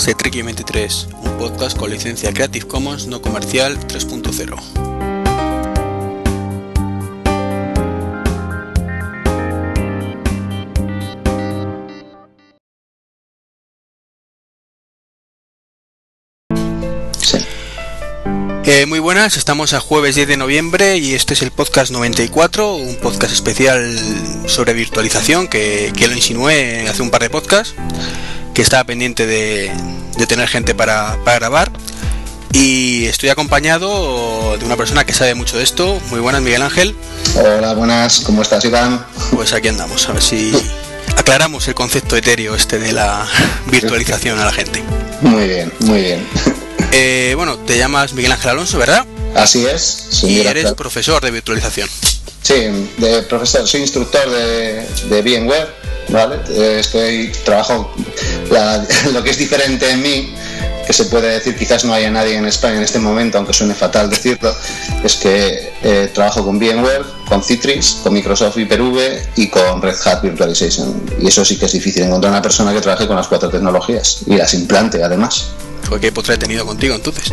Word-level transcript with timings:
podcast 0.00 0.06
de 0.06 0.14
Treki 0.14 0.42
23, 0.42 1.08
un 1.24 1.38
podcast 1.38 1.76
con 1.76 1.90
licencia 1.90 2.32
Creative 2.32 2.66
Commons 2.66 3.06
no 3.06 3.20
comercial 3.20 3.78
3.0. 3.86 4.90
Eh, 18.72 18.86
muy 18.86 19.00
buenas, 19.00 19.36
estamos 19.36 19.72
a 19.72 19.80
jueves 19.80 20.14
10 20.14 20.28
de 20.28 20.36
noviembre 20.36 20.96
y 20.96 21.14
este 21.14 21.34
es 21.34 21.42
el 21.42 21.50
podcast 21.50 21.90
94, 21.90 22.76
un 22.76 22.94
podcast 22.96 23.32
especial 23.32 23.98
sobre 24.46 24.74
virtualización 24.74 25.48
que, 25.48 25.92
lo 25.98 26.14
insinué 26.14 26.88
hace 26.88 27.02
un 27.02 27.10
par 27.10 27.20
de 27.20 27.30
podcasts, 27.30 27.74
que 28.54 28.62
estaba 28.62 28.84
pendiente 28.84 29.26
de, 29.26 29.72
tener 30.28 30.48
gente 30.48 30.74
para, 30.74 31.16
grabar. 31.24 31.70
Y 32.52 33.06
estoy 33.06 33.28
acompañado 33.28 34.56
de 34.58 34.64
una 34.64 34.76
persona 34.76 35.04
que 35.04 35.12
sabe 35.12 35.34
mucho 35.34 35.56
de 35.56 35.62
esto. 35.62 36.00
Muy 36.10 36.20
buenas, 36.20 36.42
Miguel 36.42 36.62
Ángel. 36.62 36.96
Hola, 37.36 37.74
buenas, 37.74 38.20
¿cómo 38.20 38.42
estás, 38.42 38.64
Iván? 38.64 39.04
Pues 39.30 39.52
aquí 39.52 39.68
andamos, 39.68 40.08
a 40.08 40.12
ver 40.12 40.22
si 40.22 40.52
aclaramos 41.16 41.68
el 41.68 41.74
concepto 41.74 42.16
etéreo 42.16 42.56
este 42.56 42.78
de 42.78 42.92
la 42.92 43.26
virtualización 43.66 44.38
a 44.40 44.44
la 44.44 44.52
gente. 44.52 44.82
Muy 45.20 45.46
bien, 45.46 45.72
muy 45.80 46.00
bien. 46.00 46.26
Eh, 46.92 47.34
bueno, 47.36 47.56
te 47.56 47.78
llamas 47.78 48.14
Miguel 48.14 48.32
Ángel 48.32 48.50
Alonso, 48.50 48.76
¿verdad? 48.76 49.06
Así 49.36 49.64
es. 49.64 50.24
y 50.24 50.40
eres 50.40 50.72
profesor 50.72 51.22
de 51.22 51.30
virtualización. 51.30 51.88
Sí, 52.42 52.54
de 52.96 53.22
profesor, 53.22 53.66
soy 53.66 53.82
instructor 53.82 54.28
de, 54.30 54.86
de 55.08 55.22
VMware, 55.22 55.68
¿vale? 56.08 56.36
Eh, 56.50 56.78
estoy, 56.80 57.32
trabajo, 57.44 57.94
lo 59.12 59.22
que 59.22 59.30
es 59.30 59.38
diferente 59.38 59.90
en 59.90 60.02
mí, 60.02 60.34
que 60.86 60.92
se 60.92 61.04
puede 61.04 61.28
decir, 61.28 61.56
quizás 61.56 61.84
no 61.84 61.92
haya 61.92 62.10
nadie 62.10 62.36
en 62.36 62.46
España 62.46 62.78
en 62.78 62.82
este 62.82 62.98
momento, 62.98 63.38
aunque 63.38 63.52
suene 63.52 63.74
fatal 63.74 64.08
decirlo, 64.10 64.54
es 65.04 65.16
que 65.16 65.72
eh, 65.82 66.10
trabajo 66.12 66.44
con 66.44 66.58
VMware, 66.58 67.04
con 67.28 67.44
Citrix, 67.44 67.98
con 68.02 68.14
Microsoft 68.14 68.56
Hyper-V 68.56 69.22
y 69.36 69.48
con 69.48 69.80
Red 69.80 69.96
Hat 70.04 70.22
Virtualization. 70.22 71.00
Y 71.20 71.28
eso 71.28 71.44
sí 71.44 71.58
que 71.58 71.66
es 71.66 71.72
difícil 71.72 72.02
encontrar 72.02 72.32
una 72.32 72.42
persona 72.42 72.72
que 72.72 72.80
trabaje 72.80 73.06
con 73.06 73.16
las 73.16 73.28
cuatro 73.28 73.50
tecnologías 73.50 74.22
y 74.26 74.36
las 74.36 74.54
implante 74.54 75.04
además. 75.04 75.50
Porque 75.88 76.08
qué 76.08 76.12
postre 76.12 76.34
he 76.34 76.38
tenido 76.38 76.64
contigo 76.64 76.94
entonces. 76.94 77.32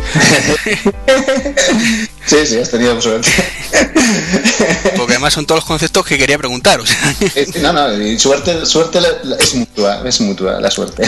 sí, 2.26 2.46
sí, 2.46 2.58
has 2.58 2.70
tenido 2.70 3.00
suerte. 3.00 3.30
Porque 4.96 5.12
además 5.12 5.34
son 5.34 5.46
todos 5.46 5.60
los 5.60 5.64
conceptos 5.64 6.04
que 6.06 6.18
quería 6.18 6.38
preguntar. 6.38 6.80
no, 7.62 7.72
no, 7.72 7.92
y 7.96 8.18
suerte, 8.18 8.66
suerte 8.66 8.98
es 9.38 9.54
mutua, 9.54 10.02
es 10.06 10.20
mutua 10.20 10.60
la 10.60 10.70
suerte. 10.70 11.02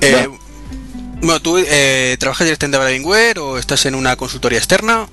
Eh, 0.00 0.28
bueno, 1.20 1.40
¿tú 1.40 1.58
eh, 1.58 2.16
trabajas 2.20 2.44
directamente 2.44 2.78
para 2.78 2.90
VMware 2.90 3.40
o 3.40 3.58
estás 3.58 3.84
en 3.86 3.96
una 3.96 4.14
consultoría 4.14 4.58
externa? 4.58 5.08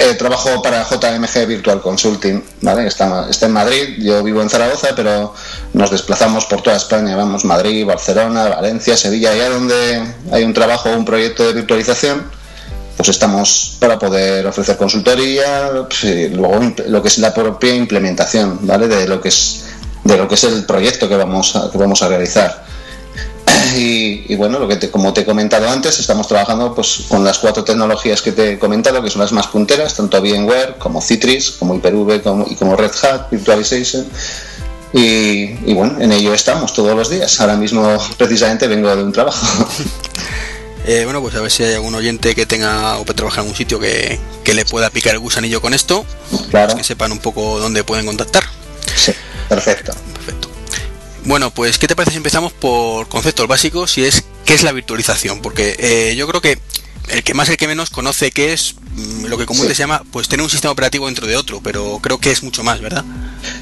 Eh, 0.00 0.14
trabajo 0.14 0.62
para 0.62 0.88
JMG 0.88 1.44
Virtual 1.48 1.82
Consulting, 1.82 2.40
¿vale? 2.60 2.86
Está, 2.86 3.26
está, 3.28 3.46
en 3.46 3.52
Madrid, 3.52 3.96
yo 3.98 4.22
vivo 4.22 4.40
en 4.40 4.48
Zaragoza, 4.48 4.90
pero 4.94 5.34
nos 5.72 5.90
desplazamos 5.90 6.44
por 6.44 6.62
toda 6.62 6.76
España, 6.76 7.16
vamos 7.16 7.44
Madrid, 7.44 7.84
Barcelona, 7.84 8.48
Valencia, 8.48 8.96
Sevilla, 8.96 9.32
allá 9.32 9.50
donde 9.50 10.04
hay 10.30 10.44
un 10.44 10.54
trabajo, 10.54 10.88
un 10.90 11.04
proyecto 11.04 11.44
de 11.48 11.52
virtualización, 11.52 12.30
pues 12.96 13.08
estamos 13.08 13.76
para 13.80 13.98
poder 13.98 14.46
ofrecer 14.46 14.76
consultoría, 14.76 15.68
pues, 15.88 16.30
luego 16.30 16.60
lo 16.86 17.02
que 17.02 17.08
es 17.08 17.18
la 17.18 17.34
propia 17.34 17.74
implementación, 17.74 18.60
¿vale? 18.62 18.86
De 18.86 19.08
lo 19.08 19.20
que 19.20 19.30
es 19.30 19.64
de 20.04 20.16
lo 20.16 20.28
que 20.28 20.36
es 20.36 20.44
el 20.44 20.64
proyecto 20.64 21.08
que 21.08 21.16
vamos 21.16 21.56
a, 21.56 21.72
que 21.72 21.76
vamos 21.76 22.02
a 22.02 22.08
realizar. 22.08 22.67
Y, 23.76 24.34
bueno, 24.36 24.58
lo 24.58 24.66
que 24.66 24.90
como 24.90 25.12
te 25.12 25.22
he 25.22 25.24
comentado 25.24 25.68
antes, 25.68 25.98
estamos 25.98 26.26
trabajando 26.26 26.74
pues, 26.74 27.04
con 27.08 27.24
las 27.24 27.38
cuatro 27.38 27.64
tecnologías 27.64 28.22
que 28.22 28.32
te 28.32 28.52
he 28.52 28.58
comentado, 28.58 29.02
que 29.02 29.10
son 29.10 29.20
las 29.20 29.32
más 29.32 29.46
punteras, 29.46 29.94
tanto 29.94 30.20
VMware 30.20 30.76
como 30.78 31.00
Citrix, 31.00 31.52
como 31.52 31.74
Hyper-V 31.74 32.22
como, 32.22 32.46
y 32.48 32.54
como 32.54 32.76
Red 32.76 32.92
Hat 33.02 33.30
Virtualization. 33.30 34.06
Y, 34.92 35.74
bueno, 35.74 36.00
en 36.00 36.12
ello 36.12 36.32
estamos 36.32 36.72
todos 36.72 36.96
los 36.96 37.10
días. 37.10 37.40
Ahora 37.40 37.56
mismo 37.56 37.98
precisamente 38.16 38.66
vengo 38.66 38.94
de 38.94 39.02
un 39.02 39.12
trabajo. 39.12 39.46
Eh, 40.86 41.04
bueno, 41.04 41.20
pues 41.20 41.34
a 41.34 41.42
ver 41.42 41.50
si 41.50 41.62
hay 41.64 41.74
algún 41.74 41.94
oyente 41.94 42.34
que 42.34 42.46
tenga 42.46 42.96
o 42.96 43.04
que 43.04 43.12
trabajar 43.12 43.40
en 43.40 43.48
algún 43.48 43.56
sitio 43.56 43.78
que, 43.78 44.18
le 44.46 44.64
pueda 44.64 44.88
picar 44.88 45.12
el 45.12 45.18
gusanillo 45.18 45.60
con 45.60 45.74
esto. 45.74 46.06
Claro. 46.48 46.74
que 46.76 46.82
sepan 46.82 47.12
un 47.12 47.18
poco 47.18 47.58
dónde 47.58 47.84
pueden 47.84 48.06
contactar. 48.06 48.44
Sí, 48.96 49.12
perfecto. 49.50 49.92
Perfecto. 50.14 50.37
Bueno, 51.28 51.50
pues 51.50 51.76
¿qué 51.76 51.86
te 51.86 51.94
parece 51.94 52.12
si 52.12 52.16
empezamos 52.16 52.54
por 52.54 53.06
conceptos 53.08 53.46
básicos 53.46 53.98
y 53.98 54.04
es 54.06 54.24
qué 54.46 54.54
es 54.54 54.62
la 54.62 54.72
virtualización? 54.72 55.42
Porque 55.42 55.76
eh, 55.78 56.16
yo 56.16 56.26
creo 56.26 56.40
que 56.40 56.58
el 57.10 57.22
que 57.22 57.34
más 57.34 57.50
el 57.50 57.58
que 57.58 57.68
menos 57.68 57.90
conoce 57.90 58.30
qué 58.30 58.54
es 58.54 58.76
mm, 58.92 59.26
lo 59.26 59.36
que 59.36 59.44
comúnmente 59.44 59.74
se 59.74 59.80
llama 59.80 60.02
pues 60.10 60.26
tener 60.26 60.42
un 60.42 60.48
sistema 60.48 60.72
operativo 60.72 61.04
dentro 61.04 61.26
de 61.26 61.36
otro, 61.36 61.60
pero 61.62 61.98
creo 62.00 62.16
que 62.16 62.30
es 62.30 62.42
mucho 62.42 62.64
más, 62.64 62.80
¿verdad? 62.80 63.04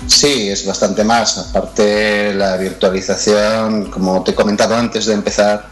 Sí, 0.07 0.49
es 0.49 0.65
bastante 0.65 1.03
más. 1.03 1.39
Aparte 1.39 2.33
la 2.35 2.57
virtualización, 2.57 3.91
como 3.91 4.23
te 4.23 4.31
he 4.31 4.35
comentado 4.37 4.77
antes 4.77 5.07
de 5.07 5.15
empezar, 5.15 5.69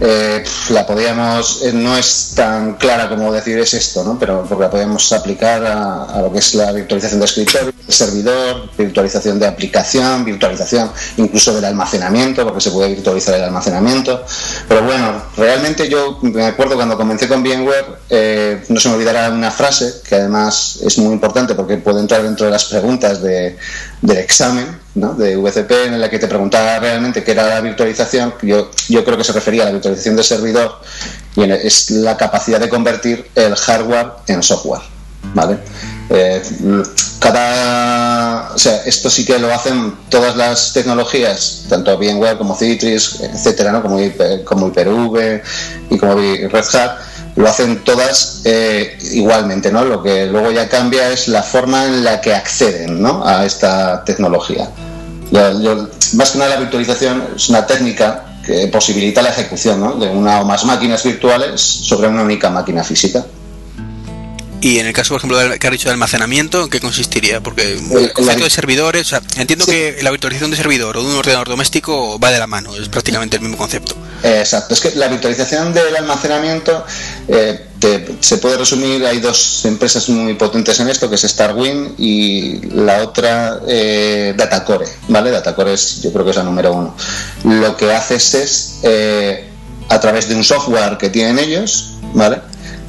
eh, 0.00 0.44
la 0.70 0.86
podíamos, 0.86 1.62
eh, 1.62 1.72
no 1.72 1.96
es 1.96 2.32
tan 2.36 2.74
clara 2.74 3.08
como 3.08 3.32
decir 3.32 3.58
es 3.58 3.74
esto, 3.74 4.04
¿no? 4.04 4.18
pero 4.18 4.44
porque 4.48 4.64
la 4.64 4.70
podíamos 4.70 5.12
aplicar 5.12 5.64
a, 5.64 6.20
lo 6.20 6.32
que 6.32 6.38
es 6.38 6.54
la 6.54 6.70
virtualización 6.72 7.20
de 7.20 7.26
escritorio, 7.26 7.72
de 7.86 7.92
servidor, 7.92 8.70
virtualización 8.76 9.38
de 9.38 9.46
aplicación, 9.46 10.24
virtualización 10.24 10.90
incluso 11.16 11.54
del 11.54 11.64
almacenamiento, 11.64 12.44
porque 12.44 12.60
se 12.60 12.70
puede 12.70 12.94
virtualizar 12.94 13.34
el 13.34 13.44
almacenamiento. 13.44 14.24
Pero 14.68 14.84
bueno, 14.84 15.22
realmente 15.36 15.88
yo 15.88 16.18
me 16.22 16.44
acuerdo 16.44 16.76
cuando 16.76 16.96
comencé 16.96 17.26
con 17.26 17.42
VMware, 17.42 17.98
eh, 18.10 18.64
no 18.68 18.78
se 18.78 18.88
me 18.88 18.94
olvidará 18.94 19.30
una 19.30 19.50
frase 19.50 20.02
que 20.08 20.14
además 20.14 20.78
es 20.84 20.98
muy 20.98 21.12
importante 21.12 21.54
porque 21.54 21.76
puede 21.78 22.00
entrar 22.00 22.22
dentro 22.22 22.46
de 22.46 22.52
las 22.52 22.66
preguntas 22.66 23.20
de, 23.20 23.56
del 24.02 24.18
examen 24.18 24.87
de 25.16 25.36
VCP 25.36 25.70
en 25.86 26.00
la 26.00 26.10
que 26.10 26.18
te 26.18 26.26
preguntaba 26.26 26.78
realmente 26.78 27.22
qué 27.22 27.32
era 27.32 27.46
la 27.48 27.60
virtualización, 27.60 28.34
yo, 28.42 28.70
yo 28.88 29.04
creo 29.04 29.16
que 29.16 29.24
se 29.24 29.32
refería 29.32 29.62
a 29.62 29.66
la 29.66 29.72
virtualización 29.72 30.16
del 30.16 30.24
servidor 30.24 30.80
y 31.36 31.44
es 31.50 31.90
la 31.90 32.16
capacidad 32.16 32.58
de 32.60 32.68
convertir 32.68 33.26
el 33.34 33.54
hardware 33.54 34.08
en 34.26 34.42
software. 34.42 34.82
¿vale? 35.34 35.58
Eh, 36.10 36.42
cada, 37.18 38.52
o 38.54 38.58
sea, 38.58 38.82
esto 38.84 39.10
sí 39.10 39.24
que 39.24 39.38
lo 39.38 39.52
hacen 39.52 39.94
todas 40.08 40.36
las 40.36 40.72
tecnologías, 40.72 41.64
tanto 41.68 41.96
VMware 41.98 42.38
como 42.38 42.56
Citrix, 42.56 43.20
etcétera, 43.20 43.72
¿no? 43.72 43.82
como, 43.82 43.98
como 44.44 44.68
Hyper-V 44.68 45.42
y 45.90 45.98
como 45.98 46.14
Red 46.14 46.64
Hat 46.74 46.98
lo 47.38 47.48
hacen 47.48 47.84
todas 47.84 48.42
eh, 48.44 48.98
igualmente, 49.12 49.70
¿no? 49.70 49.84
Lo 49.84 50.02
que 50.02 50.26
luego 50.26 50.50
ya 50.50 50.68
cambia 50.68 51.10
es 51.12 51.28
la 51.28 51.44
forma 51.44 51.84
en 51.84 52.02
la 52.02 52.20
que 52.20 52.34
acceden 52.34 53.00
¿no? 53.00 53.24
a 53.24 53.44
esta 53.44 54.02
tecnología. 54.04 54.68
Más 55.30 56.30
que 56.30 56.38
nada 56.38 56.54
la 56.54 56.60
virtualización 56.60 57.24
es 57.36 57.48
una 57.48 57.66
técnica 57.66 58.24
que 58.44 58.66
posibilita 58.68 59.20
la 59.20 59.30
ejecución 59.30 59.80
¿no? 59.80 59.94
de 59.96 60.08
una 60.08 60.40
o 60.40 60.44
más 60.44 60.64
máquinas 60.64 61.04
virtuales 61.04 61.60
sobre 61.60 62.08
una 62.08 62.22
única 62.22 62.48
máquina 62.50 62.82
física. 62.82 63.24
Y 64.60 64.80
en 64.80 64.86
el 64.86 64.92
caso, 64.92 65.10
por 65.10 65.18
ejemplo, 65.18 65.38
del 65.38 65.58
que 65.58 65.66
ha 65.68 65.70
dicho 65.70 65.88
de 65.88 65.92
almacenamiento, 65.92 66.64
¿en 66.64 66.70
qué 66.70 66.80
consistiría? 66.80 67.40
Porque 67.40 67.74
el 67.74 68.12
concepto 68.12 68.44
de 68.44 68.50
servidores, 68.50 69.14
entiendo 69.36 69.64
que 69.66 69.98
la 70.02 70.10
virtualización 70.10 70.50
de 70.50 70.56
servidor 70.56 70.96
o 70.96 71.02
de 71.02 71.10
un 71.10 71.16
ordenador 71.16 71.48
doméstico 71.48 72.18
va 72.18 72.30
de 72.30 72.38
la 72.38 72.48
mano, 72.48 72.74
es 72.74 72.88
prácticamente 72.88 73.36
el 73.36 73.42
mismo 73.42 73.56
concepto. 73.56 73.94
Exacto, 74.24 74.74
es 74.74 74.80
que 74.80 74.96
la 74.96 75.06
virtualización 75.06 75.72
del 75.72 75.94
almacenamiento 75.94 76.84
eh, 77.28 77.67
se 78.20 78.38
puede 78.38 78.58
resumir, 78.58 79.04
hay 79.06 79.20
dos 79.20 79.64
empresas 79.64 80.08
muy 80.08 80.34
potentes 80.34 80.80
en 80.80 80.88
esto, 80.88 81.08
que 81.08 81.14
es 81.14 81.22
Starwin 81.22 81.94
y 81.98 82.60
la 82.74 83.02
otra 83.02 83.60
eh, 83.68 84.34
Datacore, 84.36 84.86
¿vale? 85.08 85.30
Datacore 85.30 85.74
es, 85.74 86.02
yo 86.02 86.12
creo 86.12 86.24
que 86.24 86.30
es 86.30 86.36
la 86.36 86.42
número 86.42 86.72
uno. 86.72 86.94
Lo 87.44 87.76
que 87.76 87.92
haces 87.92 88.34
es, 88.34 88.78
eh, 88.82 89.48
a 89.88 90.00
través 90.00 90.28
de 90.28 90.34
un 90.34 90.44
software 90.44 90.98
que 90.98 91.08
tienen 91.08 91.38
ellos, 91.38 91.94
¿vale? 92.14 92.40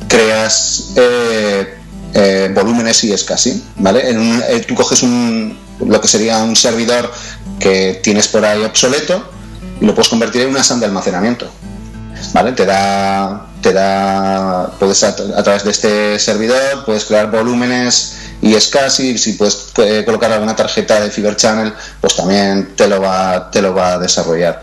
creas 0.09 0.91
eh, 0.95 1.77
eh, 2.13 2.51
volúmenes 2.53 3.03
y 3.05 3.13
es 3.13 3.23
casi, 3.23 3.63
¿vale? 3.77 4.09
En 4.09 4.43
eh, 4.49 4.65
tú 4.67 4.75
coges 4.75 5.03
un, 5.03 5.57
lo 5.79 6.01
que 6.01 6.07
sería 6.09 6.43
un 6.43 6.55
servidor 6.55 7.09
que 7.59 8.01
tienes 8.03 8.27
por 8.27 8.43
ahí 8.43 8.63
obsoleto 8.63 9.23
y 9.79 9.85
lo 9.85 9.95
puedes 9.95 10.09
convertir 10.09 10.41
en 10.41 10.49
una 10.49 10.63
SAN 10.63 10.81
de 10.81 10.87
almacenamiento, 10.87 11.49
¿vale? 12.33 12.51
Te 12.53 12.65
da, 12.65 13.47
te 13.61 13.73
da, 13.73 14.71
puedes 14.79 15.03
a, 15.03 15.15
través 15.15 15.63
de 15.63 15.71
este 15.71 16.19
servidor 16.19 16.85
puedes 16.85 17.05
crear 17.05 17.29
volúmenes 17.29 18.15
y 18.41 18.55
es 18.55 18.67
casi, 18.67 19.17
si 19.17 19.33
puedes 19.33 19.71
colocar 20.05 20.31
alguna 20.31 20.55
tarjeta 20.55 21.01
de 21.01 21.11
Fiber 21.11 21.35
Channel, 21.35 21.73
pues 21.99 22.15
también 22.15 22.73
te 22.75 22.87
lo 22.87 23.01
va, 23.01 23.51
te 23.51 23.61
lo 23.61 23.73
va 23.73 23.93
a 23.93 23.99
desarrollar. 23.99 24.61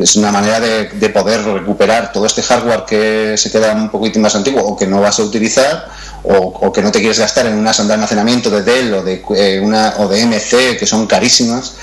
Es 0.00 0.14
una 0.16 0.30
manera 0.30 0.60
de, 0.60 1.08
poder 1.10 1.42
recuperar 1.42 2.12
todo 2.12 2.26
este 2.26 2.42
hardware 2.42 2.84
que 2.84 3.34
se 3.36 3.50
queda 3.50 3.72
un 3.72 3.88
poquito 3.88 4.20
más 4.20 4.34
antiguo 4.36 4.62
o 4.62 4.76
que 4.76 4.86
no 4.86 5.00
vas 5.00 5.18
a 5.18 5.22
utilizar 5.24 5.88
o, 6.26 6.72
que 6.72 6.80
no 6.82 6.90
te 6.90 7.00
quieres 7.00 7.18
gastar 7.18 7.46
en 7.46 7.54
unas 7.54 7.86
de 7.86 7.92
almacenamiento 7.92 8.48
de 8.50 8.62
Dell 8.62 8.94
o 8.94 9.02
de, 9.02 9.22
eh, 9.36 9.60
una, 9.60 9.94
o 9.98 10.08
de 10.08 10.24
MC 10.24 10.78
que 10.78 10.86
son 10.86 11.06
carísimas, 11.06 11.74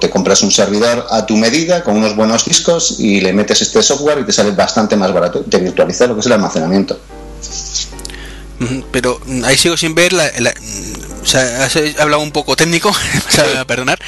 te 0.00 0.10
compras 0.10 0.42
un 0.42 0.50
servidor 0.50 1.06
a 1.10 1.26
tu 1.26 1.36
medida 1.36 1.84
con 1.84 1.96
unos 1.96 2.16
buenos 2.16 2.46
discos 2.46 2.96
y 2.98 3.20
le 3.20 3.32
metes 3.34 3.60
este 3.60 3.82
software 3.82 4.20
y 4.20 4.24
te 4.24 4.32
sale 4.32 4.52
bastante 4.52 4.96
más 4.96 5.12
barato. 5.12 5.40
Te 5.40 5.58
virtualiza 5.58 6.06
lo 6.06 6.14
que 6.14 6.20
es 6.20 6.26
el 6.26 6.32
almacenamiento. 6.32 6.98
Pero 8.90 9.20
ahí 9.44 9.58
sigo 9.58 9.76
sin 9.76 9.94
ver 9.94 10.14
la, 10.14 10.30
o 11.26 11.28
sea, 11.28 11.64
has 11.64 11.76
hablado 11.98 12.22
un 12.22 12.30
poco 12.30 12.54
técnico, 12.54 12.88
a 13.58 13.64
perdonar, 13.64 13.98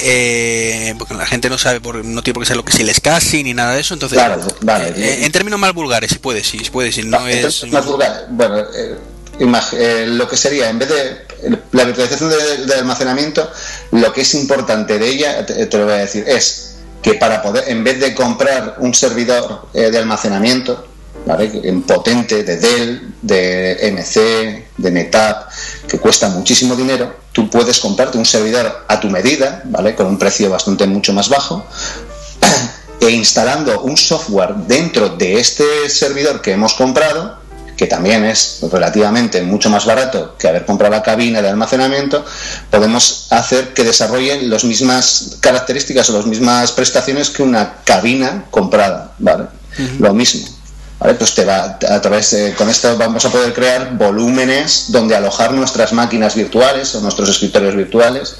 eh, 0.00 0.92
porque 0.98 1.14
la 1.14 1.24
gente 1.24 1.48
no 1.48 1.56
sabe, 1.56 1.80
por, 1.80 2.04
no 2.04 2.20
tiene 2.22 2.34
por 2.34 2.42
qué 2.42 2.48
saber 2.48 2.56
lo 2.56 2.64
que 2.64 2.72
es 2.72 2.80
el 2.80 2.92
SCSI 2.92 3.44
ni 3.44 3.54
nada 3.54 3.74
de 3.74 3.80
eso, 3.80 3.94
entonces, 3.94 4.20
vale, 4.62 4.88
eh, 4.96 5.24
en 5.24 5.30
términos 5.30 5.60
más 5.60 5.72
vulgares, 5.72 6.10
si 6.10 6.18
puede, 6.18 6.42
si, 6.42 6.58
puede, 6.70 6.90
si 6.90 7.04
no 7.04 7.28
es... 7.28 7.64
Más 7.70 7.86
vulgar, 7.86 8.26
bueno, 8.30 8.56
eh, 8.58 10.06
lo 10.08 10.28
que 10.28 10.36
sería, 10.36 10.68
en 10.68 10.80
vez 10.80 10.88
de 10.88 11.18
la 11.70 11.84
virtualización 11.84 12.28
de, 12.66 12.74
almacenamiento, 12.74 13.48
lo 13.92 14.12
que 14.12 14.22
es 14.22 14.34
importante 14.34 14.98
de 14.98 15.08
ella, 15.08 15.46
te, 15.46 15.64
te, 15.64 15.78
lo 15.78 15.84
voy 15.84 15.94
a 15.94 15.98
decir, 15.98 16.24
es 16.26 16.78
que 17.02 17.14
para 17.14 17.40
poder, 17.40 17.68
en 17.68 17.84
vez 17.84 18.00
de 18.00 18.16
comprar 18.16 18.78
un 18.80 18.92
servidor 18.94 19.68
de 19.72 19.96
almacenamiento, 19.96 20.87
en 21.36 21.82
potente 21.82 22.42
de 22.42 22.56
Dell, 22.56 23.14
de 23.20 23.90
MC, 23.92 24.66
de 24.76 24.90
NetApp, 24.90 25.50
que 25.86 25.98
cuesta 25.98 26.28
muchísimo 26.28 26.74
dinero, 26.74 27.14
tú 27.32 27.50
puedes 27.50 27.78
comprarte 27.80 28.18
un 28.18 28.24
servidor 28.24 28.84
a 28.88 29.00
tu 29.00 29.08
medida, 29.08 29.62
¿vale? 29.66 29.94
Con 29.94 30.06
un 30.06 30.18
precio 30.18 30.50
bastante 30.50 30.86
mucho 30.86 31.12
más 31.12 31.28
bajo, 31.28 31.66
e 33.00 33.10
instalando 33.10 33.82
un 33.82 33.96
software 33.96 34.54
dentro 34.66 35.10
de 35.10 35.38
este 35.38 35.88
servidor 35.88 36.40
que 36.40 36.52
hemos 36.52 36.74
comprado, 36.74 37.38
que 37.76 37.86
también 37.86 38.24
es 38.24 38.58
relativamente 38.72 39.40
mucho 39.42 39.70
más 39.70 39.86
barato 39.86 40.34
que 40.36 40.48
haber 40.48 40.66
comprado 40.66 40.94
la 40.94 41.02
cabina 41.02 41.40
de 41.40 41.48
almacenamiento, 41.48 42.24
podemos 42.70 43.28
hacer 43.30 43.72
que 43.72 43.84
desarrollen 43.84 44.50
las 44.50 44.64
mismas 44.64 45.36
características 45.40 46.10
o 46.10 46.16
las 46.16 46.26
mismas 46.26 46.72
prestaciones 46.72 47.30
que 47.30 47.44
una 47.44 47.76
cabina 47.84 48.46
comprada, 48.50 49.12
¿vale? 49.18 49.44
Lo 50.00 50.12
mismo. 50.12 50.57
Pues 50.98 51.34
te 51.34 51.44
va, 51.44 51.78
a 51.88 52.00
través 52.00 52.36
con 52.56 52.68
esto 52.68 52.96
vamos 52.98 53.24
a 53.24 53.30
poder 53.30 53.54
crear 53.54 53.96
volúmenes 53.96 54.86
donde 54.88 55.14
alojar 55.14 55.52
nuestras 55.52 55.92
máquinas 55.92 56.34
virtuales 56.34 56.92
o 56.96 57.00
nuestros 57.00 57.28
escritorios 57.28 57.76
virtuales 57.76 58.36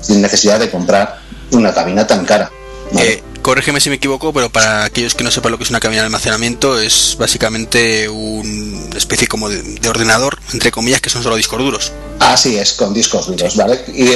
sin 0.00 0.20
necesidad 0.20 0.58
de 0.58 0.70
comprar 0.70 1.20
una 1.52 1.72
cabina 1.72 2.06
tan 2.06 2.24
cara. 2.24 2.50
Eh, 2.98 3.22
corrígeme 3.42 3.80
si 3.80 3.90
me 3.90 3.96
equivoco, 3.96 4.32
pero 4.32 4.50
para 4.50 4.84
aquellos 4.84 5.14
que 5.14 5.24
no 5.24 5.30
sepan 5.30 5.52
lo 5.52 5.58
que 5.58 5.64
es 5.64 5.70
una 5.70 5.80
cabina 5.80 6.02
de 6.02 6.06
almacenamiento, 6.06 6.80
es 6.80 7.16
básicamente 7.18 8.08
una 8.08 8.96
especie 8.96 9.26
como 9.28 9.48
de, 9.48 9.88
ordenador, 9.88 10.38
entre 10.52 10.70
comillas, 10.70 11.00
que 11.00 11.10
son 11.10 11.22
solo 11.22 11.36
discos 11.36 11.58
duros. 11.58 11.92
Así 12.18 12.58
es, 12.58 12.74
con 12.74 12.92
discos 12.92 13.26
duros, 13.26 13.56
¿vale? 13.56 13.80
Y 13.94 14.08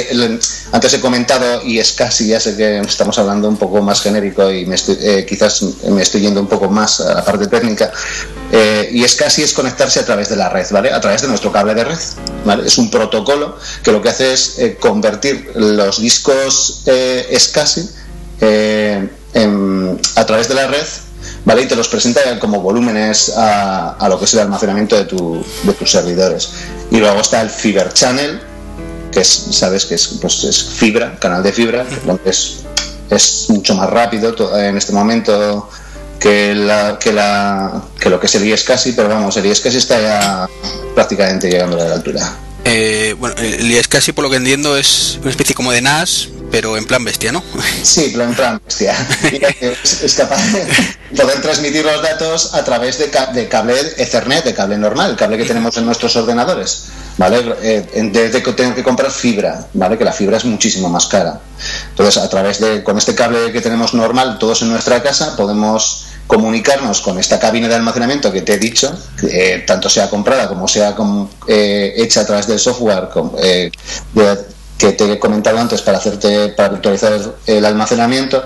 antes 0.71 0.93
he 0.93 1.01
comentado, 1.01 1.63
y 1.63 1.79
es 1.79 1.93
casi, 1.93 2.27
ya 2.27 2.39
sé 2.39 2.55
que 2.55 2.79
estamos 2.79 3.17
hablando 3.17 3.49
un 3.49 3.57
poco 3.57 3.81
más 3.81 4.01
genérico 4.01 4.51
y 4.51 4.65
me 4.65 4.75
eh, 4.75 5.25
quizás 5.27 5.63
me 5.89 6.01
estoy 6.01 6.21
yendo 6.21 6.39
un 6.39 6.47
poco 6.47 6.69
más 6.69 6.99
a 7.01 7.15
la 7.15 7.25
parte 7.25 7.47
técnica, 7.47 7.91
eh, 8.51 8.89
y 8.91 9.03
es 9.03 9.15
casi 9.15 9.41
es 9.41 9.53
conectarse 9.53 9.99
a 9.99 10.05
través 10.05 10.29
de 10.29 10.35
la 10.35 10.49
red, 10.49 10.67
¿vale? 10.71 10.91
A 10.91 11.01
través 11.01 11.21
de 11.23 11.27
nuestro 11.27 11.51
cable 11.51 11.73
de 11.73 11.83
red, 11.83 11.99
¿vale? 12.45 12.67
Es 12.67 12.77
un 12.77 12.91
protocolo 12.91 13.57
que 13.83 13.91
lo 13.91 14.01
que 14.01 14.09
hace 14.09 14.33
es 14.33 14.59
eh, 14.59 14.77
convertir 14.79 15.51
los 15.55 15.99
discos 15.99 16.83
SCSI 16.85 18.04
eh, 18.41 19.07
a 20.15 20.25
través 20.25 20.47
de 20.47 20.55
la 20.55 20.67
red, 20.67 20.85
¿vale? 21.43 21.63
Y 21.63 21.65
te 21.67 21.75
los 21.75 21.87
presenta 21.87 22.21
como 22.39 22.61
volúmenes 22.61 23.33
a, 23.35 24.07
lo 24.09 24.17
que 24.19 24.25
es 24.25 24.33
el 24.33 24.41
almacenamiento 24.41 24.95
de, 24.95 25.03
de 25.03 25.73
tus 25.73 25.91
servidores. 25.91 26.51
Y 26.91 26.97
luego 26.97 27.21
está 27.21 27.41
el 27.41 27.49
Fiber 27.49 27.91
Channel, 27.93 28.39
que 29.11 29.21
es, 29.21 29.47
sabes 29.51 29.85
que 29.85 29.95
es, 29.95 30.07
pues 30.21 30.43
es 30.43 30.61
fibra, 30.61 31.17
canal 31.19 31.41
de 31.41 31.51
fibra, 31.51 31.85
es, 32.25 32.63
es 33.09 33.45
mucho 33.49 33.73
más 33.75 33.89
rápido 33.89 34.35
en 34.59 34.77
este 34.77 34.91
momento 34.91 35.69
que, 36.19 36.53
la, 36.53 36.99
que, 36.99 37.13
la, 37.13 37.81
que 37.99 38.09
lo 38.09 38.19
que 38.19 38.25
es 38.27 38.35
el 38.35 38.45
IES 38.45 38.65
pero 38.95 39.09
vamos, 39.09 39.37
el 39.37 39.45
IES 39.45 39.65
está 39.65 40.01
ya 40.01 40.49
prácticamente 40.93 41.49
llegando 41.49 41.79
a 41.81 41.85
la 41.85 41.95
altura. 41.95 42.37
Eh, 42.65 43.15
bueno, 43.17 43.35
el 43.37 43.71
IES 43.71 43.87
por 44.13 44.23
lo 44.23 44.29
que 44.29 44.37
entiendo 44.37 44.75
es 44.77 45.17
una 45.21 45.29
especie 45.29 45.55
como 45.55 45.71
de 45.71 45.81
NAS, 45.81 46.29
pero 46.51 46.77
en 46.77 46.85
plan 46.85 47.03
bestia, 47.03 47.31
¿no? 47.31 47.43
Sí, 47.83 48.13
en 48.15 48.33
plan 48.33 48.61
bestia. 48.63 48.95
es, 49.61 50.13
capaz 50.15 50.41
de 50.51 50.65
poder 51.15 51.41
transmitir 51.41 51.85
los 51.85 52.01
datos 52.01 52.53
a 52.53 52.63
través 52.63 52.97
de, 52.97 53.09
cable 53.09 53.75
Ethernet, 53.97 54.43
de 54.43 54.53
cable 54.53 54.77
normal, 54.77 55.11
el 55.11 55.17
cable 55.17 55.37
que 55.37 55.45
tenemos 55.45 55.77
en 55.77 55.85
nuestros 55.85 56.15
ordenadores, 56.15 56.85
¿vale? 57.17 57.55
Eh, 57.61 57.85
en 57.93 58.11
que 58.11 58.83
comprar 58.83 59.11
fibra, 59.11 59.67
¿vale? 59.73 59.97
Que 59.97 60.03
la 60.03 60.13
fibra 60.13 60.37
es 60.37 60.45
muchísimo 60.45 60.89
más 60.89 61.07
cara. 61.07 61.39
Entonces, 61.89 62.21
a 62.21 62.29
través 62.29 62.59
de, 62.59 62.83
con 62.83 62.97
este 62.97 63.15
cable 63.15 63.51
que 63.51 63.61
tenemos 63.61 63.93
normal, 63.93 64.37
todos 64.39 64.61
en 64.61 64.69
nuestra 64.69 65.01
casa, 65.01 65.35
podemos 65.35 66.05
comunicarnos 66.27 67.01
con 67.01 67.19
esta 67.19 67.39
cabina 67.39 67.67
de 67.67 67.75
almacenamiento 67.75 68.31
que 68.31 68.41
te 68.41 68.53
he 68.53 68.57
dicho, 68.57 68.97
eh, 69.29 69.63
tanto 69.65 69.89
sea 69.89 70.09
comprada 70.09 70.47
como 70.47 70.67
sea 70.67 70.95
eh, 71.47 71.93
hecha 71.97 72.21
a 72.21 72.25
través 72.25 72.47
del 72.47 72.59
software 72.59 73.09
de, 74.13 74.45
que 74.77 74.91
te 74.91 75.11
he 75.11 75.19
comentado 75.19 75.59
antes 75.59 75.81
para 75.81 75.97
hacerte 75.97 76.49
para 76.49 76.69
virtualizar 76.69 77.35
el 77.45 77.65
almacenamiento 77.65 78.43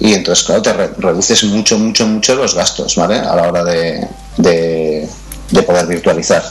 y 0.00 0.14
entonces 0.14 0.44
claro 0.44 0.62
te 0.62 0.72
reduces 0.72 1.44
mucho 1.44 1.78
mucho 1.78 2.06
mucho 2.06 2.34
los 2.34 2.54
gastos 2.54 2.96
¿vale? 2.96 3.18
a 3.18 3.34
la 3.36 3.42
hora 3.48 3.64
de, 3.64 4.06
de, 4.36 5.08
poder 5.62 5.86
virtualizar 5.86 6.42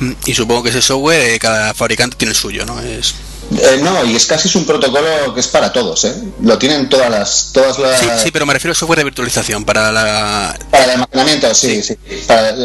mm, 0.00 0.12
y 0.26 0.34
supongo 0.34 0.62
que 0.62 0.70
ese 0.70 0.82
software 0.82 1.34
eh, 1.34 1.38
cada 1.38 1.74
fabricante 1.74 2.16
tiene 2.16 2.32
el 2.32 2.36
suyo 2.36 2.64
no 2.64 2.80
es 2.80 3.14
eh, 3.52 3.80
no, 3.82 4.04
y 4.04 4.16
es 4.16 4.26
casi 4.26 4.48
es 4.48 4.56
un 4.56 4.64
protocolo 4.64 5.34
que 5.34 5.40
es 5.40 5.48
para 5.48 5.72
todos, 5.72 6.04
¿eh? 6.04 6.14
Lo 6.40 6.58
tienen 6.58 6.88
todas 6.88 7.10
las... 7.10 7.50
Todas 7.52 7.78
las... 7.78 8.00
Sí, 8.00 8.06
sí, 8.24 8.30
pero 8.30 8.46
me 8.46 8.54
refiero 8.54 8.72
al 8.72 8.76
software 8.76 8.98
de 8.98 9.04
virtualización, 9.04 9.64
para 9.64 9.92
la... 9.92 10.58
Para 10.70 10.84
el 10.84 10.90
almacenamiento, 10.92 11.54
sí, 11.54 11.82
sí. 11.82 11.96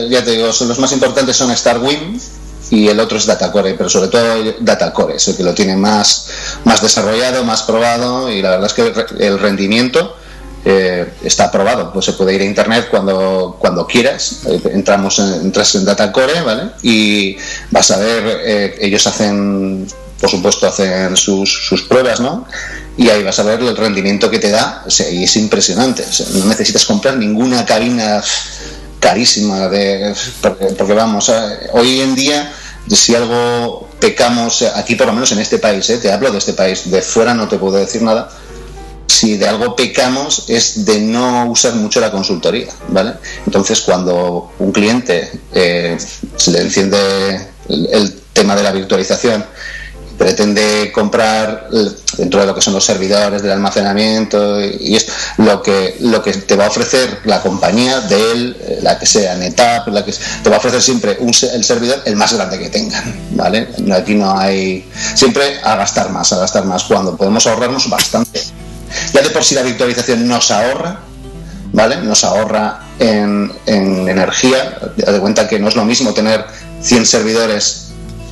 ya 0.09 0.23
te 0.23 0.31
digo, 0.31 0.53
son, 0.53 0.69
los 0.69 0.79
más 0.79 0.91
importantes 0.93 1.35
son 1.35 1.55
StarWin, 1.55 2.19
y 2.71 2.87
el 2.87 2.99
otro 2.99 3.17
es 3.17 3.25
Datacore, 3.25 3.73
pero 3.73 3.89
sobre 3.89 4.09
todo 4.09 4.43
Datacore 4.59 5.15
es 5.15 5.27
el 5.27 5.37
que 5.37 5.43
lo 5.43 5.53
tiene 5.53 5.75
más, 5.75 6.27
más 6.65 6.81
desarrollado, 6.81 7.43
más 7.43 7.63
probado 7.63 8.29
y 8.29 8.41
la 8.41 8.51
verdad 8.51 8.67
es 8.67 8.73
que 8.73 9.25
el 9.25 9.39
rendimiento 9.39 10.15
eh, 10.65 11.13
está 11.23 11.49
probado, 11.49 11.93
pues 11.93 12.05
se 12.05 12.13
puede 12.13 12.35
ir 12.35 12.41
a 12.41 12.43
internet 12.43 12.89
cuando, 12.91 13.55
cuando 13.59 13.87
quieras, 13.87 14.41
eh, 14.45 14.59
entramos 14.73 15.17
en, 15.19 15.33
entras 15.45 15.73
en 15.75 15.85
Datacore, 15.85 16.41
¿vale? 16.41 16.71
Y 16.83 17.37
vas 17.71 17.89
a 17.91 17.97
ver, 17.97 18.41
eh, 18.43 18.77
ellos 18.81 19.07
hacen, 19.07 19.87
por 20.19 20.29
supuesto, 20.29 20.67
hacen 20.67 21.15
sus, 21.15 21.49
sus 21.67 21.83
pruebas, 21.83 22.19
¿no? 22.19 22.45
Y 22.97 23.07
ahí 23.09 23.23
vas 23.23 23.39
a 23.39 23.43
ver 23.43 23.61
el 23.61 23.77
rendimiento 23.77 24.29
que 24.29 24.39
te 24.39 24.49
da, 24.49 24.83
y 25.09 25.23
es 25.23 25.35
impresionante, 25.37 26.03
no 26.33 26.45
necesitas 26.45 26.85
comprar 26.85 27.15
ninguna 27.15 27.65
cabina 27.65 28.21
carísima 28.99 29.69
de 29.69 30.13
porque, 30.41 30.93
vamos 30.93 31.31
hoy 31.71 32.01
en 32.01 32.15
día 32.15 32.51
si 32.87 33.15
algo 33.15 33.87
pecamos 33.99 34.61
aquí 34.61 34.95
por 34.95 35.07
lo 35.07 35.13
menos 35.13 35.31
en 35.31 35.39
este 35.39 35.59
país 35.59 35.89
¿eh? 35.89 35.97
te 35.97 36.11
hablo 36.11 36.31
de 36.31 36.37
este 36.37 36.53
país 36.53 36.89
de 36.89 37.01
fuera 37.01 37.33
no 37.33 37.47
te 37.47 37.57
puedo 37.57 37.77
decir 37.77 38.01
nada 38.01 38.29
si 39.07 39.37
de 39.37 39.47
algo 39.47 39.75
pecamos 39.75 40.45
es 40.47 40.85
de 40.85 40.99
no 40.99 41.45
usar 41.47 41.75
mucho 41.75 41.99
la 41.99 42.11
consultoría 42.11 42.71
vale 42.87 43.13
entonces 43.45 43.81
cuando 43.81 44.51
un 44.59 44.71
cliente 44.71 45.31
eh, 45.53 45.97
se 46.35 46.51
le 46.51 46.61
enciende 46.61 47.47
el 47.67 48.19
tema 48.33 48.55
de 48.55 48.63
la 48.63 48.71
virtualización 48.71 49.45
pretende 50.19 50.91
comprar 50.91 51.69
dentro 52.17 52.41
de 52.41 52.45
lo 52.45 52.53
que 52.53 52.61
son 52.61 52.73
los 52.73 52.83
servidores 52.83 53.41
del 53.41 53.51
almacenamiento 53.53 54.61
y 54.61 54.97
es 54.97 55.07
lo 55.37 55.63
que 55.63 55.95
lo 56.01 56.21
que 56.21 56.33
te 56.33 56.57
va 56.57 56.65
a 56.65 56.67
ofrecer 56.67 57.21
la 57.23 57.41
compañía 57.41 58.01
de 58.01 58.31
él, 58.31 58.57
eh, 58.59 58.79
la 58.81 58.99
que 58.99 59.05
sea 59.05 59.35
NetApp, 59.35 59.87
la 59.87 60.03
que 60.03 60.13
te 60.43 60.49
va 60.49 60.57
a 60.57 60.59
ofrecer 60.59 60.81
siempre 60.81 61.17
un, 61.21 61.29
el 61.29 61.63
servidor 61.63 62.01
el 62.05 62.17
más 62.17 62.33
grande 62.33 62.59
que 62.59 62.69
tengan, 62.69 63.15
¿vale? 63.31 63.69
Aquí 63.93 64.13
no 64.13 64.37
hay 64.37 64.85
siempre 65.15 65.61
a 65.63 65.77
gastar 65.77 66.11
más, 66.11 66.33
a 66.33 66.39
gastar 66.39 66.65
más 66.65 66.83
cuando 66.83 67.15
podemos 67.15 67.47
ahorrarnos 67.47 67.89
bastante. 67.89 68.43
Ya 69.13 69.21
de 69.21 69.29
por 69.29 69.45
sí 69.45 69.55
la 69.55 69.61
virtualización 69.61 70.27
nos 70.27 70.51
ahorra, 70.51 70.99
¿vale? 71.71 71.95
Nos 72.01 72.25
ahorra 72.25 72.87
en, 72.99 73.53
en 73.65 74.09
energía, 74.09 74.79
de 74.97 75.19
cuenta 75.21 75.47
que 75.47 75.59
no 75.59 75.69
es 75.69 75.77
lo 75.77 75.85
mismo 75.85 76.13
tener 76.13 76.45
100 76.81 77.05
servidores 77.05 77.88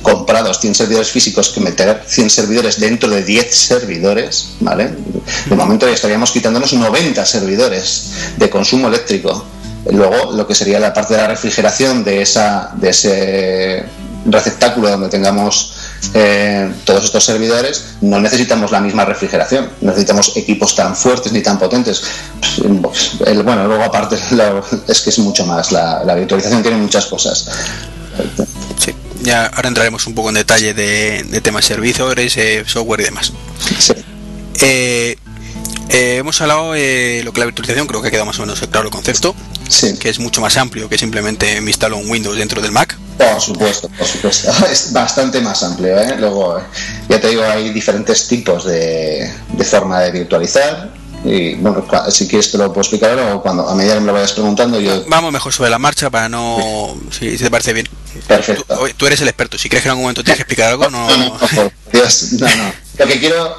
comprados 0.08 0.58
100 0.60 0.74
servidores 0.74 1.10
físicos 1.10 1.50
que 1.50 1.60
meter 1.60 2.02
100 2.06 2.30
servidores 2.30 2.80
dentro 2.80 3.10
de 3.10 3.22
10 3.22 3.54
servidores, 3.54 4.50
¿vale? 4.60 4.90
De 5.46 5.54
momento 5.54 5.86
ya 5.86 5.92
estaríamos 5.92 6.30
quitándonos 6.30 6.72
90 6.72 7.24
servidores 7.26 8.10
de 8.36 8.48
consumo 8.48 8.88
eléctrico. 8.88 9.44
Luego, 9.90 10.32
lo 10.32 10.46
que 10.46 10.54
sería 10.54 10.78
la 10.80 10.92
parte 10.92 11.14
de 11.14 11.20
la 11.20 11.28
refrigeración 11.28 12.04
de, 12.04 12.22
esa, 12.22 12.72
de 12.76 12.88
ese 12.90 13.84
receptáculo 14.26 14.90
donde 14.90 15.08
tengamos 15.08 15.72
eh, 16.14 16.72
todos 16.84 17.04
estos 17.04 17.24
servidores, 17.24 17.96
no 18.00 18.20
necesitamos 18.20 18.70
la 18.70 18.80
misma 18.80 19.04
refrigeración, 19.04 19.70
necesitamos 19.80 20.36
equipos 20.36 20.74
tan 20.74 20.96
fuertes 20.96 21.32
ni 21.32 21.42
tan 21.42 21.58
potentes. 21.58 22.02
Pues, 22.82 23.18
bueno, 23.44 23.66
luego 23.66 23.84
aparte 23.84 24.16
es 24.88 25.00
que 25.00 25.10
es 25.10 25.18
mucho 25.18 25.46
más, 25.46 25.72
la, 25.72 26.14
virtualización 26.14 26.62
tiene 26.62 26.76
muchas 26.78 27.06
cosas. 27.06 27.48
Sí, 28.78 28.92
ya 29.22 29.46
ahora 29.46 29.68
entraremos 29.68 30.06
un 30.06 30.14
poco 30.14 30.28
en 30.28 30.36
detalle 30.36 30.74
de, 30.74 31.40
temas 31.42 31.64
servidores, 31.64 32.36
eh, 32.36 32.64
software 32.66 33.00
y 33.00 33.04
demás. 33.04 33.32
Sí. 33.78 33.94
Eh, 34.60 35.16
eh, 35.90 36.16
hemos 36.18 36.40
hablado 36.40 36.72
de 36.72 37.22
lo 37.24 37.32
que 37.32 37.40
la 37.40 37.46
virtualización, 37.46 37.86
creo 37.86 38.02
que 38.02 38.08
ha 38.08 38.10
quedado 38.10 38.26
más 38.26 38.38
o 38.38 38.42
menos 38.42 38.60
claro 38.70 38.86
el 38.86 38.92
concepto, 38.92 39.34
que 40.00 40.08
es 40.08 40.18
mucho 40.18 40.40
más 40.40 40.56
amplio 40.56 40.88
que 40.88 40.98
simplemente 40.98 41.60
me 41.60 41.70
instalo 41.70 41.96
un 41.96 42.10
Windows 42.10 42.36
dentro 42.36 42.60
del 42.60 42.72
Mac. 42.72 42.96
Por 43.16 43.40
supuesto, 43.40 43.88
por 43.98 44.06
supuesto. 44.06 44.50
Es 44.70 44.92
bastante 44.92 45.40
más 45.40 45.62
amplio. 45.62 45.98
¿eh? 45.98 46.14
Luego, 46.18 46.60
ya 47.08 47.20
te 47.20 47.28
digo, 47.28 47.42
hay 47.42 47.70
diferentes 47.70 48.28
tipos 48.28 48.64
de, 48.64 49.32
forma 49.64 50.00
de 50.00 50.10
virtualizar. 50.12 50.90
Y 51.24 51.54
bueno, 51.56 51.84
si 52.10 52.28
quieres 52.28 52.50
te 52.50 52.58
lo 52.58 52.68
puedo 52.68 52.82
explicar 52.82 53.10
ahora 53.10 53.34
o 53.34 53.42
cuando 53.42 53.68
a 53.68 53.74
medida 53.74 53.94
que 53.94 54.00
me 54.00 54.06
lo 54.06 54.12
vayas 54.12 54.32
preguntando 54.32 54.78
yo... 54.80 55.04
Vamos 55.08 55.32
mejor 55.32 55.52
sobre 55.52 55.70
la 55.70 55.78
marcha 55.78 56.10
para 56.10 56.28
no... 56.28 56.96
si, 57.10 57.36
te 57.36 57.50
parece 57.50 57.72
bien. 57.72 57.88
Perfecto. 58.26 58.64
Tú, 58.96 59.06
eres 59.06 59.20
el 59.20 59.28
experto, 59.28 59.58
si 59.58 59.68
crees 59.68 59.82
que 59.82 59.88
en 59.88 59.90
algún 59.90 60.04
momento 60.04 60.22
tienes 60.22 60.36
que 60.36 60.42
explicar 60.42 60.70
algo, 60.70 60.88
no... 60.90 61.08
No, 61.16 61.38
no, 61.56 61.72
Dios, 61.92 62.32
no, 62.32 62.46
no. 62.46 62.72
Lo 62.98 63.06
que 63.06 63.18
quiero 63.20 63.56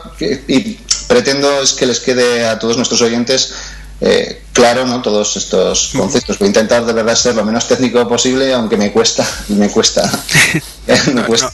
y 0.48 0.78
pretendo 1.08 1.62
es 1.62 1.74
que 1.74 1.86
les 1.86 2.00
quede 2.00 2.46
a 2.46 2.60
todos 2.60 2.78
nuestros 2.78 3.01
oyentes 3.01 3.54
eh, 4.01 4.44
claro 4.53 4.86
¿no? 4.86 5.01
todos 5.01 5.36
estos 5.36 5.91
conceptos. 5.96 6.39
Voy 6.39 6.48
a 6.48 6.50
intentar 6.50 6.86
de 6.86 6.94
verdad 6.94 7.15
ser 7.15 7.36
lo 7.36 7.44
menos 7.44 7.68
técnico 7.68 8.08
posible, 8.08 8.53
aunque 8.53 8.77
me 8.77 8.91
cuesta, 8.91 9.27
me 9.50 9.70
cuesta. 9.70 10.10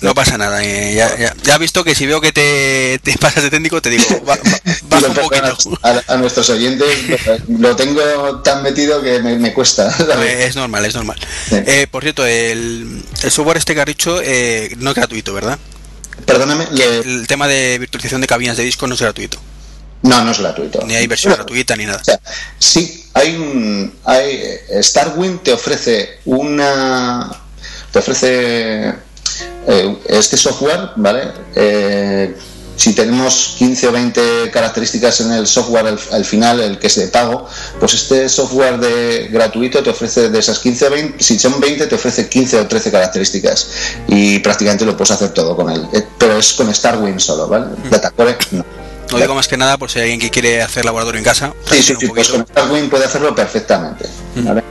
no, 0.02 0.14
pasa 0.14 0.38
nada. 0.38 0.64
Eh, 0.64 0.94
ya, 0.96 1.36
ya, 1.44 1.58
visto 1.58 1.84
que 1.84 1.96
si 1.96 2.06
veo 2.06 2.22
que 2.22 2.32
te, 2.32 3.00
te 3.04 3.18
pasas 3.18 3.44
de 3.44 3.50
técnico, 3.50 3.82
te 3.82 3.90
digo, 3.90 4.06
un 4.10 5.14
poquito. 5.14 5.58
A, 5.82 6.18
nuestros 6.18 6.50
oyentes 6.50 6.88
lo 7.48 7.76
tengo 7.76 8.42
tan 8.42 8.62
metido 8.64 9.02
que 9.02 9.20
me, 9.20 9.54
cuesta. 9.54 9.94
Es 10.24 10.56
normal, 10.56 10.86
es 10.86 10.96
normal. 10.96 11.20
Eh, 11.52 11.88
por 11.90 12.04
cierto, 12.04 12.26
el, 12.26 13.04
el, 13.24 13.32
software 13.32 13.58
este 13.58 13.74
que 13.74 13.82
has 13.82 13.88
dicho 13.88 14.16
no 14.78 14.90
es 14.90 14.96
gratuito, 14.96 15.34
¿verdad? 15.34 15.58
Perdóname. 16.26 16.68
El 16.72 17.28
tema 17.28 17.48
de 17.48 17.78
virtualización 17.80 18.22
de 18.22 18.28
cabinas 18.28 18.58
de 18.58 18.64
disco 18.64 18.88
no 18.88 18.94
es 18.94 19.02
gratuito. 19.02 19.40
No, 20.06 20.24
no 20.24 20.32
es 20.32 20.40
gratuito. 20.40 20.86
Ni 20.86 20.96
hay 20.96 21.08
versión 21.08 21.34
gratuita 21.34 21.76
ni 21.76 21.86
nada. 21.86 22.02
sí, 22.60 23.06
hay 23.14 23.36
un. 23.36 23.94
Hay, 24.04 24.40
Starwind 24.82 25.42
te 25.42 25.52
ofrece 25.52 26.20
una. 26.26 27.32
Te 27.92 28.00
ofrece 28.00 28.94
eh, 29.68 29.98
este 30.08 30.38
software, 30.38 30.92
¿vale? 30.98 31.32
Eh, 31.56 32.36
si 32.76 32.94
tenemos 32.94 33.56
15 33.58 33.88
o 33.88 33.92
20 33.94 34.52
características 34.52 35.22
en 35.22 35.32
el 35.32 35.48
software 35.48 35.98
al, 36.12 36.26
final, 36.26 36.60
el 36.60 36.78
que 36.78 36.88
es 36.88 36.96
de 36.96 37.08
pago, 37.08 37.48
pues 37.80 37.94
este 37.94 38.28
software 38.28 38.78
de 38.80 39.30
gratuito 39.32 39.82
te 39.82 39.90
ofrece 39.90 40.30
de 40.30 40.40
esas 40.40 40.60
15 40.60 40.88
o 40.88 40.92
20, 40.92 41.24
si 41.24 41.40
son 41.40 41.60
20 41.60 41.88
te 41.88 41.96
ofrece 41.96 42.28
15 42.28 42.60
o 42.60 42.68
13 42.68 42.92
características 42.92 43.68
y 44.08 44.40
prácticamente 44.40 44.86
lo 44.86 44.98
puedes 44.98 45.12
hacer 45.12 45.30
todo 45.30 45.56
con 45.56 45.72
él, 45.72 45.88
eh, 45.94 46.06
pero 46.18 46.38
es 46.38 46.54
con 46.54 46.74
Starwind 46.74 47.20
solo, 47.20 47.48
¿vale? 47.48 47.68
Datacore 47.90 48.38
no. 48.52 48.85
No 49.12 49.20
digo 49.20 49.36
más 49.36 49.48
que 49.48 49.58
nada 49.58 49.78
por 49.78 49.90
si 49.90 50.00
hay 50.00 50.04
alguien 50.04 50.20
que 50.20 50.30
quiere 50.30 50.62
hacer 50.62 50.86
laboratorio 50.86 51.20
en 51.20 51.26
casa. 51.26 51.54
Sí, 51.70 51.82
sí, 51.82 51.96
sí 52.00 52.08
pues 52.08 52.30
con 52.30 52.46
Starwind 52.46 52.90
puede 52.90 53.06
hacerlo 53.06 53.36
perfectamente. 53.36 54.10
¿vale? 54.36 54.64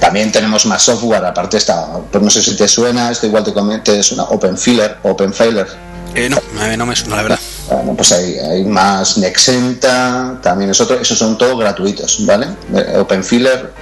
También 0.00 0.30
tenemos 0.30 0.66
más 0.66 0.82
software, 0.82 1.24
aparte 1.24 1.56
está, 1.56 1.86
pues 2.10 2.22
no 2.22 2.30
sé 2.30 2.42
si 2.42 2.56
te 2.56 2.68
suena, 2.68 3.10
esto 3.10 3.26
igual 3.26 3.44
te, 3.44 3.52
te 3.78 4.02
suena 4.02 4.24
OpenFiller, 4.24 4.98
OpenFailer 5.02 5.88
eh, 6.14 6.28
no, 6.28 6.40
no 6.76 6.86
me 6.86 6.96
suena, 6.96 7.16
la 7.16 7.22
verdad. 7.22 7.38
Bueno, 7.70 7.94
pues 7.94 8.12
hay, 8.12 8.38
hay 8.38 8.64
más 8.64 9.18
Nexenta, 9.18 10.38
también 10.42 10.70
es 10.70 10.80
otro, 10.80 10.98
esos 10.98 11.18
son 11.18 11.36
todos 11.36 11.58
gratuitos, 11.58 12.24
¿vale? 12.24 12.46
Eh, 12.74 12.98
OpenFiller, 12.98 13.72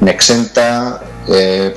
Nexenta, 0.00 1.00
eh, 1.28 1.74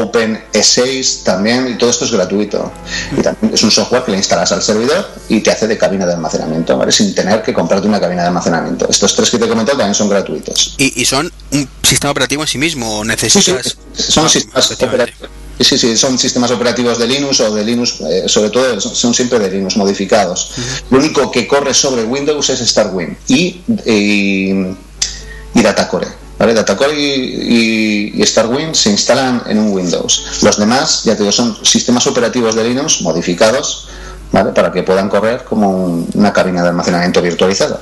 Open 0.00 0.44
E6 0.52 1.22
también, 1.22 1.68
y 1.68 1.78
todo 1.78 1.90
esto 1.90 2.04
es 2.04 2.12
gratuito. 2.12 2.72
Y 3.16 3.22
también 3.22 3.54
es 3.54 3.62
un 3.62 3.70
software 3.70 4.04
que 4.04 4.12
le 4.12 4.18
instalas 4.18 4.52
al 4.52 4.62
servidor 4.62 5.08
y 5.28 5.40
te 5.40 5.50
hace 5.50 5.66
de 5.66 5.76
cabina 5.78 6.06
de 6.06 6.14
almacenamiento, 6.14 6.76
¿vale? 6.76 6.92
Sin 6.92 7.14
tener 7.14 7.42
que 7.42 7.52
comprarte 7.52 7.88
una 7.88 8.00
cabina 8.00 8.22
de 8.22 8.28
almacenamiento. 8.28 8.88
Estos 8.88 9.14
tres 9.14 9.30
que 9.30 9.38
te 9.38 9.44
he 9.44 9.48
comentado 9.48 9.78
también 9.78 9.94
son 9.94 10.08
gratuitos. 10.08 10.74
¿Y, 10.78 11.04
son 11.04 11.32
un 11.52 11.68
sistema 11.82 12.10
operativo 12.10 12.42
en 12.42 12.48
sí 12.48 12.58
mismo? 12.58 13.04
¿Necesitas...? 13.04 13.76
son 13.94 14.26
ah, 14.26 14.28
sistemas 14.28 14.70
operativos 14.70 15.30
Sí, 15.60 15.76
sí, 15.76 15.96
son 15.96 16.18
sistemas 16.18 16.50
operativos 16.52 16.98
de 16.98 17.08
Linux 17.08 17.40
o 17.40 17.52
de 17.52 17.64
Linux, 17.64 18.00
eh, 18.00 18.24
sobre 18.28 18.50
todo 18.50 18.80
son 18.80 19.12
siempre 19.12 19.40
de 19.40 19.50
Linux 19.50 19.76
modificados. 19.76 20.52
Lo 20.90 20.98
único 20.98 21.30
que 21.32 21.48
corre 21.48 21.74
sobre 21.74 22.04
Windows 22.04 22.48
es 22.50 22.60
StarWind 22.60 23.16
y, 23.26 23.60
y, 23.84 24.52
y 25.54 25.62
Datacore. 25.62 26.06
¿Vale? 26.38 26.54
Datacore 26.54 26.94
y, 26.94 28.12
y, 28.14 28.26
StarWind 28.26 28.74
se 28.74 28.90
instalan 28.90 29.42
en 29.46 29.58
un 29.58 29.72
Windows. 29.72 30.42
Los 30.42 30.58
demás, 30.58 31.04
ya 31.04 31.14
te 31.14 31.22
digo, 31.22 31.32
son 31.32 31.56
sistemas 31.64 32.06
operativos 32.06 32.54
de 32.54 32.64
Linux 32.64 33.02
modificados 33.02 33.88
¿vale? 34.32 34.52
para 34.52 34.72
que 34.72 34.82
puedan 34.82 35.08
correr 35.08 35.44
como 35.44 36.06
una 36.14 36.32
cabina 36.32 36.62
de 36.62 36.68
almacenamiento 36.68 37.20
virtualizada. 37.22 37.80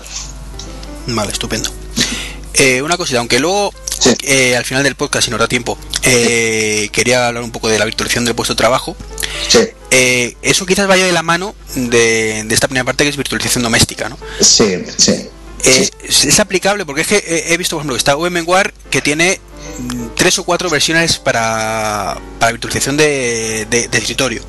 Vale, 1.08 1.32
estupendo. 1.32 1.70
Eh, 2.54 2.80
una 2.82 2.96
cosita, 2.96 3.18
aunque 3.18 3.38
luego 3.38 3.72
eh, 4.22 4.56
al 4.56 4.64
final 4.64 4.82
del 4.82 4.94
podcast, 4.94 5.26
si 5.26 5.30
nos 5.30 5.38
da 5.38 5.46
tiempo, 5.46 5.78
eh, 6.02 6.88
quería 6.90 7.28
hablar 7.28 7.42
un 7.42 7.50
poco 7.50 7.68
de 7.68 7.78
la 7.78 7.84
virtualización 7.84 8.24
del 8.24 8.34
puesto 8.34 8.54
de 8.54 8.58
trabajo. 8.58 8.96
eso 9.90 10.66
quizás 10.66 10.86
vaya 10.86 11.04
de 11.04 11.12
la 11.12 11.22
mano 11.22 11.54
de, 11.74 12.46
esta 12.50 12.68
primera 12.68 12.84
parte 12.84 13.04
que 13.04 13.10
es 13.10 13.16
virtualización 13.16 13.62
doméstica, 13.62 14.08
¿no? 14.08 14.18
Sí, 14.40 14.84
sí. 14.96 15.28
Es, 15.64 16.40
aplicable 16.40 16.84
porque 16.84 17.00
es 17.02 17.06
que 17.06 17.44
he 17.48 17.56
visto, 17.56 17.76
por 17.76 17.80
ejemplo, 17.80 17.94
que 17.94 17.98
está 17.98 18.14
VMware 18.14 18.74
que 18.90 19.00
tiene 19.00 19.40
mm, 19.78 20.08
tres 20.14 20.38
o 20.38 20.44
cuatro 20.44 20.70
versiones 20.70 21.18
para, 21.18 22.18
para 22.38 22.52
virtualización 22.52 22.96
de, 22.96 23.66
de, 23.68 23.88
de 23.88 23.98
escritorio. 23.98 24.42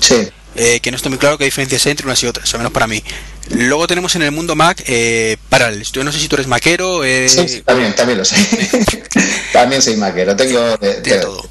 Sí. 0.00 0.28
que 0.54 0.90
no 0.90 0.96
estoy 0.96 1.10
muy 1.10 1.18
claro 1.18 1.38
qué 1.38 1.44
diferencias 1.44 1.86
hay 1.86 1.90
entre 1.92 2.06
unas 2.06 2.22
y 2.22 2.26
otras, 2.26 2.52
al 2.54 2.60
menos 2.60 2.72
para 2.72 2.86
mí. 2.86 3.02
Luego 3.50 3.86
tenemos 3.86 4.14
en 4.16 4.22
el 4.22 4.32
mundo 4.32 4.54
Mac 4.54 4.82
eh, 4.86 5.36
Parallels. 5.48 5.92
Yo 5.92 6.04
no 6.04 6.12
sé 6.12 6.18
si 6.18 6.28
tú 6.28 6.36
eres 6.36 6.46
maquero. 6.46 7.04
Eh... 7.04 7.28
Sí, 7.28 7.62
también, 7.62 7.94
también 7.94 8.18
lo 8.18 8.24
sé. 8.24 8.36
también 9.52 9.82
soy 9.82 9.96
maquero. 9.96 10.34
Tengo 10.36 10.76
de, 10.78 11.18
todo. 11.20 11.48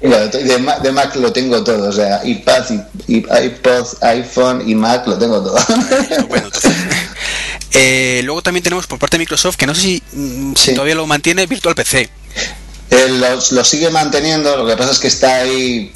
de, 0.82 0.92
Mac 0.92 1.16
lo 1.16 1.32
tengo 1.32 1.64
todo. 1.64 1.88
O 1.88 1.92
sea, 1.92 2.20
iPad, 2.24 2.64
iPod, 3.08 3.86
iPhone 4.02 4.68
y 4.68 4.74
Mac 4.74 5.06
lo 5.06 5.18
tengo 5.18 5.42
todo. 5.42 5.58
bueno, 6.28 6.48
eh, 7.76 8.22
luego 8.24 8.42
también 8.42 8.62
tenemos 8.62 8.86
por 8.86 8.98
parte 8.98 9.16
de 9.16 9.20
Microsoft, 9.20 9.56
que 9.56 9.66
no 9.66 9.74
sé 9.74 9.80
si, 9.80 10.02
mm, 10.12 10.54
todavía 10.74 10.94
lo 10.94 11.06
mantiene, 11.06 11.46
Virtual 11.46 11.74
PC. 11.74 12.10
lo 13.50 13.64
sigue 13.64 13.90
manteniendo, 13.90 14.56
lo 14.56 14.66
que 14.66 14.76
pasa 14.76 14.92
es 14.92 14.98
que 14.98 15.08
está 15.08 15.36
ahí 15.36 15.92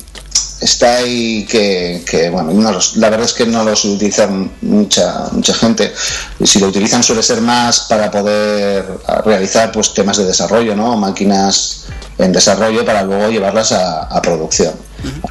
está 0.60 0.96
ahí 0.96 1.46
que, 1.46 2.28
bueno, 2.30 2.52
la 2.96 3.10
verdad 3.10 3.26
es 3.26 3.32
que 3.32 3.46
no 3.46 3.64
los 3.64 3.84
utilizan 3.84 4.50
mucha 4.62 5.28
mucha 5.32 5.54
gente. 5.54 5.92
Y 6.38 6.46
si 6.46 6.60
lo 6.60 6.68
utilizan 6.68 7.02
suele 7.02 7.22
ser 7.22 7.40
más 7.40 7.80
para 7.80 8.10
poder 8.10 8.84
realizar 9.24 9.72
pues 9.72 9.94
temas 9.94 10.18
de 10.18 10.26
desarrollo, 10.26 10.76
¿no? 10.76 10.96
Máquinas 10.96 11.86
en 12.18 12.32
desarrollo 12.32 12.84
para 12.84 13.02
luego 13.02 13.30
llevarlas 13.30 13.72
a, 13.72 14.20
producción. 14.22 14.74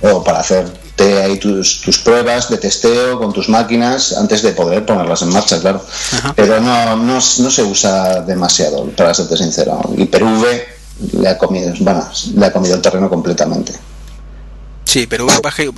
O 0.01 0.24
para 0.24 0.39
hacerte 1.00 1.22
ahí 1.22 1.38
tus, 1.38 1.82
tus, 1.82 2.00
pruebas 2.00 2.50
de 2.50 2.58
testeo 2.58 3.20
con 3.20 3.34
tus 3.34 3.50
máquinas 3.50 4.13
antes 4.13 4.41
de 4.41 4.51
poder 4.51 4.86
ponerlas 4.86 5.22
en 5.22 5.29
marcha, 5.29 5.60
claro. 5.60 5.84
Pero 6.36 6.60
no, 6.60 6.96
no, 6.96 7.22
se 7.22 7.63
usa 7.63 8.22
demasiado, 8.22 8.86
para 8.91 9.13
serte 9.13 9.38
sincero. 9.38 9.82
Y 9.98 10.06
Perú 10.06 10.46
le 11.13 11.29
ha 11.29 11.38
comido, 11.38 11.74
bueno, 11.79 12.08
le 12.36 12.46
ha 12.46 12.51
comido 12.51 12.75
el 12.75 12.82
terreno 12.82 13.10
completamente. 13.10 13.74
Sí, 14.86 15.06
pero 15.06 15.27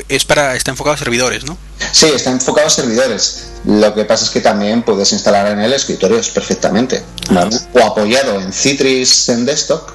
es 0.07 0.23
para 0.23 0.55
está 0.55 0.71
enfocado 0.71 0.93
a 0.93 0.97
servidores, 0.97 1.43
¿no? 1.43 1.57
Sí, 1.91 2.05
está 2.15 2.31
enfocado 2.31 2.67
a 2.67 2.69
servidores. 2.69 3.47
Lo 3.65 3.93
que 3.93 4.05
pasa 4.05 4.23
es 4.23 4.31
que 4.31 4.39
también 4.39 4.83
puedes 4.83 5.11
instalar 5.11 5.47
en 5.47 5.59
el 5.59 5.73
escritorio 5.73 6.19
perfectamente, 6.33 7.03
o 7.73 7.79
apoyado 7.85 8.39
en 8.39 8.53
Citrix 8.53 9.29
en 9.29 9.45
desktop. 9.45 9.89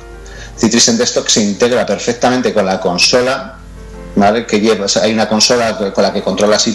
Citrix 0.58 0.88
en 0.88 0.98
desktop 0.98 1.28
se 1.28 1.42
integra 1.42 1.86
perfectamente 1.86 2.52
con 2.52 2.66
la 2.66 2.78
consola, 2.78 3.58
Que 4.48 4.60
llevas, 4.60 4.96
hay 4.96 5.12
una 5.12 5.28
consola 5.28 5.76
con 5.76 6.02
la 6.02 6.12
que 6.12 6.22
controlas 6.22 6.66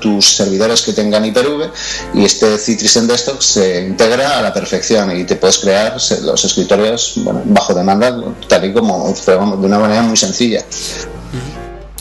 tus 0.00 0.26
servidores 0.26 0.82
que 0.82 0.94
tengan 0.94 1.22
Hyper-V 1.24 1.70
y 2.14 2.24
este 2.24 2.56
Citrix 2.56 2.96
en 2.96 3.06
desktop 3.06 3.42
se 3.42 3.82
integra 3.82 4.38
a 4.38 4.42
la 4.42 4.54
perfección 4.54 5.14
y 5.14 5.24
te 5.24 5.36
puedes 5.36 5.58
crear 5.58 5.98
los 6.22 6.44
escritorios 6.44 7.20
bajo 7.44 7.74
demanda, 7.74 8.18
tal 8.48 8.64
y 8.64 8.72
como 8.72 9.12
de 9.12 9.36
una 9.36 9.78
manera 9.78 10.02
muy 10.02 10.16
sencilla. 10.16 10.64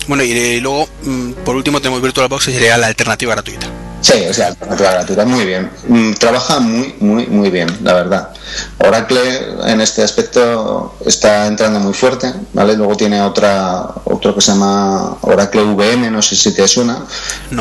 Bueno, 0.07 0.23
y, 0.23 0.59
luego, 0.61 0.87
mm, 1.03 1.31
por 1.43 1.55
último, 1.57 1.81
tenemos 1.81 2.01
VirtualBox, 2.01 2.45
que 2.45 2.53
sería 2.53 2.77
la 2.77 2.87
alternativa 2.87 3.33
gratuita. 3.33 3.67
Sí, 4.01 4.25
o 4.29 4.33
sea, 4.33 4.55
gratuita, 4.59 5.25
muy 5.25 5.45
bien. 5.45 5.69
Mm, 5.87 6.13
trabaja 6.13 6.59
muy, 6.59 6.95
muy, 6.99 7.25
muy 7.27 7.49
bien, 7.49 7.67
la 7.83 7.93
verdad. 7.93 8.29
Oracle 8.77 9.21
en 9.65 9.81
este 9.81 10.03
aspecto 10.03 10.95
está 11.05 11.47
entrando 11.47 11.79
muy 11.79 11.93
fuerte, 11.93 12.31
¿vale? 12.53 12.75
Luego 12.75 12.95
tiene 12.95 13.21
otra, 13.21 13.87
otro 14.05 14.35
que 14.35 14.41
se 14.41 14.51
llama 14.51 15.17
Oracle 15.21 15.63
VM, 15.63 16.11
no 16.11 16.21
sé 16.21 16.35
si 16.35 16.53
te 16.53 16.67
suena, 16.67 17.05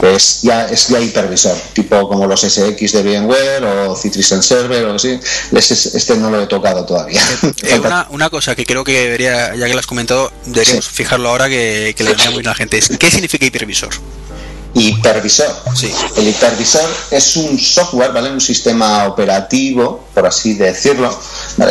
es 0.03 0.43
ya, 0.43 0.67
es 0.67 0.89
ya 0.89 1.01
hipervisor, 1.01 1.57
tipo 1.73 2.09
como 2.09 2.27
los 2.27 2.43
SX 2.43 2.93
de 2.93 3.03
VMware 3.03 3.65
o 3.65 3.97
Citrix 3.97 4.29
Server 4.41 4.85
o 4.87 4.95
así. 4.95 5.19
Este 5.53 6.17
no 6.17 6.31
lo 6.31 6.43
he 6.43 6.47
tocado 6.47 6.85
todavía. 6.85 7.23
Eh, 7.63 7.79
una, 7.85 8.07
una, 8.11 8.31
cosa 8.31 8.55
que 8.55 8.67
creo 8.67 8.85
que 8.85 8.93
debería, 8.93 9.55
ya 9.55 9.67
que 9.67 9.73
lo 9.73 9.81
has 9.81 9.87
comentado, 9.87 10.31
deberíamos 10.45 10.87
fijarlo 10.87 11.31
ahora 11.31 11.49
que, 11.49 11.95
que 11.97 12.05
le 12.05 12.11
venía 12.11 12.31
muy 12.31 12.41
a 12.41 12.51
la 12.51 12.55
gente, 12.55 12.79
es 12.79 12.91
¿qué 12.99 13.11
significa 13.11 13.47
hipervisor? 13.47 13.91
Hipervisor. 14.75 15.55
El 16.17 16.29
hipervisor 16.29 16.89
es 17.11 17.37
un 17.37 17.59
software, 17.59 18.13
¿vale? 18.13 18.31
Un 18.31 18.41
sistema 18.41 19.07
operativo, 19.07 20.05
por 20.15 20.27
así 20.27 20.55
decirlo, 20.55 21.17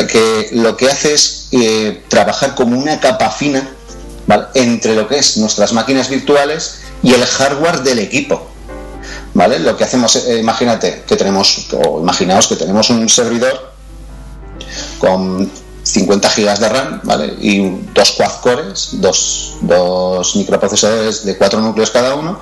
que 0.08 0.48
lo 0.52 0.76
que 0.76 0.88
hace 0.88 1.14
es 1.14 1.48
eh, 1.52 2.02
trabajar 2.08 2.54
como 2.54 2.78
una 2.78 2.98
capa 3.00 3.30
fina 3.30 3.68
entre 4.54 4.94
lo 4.94 5.06
que 5.08 5.18
es 5.18 5.36
nuestras 5.36 5.72
máquinas 5.72 6.08
virtuales 6.08 6.80
y 7.02 7.12
el 7.12 7.24
hardware 7.24 7.82
del 7.82 8.00
equipo. 8.00 8.48
¿Vale? 9.34 9.58
Lo 9.58 9.76
que 9.76 9.84
hacemos, 9.84 10.16
eh, 10.16 10.38
imagínate 10.38 11.04
que 11.06 11.14
tenemos, 11.16 11.68
o 11.72 12.00
imaginaos 12.00 12.46
que 12.46 12.56
tenemos 12.56 12.88
un 12.90 13.08
servidor 13.08 13.72
con 14.98 15.50
50 15.86 16.30
gigas 16.30 16.58
de 16.58 16.68
RAM, 16.68 17.00
¿vale? 17.04 17.34
Y 17.40 17.60
dos 17.94 18.12
quad 18.12 18.40
cores, 18.40 18.88
dos, 18.92 19.54
dos 19.60 20.34
microprocesadores 20.34 21.24
de 21.24 21.36
cuatro 21.36 21.60
núcleos 21.60 21.90
cada 21.90 22.14
uno, 22.16 22.40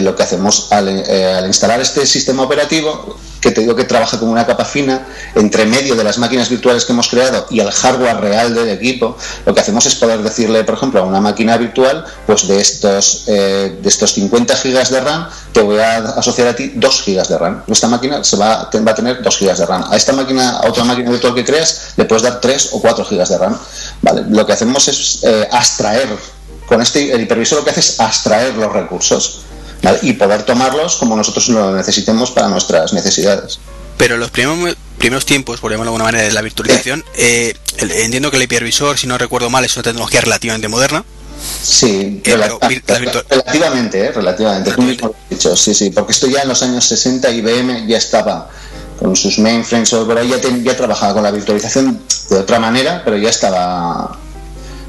lo 0.00 0.16
que 0.16 0.22
hacemos 0.22 0.68
eh, 0.70 1.34
al, 1.36 1.46
instalar 1.46 1.80
este 1.80 2.06
sistema 2.06 2.42
operativo, 2.42 3.16
que 3.40 3.50
te 3.50 3.60
digo 3.60 3.76
que 3.76 3.84
trabaja 3.84 4.18
como 4.18 4.32
una 4.32 4.46
capa 4.46 4.64
fina 4.64 5.06
entre 5.34 5.66
medio 5.66 5.94
de 5.94 6.02
las 6.02 6.16
máquinas 6.16 6.48
virtuales 6.48 6.84
que 6.84 6.92
hemos 6.92 7.08
creado 7.08 7.46
y 7.50 7.60
el 7.60 7.70
hardware 7.70 8.16
real 8.16 8.54
del 8.54 8.70
equipo, 8.70 9.16
lo 9.44 9.54
que 9.54 9.60
hacemos 9.60 9.84
es 9.86 9.94
poder 9.96 10.22
decirle, 10.22 10.64
por 10.64 10.76
ejemplo, 10.76 11.00
a 11.00 11.02
una 11.04 11.20
máquina 11.20 11.56
virtual, 11.58 12.04
pues 12.26 12.48
de 12.48 12.60
estos, 12.60 13.24
eh, 13.26 13.78
de 13.80 13.88
estos 13.88 14.14
50 14.14 14.56
gigas 14.56 14.90
de 14.90 15.00
RAM, 15.00 15.28
te 15.52 15.60
voy 15.60 15.78
a 15.78 15.98
asociar 15.98 16.48
a 16.48 16.56
ti 16.56 16.72
2 16.74 17.02
gigas 17.02 17.28
de 17.28 17.38
RAM. 17.38 17.62
Esta 17.66 17.88
máquina 17.88 18.24
se 18.24 18.36
va, 18.36 18.70
va 18.72 18.90
a 18.90 18.94
tener 18.94 19.22
2 19.22 19.36
gigas 19.36 19.58
de 19.58 19.66
RAM. 19.66 19.84
A 19.90 19.96
esta 19.96 20.12
máquina, 20.12 20.58
a 20.58 20.68
otra 20.68 20.84
máquina 20.84 21.10
virtual 21.10 21.34
que 21.34 21.44
creas, 21.44 21.92
le 21.96 22.06
puedes 22.06 22.22
dar 22.22 22.40
3 22.40 22.70
o 22.72 22.80
4 22.80 23.04
gigas 23.04 23.28
de 23.28 23.38
RAM. 23.38 23.58
¿vale? 24.00 24.24
Lo 24.30 24.46
que 24.46 24.54
hacemos 24.54 24.88
es 24.88 25.18
eh, 25.22 25.48
abstraer 25.52 26.08
con 26.66 26.80
este 26.80 27.12
el 27.12 27.20
hipervisor 27.20 27.58
lo 27.58 27.64
que 27.64 27.72
hace 27.72 27.80
es 27.80 28.00
abstraer 28.00 28.54
los 28.54 28.72
recursos 28.72 29.40
y 30.02 30.12
poder 30.14 30.44
tomarlos 30.44 30.96
como 30.96 31.16
nosotros 31.16 31.48
lo 31.48 31.74
necesitemos 31.76 32.30
para 32.30 32.48
nuestras 32.48 32.92
necesidades. 32.92 33.58
Pero 33.96 34.16
los 34.16 34.30
primeros, 34.30 34.76
primeros 34.98 35.24
tiempos, 35.24 35.60
por 35.60 35.70
llamarlo 35.70 35.92
de 35.92 35.96
alguna 35.96 36.04
manera, 36.04 36.24
de 36.24 36.32
la 36.32 36.42
virtualización, 36.42 37.04
eh, 37.16 37.54
entiendo 37.78 38.30
que 38.30 38.36
el 38.36 38.42
hipervisor, 38.42 38.98
si 38.98 39.06
no 39.06 39.18
recuerdo 39.18 39.50
mal, 39.50 39.64
es 39.64 39.76
una 39.76 39.84
tecnología 39.84 40.20
relativamente 40.20 40.68
moderna. 40.68 41.04
Sí, 41.62 42.20
eh, 42.24 42.36
relativamente, 42.36 44.06
eh, 44.06 44.12
relativamente, 44.12 44.74
dicho, 45.28 45.56
sí, 45.56 45.74
sí, 45.74 45.90
porque 45.90 46.12
esto 46.12 46.26
ya 46.26 46.42
en 46.42 46.48
los 46.48 46.62
años 46.62 46.84
60 46.86 47.30
IBM 47.30 47.86
ya 47.86 47.98
estaba 47.98 48.48
con 48.98 49.14
sus 49.14 49.38
mainframes 49.38 49.92
o 49.92 50.06
por 50.06 50.16
ahí 50.16 50.28
ya, 50.28 50.38
ya 50.62 50.76
trabajaba 50.76 51.14
con 51.14 51.22
la 51.22 51.30
virtualización 51.30 52.00
de 52.30 52.36
otra 52.38 52.58
manera, 52.58 53.02
pero 53.04 53.16
ya 53.16 53.28
estaba 53.28 54.18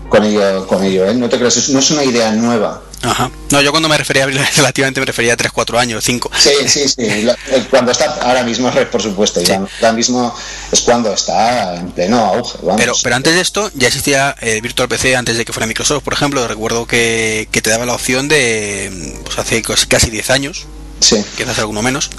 con 0.09 0.24
ello, 0.24 0.67
con 0.67 0.83
ello 0.83 1.05
¿eh? 1.05 1.13
no 1.13 1.29
te 1.29 1.38
creas, 1.38 1.69
no 1.69 1.79
es 1.79 1.91
una 1.91 2.03
idea 2.03 2.31
nueva. 2.31 2.81
Ajá. 3.01 3.29
No, 3.51 3.62
yo 3.62 3.71
cuando 3.71 3.88
me 3.89 3.97
refería 3.97 4.25
relativamente 4.55 5.00
me 5.00 5.05
refería 5.05 5.33
a 5.33 5.38
3, 5.38 5.51
4 5.51 5.79
años, 5.79 6.03
5. 6.03 6.31
Sí, 6.38 6.50
sí, 6.67 6.88
sí. 6.88 6.95
Eh, 6.97 7.35
cuando 7.69 7.91
está 7.91 8.05
ahora 8.21 8.43
mismo, 8.43 8.71
por 8.91 9.01
supuesto, 9.01 9.41
ahora 9.79 9.93
mismo 9.93 10.35
es 10.71 10.81
cuando 10.81 11.13
está 11.13 11.75
en 11.75 11.91
pleno 11.91 12.17
auge. 12.17 12.57
Pero, 12.77 12.93
pero 13.03 13.15
antes 13.15 13.35
de 13.35 13.41
esto 13.41 13.69
ya 13.75 13.88
existía 13.88 14.35
el 14.41 14.62
Virtual 14.62 14.88
PC 14.88 15.15
antes 15.15 15.38
de 15.38 15.45
que 15.45 15.53
fuera 15.53 15.67
Microsoft, 15.67 16.03
por 16.03 16.13
ejemplo. 16.13 16.47
Recuerdo 16.47 16.85
que, 16.88 17.47
te 17.51 17.69
daba 17.69 17.85
la 17.85 17.93
opción 17.93 18.27
de, 18.27 19.19
pues 19.24 19.38
hace 19.38 19.62
casi 19.88 20.09
10 20.09 20.29
años, 20.31 20.65
sí. 21.00 21.24
quizás 21.38 21.59
alguno 21.59 21.81
menos, 21.81 22.09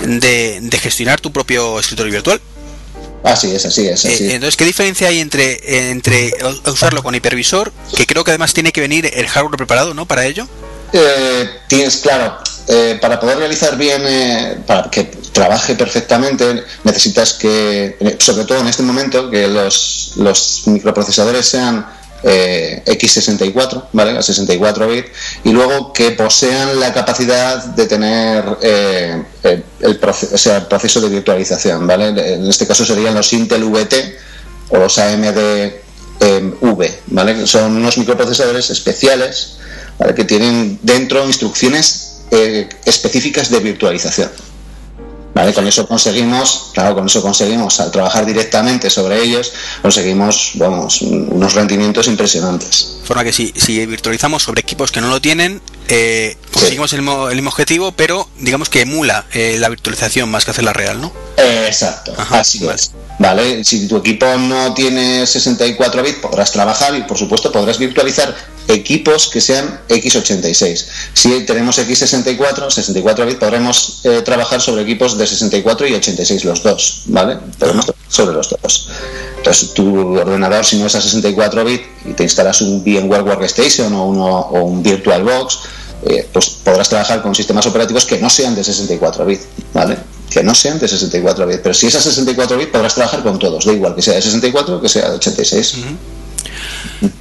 de, 0.00 0.60
de 0.62 0.78
gestionar 0.78 1.20
tu 1.20 1.32
propio 1.32 1.78
escritorio 1.78 2.12
virtual. 2.12 2.40
Así 3.22 3.54
es, 3.54 3.66
así 3.66 3.86
es. 3.86 4.04
Así. 4.04 4.24
Eh, 4.24 4.34
entonces, 4.34 4.56
¿qué 4.56 4.64
diferencia 4.64 5.08
hay 5.08 5.20
entre, 5.20 5.90
entre 5.90 6.32
usarlo 6.66 7.02
con 7.02 7.14
hipervisor, 7.14 7.72
que 7.96 8.06
creo 8.06 8.24
que 8.24 8.30
además 8.30 8.54
tiene 8.54 8.72
que 8.72 8.80
venir 8.80 9.10
el 9.12 9.26
hardware 9.28 9.56
preparado, 9.56 9.94
¿no? 9.94 10.06
Para 10.06 10.24
ello. 10.26 10.48
Eh, 10.92 11.48
tienes, 11.68 11.98
claro, 11.98 12.38
eh, 12.66 12.98
para 13.00 13.20
poder 13.20 13.38
realizar 13.38 13.76
bien, 13.76 14.02
para 14.66 14.90
que 14.90 15.04
trabaje 15.32 15.74
perfectamente, 15.74 16.64
necesitas 16.84 17.34
que, 17.34 18.16
sobre 18.18 18.44
todo 18.44 18.58
en 18.58 18.68
este 18.68 18.82
momento, 18.82 19.30
que 19.30 19.46
los, 19.46 20.12
los 20.16 20.62
microprocesadores 20.66 21.46
sean 21.46 21.86
eh, 22.22 22.82
X64, 22.86 23.84
¿vale? 23.92 24.18
A 24.18 24.22
64 24.22 24.88
bits, 24.88 25.08
y 25.44 25.52
luego 25.52 25.92
que 25.92 26.10
posean 26.10 26.78
la 26.78 26.92
capacidad 26.92 27.64
de 27.64 27.86
tener 27.86 28.44
eh, 28.62 29.22
el, 29.80 29.98
proceso, 29.98 31.00
de 31.00 31.08
virtualización, 31.08 31.86
¿vale? 31.86 32.08
En 32.08 32.46
este 32.46 32.66
caso 32.66 32.84
serían 32.84 33.14
los 33.14 33.32
Intel 33.32 33.64
VT 33.64 33.94
o 34.70 34.78
los 34.78 34.98
AMD 34.98 35.38
eh, 35.38 36.54
V, 36.60 36.98
¿vale? 37.06 37.46
Son 37.46 37.76
unos 37.76 37.96
microprocesadores 37.96 38.70
especiales 38.70 39.56
que 40.16 40.24
tienen 40.24 40.78
dentro 40.82 41.26
instrucciones 41.26 42.22
específicas 42.84 43.50
de 43.50 43.60
virtualización. 43.60 44.30
Con 45.54 45.66
eso 45.66 45.86
conseguimos, 45.86 46.70
claro, 46.74 46.94
con 46.94 47.06
eso 47.06 47.22
conseguimos, 47.22 47.80
al 47.80 47.90
trabajar 47.90 48.26
directamente 48.26 48.90
sobre 48.90 49.22
ellos, 49.22 49.52
conseguimos, 49.80 50.52
vamos, 50.56 51.00
unos 51.02 51.54
rendimientos 51.54 52.08
impresionantes. 52.08 52.98
De 53.00 53.06
forma 53.06 53.24
que 53.24 53.32
si, 53.32 53.52
si 53.56 53.86
virtualizamos 53.86 54.42
sobre 54.42 54.60
equipos 54.60 54.92
que 54.92 55.00
no 55.00 55.08
lo 55.08 55.20
tienen, 55.20 55.62
eh, 55.88 56.36
conseguimos 56.52 56.92
el, 56.92 57.02
mismo, 57.02 57.48
objetivo, 57.48 57.92
pero 57.92 58.28
digamos 58.38 58.68
que 58.68 58.82
emula 58.82 59.24
eh, 59.32 59.56
la 59.58 59.68
virtualización 59.68 60.30
más 60.30 60.44
que 60.44 60.50
hacerla 60.50 60.72
real, 60.72 61.00
¿no? 61.00 61.12
exacto, 61.36 62.12
así 62.30 62.66
es. 62.68 62.92
Vale, 63.18 63.64
si 63.64 63.86
tu 63.86 63.98
equipo 63.98 64.26
no 64.38 64.72
tiene 64.72 65.26
64 65.26 66.02
bits, 66.02 66.18
podrás 66.18 66.52
trabajar 66.52 66.94
y 66.96 67.02
por 67.02 67.18
supuesto 67.18 67.52
podrás 67.52 67.78
virtualizar 67.78 68.34
equipos 68.68 69.28
que 69.28 69.40
sean 69.40 69.80
x86. 69.88 70.86
Si 71.12 71.40
tenemos 71.44 71.78
x64, 71.78 72.70
64 72.70 73.26
bits, 73.26 73.38
podremos 73.38 74.00
eh, 74.04 74.22
trabajar 74.22 74.60
sobre 74.60 74.82
equipos 74.82 75.18
de 75.22 75.28
64 75.28 75.86
y 75.86 75.94
86 75.94 76.44
los 76.44 76.62
dos, 76.62 77.02
¿vale? 77.06 77.38
Podemos 77.58 77.86
trabajar 77.86 78.06
sobre 78.08 78.34
los 78.34 78.50
dos. 78.50 78.88
Entonces, 79.36 79.72
tu 79.72 80.18
ordenador, 80.18 80.64
si 80.64 80.76
no 80.76 80.86
es 80.86 80.94
a 80.94 81.00
64 81.00 81.64
bits 81.64 81.84
y 82.04 82.12
te 82.12 82.24
instalas 82.24 82.60
un 82.60 82.82
VMware 82.82 83.22
Workstation 83.22 83.92
o, 83.94 84.06
uno, 84.06 84.26
o 84.26 84.62
un 84.62 84.82
VirtualBox, 84.82 85.58
eh, 86.06 86.26
pues 86.32 86.48
podrás 86.48 86.88
trabajar 86.88 87.22
con 87.22 87.34
sistemas 87.34 87.66
operativos 87.66 88.06
que 88.06 88.18
no 88.18 88.30
sean 88.30 88.54
de 88.54 88.64
64 88.64 89.24
bits, 89.26 89.46
¿vale? 89.74 89.98
Que 90.30 90.42
no 90.42 90.54
sean 90.54 90.78
de 90.78 90.88
64 90.88 91.46
bits. 91.46 91.60
Pero 91.62 91.74
si 91.74 91.86
es 91.86 91.94
a 91.94 92.00
64 92.00 92.56
bits, 92.56 92.70
podrás 92.70 92.94
trabajar 92.94 93.22
con 93.22 93.38
todos, 93.38 93.64
da 93.64 93.72
igual 93.72 93.94
que 93.94 94.02
sea 94.02 94.14
de 94.14 94.22
64 94.22 94.76
o 94.76 94.80
que 94.80 94.88
sea 94.88 95.10
de 95.10 95.16
86. 95.16 95.74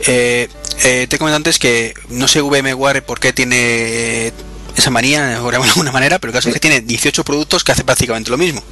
Eh, 0.07 0.49
eh, 0.83 1.07
te 1.09 1.17
comento 1.17 1.35
antes 1.35 1.59
que 1.59 1.93
no 2.09 2.27
sé 2.27 2.41
VMware 2.41 3.03
por 3.03 3.19
qué 3.19 3.33
tiene 3.33 4.31
esa 4.79 4.89
manía, 4.89 5.27
de 5.27 5.35
alguna 5.35 5.91
manera, 5.91 6.19
pero 6.19 6.31
el 6.31 6.35
caso 6.35 6.49
es 6.49 6.53
que 6.53 6.59
tiene 6.59 6.81
18 6.81 7.23
productos 7.23 7.63
que 7.63 7.71
hacen 7.71 7.85
prácticamente 7.85 8.31
lo 8.31 8.37
mismo. 8.37 8.63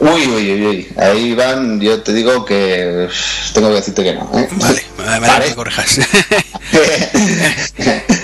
Uy, 0.00 0.26
uy, 0.26 0.66
uy, 0.66 0.88
ahí 0.98 1.34
van, 1.34 1.80
yo 1.80 2.02
te 2.02 2.12
digo 2.12 2.44
que 2.44 3.08
tengo 3.54 3.68
que 3.68 3.76
decirte 3.76 4.04
que 4.04 4.14
no. 4.14 4.30
¿eh? 4.38 4.48
Vale, 4.52 4.84
me 5.20 5.46
que 5.46 5.54
correjas. 5.54 6.00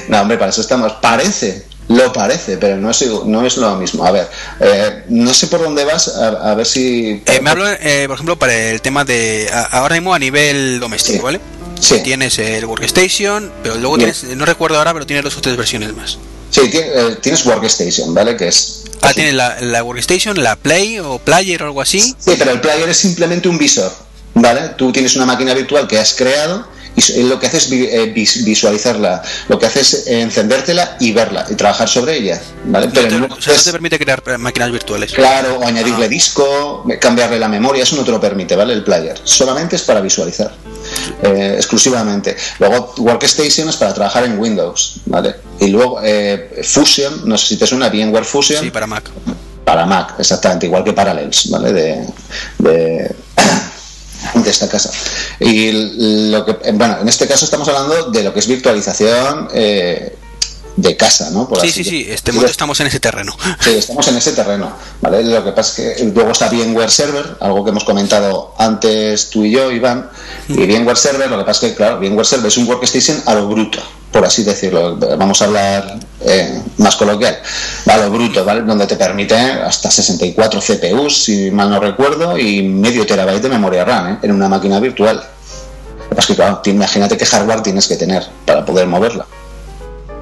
no, 0.09 0.21
hombre, 0.21 0.37
para 0.37 0.51
eso 0.51 0.61
estamos. 0.61 0.93
Parece, 1.01 1.65
lo 1.89 2.13
parece, 2.13 2.59
pero 2.59 2.77
no 2.77 2.91
es, 2.91 3.07
no 3.25 3.47
es 3.47 3.57
lo 3.57 3.75
mismo. 3.77 4.05
A 4.05 4.11
ver, 4.11 4.29
eh, 4.61 5.05
no 5.09 5.33
sé 5.33 5.47
por 5.47 5.63
dónde 5.63 5.85
vas, 5.85 6.09
a, 6.09 6.55
ver 6.55 6.67
si... 6.67 7.23
Eh, 7.25 7.41
me 7.41 7.51
hablo, 7.51 7.65
por 7.65 8.15
ejemplo, 8.15 8.39
para 8.39 8.55
el 8.55 8.83
tema 8.83 9.05
de... 9.05 9.49
ahora 9.71 9.95
mismo 9.95 10.13
a 10.13 10.19
nivel 10.19 10.79
doméstico, 10.79 11.25
¿vale? 11.25 11.41
Sí. 11.81 12.01
Tienes 12.03 12.39
el 12.39 12.65
Workstation, 12.67 13.53
pero 13.63 13.77
luego 13.77 13.99
tienes, 13.99 14.25
no 14.25 14.45
recuerdo 14.45 14.79
ahora, 14.79 14.93
pero 14.93 15.07
tienes 15.07 15.25
dos 15.25 15.37
o 15.37 15.41
tres 15.41 15.57
versiones 15.57 15.95
más. 15.95 16.19
Sí, 16.51 16.71
eh, 16.73 17.17
tienes 17.21 17.45
Workstation, 17.45 18.15
¿vale? 18.15 18.37
Que 18.37 18.49
es. 18.49 18.85
Ah, 19.03 19.13
tienes 19.13 19.35
la, 19.35 19.83
Workstation, 19.85 20.43
la 20.43 20.57
Play 20.57 20.99
o 20.99 21.19
Player 21.19 21.63
o 21.63 21.67
algo 21.67 21.81
así. 21.81 22.01
Sí, 22.01 22.35
pero 22.39 22.51
el 22.53 22.61
Player 22.61 22.89
es 22.89 22.97
simplemente 22.97 23.49
un 23.49 23.59
visor, 23.59 23.93
¿vale? 24.35 24.71
Tú 24.77 24.93
tienes 24.93 25.15
una 25.17 25.27
máquina 25.27 25.55
virtual 25.55 25.87
que 25.87 25.99
has 25.99 26.15
creado 26.15 26.67
y 26.97 27.23
lo 27.25 27.39
que 27.39 27.47
hace 27.47 27.59
es 27.59 27.71
eh, 27.71 28.13
visualizarla, 28.45 29.23
lo 29.49 29.59
que 29.59 29.67
hace 29.67 29.81
es 29.81 30.07
encendértela 30.07 30.97
y 30.99 31.13
verla 31.13 31.45
y 31.49 31.55
trabajar 31.55 31.89
sobre 31.89 32.17
ella, 32.17 32.41
¿vale? 32.65 32.89
Pero 32.93 33.19
no, 33.19 33.29
te, 33.37 33.53
te 33.53 33.73
permite 33.73 33.99
crear 33.99 34.23
máquinas 34.39 34.71
virtuales. 34.71 35.13
Claro, 35.13 35.59
o 35.59 35.67
añadirle 35.67 36.07
ah. 36.07 36.09
disco, 36.09 36.85
cambiarle 37.01 37.39
la 37.39 37.49
memoria, 37.49 37.83
eso 37.83 37.97
no 37.97 38.05
te 38.05 38.11
lo 38.11 38.21
permite, 38.21 38.57
¿vale? 38.57 38.73
El 38.73 38.83
Player. 38.85 39.21
Solamente 39.25 39.77
es 39.77 39.83
para 39.83 40.01
visualizar. 40.01 40.53
eh, 41.23 41.55
exclusivamente. 41.57 42.37
Luego 42.59 42.95
Workstation 42.99 43.69
es 43.69 43.77
para 43.77 43.95
trabajar 43.95 44.25
en 44.25 44.39
Windows, 44.39 45.01
¿vale? 45.07 45.37
Y 45.61 45.69
luego 45.69 46.01
eh, 46.03 46.63
Fusion, 46.65 47.29
no 47.29 47.37
sé 47.39 47.49
si 47.49 47.57
te 47.57 47.67
suena 47.67 47.89
VMware 47.89 48.25
Fusion. 48.25 48.63
Sí, 48.63 48.71
para 48.71 48.87
Mac. 48.87 49.11
Para 49.65 49.85
Mac, 49.85 50.15
exactamente, 50.19 50.67
igual 50.67 50.85
que 50.85 50.93
Parallels, 50.93 51.51
¿vale? 51.51 51.73
De, 51.73 52.07
de, 52.59 53.15
de 54.45 54.51
esta 54.51 54.69
casa. 54.69 54.91
Y 55.41 56.31
lo 56.31 56.45
que, 56.45 56.73
bueno, 56.73 56.99
en 57.01 57.09
este 57.09 57.27
caso 57.27 57.45
estamos 57.45 57.69
hablando 57.69 58.11
de 58.11 58.23
lo 58.23 58.33
que 58.33 58.41
es 58.41 58.47
virtualización. 58.47 59.49
Eh, 59.53 60.17
de 60.77 60.97
casa, 60.97 61.31
¿no? 61.31 61.49
sí, 61.61 61.71
sí, 61.71 61.83
sí, 61.83 62.07
este 62.09 62.33
momento 62.33 62.51
estamos 62.51 62.79
en 62.81 62.87
ese 62.89 63.01
terreno. 63.01 63.35
Sí, 63.61 63.71
estamos 63.71 64.07
en 64.09 64.17
ese 64.17 64.33
terreno, 64.33 64.71
¿vale? 65.01 65.25
Lo 65.25 65.43
que 65.43 65.53
pasa 65.53 65.83
es 65.83 65.97
que 65.97 66.05
luego 66.05 66.33
está 66.33 66.49
VMware 66.49 66.91
Server, 66.91 67.37
algo 67.41 67.65
que 67.65 67.71
hemos 67.71 67.85
comentado 67.85 68.55
antes 68.59 69.31
tú 69.31 69.45
y 69.45 69.53
yo, 69.53 69.73
Iván, 69.73 70.11
y 70.49 70.55
VMware 70.55 70.97
Server, 70.97 71.29
lo 71.31 71.39
que 71.39 71.45
pasa 71.45 71.67
es 71.67 71.73
que, 71.73 71.77
claro, 71.77 71.99
VMware 71.99 72.27
Server 72.27 72.47
es 72.47 72.57
un 72.59 72.69
workstation 72.69 73.23
a 73.25 73.35
lo 73.35 73.49
bruto, 73.49 73.79
por 74.13 74.25
así 74.25 74.45
decirlo, 74.45 74.97
vamos 74.97 75.41
a 75.41 75.47
hablar 75.47 75.99
eh, 76.21 76.63
más 76.79 76.97
coloquial, 76.97 77.41
a 77.87 77.97
lo 77.97 78.11
bruto, 78.11 78.45
¿vale? 78.45 78.61
Donde 78.63 78.87
te 78.87 78.97
permite 78.97 79.35
hasta 79.35 79.91
64 79.91 80.61
CPUs, 80.61 81.25
si 81.25 81.51
mal 81.51 81.71
no 81.71 81.81
recuerdo, 81.81 82.39
y 82.39 82.63
medio 82.63 83.07
terabyte 83.07 83.43
de 83.43 83.49
memoria 83.49 83.85
RAM, 83.85 84.13
¿eh? 84.13 84.19
En 84.23 84.33
una 84.33 84.49
máquina 84.49 84.79
virtual. 84.79 85.17
Lo 85.17 86.09
que 86.11 86.15
pasa 86.15 86.21
es 86.21 86.27
que, 86.27 86.35
claro, 86.37 86.61
imagínate 86.65 87.17
qué 87.17 87.27
hardware 87.27 87.63
tienes 87.63 87.89
que 87.89 87.97
tener 87.97 88.25
para 88.45 88.65
poder 88.65 88.87
moverla. 88.87 89.27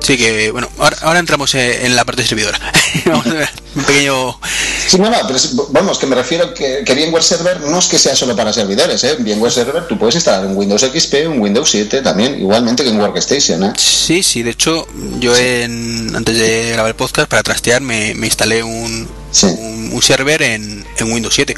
Sí, 0.05 0.19
que 0.19 0.51
bueno, 0.51 0.69
ahora, 1.01 1.19
entramos 1.19 1.55
eh, 1.55 1.87
en 1.87 1.97
la 1.97 2.05
parte 2.05 2.27
servidora. 2.27 2.61
Vamos 3.07 3.27
a 3.27 3.33
ver, 3.33 3.49
un 3.75 3.85
pequeño. 3.85 4.39
Sí, 4.87 4.99
no, 4.99 5.09
no, 5.09 5.17
pero 5.27 5.39
vamos, 5.71 5.99
que 5.99 6.07
me 6.07 6.15
refiero 6.15 6.53
que, 6.53 6.83
que 6.85 6.93
VMware 6.93 7.23
Server 7.23 7.61
no 7.63 7.79
es 7.79 7.87
que 7.87 7.99
sea 7.99 8.15
solo 8.15 8.37
para 8.37 8.53
servidores, 8.53 9.03
¿eh? 9.05 9.17
VMware 9.19 9.51
Server 9.51 9.89
tú 9.89 9.99
puedes 9.99 10.15
instalar 10.15 10.45
en 10.45 10.55
Windows 10.55 10.83
XP, 10.83 11.27
un 11.27 11.41
Windows 11.41 11.71
7 11.71 12.03
también, 12.03 12.39
igualmente 12.39 12.85
que 12.85 12.91
en 12.91 13.01
Workstation, 13.01 13.65
¿eh? 13.65 13.73
Sí, 13.79 14.23
sí, 14.23 14.43
de 14.43 14.51
hecho, 14.51 14.87
yo 15.21 15.35
en, 15.35 16.15
antes 16.15 16.39
de 16.39 16.73
grabar 16.73 16.91
el 16.91 16.97
podcast, 16.97 17.31
para 17.31 17.43
trastear, 17.43 17.81
me, 17.81 18.11
instalé 18.11 18.63
un, 18.63 19.09
un, 19.43 20.03
server 20.03 20.43
en, 20.43 20.85
en 20.99 21.13
Windows 21.13 21.35
7. 21.35 21.57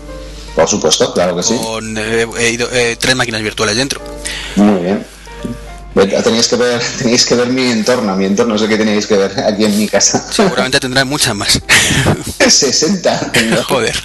Por 0.55 0.69
supuesto, 0.69 1.13
claro 1.13 1.37
que 1.37 1.43
sí. 1.43 1.55
Con 1.61 1.97
eh, 1.99 2.97
tres 2.99 3.17
máquinas 3.17 3.43
virtuales 3.43 3.77
dentro. 3.77 4.01
Muy 4.55 4.83
bien. 4.83 5.16
Tenéis 5.97 6.49
que 6.49 6.57
ver, 6.57 6.81
tenéis 6.99 7.25
que 7.25 7.35
ver 7.35 7.49
mi 7.49 7.71
entorno, 7.71 8.15
mi 8.17 8.27
entorno 8.27 8.53
no 8.53 8.59
sé 8.59 8.69
qué 8.69 8.77
tenéis 8.77 9.07
que 9.07 9.17
ver 9.17 9.33
aquí 9.41 9.65
en 9.65 9.79
mi 9.79 9.89
casa. 9.89 10.23
Seguramente 10.31 10.79
tendrá 10.79 11.05
muchas 11.05 11.35
más. 11.35 11.59
60. 12.47 13.33
Joder, 13.67 13.97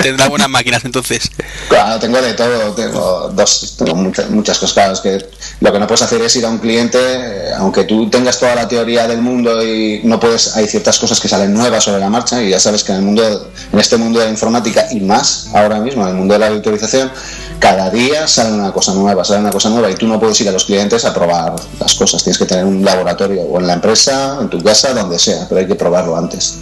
tendrá 0.00 0.28
buenas 0.28 0.48
máquinas 0.48 0.84
entonces. 0.84 1.30
Claro, 1.68 1.98
tengo 1.98 2.20
de 2.20 2.34
todo, 2.34 2.72
tengo 2.72 3.30
dos, 3.34 3.74
tengo 3.76 3.94
muchas, 3.96 4.30
muchas 4.30 4.58
cosas. 4.58 5.00
Que 5.00 5.26
lo 5.60 5.72
que 5.72 5.78
no 5.78 5.86
puedes 5.86 6.02
hacer 6.02 6.22
es 6.22 6.36
ir 6.36 6.44
a 6.44 6.48
un 6.48 6.58
cliente, 6.58 6.98
eh, 6.98 7.50
aunque 7.56 7.84
tú 7.84 8.08
tengas 8.08 8.38
toda 8.38 8.54
la 8.54 8.68
teoría 8.68 9.08
del 9.08 9.20
mundo 9.20 9.62
y 9.64 10.00
no 10.04 10.20
puedes, 10.20 10.56
hay 10.56 10.66
ciertas 10.68 10.98
cosas 10.98 11.18
que 11.20 11.28
salen 11.28 11.52
nuevas 11.52 11.84
sobre 11.84 12.00
la 12.00 12.08
marcha 12.08 12.42
y 12.42 12.50
ya 12.50 12.60
sabes 12.60 12.84
que 12.84 12.92
en 12.92 12.98
el 12.98 13.04
mundo, 13.04 13.50
en 13.72 13.78
este 13.78 13.96
mundo 13.96 14.20
de 14.20 14.26
la 14.26 14.30
informática 14.30 14.86
y 14.90 15.00
más 15.00 15.48
ahora 15.52 15.80
mismo, 15.80 16.02
en 16.04 16.10
el 16.10 16.14
mundo 16.14 16.34
de 16.34 16.40
la 16.40 16.50
virtualización, 16.50 17.10
cada 17.58 17.90
día 17.90 18.26
sale 18.26 18.52
una 18.52 18.72
cosa 18.72 18.94
nueva, 18.94 19.24
sale 19.24 19.40
una 19.40 19.50
cosa 19.50 19.68
nueva 19.68 19.90
y 19.90 19.94
tú 19.94 20.06
no 20.06 20.18
puedes 20.18 20.40
ir 20.40 20.48
a 20.48 20.52
los 20.52 20.64
clientes 20.64 21.04
a 21.04 21.12
probar 21.12 21.39
las 21.78 21.94
cosas. 21.94 22.22
Tienes 22.22 22.38
que 22.38 22.46
tener 22.46 22.64
un 22.64 22.84
laboratorio 22.84 23.42
o 23.42 23.60
en 23.60 23.66
la 23.66 23.74
empresa, 23.74 24.38
en 24.40 24.48
tu 24.48 24.62
casa, 24.62 24.92
donde 24.94 25.18
sea, 25.18 25.46
pero 25.48 25.60
hay 25.60 25.66
que 25.66 25.74
probarlo 25.74 26.16
antes. 26.16 26.58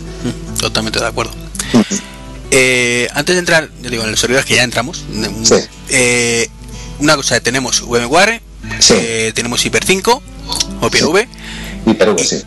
Totalmente 0.61 0.99
de 0.99 1.07
acuerdo. 1.07 1.33
Eh, 2.51 3.09
antes 3.13 3.35
de 3.35 3.41
entrar, 3.41 3.69
yo 3.83 3.91
digo, 3.91 4.05
en 4.05 4.11
los 4.11 4.21
servidores 4.21 4.47
que 4.47 4.57
ya 4.57 4.63
entramos, 4.63 5.05
eh, 5.91 6.49
una 6.99 7.17
cosa, 7.17 7.41
tenemos 7.41 7.83
VMware, 7.83 8.41
eh, 8.91 9.33
tenemos 9.35 9.65
Hyper 9.65 9.85
5 9.85 10.23
o 10.81 10.91
PRV 10.91 11.29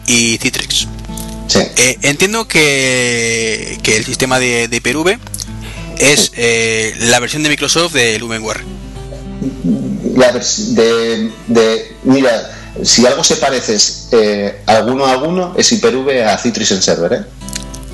y, 0.08 0.38
Citrix. 0.40 0.88
entiendo 2.02 2.48
que, 2.48 3.80
que 3.84 3.98
el 3.98 4.06
sistema 4.06 4.40
de, 4.40 4.68
de 4.68 4.82
PRV 4.82 5.20
es 6.00 6.32
la 7.00 7.20
versión 7.20 7.44
de 7.44 7.50
Microsoft 7.50 7.94
del 7.94 8.24
VMware. 8.24 8.64
De, 10.76 11.32
de, 11.48 11.96
mira, 12.04 12.52
si 12.84 13.06
algo 13.06 13.24
se 13.24 13.36
parece 13.38 13.78
eh, 14.12 14.62
alguno 14.66 15.06
a 15.06 15.12
alguno, 15.12 15.54
es 15.58 15.72
Hyper-V 15.72 16.26
a 16.26 16.38
Citrix 16.38 16.72
en 16.72 16.82
server, 16.82 17.14
¿eh? 17.14 17.26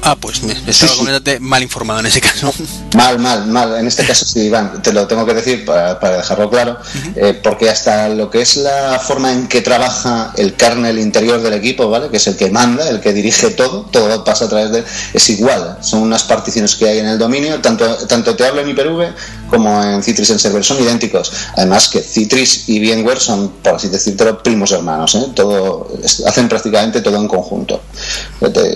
Ah, 0.03 0.15
pues 0.15 0.43
me, 0.43 0.53
estaba 0.67 0.93
mal 1.39 1.63
informado 1.63 1.99
en 1.99 2.05
ese 2.05 2.21
caso. 2.21 2.53
Mal, 2.95 3.19
mal, 3.19 3.47
mal. 3.47 3.77
En 3.77 3.88
este 3.88 4.05
caso 4.05 4.25
sí, 4.25 4.41
Iván, 4.41 4.81
te 4.81 4.93
lo 4.93 5.07
tengo 5.07 5.25
que 5.25 5.33
decir 5.33 5.65
para, 5.65 5.95
dejarlo 6.17 6.49
claro, 6.49 6.77
eh, 7.15 7.39
porque 7.43 7.69
hasta 7.69 8.10
lo 8.10 8.29
que 8.29 8.41
es 8.41 8.57
la 8.57 8.99
forma 8.99 9.31
en 9.31 9.47
que 9.47 9.62
trabaja 9.62 10.31
el 10.38 10.53
kernel 10.53 10.99
interior 10.99 11.41
del 11.41 11.53
equipo, 11.53 11.89
¿vale? 11.89 12.10
Que 12.10 12.17
es 12.17 12.27
el 12.27 12.38
que 12.38 12.49
manda, 12.49 12.88
el 12.89 13.01
que 13.01 13.13
dirige 13.13 13.49
todo, 13.51 13.81
todo 13.91 14.23
pasa 14.23 14.45
a 14.45 14.49
través 14.49 14.71
de... 14.71 14.83
Es 15.13 15.29
igual, 15.29 15.77
son 15.81 16.01
unas 16.01 16.23
particiones 16.23 16.75
que 16.75 16.88
hay 16.88 16.99
en 16.99 17.07
el 17.07 17.17
dominio, 17.17 17.60
tanto, 17.62 17.95
tanto 18.07 18.36
te 18.36 18.45
hablo 18.45 18.62
en 18.62 18.69
Hyper-V 18.69 19.13
como 19.49 19.83
en 19.83 20.03
Citrix 20.03 20.29
en 20.29 20.39
server, 20.39 20.63
son 20.63 20.81
idénticos. 20.81 21.31
Además 21.55 21.88
que 21.88 22.01
Citrix 22.01 22.67
y 22.69 22.79
VMware 22.79 23.19
son, 23.19 23.49
por 23.63 23.75
así 23.75 23.88
decirlo, 23.88 24.41
primos 24.43 24.71
hermanos, 24.71 25.15
¿eh? 25.15 25.25
Todo, 25.33 25.88
hacen 26.25 26.49
prácticamente 26.49 27.01
todo 27.01 27.17
en 27.17 27.27
conjunto. 27.27 27.81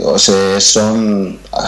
O 0.06 0.20
sea, 0.20 0.60
son 0.60 1.11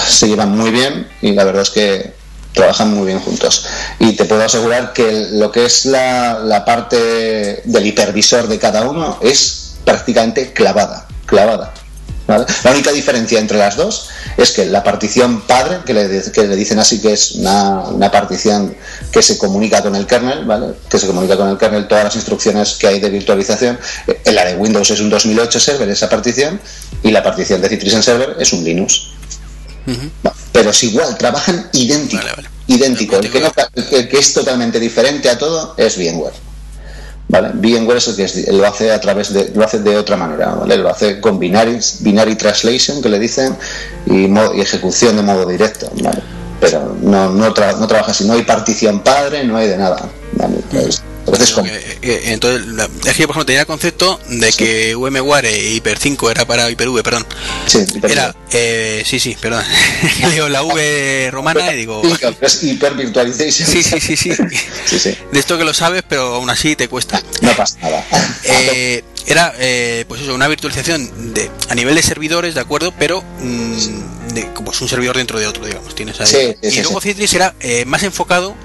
se 0.08 0.28
llevan 0.28 0.58
muy 0.58 0.72
bien 0.72 1.08
y 1.22 1.34
la 1.34 1.44
verdad 1.44 1.64
es 1.64 1.70
que 1.70 2.14
trabajan 2.54 2.94
muy 2.94 3.08
bien 3.08 3.20
juntos. 3.20 3.66
Y 4.00 4.14
te 4.14 4.26
puedo 4.26 4.44
asegurar 4.44 4.94
que 4.94 5.28
lo 5.32 5.52
que 5.52 5.66
es 5.66 5.86
la, 5.86 6.64
parte 6.66 7.62
del 7.66 7.86
hipervisor 7.86 8.48
de 8.48 8.60
cada 8.60 8.88
uno 8.88 9.20
es 9.22 9.76
prácticamente 9.84 10.54
clavada, 10.54 11.08
clavada. 11.26 11.74
La 12.26 12.72
única 12.72 12.92
diferencia 12.94 13.38
entre 13.38 13.58
las 13.58 13.76
dos 13.76 14.08
es 14.38 14.52
que 14.52 14.66
la 14.66 14.82
partición 14.82 15.42
padre, 15.42 15.80
que 15.86 15.94
le, 15.94 16.08
le 16.08 16.56
dicen 16.56 16.80
así 16.80 17.02
que 17.02 17.12
es 17.12 17.34
una, 17.34 18.10
partición 18.12 18.76
que 19.12 19.22
se 19.22 19.38
comunica 19.38 19.82
con 19.82 19.94
el 19.94 20.08
kernel, 20.08 20.46
¿vale? 20.46 20.68
que 20.90 20.98
se 20.98 21.06
comunica 21.06 21.36
con 21.36 21.50
el 21.50 21.58
kernel 21.58 21.86
todas 21.88 22.06
las 22.06 22.16
instrucciones 22.16 22.76
que 22.76 22.88
hay 22.88 23.02
de 23.02 23.10
virtualización, 23.10 23.78
en 24.24 24.36
la 24.36 24.46
de 24.46 24.56
Windows 24.56 24.90
es 24.90 25.02
un 25.02 25.10
2008 25.10 25.60
server 25.60 25.90
esa 25.90 26.10
partición 26.10 26.62
y 27.04 27.12
la 27.12 27.22
partición 27.22 27.62
de 27.62 27.68
Citrix 27.68 27.94
en 27.94 28.04
server 28.04 28.38
es 28.40 28.54
un 28.54 28.64
Linux. 28.64 29.10
Pero 30.52 30.70
es 30.70 30.84
igual, 30.84 31.18
trabajan 31.18 31.70
idéntico. 31.74 32.24
Idéntico. 32.68 33.18
El 33.18 33.30
que, 33.30 34.18
es 34.18 34.34
totalmente 34.34 34.80
diferente 34.80 35.30
a 35.30 35.38
todo 35.38 35.74
es 35.78 35.98
VMware. 35.98 36.34
¿Vale? 37.28 37.50
VMware 37.54 37.98
es 37.98 38.08
el 38.08 38.16
que 38.16 38.52
lo 38.52 38.68
hace 38.68 38.92
a 38.92 39.02
través 39.02 39.34
de, 39.34 39.52
lo 39.56 39.64
hace 39.64 39.80
de 39.80 39.98
otra 39.98 40.18
manera, 40.18 40.54
¿vale? 40.54 40.78
Lo 40.78 40.90
hace 40.90 41.20
con 41.20 41.40
binary, 41.40 41.80
binary 42.02 42.36
translation, 42.36 43.02
que 43.02 43.10
le 43.10 43.18
dicen, 43.18 43.58
y, 44.06 44.26
ejecución 44.60 45.16
de 45.16 45.24
modo 45.24 45.46
directo, 45.46 45.92
Pero 46.60 46.96
no, 47.02 47.30
no, 47.30 47.54
trabaja 47.54 48.12
así, 48.12 48.26
no 48.26 48.34
hay 48.34 48.44
partición 48.44 49.00
padre, 49.02 49.44
no 49.44 49.58
hay 49.58 49.68
de 49.68 49.78
nada. 49.78 50.10
Entonces, 50.40 51.00
eh, 51.00 51.13
entonces 52.02 52.62
es 53.06 53.16
que 53.16 53.28
por 53.28 53.36
ejemplo 53.36 53.46
tenía 53.46 53.62
el 53.62 53.68
concepto 53.68 54.20
de 54.28 54.52
que 54.52 54.96
VMware 54.96 55.46
e 55.46 55.76
Hyper 55.76 55.98
5 55.98 56.32
era 56.32 56.46
para 56.46 56.70
Hyper-V, 56.70 57.04
perdón. 57.04 57.26
Sí, 57.66 57.80
era, 58.04 58.36
eh, 58.52 59.04
sí, 59.06 59.20
sí, 59.20 59.38
perdón. 59.40 59.64
Leo 60.32 60.50
la 60.50 60.64
V 60.64 61.30
romana 61.32 61.74
y 61.74 61.78
digo. 61.78 62.02
Es 62.42 62.64
Hyper 62.64 62.94
Virtualization. 62.96 63.68
Sí, 63.68 63.84
sí, 63.84 64.00
sí, 64.00 64.18
sí. 64.18 64.30
De 65.32 65.40
esto 65.40 65.58
que 65.58 65.64
lo 65.64 65.74
sabes, 65.74 66.04
pero 66.08 66.36
aún 66.36 66.50
así 66.50 66.76
te 66.76 66.88
cuesta. 66.88 67.22
No 67.42 67.56
pasa 67.56 67.78
nada. 67.82 68.06
Eh, 68.44 69.04
era, 69.26 69.54
eh, 69.58 70.06
pues 70.08 70.22
eso, 70.22 70.36
una 70.36 70.48
virtualización 70.48 71.34
de, 71.34 71.50
a 71.70 71.76
nivel 71.76 71.96
de 71.96 72.04
servidores, 72.04 72.56
¿de 72.56 72.62
acuerdo? 72.62 72.94
Pero 73.00 73.24
mm, 73.40 74.34
de, 74.34 74.54
como 74.54 74.72
es 74.72 74.82
un 74.82 74.90
servidor 74.90 75.16
dentro 75.16 75.40
de 75.40 75.48
otro, 75.48 75.66
digamos. 75.66 75.96
Tienes 75.96 76.20
ahí. 76.20 76.56
y 76.62 76.82
luego 76.82 77.00
Citrix 77.00 77.34
era 77.34 77.56
más 77.86 78.04
enfocado 78.04 78.56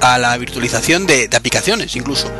a 0.00 0.18
la 0.18 0.36
virtualización 0.36 1.06
de, 1.06 1.28
aplicaciones 1.32 1.94
incluso 1.96 2.30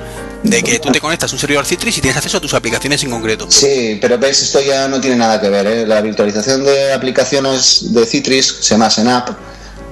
de 0.42 0.62
que 0.62 0.78
tú 0.80 0.90
te 0.90 1.00
conectas 1.00 1.30
a 1.32 1.36
un 1.36 1.38
servidor 1.38 1.64
Citrix 1.64 1.98
y 1.98 2.00
tienes 2.00 2.16
acceso 2.16 2.38
a 2.38 2.40
tus 2.40 2.52
aplicaciones 2.54 3.02
en 3.04 3.10
concreto. 3.10 3.46
Sí, 3.48 3.98
pero 4.00 4.18
ves, 4.18 4.42
esto 4.42 4.60
ya 4.60 4.88
no 4.88 5.00
tiene 5.00 5.16
nada 5.16 5.40
que 5.40 5.48
ver. 5.48 5.66
¿eh? 5.66 5.86
La 5.86 6.00
virtualización 6.00 6.64
de 6.64 6.92
aplicaciones 6.92 7.92
de 7.94 8.04
Citrix 8.04 8.56
se 8.60 8.74
llama 8.74 8.90
Senap, 8.90 9.30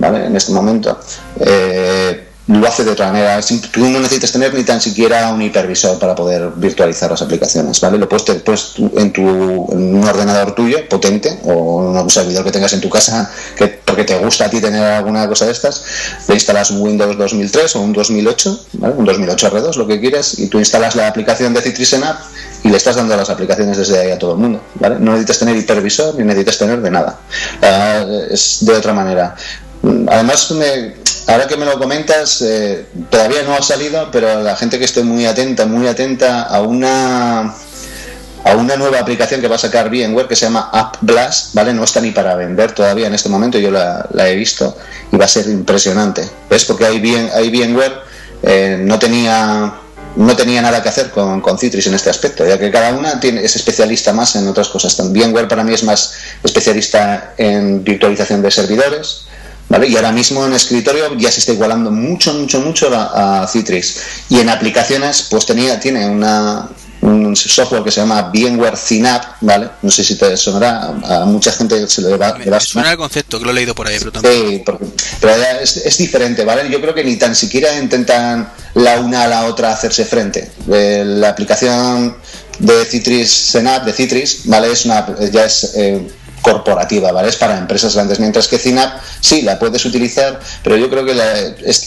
¿vale? 0.01 0.27
En 0.27 0.35
este 0.35 0.51
momento. 0.51 1.01
Eh, 1.39 2.30
lo 2.59 2.67
hace 2.67 2.85
de 2.85 2.91
otra 2.91 3.07
manera. 3.07 3.41
Tú 3.73 3.81
no 3.81 4.01
necesitas 4.01 4.33
tener 4.33 4.53
ni 4.55 4.65
tan 4.65 4.81
siquiera 4.81 5.33
un 5.33 5.41
hipervisor 5.41 5.99
para 5.99 6.15
poder 6.15 6.51
virtualizar 6.57 7.11
las 7.11 7.23
aplicaciones, 7.23 7.81
¿vale? 7.81 7.99
Lo 7.99 8.09
puedes, 8.09 8.25
puedes 8.43 8.75
en, 8.97 9.13
tu, 9.13 9.69
en 9.73 9.95
un 9.95 10.05
ordenador 10.05 10.55
tuyo 10.55 10.89
potente 10.89 11.39
o 11.45 11.77
un 11.77 12.11
servidor 12.11 12.45
que 12.45 12.51
tengas 12.51 12.73
en 12.73 12.81
tu 12.81 12.91
casa 12.91 13.31
que 13.57 13.81
porque 13.91 14.05
te 14.05 14.19
gusta 14.19 14.47
a 14.47 14.51
ti 14.51 14.61
tener 14.61 14.83
alguna 14.83 15.27
cosa 15.29 15.47
de 15.47 15.53
estas, 15.53 15.85
le 16.29 16.35
instalas 16.35 16.71
un 16.71 16.81
Windows 16.81 17.17
2003 17.19 17.77
o 17.77 17.81
un 17.81 17.93
2008, 17.93 18.67
¿vale? 18.75 18.95
un 18.95 19.05
2008 19.05 19.51
R2, 19.51 19.77
lo 19.77 19.87
que 19.87 20.01
quieras, 20.01 20.39
y 20.39 20.47
tú 20.47 20.59
instalas 20.59 20.95
la 20.95 21.09
aplicación 21.09 21.53
de 21.55 21.61
Citrix 21.61 21.95
en 21.95 22.05
App 22.05 22.21
y 22.63 22.69
le 22.69 22.77
estás 22.77 22.97
dando 22.97 23.17
las 23.17 23.31
aplicaciones 23.31 23.77
desde 23.77 23.99
ahí 23.99 24.11
a 24.11 24.19
todo 24.19 24.33
el 24.33 24.39
mundo. 24.39 24.61
No 24.81 25.13
necesitas 25.13 25.39
tener 25.41 25.57
hipervisor 25.57 26.15
ni 26.17 26.25
necesitas 26.25 26.59
tener 26.59 26.81
de 26.81 26.91
nada. 26.91 27.19
es 28.31 28.59
de 28.61 28.75
otra 28.75 28.93
manera. 28.93 29.35
Además, 30.09 30.51
me, 30.53 30.95
ahora 31.31 31.47
que 31.47 31.57
me 31.57 31.65
lo 31.65 31.79
comentas, 31.79 32.43
eh, 32.43 32.87
todavía 33.09 33.43
no 33.43 33.55
ha 33.55 33.63
salido, 33.63 34.11
pero 34.11 34.43
la 34.43 34.57
gente 34.57 34.79
que 34.79 34.85
esté 34.85 35.03
muy 35.03 35.27
atenta, 35.27 35.67
muy 35.67 35.87
atenta 35.87 36.43
a 36.43 36.61
una 36.63 37.55
a 38.43 38.57
una 38.57 38.77
nueva 38.77 39.01
aplicación 39.01 39.41
que 39.43 39.49
va 39.49 39.57
a 39.57 39.59
sacar 39.59 39.91
VMware 39.91 40.27
que 40.27 40.35
se 40.35 40.47
llama 40.47 40.71
App 40.73 40.97
Blast, 41.03 41.55
¿vale? 41.55 41.75
No 41.75 41.85
está 41.85 42.01
ni 42.01 42.11
para 42.11 42.35
vender 42.37 42.73
todavía 42.73 43.07
en 43.07 43.15
este 43.15 43.29
momento, 43.29 43.59
yo 43.59 43.71
la, 43.71 44.09
he 44.29 44.35
visto 44.35 44.77
y 45.13 45.17
va 45.17 45.27
a 45.27 45.29
ser 45.29 45.47
impresionante. 45.47 46.27
¿Ves? 46.49 46.65
Porque 46.65 46.87
ahí, 46.87 47.01
bien, 47.01 47.31
ahí 47.35 47.51
VMware 47.51 48.01
eh, 48.43 48.79
no 48.81 48.99
tenía 48.99 49.75
no 50.17 50.35
tenía 50.35 50.61
nada 50.61 50.83
que 50.83 50.89
hacer 50.89 51.11
con, 51.11 51.43
Citrix 51.59 51.87
en 51.87 51.95
este 51.95 52.11
aspecto, 52.11 52.45
ya 52.45 52.59
que 52.59 52.71
cada 52.71 52.93
una 52.93 53.21
tiene, 53.21 53.45
es 53.45 53.55
especialista 53.55 54.13
más 54.13 54.35
en 54.35 54.49
otras 54.49 54.69
cosas. 54.69 54.97
VMware 54.99 55.47
para 55.47 55.63
mí 55.63 55.73
es 55.73 55.85
más 55.85 56.15
especialista 56.43 57.35
en 57.37 57.85
virtualización 57.85 58.43
de 58.43 58.51
servidores, 58.51 59.23
¿vale? 59.71 59.89
Y 59.89 59.97
ahora 59.97 60.13
mismo 60.13 60.45
en 60.45 60.53
escritorio 60.53 61.17
ya 61.17 61.31
se 61.31 61.41
está 61.41 61.53
igualando 61.53 61.91
mucho, 61.91 62.35
mucho, 62.35 62.61
mucho 62.61 62.95
a, 62.95 63.43
a 63.43 63.49
Citrix. 63.49 64.01
Y 64.29 64.41
en 64.41 64.51
aplicaciones, 64.51 65.29
pues 65.31 65.47
tenía, 65.47 65.81
tiene 65.81 66.07
una, 66.07 66.69
un 67.03 67.35
software 67.35 67.83
que 67.83 67.91
se 67.91 68.01
llama 68.01 68.31
VMware 68.35 68.77
Synapse, 68.77 69.29
¿vale? 69.41 69.71
No 69.81 69.91
sé 69.91 70.05
si 70.05 70.17
te 70.17 70.37
sonará, 70.37 70.93
a 71.03 71.25
mucha 71.25 71.53
gente 71.53 71.89
se 71.89 72.03
le 72.03 72.17
va, 72.17 72.29
a 72.29 72.61
Suena 72.61 72.91
el 72.91 72.99
concepto, 72.99 73.39
que 73.39 73.45
lo 73.45 73.53
he 73.53 73.55
leído 73.55 73.75
por 73.75 73.87
ahí, 73.87 73.99
pero. 73.99 74.11
Sí, 74.21 74.63
pero 75.21 75.35
es, 75.63 75.79
es, 75.79 75.99
diferente, 75.99 76.45
¿vale? 76.45 76.69
Yo 76.71 76.81
creo 76.81 76.95
que 76.95 77.05
ni 77.05 77.17
tan 77.17 77.35
siquiera 77.35 77.75
intentan 77.79 78.53
la 78.75 79.01
una 79.01 79.23
a 79.23 79.29
la 79.29 79.45
otra 79.47 79.73
hacerse 79.73 80.05
frente. 80.05 80.51
Eh, 80.71 81.03
la 81.07 81.31
aplicación 81.31 82.17
de 82.59 82.85
Citrix 82.85 83.31
Synapse, 83.31 83.87
de 83.87 83.93
Citrix, 83.93 84.41
¿vale? 84.45 84.73
Es 84.73 84.85
una, 84.85 85.07
ya 85.31 85.45
es... 85.45 85.73
Eh, 85.77 86.07
corporativa, 86.43 87.13
¿vale? 87.13 87.29
Es 87.29 87.37
para 87.37 87.59
empresas 87.59 87.95
grandes, 87.95 88.21
mientras 88.21 88.49
que 88.49 88.59
Synapse 88.59 88.99
sí 89.21 89.43
la 89.43 89.59
puedes 89.59 89.85
utilizar, 89.85 90.41
pero 90.63 90.77
yo 90.77 90.89
creo 90.89 91.05
que 91.05 91.15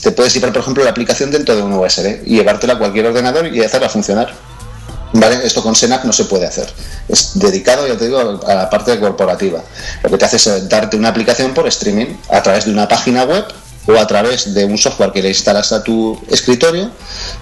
te 0.02 0.12
puedes 0.12 0.34
llevar, 0.34 0.54
por 0.54 0.62
ejemplo, 0.62 0.84
la 0.84 0.92
aplicación 0.92 1.32
dentro 1.32 1.56
de 1.56 1.62
un 1.62 1.74
USB 1.74 2.22
y 2.26 2.38
llevártela 2.38 2.74
a 2.74 2.78
cualquier 2.78 3.08
ordenador 3.08 3.48
y 3.48 3.63
hacerla 3.63 3.89
funcionar. 3.89 4.34
¿Vale? 5.16 5.46
Esto 5.46 5.62
con 5.62 5.76
Senap 5.76 6.06
no 6.06 6.12
se 6.13 6.26
puede 6.26 6.48
hacer. 6.48 6.68
Es 7.08 7.38
dedicado, 7.38 7.88
ya 7.88 7.96
te 7.96 8.06
digo, 8.06 8.42
a 8.48 8.56
la 8.56 8.68
parte 8.68 9.00
corporativa. 9.00 9.63
Lo 10.02 10.10
que 10.10 10.18
te 10.18 10.26
hace 10.26 10.38
es 10.38 10.68
darte 10.68 10.98
una 10.98 11.10
aplicación 11.10 11.54
por 11.54 11.68
streaming 11.68 12.18
a 12.30 12.42
través 12.42 12.66
de 12.66 12.72
una 12.72 12.88
página 12.88 13.24
web 13.24 13.46
o 13.86 13.96
a 13.96 14.08
través 14.08 14.56
de 14.56 14.66
un 14.66 14.78
software 14.78 15.12
que 15.12 15.22
le 15.22 15.30
instalas 15.30 15.72
a 15.72 15.84
tu 15.84 16.20
escritorio, 16.32 16.89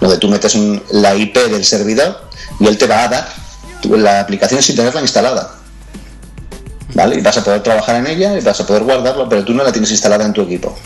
donde 0.00 0.18
tú 0.18 0.28
metes 0.28 0.54
la 0.90 1.14
IP 1.14 1.34
del 1.48 1.64
servidor 1.64 2.20
y 2.60 2.66
él 2.66 2.76
te 2.76 2.86
va 2.86 3.04
a 3.04 3.08
dar 3.08 3.28
la 3.88 4.20
aplicación 4.20 4.62
sin 4.62 4.76
tenerla 4.76 5.00
instalada. 5.00 5.61
¿Vale? 6.94 7.16
Y 7.16 7.20
vas 7.20 7.36
a 7.36 7.44
poder 7.44 7.62
trabajar 7.62 7.96
en 7.96 8.06
ella 8.06 8.38
y 8.38 8.42
vas 8.42 8.60
a 8.60 8.66
poder 8.66 8.82
guardarlo, 8.82 9.28
pero 9.28 9.44
tú 9.44 9.54
no 9.54 9.64
la 9.64 9.72
tienes 9.72 9.90
instalada 9.90 10.24
en 10.24 10.32
tu 10.32 10.42
equipo. 10.42 10.76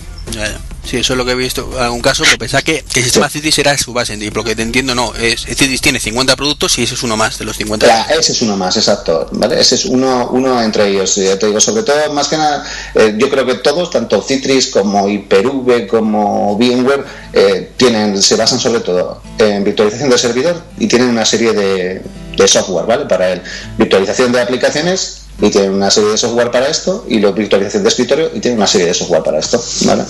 Sí, 0.85 0.99
eso 0.99 1.15
es 1.15 1.17
lo 1.17 1.25
que 1.25 1.33
he 1.33 1.35
visto 1.35 1.69
en 1.75 1.83
algún 1.83 2.01
caso, 2.01 2.23
pero 2.25 2.39
pensaba 2.39 2.63
que, 2.63 2.85
el 2.95 3.03
sistema 3.03 3.29
Citrix 3.29 3.59
era 3.59 3.77
su 3.77 3.93
base, 3.93 4.17
lo 4.17 4.45
que 4.45 4.55
te 4.55 4.63
entiendo 4.63 4.95
no, 4.95 5.13
es, 5.17 5.45
Citrix 5.45 5.81
tiene 5.81 5.99
50 5.99 6.37
productos 6.37 6.79
y 6.79 6.85
ese 6.85 6.95
es 6.95 7.03
uno 7.03 7.17
más 7.17 7.39
de 7.39 7.45
los 7.45 7.57
50. 7.57 8.07
ese 8.17 8.33
es 8.33 8.43
uno 8.43 8.57
más, 8.57 8.77
exacto, 8.77 9.29
¿vale? 9.33 9.61
Ese 9.61 9.75
es 9.75 9.85
uno, 9.85 10.29
uno 10.31 10.63
entre 10.63 10.89
ellos, 10.89 11.15
te 11.15 11.47
digo, 11.47 11.61
sobre 11.61 11.83
todo, 11.83 12.13
más 12.13 12.29
que 12.29 12.37
nada, 12.37 12.65
eh, 12.95 13.15
yo 13.19 13.29
creo 13.29 13.45
que 13.45 13.57
todos, 13.57 13.91
tanto 13.91 14.23
Citrix 14.23 14.69
como 14.69 15.09
Hyper-V 15.09 15.89
como 15.89 16.57
VMware, 16.57 17.05
eh, 17.33 17.73
tienen, 17.77 18.23
se 18.23 18.37
basan 18.37 18.61
sobre 18.61 18.81
todo 18.81 19.23
en 19.39 19.65
virtualización 19.65 20.11
de 20.11 20.19
servidor 20.19 20.63
y 20.79 20.87
tienen 20.87 21.09
una 21.09 21.25
serie 21.25 21.53
de, 21.53 22.03
de 22.37 22.49
software, 22.49 22.87
¿vale? 22.87 23.07
Para 23.07 23.33
el 23.33 23.43
virtualización 23.77 24.31
de 24.31 24.41
aplicaciones 24.41 25.26
y 25.41 25.51
tiene 25.51 25.71
una 25.71 25.91
serie 25.91 26.11
de 26.11 26.19
software 26.19 26.51
para 26.51 26.69
esto 26.69 27.05
y 27.09 27.21
la 27.21 27.31
virtualización 27.31 27.83
de 27.83 27.89
escritorio 27.89 28.31
y 28.35 28.41
tiene 28.41 28.57
una 28.57 28.67
serie 28.67 28.87
de 28.87 28.95
software 28.95 29.23
para 29.23 29.39
esto, 29.39 29.63
¿vale? 29.83 30.05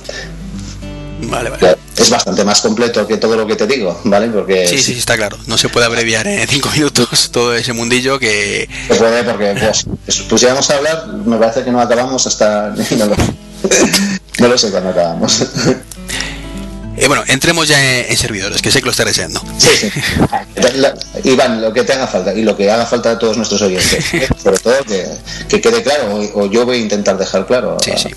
Vale, 1.22 1.50
vale. 1.50 1.76
Es 1.96 2.10
bastante 2.10 2.44
más 2.44 2.60
completo 2.60 3.06
que 3.06 3.16
todo 3.16 3.36
lo 3.36 3.46
que 3.46 3.56
te 3.56 3.66
digo, 3.66 3.98
¿vale? 4.04 4.28
Porque 4.28 4.68
sí, 4.68 4.78
sí, 4.78 4.92
sí, 4.92 4.98
está 4.98 5.16
claro. 5.16 5.38
No 5.46 5.56
se 5.56 5.68
puede 5.68 5.86
abreviar 5.86 6.26
en 6.26 6.46
cinco 6.48 6.68
minutos 6.74 7.30
todo 7.30 7.54
ese 7.54 7.72
mundillo 7.72 8.18
que. 8.18 8.68
Se 8.88 8.94
puede, 8.96 9.24
porque 9.24 9.54
pues, 9.58 9.86
si 10.08 10.22
pusiéramos 10.24 10.68
a 10.70 10.76
hablar, 10.76 11.06
me 11.24 11.36
parece 11.38 11.64
que 11.64 11.70
no 11.70 11.80
acabamos 11.80 12.26
hasta. 12.26 12.74
no 14.38 14.48
lo 14.48 14.58
sé 14.58 14.70
cuándo 14.70 14.90
acabamos. 14.90 15.46
Eh, 16.96 17.08
bueno, 17.08 17.24
entremos 17.26 17.68
ya 17.68 18.00
en, 18.00 18.16
servidores, 18.16 18.62
que 18.62 18.70
sé 18.70 18.80
que 18.80 18.86
lo 18.86 18.90
está 18.90 19.04
deseando. 19.04 19.40
Sí, 19.58 19.68
sí. 19.78 19.90
Iván, 21.24 21.60
lo 21.60 21.72
que 21.72 21.84
te 21.84 21.92
haga 21.92 22.06
falta 22.06 22.32
y 22.32 22.42
lo 22.42 22.56
que 22.56 22.70
haga 22.70 22.86
falta 22.86 23.12
a 23.12 23.18
todos 23.18 23.36
nuestros 23.36 23.60
oyentes. 23.62 24.04
Sobre 24.42 24.58
todo 24.58 24.74
que, 25.48 25.60
quede 25.60 25.82
claro, 25.82 26.18
o, 26.34 26.46
yo 26.46 26.64
voy 26.64 26.78
a 26.78 26.80
intentar 26.80 27.18
dejar 27.18 27.46
claro. 27.46 27.76
Sí, 27.84 27.92
sí. 27.96 28.08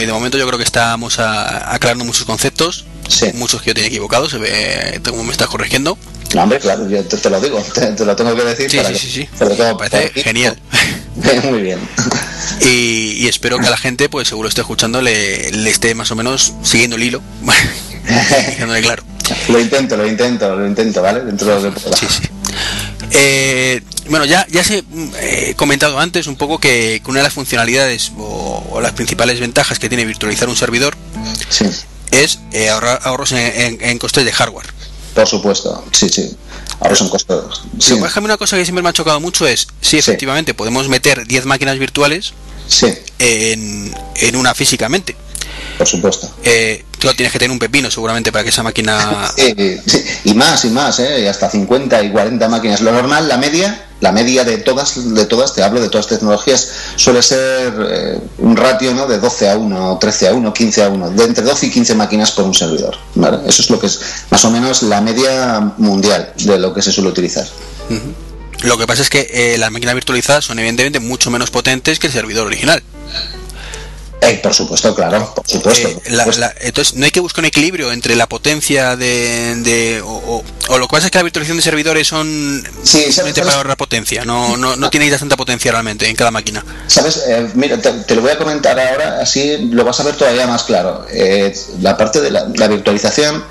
y 0.00 0.06
de 0.06 0.12
momento 0.12 0.36
yo 0.36 0.46
creo 0.46 0.58
que 0.58 0.64
estamos 0.64 1.18
aclarando 1.18 2.04
muchos 2.04 2.24
conceptos, 2.24 2.84
muchos 3.34 3.62
que 3.62 3.68
yo 3.68 3.74
tenía 3.74 3.88
equivocados, 3.88 4.30
se 4.30 4.38
ve, 4.38 5.00
como 5.08 5.24
me 5.24 5.32
estás 5.32 5.48
corrigiendo. 5.48 5.96
No, 6.34 6.42
hombre, 6.44 6.60
claro, 6.60 6.88
yo 6.88 7.02
te, 7.04 7.28
lo 7.28 7.40
digo, 7.40 7.60
te, 7.74 8.04
lo 8.04 8.14
tengo 8.14 8.36
que 8.36 8.44
decir. 8.44 8.70
Sí, 8.70 8.76
para 8.76 8.88
sí, 8.90 8.96
sí, 8.96 9.10
sí. 9.10 9.28
me 9.40 9.74
parece 9.74 10.22
genial. 10.22 10.56
Muy 11.50 11.62
bien. 11.62 11.80
Y, 12.60 13.26
espero 13.26 13.58
que 13.58 13.66
a 13.66 13.70
la 13.70 13.76
gente, 13.76 14.08
pues 14.08 14.28
seguro 14.28 14.48
esté 14.48 14.60
escuchando, 14.60 15.02
le, 15.02 15.50
le 15.50 15.70
esté 15.70 15.94
más 15.94 16.10
o 16.10 16.16
menos 16.16 16.52
siguiendo 16.62 16.96
el 16.96 17.02
hilo. 17.02 17.22
Claro. 18.82 19.02
Lo 19.48 19.60
intento, 19.60 19.96
lo 19.96 20.06
intento, 20.06 20.56
lo 20.56 20.66
intento, 20.66 21.02
¿vale? 21.02 21.20
Dentro 21.20 21.60
de 21.60 21.72
Sí, 21.96 22.06
sí. 22.08 22.28
Eh, 23.12 23.80
bueno, 24.08 24.24
ya, 24.24 24.46
ya 24.50 24.62
se 24.64 24.84
he 25.20 25.54
comentado 25.54 25.98
antes 25.98 26.26
un 26.26 26.36
poco 26.36 26.58
que, 26.58 27.02
una 27.06 27.20
de 27.20 27.24
las 27.24 27.32
funcionalidades 27.32 28.12
o, 28.18 28.80
las 28.82 28.92
principales 28.92 29.40
ventajas 29.40 29.78
que 29.78 29.88
tiene 29.88 30.04
virtualizar 30.04 30.48
un 30.48 30.56
servidor 30.56 30.96
es 32.10 32.40
eh, 32.52 32.68
ahorrar, 32.70 33.00
ahorros 33.04 33.32
en, 33.32 33.98
costes 33.98 34.24
de 34.24 34.32
hardware. 34.32 34.66
Por 35.14 35.26
supuesto, 35.26 35.84
sí, 35.92 36.08
sí. 36.08 36.36
Ahora 36.80 36.96
son 36.96 37.08
costos. 37.08 37.62
Sí. 37.78 37.94
una 37.94 38.36
cosa 38.36 38.56
que 38.56 38.64
siempre 38.64 38.82
me 38.82 38.88
ha 38.88 38.92
chocado 38.92 39.20
mucho 39.20 39.46
es, 39.46 39.68
sí, 39.80 39.98
efectivamente, 39.98 40.54
podemos 40.54 40.88
meter 40.88 41.26
10 41.26 41.46
máquinas 41.46 41.78
virtuales 41.78 42.32
en, 43.18 43.94
en 44.16 44.36
una 44.36 44.54
físicamente 44.54 45.16
por 45.80 45.88
supuesto. 45.88 46.30
Eh, 46.44 46.84
tú 46.98 47.08
tienes 47.14 47.32
que 47.32 47.38
tener 47.38 47.50
un 47.50 47.58
pepino 47.58 47.90
seguramente 47.90 48.30
para 48.30 48.44
que 48.44 48.50
esa 48.50 48.62
máquina... 48.62 49.32
y 50.24 50.34
más, 50.34 50.62
y 50.66 50.68
más, 50.68 50.98
¿eh? 50.98 51.26
hasta 51.26 51.48
50 51.48 52.02
y 52.02 52.10
40 52.10 52.48
máquinas. 52.50 52.82
Lo 52.82 52.92
normal, 52.92 53.26
la 53.26 53.38
media, 53.38 53.86
la 54.00 54.12
media 54.12 54.44
de 54.44 54.58
todas, 54.58 55.14
de 55.14 55.24
todas, 55.24 55.54
te 55.54 55.62
hablo 55.62 55.80
de 55.80 55.88
todas 55.88 56.06
tecnologías, 56.06 56.68
suele 56.96 57.22
ser 57.22 57.72
eh, 57.90 58.18
un 58.36 58.58
ratio 58.58 58.92
¿no? 58.92 59.06
de 59.06 59.18
12 59.18 59.48
a 59.48 59.56
1, 59.56 59.98
13 59.98 60.28
a 60.28 60.34
1, 60.34 60.52
15 60.52 60.82
a 60.82 60.88
1, 60.90 61.10
de 61.12 61.24
entre 61.24 61.44
12 61.44 61.66
y 61.68 61.70
15 61.70 61.94
máquinas 61.94 62.30
por 62.32 62.44
un 62.44 62.52
servidor. 62.52 62.98
Eso 63.46 63.62
es 63.62 63.70
lo 63.70 63.80
que 63.80 63.86
es 63.86 64.00
más 64.28 64.44
o 64.44 64.50
menos 64.50 64.82
la 64.82 65.00
media 65.00 65.60
mundial 65.78 66.34
de 66.36 66.58
lo 66.58 66.74
que 66.74 66.82
se 66.82 66.92
suele 66.92 67.08
utilizar. 67.08 67.46
Lo 68.64 68.76
que 68.76 68.86
pasa 68.86 69.00
es 69.00 69.08
que 69.08 69.28
eh, 69.32 69.56
las 69.56 69.72
máquinas 69.72 69.94
virtualizadas 69.94 70.44
son 70.44 70.58
evidentemente 70.58 71.00
mucho 71.00 71.30
menos 71.30 71.50
potentes 71.50 71.98
que 71.98 72.08
el 72.08 72.12
servidor 72.12 72.46
original. 72.46 72.82
Eh, 74.22 74.38
por 74.42 74.52
supuesto, 74.52 74.94
claro, 74.94 75.32
por 75.34 75.48
supuesto. 75.48 75.88
Eh, 75.88 76.54
entonces, 76.60 76.94
no 76.94 77.04
hay 77.04 77.10
que 77.10 77.20
buscar 77.20 77.42
un 77.42 77.46
equilibrio 77.46 77.90
entre 77.90 78.16
la 78.16 78.28
potencia 78.28 78.96
de. 78.96 80.02
o, 80.04 80.42
lo 80.68 80.86
que 80.86 80.92
pasa 80.92 81.06
es 81.06 81.10
que 81.10 81.18
la 81.18 81.24
virtualización 81.24 81.56
de 81.56 81.62
servidores 81.62 82.06
son 82.06 82.62
sí, 82.82 83.06
para 83.34 83.54
ahorrar 83.54 83.76
potencia, 83.76 84.24
no, 84.24 84.56
no, 84.58 84.76
no 84.76 84.90
tiene 84.90 85.10
tanta 85.10 85.36
potencia 85.36 85.72
realmente 85.72 86.08
en 86.08 86.16
cada 86.16 86.30
máquina. 86.30 86.64
Sabes, 86.86 87.24
eh, 87.26 87.50
mira, 87.54 87.78
te, 87.78 88.14
lo 88.14 88.20
voy 88.20 88.30
a 88.30 88.38
comentar 88.38 88.78
ahora, 88.78 89.20
así 89.20 89.68
lo 89.70 89.84
vas 89.84 89.98
a 90.00 90.04
ver 90.04 90.16
todavía 90.16 90.46
más 90.46 90.64
claro. 90.64 91.06
la 91.80 91.96
parte 91.96 92.20
de 92.20 92.30
la 92.30 92.68
virtualización 92.68 93.44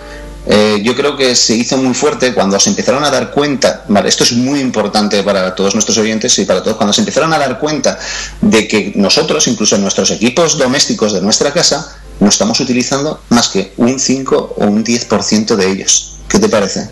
eh, 0.51 0.81
yo 0.81 0.95
creo 0.95 1.15
que 1.15 1.35
se 1.35 1.53
hizo 1.53 1.77
muy 1.77 1.93
fuerte 1.93 2.33
cuando 2.33 2.59
se 2.59 2.71
empezaron 2.71 3.03
a 3.03 3.11
dar 3.11 3.29
cuenta, 3.29 3.85
vale, 3.87 4.09
esto 4.09 4.23
es 4.23 4.31
muy 4.33 4.59
importante 4.59 5.21
para 5.21 5.53
todos 5.53 5.75
nuestros 5.75 5.99
oyentes 5.99 6.39
y 6.39 6.45
para 6.45 6.63
todos, 6.63 6.75
cuando 6.75 6.91
se 6.91 7.01
empezaron 7.01 7.31
a 7.33 7.37
dar 7.37 7.59
cuenta 7.59 7.99
de 8.41 8.67
que 8.67 8.93
nosotros, 8.95 9.47
incluso 9.47 9.75
en 9.75 9.83
nuestros 9.83 10.09
equipos 10.09 10.57
domésticos 10.57 11.13
de 11.13 11.21
nuestra 11.21 11.53
casa, 11.53 11.95
no 12.19 12.29
estamos 12.29 12.59
utilizando 12.61 13.21
más 13.29 13.49
que 13.49 13.73
un 13.77 13.99
5 13.99 14.55
o 14.57 14.65
un 14.65 14.83
10% 14.83 15.55
de 15.55 15.69
ellos. 15.69 16.18
¿Qué 16.29 16.39
te 16.39 16.47
parece? 16.47 16.87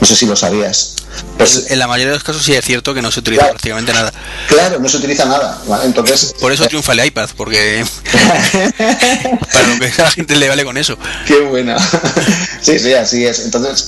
No 0.00 0.06
sé 0.06 0.16
si 0.16 0.26
lo 0.26 0.34
sabías. 0.34 0.96
Pues, 1.36 1.70
en 1.70 1.78
la 1.78 1.86
mayoría 1.86 2.12
de 2.12 2.16
los 2.16 2.24
casos 2.24 2.42
sí 2.42 2.54
es 2.54 2.64
cierto 2.64 2.94
que 2.94 3.02
no 3.02 3.10
se 3.10 3.20
utiliza 3.20 3.48
prácticamente 3.48 3.92
nada. 3.92 4.12
Claro, 4.48 4.78
no 4.78 4.88
se 4.88 4.96
utiliza 4.96 5.26
nada. 5.26 5.60
Entonces, 5.84 6.34
Por 6.40 6.52
eso 6.52 6.66
triunfa 6.66 6.92
el 6.92 7.04
iPad, 7.06 7.28
porque 7.36 7.84
para 9.52 9.68
lo 9.68 9.78
que 9.78 9.92
a 10.00 10.04
la 10.04 10.10
gente 10.10 10.36
le 10.36 10.48
vale 10.48 10.64
con 10.64 10.76
eso. 10.78 10.96
Qué 11.26 11.40
buena. 11.40 11.76
sí, 12.60 12.78
sí, 12.78 12.94
así 12.94 13.26
es. 13.26 13.40
Entonces, 13.40 13.86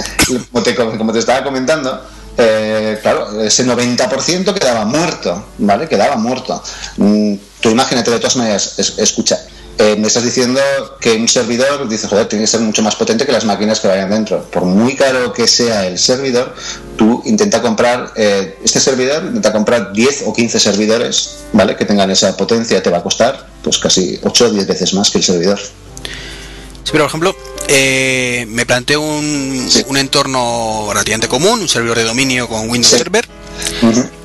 como 0.51 0.63
te, 0.63 0.75
como 0.75 1.13
te 1.13 1.19
estaba 1.19 1.43
comentando, 1.43 2.07
eh, 2.37 2.99
claro, 3.03 3.43
ese 3.43 3.65
90% 3.65 4.55
quedaba 4.55 4.85
muerto, 4.85 5.47
¿vale? 5.59 5.89
Quedaba 5.89 6.17
muerto. 6.17 6.63
Mm, 6.97 7.35
tú 7.61 7.71
imagínate 7.71 8.11
de 8.11 8.19
todas 8.19 8.37
maneras, 8.37 8.79
escucha, 8.99 9.39
eh, 9.79 9.97
me 9.97 10.09
estás 10.09 10.25
diciendo 10.25 10.61
que 11.01 11.13
un 11.13 11.29
servidor, 11.29 11.89
dice, 11.89 12.07
joder, 12.07 12.29
tiene 12.29 12.45
que 12.45 12.49
ser 12.49 12.61
mucho 12.61 12.83
más 12.83 12.95
potente 12.95 13.25
que 13.25 13.33
las 13.33 13.45
máquinas 13.45 13.81
que 13.81 13.89
vayan 13.89 14.11
dentro. 14.11 14.43
Por 14.45 14.65
muy 14.65 14.95
caro 14.95 15.33
que 15.33 15.49
sea 15.49 15.87
el 15.87 15.99
servidor, 15.99 16.55
tú 16.97 17.23
intenta 17.25 17.63
comprar, 17.63 18.13
eh, 18.17 18.59
este 18.63 18.81
servidor, 18.81 19.25
intenta 19.25 19.53
comprar 19.53 19.93
10 19.93 20.25
o 20.27 20.33
15 20.33 20.61
servidores, 20.61 21.39
¿vale? 21.53 21.77
Que 21.77 21.85
tengan 21.85 22.11
esa 22.11 22.37
potencia, 22.37 22.83
te 22.83 22.91
va 22.91 22.99
a 22.99 23.03
costar 23.03 23.49
pues 23.63 23.79
casi 23.79 24.19
8 24.23 24.47
o 24.47 24.51
10 24.51 24.67
veces 24.67 24.95
más 24.95 25.11
que 25.11 25.19
el 25.19 25.25
servidor. 25.25 25.59
Sí, 25.59 26.91
pero 26.91 27.05
por 27.05 27.11
ejemplo, 27.11 27.37
eh, 27.69 28.45
me 28.49 28.67
planteo 28.67 29.01
un, 29.01 29.69
un, 29.87 29.97
entorno 29.97 30.89
relativamente 30.91 31.29
común, 31.29 31.61
un 31.61 31.69
servidor 31.69 31.97
de 31.97 32.05
dominio 32.05 32.49
con 32.49 32.69
Windows 32.69 32.89
Server, 32.89 33.25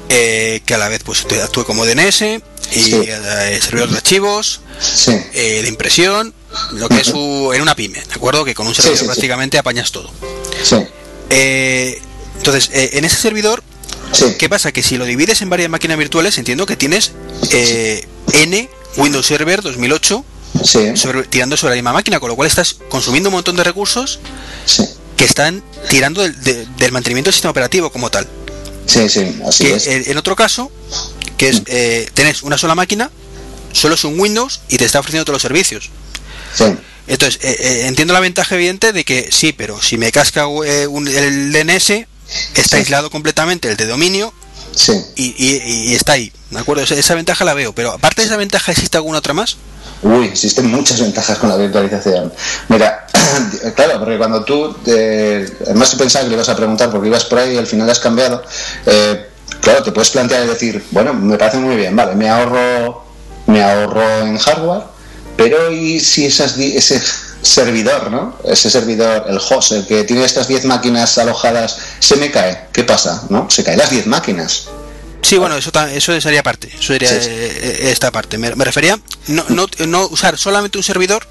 eh, 0.10 0.62
que 0.65 0.74
a 0.74 0.78
la 0.78 0.89
vez 0.89 1.04
pues 1.04 1.26
actúe 1.43 1.65
como 1.65 1.86
DNS 1.86 2.22
y 2.22 2.93
eh, 2.93 3.60
servidor 3.62 3.89
de 3.89 3.98
archivos, 3.98 4.62
de 5.34 5.65
impresión, 5.67 6.34
lo 6.74 6.89
que 6.89 7.02
es 7.02 7.08
en 7.10 7.62
una 7.62 7.76
pyme, 7.76 8.00
¿de 8.00 8.13
acuerdo? 8.13 8.46
Que 8.46 8.54
con 8.54 8.67
un 8.67 8.76
servidor 8.76 9.06
prácticamente 9.06 9.58
apañas 9.58 9.91
todo. 9.91 10.12
entonces, 11.30 12.70
en 12.74 13.06
ese 13.06 13.17
servidor, 13.17 13.63
¿qué 14.38 14.50
pasa? 14.50 14.72
Que 14.72 14.84
si 14.84 14.98
lo 14.98 15.06
divides 15.06 15.41
en 15.41 15.50
varias 15.50 15.70
máquinas 15.70 15.98
virtuales, 15.98 16.38
entiendo 16.38 16.65
que 16.65 16.76
tienes 16.76 17.13
N 17.52 18.70
Windows 18.98 19.26
Server 19.26 19.62
2008 19.62 20.26
tirando 21.30 21.58
sobre 21.58 21.72
la 21.72 21.76
misma 21.76 21.93
máquina, 21.93 22.20
con 22.20 22.30
lo 22.30 22.36
cual 22.36 22.48
estás 22.48 22.78
consumiendo 22.89 23.30
un 23.30 23.36
montón 23.36 23.56
de 23.56 23.63
recursos 23.63 24.20
que 25.15 25.26
están 25.26 25.63
tirando 25.89 26.22
del, 26.22 26.91
mantenimiento 26.91 27.28
del 27.28 27.34
sistema 27.34 27.52
operativo 27.52 27.91
como 27.91 28.10
tal. 28.10 28.28
Sí, 28.88 29.10
sí, 29.10 29.39
así 29.45 29.67
es. 29.67 29.88
En, 29.88 30.17
otro 30.17 30.36
caso, 30.36 30.71
que 31.38 31.50
es, 31.50 31.62
mm. 31.62 31.65
eh, 31.67 32.10
tenés 32.13 32.41
una 32.41 32.58
sola 32.58 32.73
máquina, 32.73 33.12
solo 33.73 33.95
es 33.95 34.04
un 34.04 34.19
Windows 34.19 34.62
y 34.69 34.78
te 34.78 34.86
está 34.86 35.00
ofreciendo 35.00 35.26
todos 35.26 35.36
los 35.36 35.41
servicios. 35.41 35.89
Entonces, 37.08 37.39
eh, 37.43 37.56
eh, 37.60 37.88
entiendo 37.88 38.13
la 38.13 38.19
ventaja 38.19 38.56
evidente 38.56 38.91
de 38.91 39.04
que 39.06 39.30
sí, 39.32 39.54
pero 39.54 39.82
si 39.82 39.97
me 39.97 40.12
casca 40.12 40.45
el 40.65 41.52
DNS, 41.52 42.06
está 42.56 42.78
aislado 42.78 43.10
completamente 43.10 43.69
el 43.69 43.78
de 43.78 43.86
dominio 43.86 44.34
y, 45.15 45.93
está 45.93 46.13
ahí, 46.13 46.32
¿de 46.52 46.60
acuerdo? 46.60 46.84
esa, 46.84 47.15
ventaja 47.15 47.45
la 47.45 47.54
veo, 47.54 47.73
pero 47.73 47.91
aparte 47.91 48.21
de 48.21 48.28
esa 48.28 48.38
ventaja, 48.38 48.71
¿existe 48.71 48.97
alguna 48.97 49.19
otra 49.19 49.34
más? 49.34 49.58
Uy, 50.04 50.26
existen 50.26 50.70
muchas 50.70 51.00
ventajas 51.00 51.38
con 51.38 51.50
la 51.50 51.58
virtualización. 51.58 52.32
Mira, 52.70 53.08
claro, 53.76 54.00
porque 54.00 54.18
cuando 54.18 54.44
tú, 54.44 54.76
eh, 54.86 55.50
además 55.66 55.92
tú 55.92 55.98
pensabas 55.98 56.26
que 56.26 56.30
le 56.30 56.36
ibas 56.36 56.50
a 56.50 56.56
preguntar 56.56 56.92
porque 56.92 57.08
ibas 57.08 57.26
por 57.26 57.40
ahí 57.40 57.56
y 57.56 57.58
al 57.58 57.68
final 57.68 57.90
has 57.90 58.00
cambiado, 58.00 58.44
eh, 58.86 59.28
claro, 59.62 59.84
te 59.84 59.92
puedes 59.92 60.12
plantear 60.12 60.46
y 60.46 60.48
decir, 60.48 60.86
bueno, 60.92 61.14
me 61.14 61.38
parece 61.38 61.58
muy 61.58 61.76
bien, 61.76 61.96
vale, 61.96 62.16
me 62.16 62.30
ahorro, 62.30 63.06
me 63.48 63.64
ahorro 63.64 64.20
en 64.20 64.38
hardware, 64.38 64.84
pero 65.36 65.72
¿y 65.72 66.00
si 66.00 66.26
esas, 66.26 66.58
ese 66.58 67.02
servidor, 67.42 68.12
¿no? 68.12 68.36
Ese 68.44 68.70
servidor, 68.70 69.26
el 69.28 69.38
host, 69.38 69.72
el 69.72 69.88
que 69.88 70.04
tiene 70.04 70.24
estas 70.24 70.48
10 70.48 70.66
máquinas 70.66 71.18
alojadas, 71.18 71.78
se 72.00 72.18
me 72.18 72.32
cae? 72.32 72.68
¿Qué 72.72 72.84
pasa? 72.84 73.24
¿No? 73.30 73.50
Se 73.50 73.64
caen 73.64 73.80
las 73.80 73.90
10 73.90 74.08
máquinas. 74.08 74.68
Sí, 75.21 75.38
bueno, 75.38 75.58
eso, 75.58 75.71
eso 75.91 76.21
sería 76.21 76.43
parte, 76.43 76.69
eso 76.73 76.93
sería 76.93 77.10
eh, 77.12 77.89
esta 77.91 78.12
parte. 78.12 78.38
Me, 78.38 78.51
refería 78.51 78.99
no, 79.27 79.45
no, 79.49 79.67
no, 79.88 80.08
usar 80.08 80.38
solamente 80.38 80.77
un 80.77 80.84
servidor. 80.84 81.27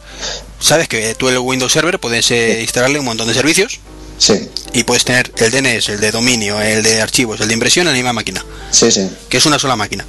Sabes 0.60 0.88
que 0.88 1.14
tú 1.14 1.28
el 1.28 1.38
Windows 1.38 1.72
Server 1.72 1.98
puedes 1.98 2.30
eh, 2.30 2.60
instalarle 2.60 2.98
un 2.98 3.04
montón 3.04 3.28
de 3.28 3.34
servicios. 3.34 3.80
Sí. 4.18 4.48
Y 4.72 4.84
puedes 4.84 5.04
tener 5.04 5.30
el 5.36 5.50
DNS, 5.50 5.90
el 5.90 6.00
de 6.00 6.10
dominio, 6.10 6.60
el 6.60 6.82
de 6.82 7.02
archivos, 7.02 7.40
el 7.40 7.48
de 7.48 7.54
impresión 7.54 7.86
en 7.86 7.92
la 7.92 7.96
misma 7.96 8.12
máquina. 8.12 8.44
Sí, 8.70 8.90
sí. 8.90 9.08
Que 9.28 9.36
es 9.36 9.46
una 9.46 9.58
sola 9.58 9.76
máquina. 9.76 10.04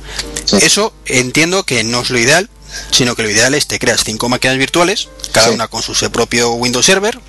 Eso 0.61 0.93
entiendo 1.05 1.63
que 1.63 1.83
no 1.83 2.01
es 2.01 2.09
lo 2.09 2.17
ideal, 2.17 2.49
sino 2.91 3.15
que 3.15 3.23
lo 3.23 3.29
ideal 3.29 3.53
es 3.53 3.67
te 3.67 3.79
creas 3.79 4.03
cinco 4.03 4.29
máquinas 4.29 4.57
virtuales, 4.57 5.09
cada 5.31 5.51
una 5.51 5.67
con 5.67 5.81
su 5.81 5.93
propio 6.11 6.51
Windows 6.51 6.85
Server, 6.85 7.19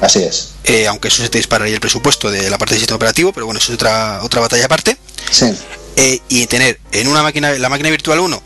Así 0.00 0.22
es. 0.22 0.50
Eh, 0.64 0.86
aunque 0.86 1.08
eso 1.08 1.22
se 1.22 1.28
te 1.28 1.38
dispararía 1.38 1.74
el 1.74 1.80
presupuesto 1.80 2.30
de 2.30 2.50
la 2.50 2.58
parte 2.58 2.74
del 2.74 2.80
sistema 2.80 2.96
operativo, 2.96 3.32
pero 3.32 3.46
bueno, 3.46 3.58
eso 3.58 3.72
es 3.72 3.76
otra, 3.76 4.22
otra 4.22 4.40
batalla 4.40 4.64
aparte. 4.66 4.96
Sí. 5.30 5.52
Eh, 5.96 6.20
y 6.28 6.46
tener 6.46 6.78
en 6.92 7.08
una 7.08 7.22
máquina, 7.22 7.50
la 7.52 7.68
máquina 7.68 7.90
virtual 7.90 8.20
1, 8.20 8.42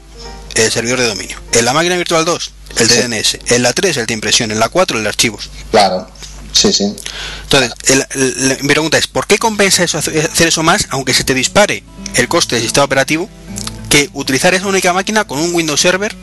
el 0.54 0.72
servidor 0.72 1.00
de 1.00 1.08
dominio. 1.08 1.38
En 1.52 1.64
la 1.64 1.74
máquina 1.74 1.96
virtual 1.96 2.24
2, 2.24 2.52
el 2.78 2.88
de 2.88 3.08
DNS. 3.08 3.38
En 3.46 3.62
la 3.62 3.72
3, 3.72 3.96
el 3.98 4.06
de 4.06 4.14
impresión. 4.14 4.50
En 4.50 4.58
la 4.58 4.68
4, 4.68 4.96
el 4.96 5.02
de 5.02 5.08
archivos. 5.08 5.50
Claro. 5.70 6.08
Sí, 6.52 6.72
sí. 6.72 6.94
Entonces, 7.44 7.72
mi 8.62 8.68
pregunta 8.68 8.98
es, 8.98 9.06
¿por 9.06 9.26
qué 9.26 9.38
compensa 9.38 9.84
eso, 9.84 9.98
hacer 9.98 10.48
eso 10.48 10.62
más, 10.62 10.86
aunque 10.90 11.14
se 11.14 11.24
te 11.24 11.34
dispare 11.34 11.82
el 12.14 12.28
coste 12.28 12.56
del 12.56 12.64
sistema 12.64 12.84
operativo, 12.84 13.28
que 13.88 14.10
utilizar 14.12 14.54
esa 14.54 14.66
única 14.66 14.92
máquina 14.92 15.24
con 15.24 15.38
un 15.38 15.54
Windows 15.54 15.80
Server 15.80 16.14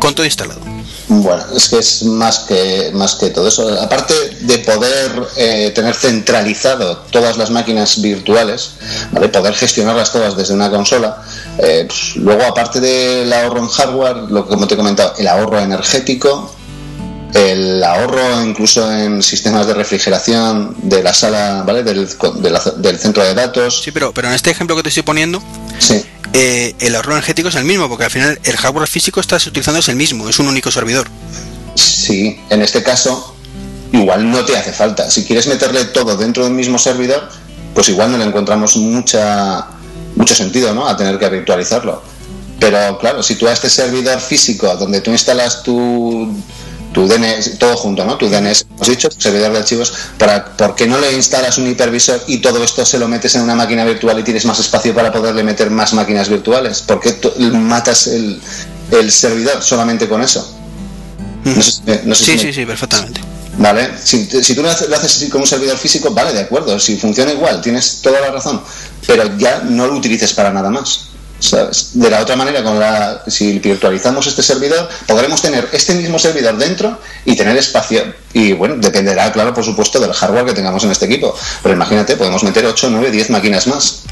con 0.00 0.14
todo 0.14 0.24
instalado? 0.24 0.60
Bueno, 1.08 1.44
es 1.54 1.68
que 1.68 1.78
es 1.78 2.02
más 2.04 2.40
que, 2.40 2.90
más 2.94 3.16
que 3.16 3.28
todo 3.30 3.48
eso. 3.48 3.68
Aparte 3.80 4.14
de 4.40 4.58
poder 4.60 5.28
eh, 5.36 5.70
tener 5.74 5.94
centralizado 5.94 6.96
todas 7.10 7.36
las 7.36 7.50
máquinas 7.50 8.00
virtuales, 8.00 8.70
¿vale? 9.12 9.28
poder 9.28 9.54
gestionarlas 9.54 10.12
todas 10.12 10.36
desde 10.36 10.54
una 10.54 10.70
consola, 10.70 11.22
eh, 11.58 11.84
pues, 11.86 12.16
luego 12.16 12.44
aparte 12.44 12.80
del 12.80 13.30
ahorro 13.32 13.60
en 13.60 13.68
hardware, 13.68 14.16
lo 14.30 14.44
que 14.44 14.54
como 14.54 14.66
te 14.66 14.74
he 14.74 14.76
comentado, 14.76 15.14
el 15.18 15.28
ahorro 15.28 15.60
energético, 15.60 16.54
el 17.34 17.84
ahorro 17.84 18.42
incluso 18.42 18.90
en 18.90 19.22
sistemas 19.22 19.66
de 19.66 19.74
refrigeración 19.74 20.74
de 20.84 21.02
la 21.02 21.12
sala, 21.12 21.64
¿vale? 21.66 21.82
Del, 21.82 22.08
del 22.76 22.98
centro 22.98 23.24
de 23.24 23.34
datos. 23.34 23.82
Sí, 23.82 23.90
pero, 23.90 24.14
pero 24.14 24.28
en 24.28 24.34
este 24.34 24.50
ejemplo 24.50 24.74
que 24.76 24.84
te 24.84 24.88
estoy 24.88 25.02
poniendo, 25.02 25.42
sí 25.78 26.02
eh, 26.34 26.74
el 26.80 26.96
ahorro 26.96 27.12
energético 27.12 27.48
es 27.48 27.54
el 27.54 27.64
mismo, 27.64 27.88
porque 27.88 28.04
al 28.04 28.10
final 28.10 28.40
el 28.42 28.56
hardware 28.56 28.88
físico 28.88 29.20
estás 29.20 29.46
utilizando 29.46 29.78
es 29.78 29.88
el 29.88 29.94
mismo, 29.94 30.28
es 30.28 30.40
un 30.40 30.48
único 30.48 30.68
servidor. 30.72 31.06
Sí, 31.76 32.40
en 32.50 32.60
este 32.60 32.82
caso 32.82 33.36
igual 33.92 34.28
no 34.28 34.44
te 34.44 34.56
hace 34.56 34.72
falta. 34.72 35.08
Si 35.10 35.24
quieres 35.24 35.46
meterle 35.46 35.84
todo 35.84 36.16
dentro 36.16 36.42
del 36.42 36.52
mismo 36.52 36.76
servidor, 36.76 37.28
pues 37.72 37.88
igual 37.88 38.10
no 38.10 38.18
le 38.18 38.24
encontramos 38.24 38.76
mucha, 38.76 39.68
mucho 40.16 40.34
sentido 40.34 40.74
¿no? 40.74 40.88
a 40.88 40.96
tener 40.96 41.20
que 41.20 41.28
virtualizarlo. 41.28 42.02
Pero 42.58 42.98
claro, 42.98 43.22
si 43.22 43.36
tú 43.36 43.46
a 43.46 43.52
este 43.52 43.70
servidor 43.70 44.20
físico 44.20 44.74
donde 44.76 45.00
tú 45.00 45.12
instalas 45.12 45.62
tu 45.62 46.34
tu 46.94 47.08
DNS, 47.08 47.58
todo 47.58 47.76
junto, 47.76 48.04
¿no? 48.04 48.16
Tu 48.16 48.28
DNS, 48.28 48.66
hemos 48.70 48.88
dicho, 48.88 49.10
tu 49.10 49.20
servidor 49.20 49.52
de 49.52 49.58
archivos, 49.58 49.92
para, 50.16 50.56
¿por 50.56 50.76
qué 50.76 50.86
no 50.86 50.98
le 50.98 51.12
instalas 51.12 51.58
un 51.58 51.66
hipervisor 51.66 52.22
y 52.28 52.38
todo 52.38 52.62
esto 52.62 52.86
se 52.86 52.98
lo 52.98 53.08
metes 53.08 53.34
en 53.34 53.42
una 53.42 53.56
máquina 53.56 53.84
virtual 53.84 54.20
y 54.20 54.22
tienes 54.22 54.44
más 54.46 54.60
espacio 54.60 54.94
para 54.94 55.12
poderle 55.12 55.42
meter 55.42 55.70
más 55.70 55.92
máquinas 55.92 56.28
virtuales? 56.28 56.80
¿Por 56.82 57.00
qué 57.00 57.14
matas 57.50 58.06
el, 58.06 58.40
servidor 59.10 59.62
solamente 59.62 60.08
con 60.08 60.22
eso? 60.22 60.56
sí, 62.14 62.38
sí, 62.38 62.52
sí, 62.52 62.64
perfectamente. 62.64 63.20
Vale, 63.58 63.90
si, 64.02 64.24
si 64.26 64.54
tú 64.54 64.62
lo 64.62 64.70
haces 64.70 64.88
así 64.90 65.28
con 65.28 65.40
un 65.40 65.46
servidor 65.46 65.76
físico, 65.76 66.10
vale, 66.12 66.32
de 66.32 66.40
acuerdo, 66.40 66.78
si 66.78 66.96
funciona 66.96 67.32
igual, 67.32 67.60
tienes 67.60 68.00
toda 68.02 68.20
la 68.20 68.30
razón, 68.30 68.62
pero 69.06 69.36
ya 69.36 69.62
no 69.68 69.86
lo 69.88 69.96
utilices 69.96 70.32
para 70.32 70.52
nada 70.52 70.70
más. 70.70 71.08
De 71.50 72.10
la 72.10 72.20
otra 72.20 72.36
manera, 72.36 72.62
con 72.62 72.78
la, 72.78 73.22
si 73.26 73.58
virtualizamos 73.58 74.26
este 74.26 74.42
servidor, 74.42 74.88
podremos 75.06 75.42
tener 75.42 75.68
este 75.72 75.94
mismo 75.94 76.18
servidor 76.18 76.56
dentro 76.56 76.98
y 77.24 77.36
tener 77.36 77.56
espacio. 77.56 78.02
Y 78.32 78.52
bueno, 78.52 78.76
dependerá, 78.76 79.32
claro, 79.32 79.52
por 79.52 79.64
supuesto, 79.64 80.00
del 80.00 80.12
hardware 80.12 80.46
que 80.46 80.52
tengamos 80.52 80.84
en 80.84 80.90
este 80.90 81.06
equipo. 81.06 81.36
Pero 81.62 81.74
imagínate, 81.74 82.16
podemos 82.16 82.42
meter 82.42 82.64
8, 82.66 82.88
9, 82.90 83.10
10 83.10 83.30
máquinas 83.30 83.66
más. 83.66 84.02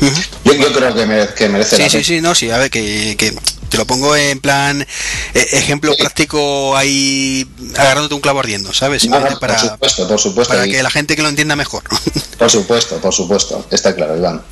yo, 0.00 0.72
creo 0.72 0.94
que, 0.94 1.06
merece, 1.48 1.76
sí, 1.76 1.90
Sí, 1.90 2.04
sí, 2.04 2.20
no, 2.20 2.34
sí, 2.34 2.50
a 2.50 2.58
ver, 2.58 2.70
que, 2.70 3.16
te 3.68 3.76
lo 3.78 3.86
pongo 3.86 4.14
en 4.14 4.40
plan 4.40 4.80
eh, 4.80 5.46
ejemplo 5.52 5.92
práctico 5.98 6.76
ahí 6.76 7.48
agarrándote 7.76 8.14
un 8.14 8.20
clavo 8.20 8.38
ardiendo, 8.38 8.72
¿sabes? 8.72 9.06
para, 9.06 9.36
por 9.38 9.58
supuesto, 9.58 10.08
por 10.08 10.20
supuesto. 10.20 10.54
Para 10.54 10.66
que 10.66 10.82
la 10.82 10.90
gente 10.90 11.16
que 11.16 11.22
lo 11.22 11.28
entienda 11.28 11.56
mejor. 11.56 11.82
Por 12.38 12.50
supuesto, 12.50 12.98
por 12.98 13.14
supuesto, 13.14 13.66
está 13.70 13.94
claro, 13.94 14.16
Iván. 14.16 14.42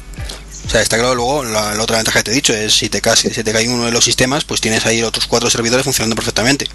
O 0.66 0.70
sea, 0.70 0.80
está 0.80 0.96
claro 0.96 1.14
luego, 1.14 1.44
la, 1.44 1.80
otra 1.80 1.96
ventaja 1.96 2.20
que 2.20 2.24
te 2.24 2.30
he 2.30 2.34
dicho 2.34 2.54
es 2.54 2.74
si 2.74 2.88
te 2.88 3.00
cae, 3.00 3.16
si 3.16 3.30
te 3.30 3.52
cae 3.52 3.68
uno 3.68 3.84
de 3.84 3.92
los 3.92 4.04
sistemas, 4.04 4.44
pues 4.44 4.60
tienes 4.60 4.86
ahí 4.86 5.02
otros 5.02 5.26
cuatro 5.26 5.50
servidores 5.50 5.84
funcionando 5.84 6.16
perfectamente. 6.16 6.66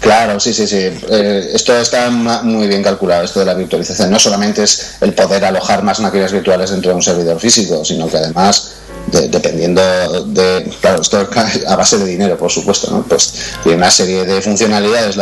Claro, 0.00 0.38
sí, 0.38 0.52
sí, 0.52 0.66
sí. 0.66 0.76
Eh, 0.76 1.50
esto 1.54 1.76
está 1.76 2.10
muy 2.10 2.68
bien 2.68 2.82
calculado, 2.82 3.24
esto 3.24 3.40
de 3.40 3.46
la 3.46 3.54
virtualización. 3.54 4.10
No 4.10 4.18
solamente 4.18 4.62
es 4.62 4.96
el 5.00 5.14
poder 5.14 5.44
alojar 5.44 5.82
más 5.82 6.00
máquinas 6.00 6.32
virtuales 6.32 6.70
dentro 6.70 6.90
de 6.90 6.96
un 6.96 7.02
servidor 7.02 7.40
físico, 7.40 7.84
sino 7.84 8.08
que 8.08 8.18
además 8.18 8.74
dependiendo 9.10 9.80
de, 10.26 10.70
claro, 10.80 11.02
esto 11.02 11.28
a 11.66 11.76
base 11.76 11.98
de 11.98 12.04
dinero, 12.04 12.36
por 12.36 12.50
supuesto, 12.50 12.90
¿no? 12.90 13.02
Pues 13.02 13.32
tiene 13.62 13.78
una 13.78 13.90
serie 13.90 14.24
de 14.24 14.40
funcionalidades, 14.42 15.16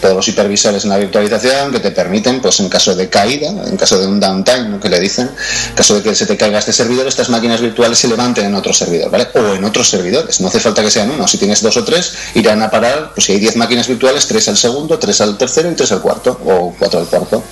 todos 0.00 0.16
los 0.16 0.28
hipervisores 0.28 0.84
en 0.84 0.90
la 0.90 0.98
virtualización 0.98 1.72
que 1.72 1.80
te 1.80 1.90
permiten, 1.90 2.40
pues 2.40 2.60
en 2.60 2.68
caso 2.68 2.94
de 2.94 3.08
caída, 3.08 3.48
en 3.48 3.76
caso 3.76 3.98
de 3.98 4.06
un 4.06 4.20
downtime, 4.20 4.78
que 4.80 4.88
le 4.88 5.00
dicen, 5.00 5.30
en 5.70 5.74
caso 5.74 5.94
de 5.94 6.02
que 6.02 6.14
se 6.14 6.26
te 6.26 6.36
caiga 6.36 6.58
este 6.58 6.72
servidor, 6.72 7.06
estas 7.06 7.29
máquinas 7.30 7.60
virtuales 7.60 7.98
se 7.98 8.08
levanten 8.08 8.46
en 8.46 8.54
otro 8.54 8.72
servidor, 8.72 9.10
¿vale? 9.10 9.28
O 9.34 9.54
en 9.54 9.64
otros 9.64 9.88
servidores, 9.88 10.40
no 10.40 10.48
hace 10.48 10.60
falta 10.60 10.82
que 10.82 10.90
sean 10.90 11.10
uno, 11.10 11.26
si 11.26 11.38
tienes 11.38 11.62
dos 11.62 11.76
o 11.76 11.84
tres, 11.84 12.12
irán 12.34 12.62
a 12.62 12.70
parar, 12.70 13.12
pues 13.14 13.26
si 13.26 13.32
hay 13.32 13.40
diez 13.40 13.56
máquinas 13.56 13.88
virtuales, 13.88 14.26
tres 14.26 14.48
al 14.48 14.56
segundo, 14.56 14.98
tres 14.98 15.20
al 15.20 15.38
tercero 15.38 15.70
y 15.70 15.74
tres 15.74 15.92
al 15.92 16.00
cuarto, 16.00 16.38
o 16.44 16.74
cuatro 16.78 17.00
al 17.00 17.06
cuarto, 17.06 17.42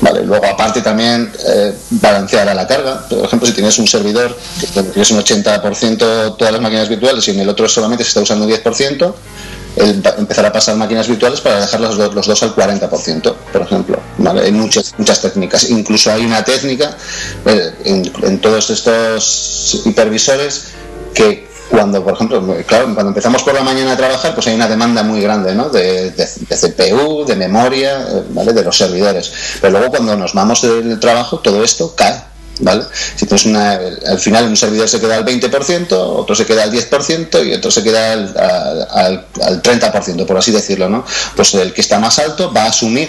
¿vale? 0.00 0.24
Luego 0.24 0.46
aparte 0.46 0.82
también 0.82 1.32
eh, 1.46 1.74
balancear 1.90 2.48
a 2.48 2.54
la 2.54 2.66
carga, 2.66 3.06
por 3.08 3.24
ejemplo, 3.24 3.46
si 3.46 3.54
tienes 3.54 3.78
un 3.78 3.86
servidor 3.86 4.36
que 4.60 4.82
tienes 4.82 5.10
un 5.10 5.18
80% 5.20 6.36
todas 6.36 6.52
las 6.52 6.60
máquinas 6.60 6.88
virtuales 6.88 7.26
y 7.28 7.32
en 7.32 7.40
el 7.40 7.48
otro 7.48 7.68
solamente 7.68 8.04
se 8.04 8.08
está 8.08 8.20
usando 8.20 8.46
un 8.46 8.50
10%, 8.50 9.14
el 9.80 10.02
empezar 10.18 10.46
a 10.46 10.52
pasar 10.52 10.76
máquinas 10.76 11.08
virtuales 11.08 11.40
para 11.40 11.60
dejar 11.60 11.80
los, 11.80 11.96
los 11.96 12.26
dos 12.26 12.42
al 12.42 12.54
40%, 12.54 13.34
por 13.52 13.62
ejemplo. 13.62 13.98
Hay 14.42 14.52
muchas, 14.52 14.94
muchas 14.98 15.20
técnicas. 15.22 15.70
Incluso 15.70 16.12
hay 16.12 16.24
una 16.24 16.44
técnica 16.44 16.96
eh, 17.46 17.72
en, 17.84 18.40
todos 18.40 18.70
estos 18.70 19.82
hipervisores 19.84 20.66
que 21.14 21.48
cuando, 21.70 22.02
por 22.02 22.14
ejemplo, 22.14 22.42
claro, 22.66 22.86
cuando 22.94 23.08
empezamos 23.08 23.42
por 23.42 23.54
la 23.54 23.62
mañana 23.62 23.92
a 23.92 23.96
trabajar, 23.96 24.34
pues 24.34 24.46
hay 24.48 24.54
una 24.54 24.68
demanda 24.68 25.02
muy 25.02 25.20
grande, 25.20 25.54
¿no? 25.54 25.68
De, 25.68 26.12
CPU, 26.48 27.24
de 27.24 27.36
memoria, 27.36 28.00
eh, 28.00 28.24
¿vale? 28.30 28.52
De 28.52 28.64
los 28.64 28.76
servidores. 28.76 29.32
Pero 29.60 29.78
luego 29.78 29.90
cuando 29.90 30.16
nos 30.16 30.34
vamos 30.34 30.62
del 30.62 30.98
trabajo, 30.98 31.38
todo 31.38 31.62
esto 31.62 31.94
cae. 31.94 32.29
¿Vale? 32.62 32.84
Si 33.16 33.26
tienes 33.26 33.46
una, 33.46 33.72
al 33.72 34.18
final 34.18 34.46
un 34.46 34.56
servidor 34.56 34.88
se 34.88 35.00
queda 35.00 35.16
al 35.16 35.24
20%, 35.24 35.92
otro 35.92 36.34
se 36.34 36.44
queda 36.44 36.64
al 36.64 36.72
10% 36.72 37.46
y 37.46 37.54
otro 37.54 37.70
se 37.70 37.82
queda 37.82 38.12
al, 38.12 38.34
al, 38.90 39.26
al 39.42 39.62
30%, 39.62 40.26
por 40.26 40.36
así 40.36 40.52
decirlo, 40.52 40.88
¿no? 40.88 41.04
Pues 41.34 41.54
el 41.54 41.72
que 41.72 41.80
está 41.80 41.98
más 41.98 42.18
alto 42.18 42.52
va 42.52 42.64
a 42.64 42.68
asumir 42.68 43.08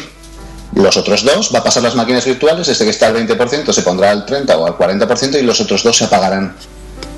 los 0.74 0.96
otros 0.96 1.24
dos 1.24 1.52
va 1.54 1.60
a 1.60 1.64
pasar 1.64 1.84
las 1.84 1.96
máquinas 1.96 2.24
virtuales, 2.26 2.68
este 2.68 2.86
que 2.86 2.92
está 2.92 3.08
al 3.08 3.16
20% 3.16 3.74
se 3.74 3.82
pondrá 3.82 4.12
al 4.12 4.26
30 4.26 4.58
o 4.58 4.66
al 4.66 4.78
40% 4.78 5.40
y 5.40 5.44
los 5.44 5.60
otros 5.60 5.84
dos 5.84 5.98
se 5.98 6.06
apagarán. 6.06 6.56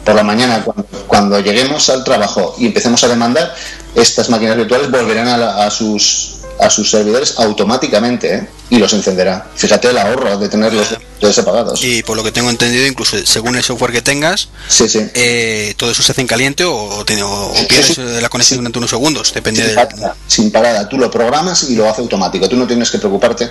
Por 0.03 0.15
la 0.15 0.23
mañana, 0.23 0.65
cuando, 1.07 1.39
lleguemos 1.39 1.87
al 1.89 2.03
trabajo 2.03 2.55
y 2.57 2.65
empecemos 2.65 3.03
a 3.03 3.07
demandar, 3.07 3.53
estas 3.95 4.29
máquinas 4.29 4.57
virtuales 4.57 4.91
volverán 4.91 5.27
a 5.27 5.69
sus 5.69 6.42
a 6.59 6.69
sus 6.69 6.89
servidores 6.89 7.35
automáticamente 7.37 8.35
¿eh? 8.35 8.47
y 8.69 8.77
los 8.77 8.93
encenderá. 8.93 9.47
Fíjate 9.55 9.89
el 9.89 9.97
ahorro 9.97 10.37
de 10.37 10.49
tenerlos 10.49 10.93
apagados. 11.37 11.83
Y 11.83 12.03
por 12.03 12.17
lo 12.17 12.23
que 12.23 12.31
tengo 12.31 12.49
entendido, 12.49 12.85
incluso 12.85 13.17
según 13.25 13.55
el 13.55 13.63
software 13.63 13.91
que 13.91 14.01
tengas, 14.01 14.49
sí, 14.67 14.87
sí. 14.87 14.99
Eh, 15.13 15.73
todo 15.77 15.91
eso 15.91 16.03
se 16.03 16.11
hace 16.11 16.21
en 16.21 16.27
caliente 16.27 16.63
o, 16.63 16.73
o, 16.73 17.05
pierdes 17.05 17.97
la 17.97 18.29
conexión 18.29 18.59
durante 18.59 18.77
unos 18.77 18.89
segundos, 18.89 19.33
depende 19.33 19.65
sin 19.65 19.75
parada, 19.75 20.15
sin 20.27 20.51
parada, 20.51 20.89
tú 20.89 20.97
lo 20.97 21.09
programas 21.09 21.63
y 21.69 21.75
lo 21.75 21.89
hace 21.89 22.01
automático. 22.01 22.47
Tú 22.49 22.55
no 22.55 22.67
tienes 22.67 22.91
que 22.91 22.97
preocuparte 22.97 23.49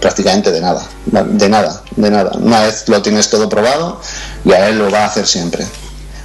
prácticamente 0.00 0.50
de 0.50 0.60
nada, 0.60 0.86
de 1.06 1.48
nada, 1.48 1.82
de 1.96 2.10
nada. 2.10 2.32
Una 2.34 2.60
vez 2.64 2.88
lo 2.88 3.00
tienes 3.02 3.30
todo 3.30 3.48
probado, 3.48 4.00
y 4.44 4.52
a 4.52 4.68
él 4.68 4.78
lo 4.78 4.90
va 4.90 5.00
a 5.00 5.06
hacer 5.06 5.26
siempre. 5.26 5.66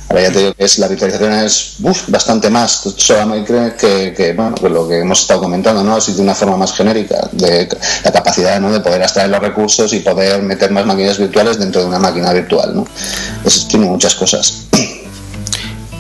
Ahora 0.10 0.22
ya 0.22 0.32
te 0.32 0.40
digo 0.40 0.54
que 0.54 0.64
es, 0.64 0.80
la 0.80 0.88
virtualización 0.88 1.34
es 1.34 1.76
bastante 2.08 2.50
más, 2.50 2.82
solamente 2.96 3.74
que, 3.78 4.14
que, 4.14 4.34
bueno, 4.34 4.56
pues 4.56 4.72
lo 4.72 4.88
que 4.88 5.00
hemos 5.00 5.22
estado 5.22 5.42
comentando, 5.42 5.84
¿no? 5.84 5.96
Así 5.96 6.14
de 6.14 6.22
una 6.22 6.34
forma 6.34 6.56
más 6.56 6.74
genérica, 6.74 7.30
de 7.34 7.68
la 8.04 8.12
capacidad 8.12 8.60
¿no? 8.62 8.72
de 8.72 8.80
poder 8.80 9.02
extraer 9.02 9.30
los 9.30 9.42
recursos 9.42 9.92
y 9.94 10.00
poder 10.00 10.42
meter 10.44 10.72
más 10.72 10.86
máquinas 10.86 11.18
virtuales 11.18 11.60
dentro 11.60 11.82
de 11.82 11.88
una 11.88 12.00
máquina 12.00 12.32
virtual, 12.32 12.76
¿no? 12.76 12.86
Eso 13.44 13.68
tiene 13.68 13.86
muchas 13.86 14.16
cosas. 14.16 14.67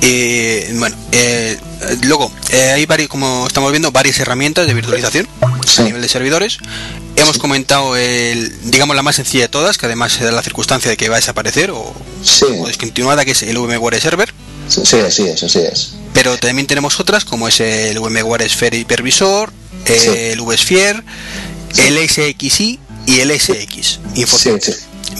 Y 0.01 0.73
bueno, 0.73 0.95
eh, 1.11 1.57
luego 2.03 2.31
eh, 2.49 2.71
hay 2.71 2.85
varios, 2.85 3.09
como 3.09 3.47
estamos 3.47 3.71
viendo, 3.71 3.91
varias 3.91 4.19
herramientas 4.19 4.67
de 4.67 4.73
virtualización 4.73 5.27
a 5.77 5.81
nivel 5.83 6.01
de 6.01 6.07
servidores. 6.07 6.59
Hemos 7.15 7.37
comentado 7.39 7.95
el, 7.95 8.53
digamos 8.69 8.95
la 8.95 9.01
más 9.01 9.15
sencilla 9.15 9.43
de 9.43 9.49
todas, 9.49 9.77
que 9.77 9.87
además 9.87 10.13
se 10.13 10.23
da 10.23 10.31
la 10.31 10.43
circunstancia 10.43 10.89
de 10.89 10.97
que 10.97 11.09
va 11.09 11.15
a 11.15 11.19
desaparecer 11.19 11.71
o, 11.71 11.95
descontinuada, 12.67 13.25
que 13.25 13.31
es 13.31 13.41
el 13.41 13.57
VMware 13.57 13.99
Server. 13.99 14.33
Sí, 14.67 14.81
sí, 14.85 15.23
eso 15.23 15.49
sí 15.49 15.59
es. 15.59 15.93
Pero 16.13 16.37
también 16.37 16.67
tenemos 16.67 16.99
otras 16.99 17.25
como 17.25 17.47
es 17.47 17.59
el 17.59 17.99
VMware 17.99 18.47
Sphere 18.49 18.77
Hypervisor, 18.77 19.51
el 19.85 20.41
VSphere, 20.41 21.03
el 21.77 22.09
SXI 22.09 22.79
y 23.07 23.19
el 23.19 23.39
SX. 23.39 23.99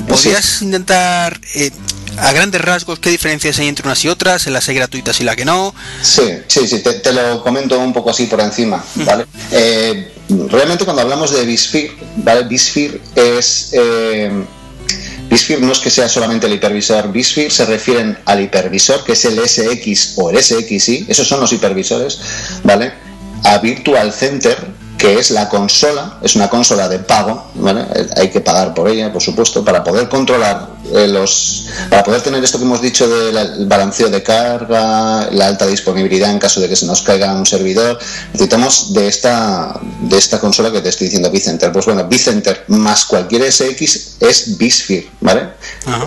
¿Podrías 0.08 0.62
intentar 0.62 1.40
eh, 1.56 1.72
a 2.18 2.32
grandes 2.34 2.62
rasgos, 2.62 3.00
¿qué 3.00 3.10
diferencias 3.10 3.60
hay 3.60 3.68
entre 3.68 3.86
unas 3.86 4.04
y 4.04 4.10
otras? 4.10 4.48
¿En 4.48 4.54
las 4.54 4.68
hay 4.70 4.76
gratuitas 4.76 5.20
y 5.20 5.24
la 5.24 5.36
que 5.36 5.46
no? 5.46 5.74
Sí, 6.02 6.24
sí, 6.48 6.68
sí, 6.68 6.80
te, 6.82 7.14
lo 7.14 7.44
comento 7.44 7.80
un 7.80 7.94
poco 7.94 8.10
así 8.10 8.26
por 8.26 8.42
encima, 8.42 8.84
¿vale? 8.96 9.26
Eh, 9.52 10.14
realmente 10.50 10.86
cuando 10.86 11.02
hablamos 11.02 11.32
de 11.32 11.46
vSphere, 11.46 11.92
¿vale? 12.18 12.44
vSphere 12.44 13.00
es... 13.16 13.70
Eh, 13.74 14.32
no 15.60 15.72
es 15.72 15.80
que 15.80 15.90
sea 15.90 16.08
solamente 16.08 16.48
el 16.48 16.54
hipervisor, 16.54 17.12
vSphere 17.12 17.50
se 17.50 17.66
refieren 17.66 18.18
al 18.26 18.42
hipervisor, 18.42 19.04
que 19.04 19.12
es 19.12 19.26
el 19.26 19.38
SX 19.38 20.14
o 20.18 20.30
el 20.30 20.42
SXI, 20.42 21.06
esos 21.10 21.28
son 21.28 21.42
los 21.42 21.52
hipervisores, 21.52 22.20
¿vale? 22.64 22.94
A 23.44 23.58
Virtual 23.58 24.14
Center, 24.14 24.58
que 24.98 25.20
es 25.20 25.32
la 25.32 25.48
consola, 25.48 26.18
es 26.24 26.36
una 26.36 26.50
consola 26.50 26.90
de 26.90 27.00
pago, 27.00 27.52
¿vale? 27.56 27.86
hay 28.16 28.30
que 28.30 28.42
pagar 28.42 28.74
por 28.74 28.90
ella, 28.90 29.14
por 29.14 29.22
supuesto, 29.22 29.64
para 29.64 29.84
poder 29.84 30.10
controlar 30.10 30.70
eh, 30.92 31.08
los, 31.08 31.68
para 31.90 32.04
poder 32.04 32.22
tener 32.22 32.44
esto 32.44 32.58
que 32.58 32.64
hemos 32.64 32.82
dicho 32.82 33.08
del 33.08 33.68
balanceo 33.68 34.10
de 34.10 34.24
carga, 34.24 35.30
la 35.32 35.48
alta 35.48 35.68
disponibilidad 35.68 36.32
en 36.32 36.40
caso 36.40 36.60
de 36.60 36.70
que 36.70 36.76
se 36.76 36.86
nos 36.86 37.02
caiga 37.04 37.34
un 37.34 37.46
servidor, 37.46 38.00
necesitamos 38.34 38.94
de 38.94 39.08
esta, 39.08 39.80
de 40.02 40.18
esta 40.18 40.40
consola 40.40 40.72
que 40.72 40.82
te 40.82 40.90
estoy 40.90 41.08
diciendo 41.08 41.30
vCenter. 41.30 41.72
Pues 41.72 41.86
bueno, 41.86 42.08
vCenter 42.10 42.66
más 42.68 43.06
cualquier 43.06 43.52
SX 43.52 44.18
es 44.22 44.58
vSphere, 44.58 45.10
¿vale? 45.22 45.50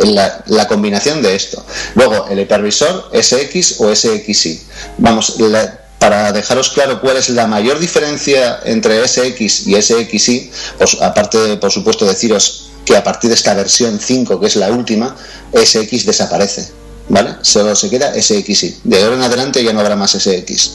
La, 0.04 0.42
la, 0.46 0.66
combinación 0.66 1.22
de 1.22 1.36
esto. 1.36 1.64
Luego, 1.94 2.26
el 2.28 2.40
hipervisor 2.40 3.10
SX 3.12 3.80
o 3.80 3.94
SXI. 3.94 4.62
Vamos, 4.98 5.38
la, 5.38 5.80
para 6.00 6.32
dejaros 6.32 6.70
claro 6.70 7.00
cuál 7.00 7.18
es 7.18 7.28
la 7.28 7.46
mayor 7.46 7.78
diferencia 7.78 8.58
entre 8.64 9.06
SX 9.06 9.66
y 9.66 9.80
SXI, 9.80 10.50
pues 10.78 10.96
aparte 11.00 11.58
por 11.58 11.70
supuesto, 11.70 12.06
deciros 12.06 12.70
que 12.86 12.96
a 12.96 13.04
partir 13.04 13.28
de 13.28 13.36
esta 13.36 13.52
versión 13.54 14.00
5, 14.00 14.40
que 14.40 14.46
es 14.46 14.56
la 14.56 14.70
última, 14.70 15.14
SX 15.52 16.06
desaparece, 16.06 16.70
¿vale? 17.10 17.36
Solo 17.42 17.76
se 17.76 17.90
queda 17.90 18.14
SXI. 18.14 18.78
De 18.82 19.02
ahora 19.02 19.16
en 19.16 19.22
adelante 19.22 19.62
ya 19.62 19.74
no 19.74 19.80
habrá 19.80 19.94
más 19.94 20.12
SX. 20.12 20.70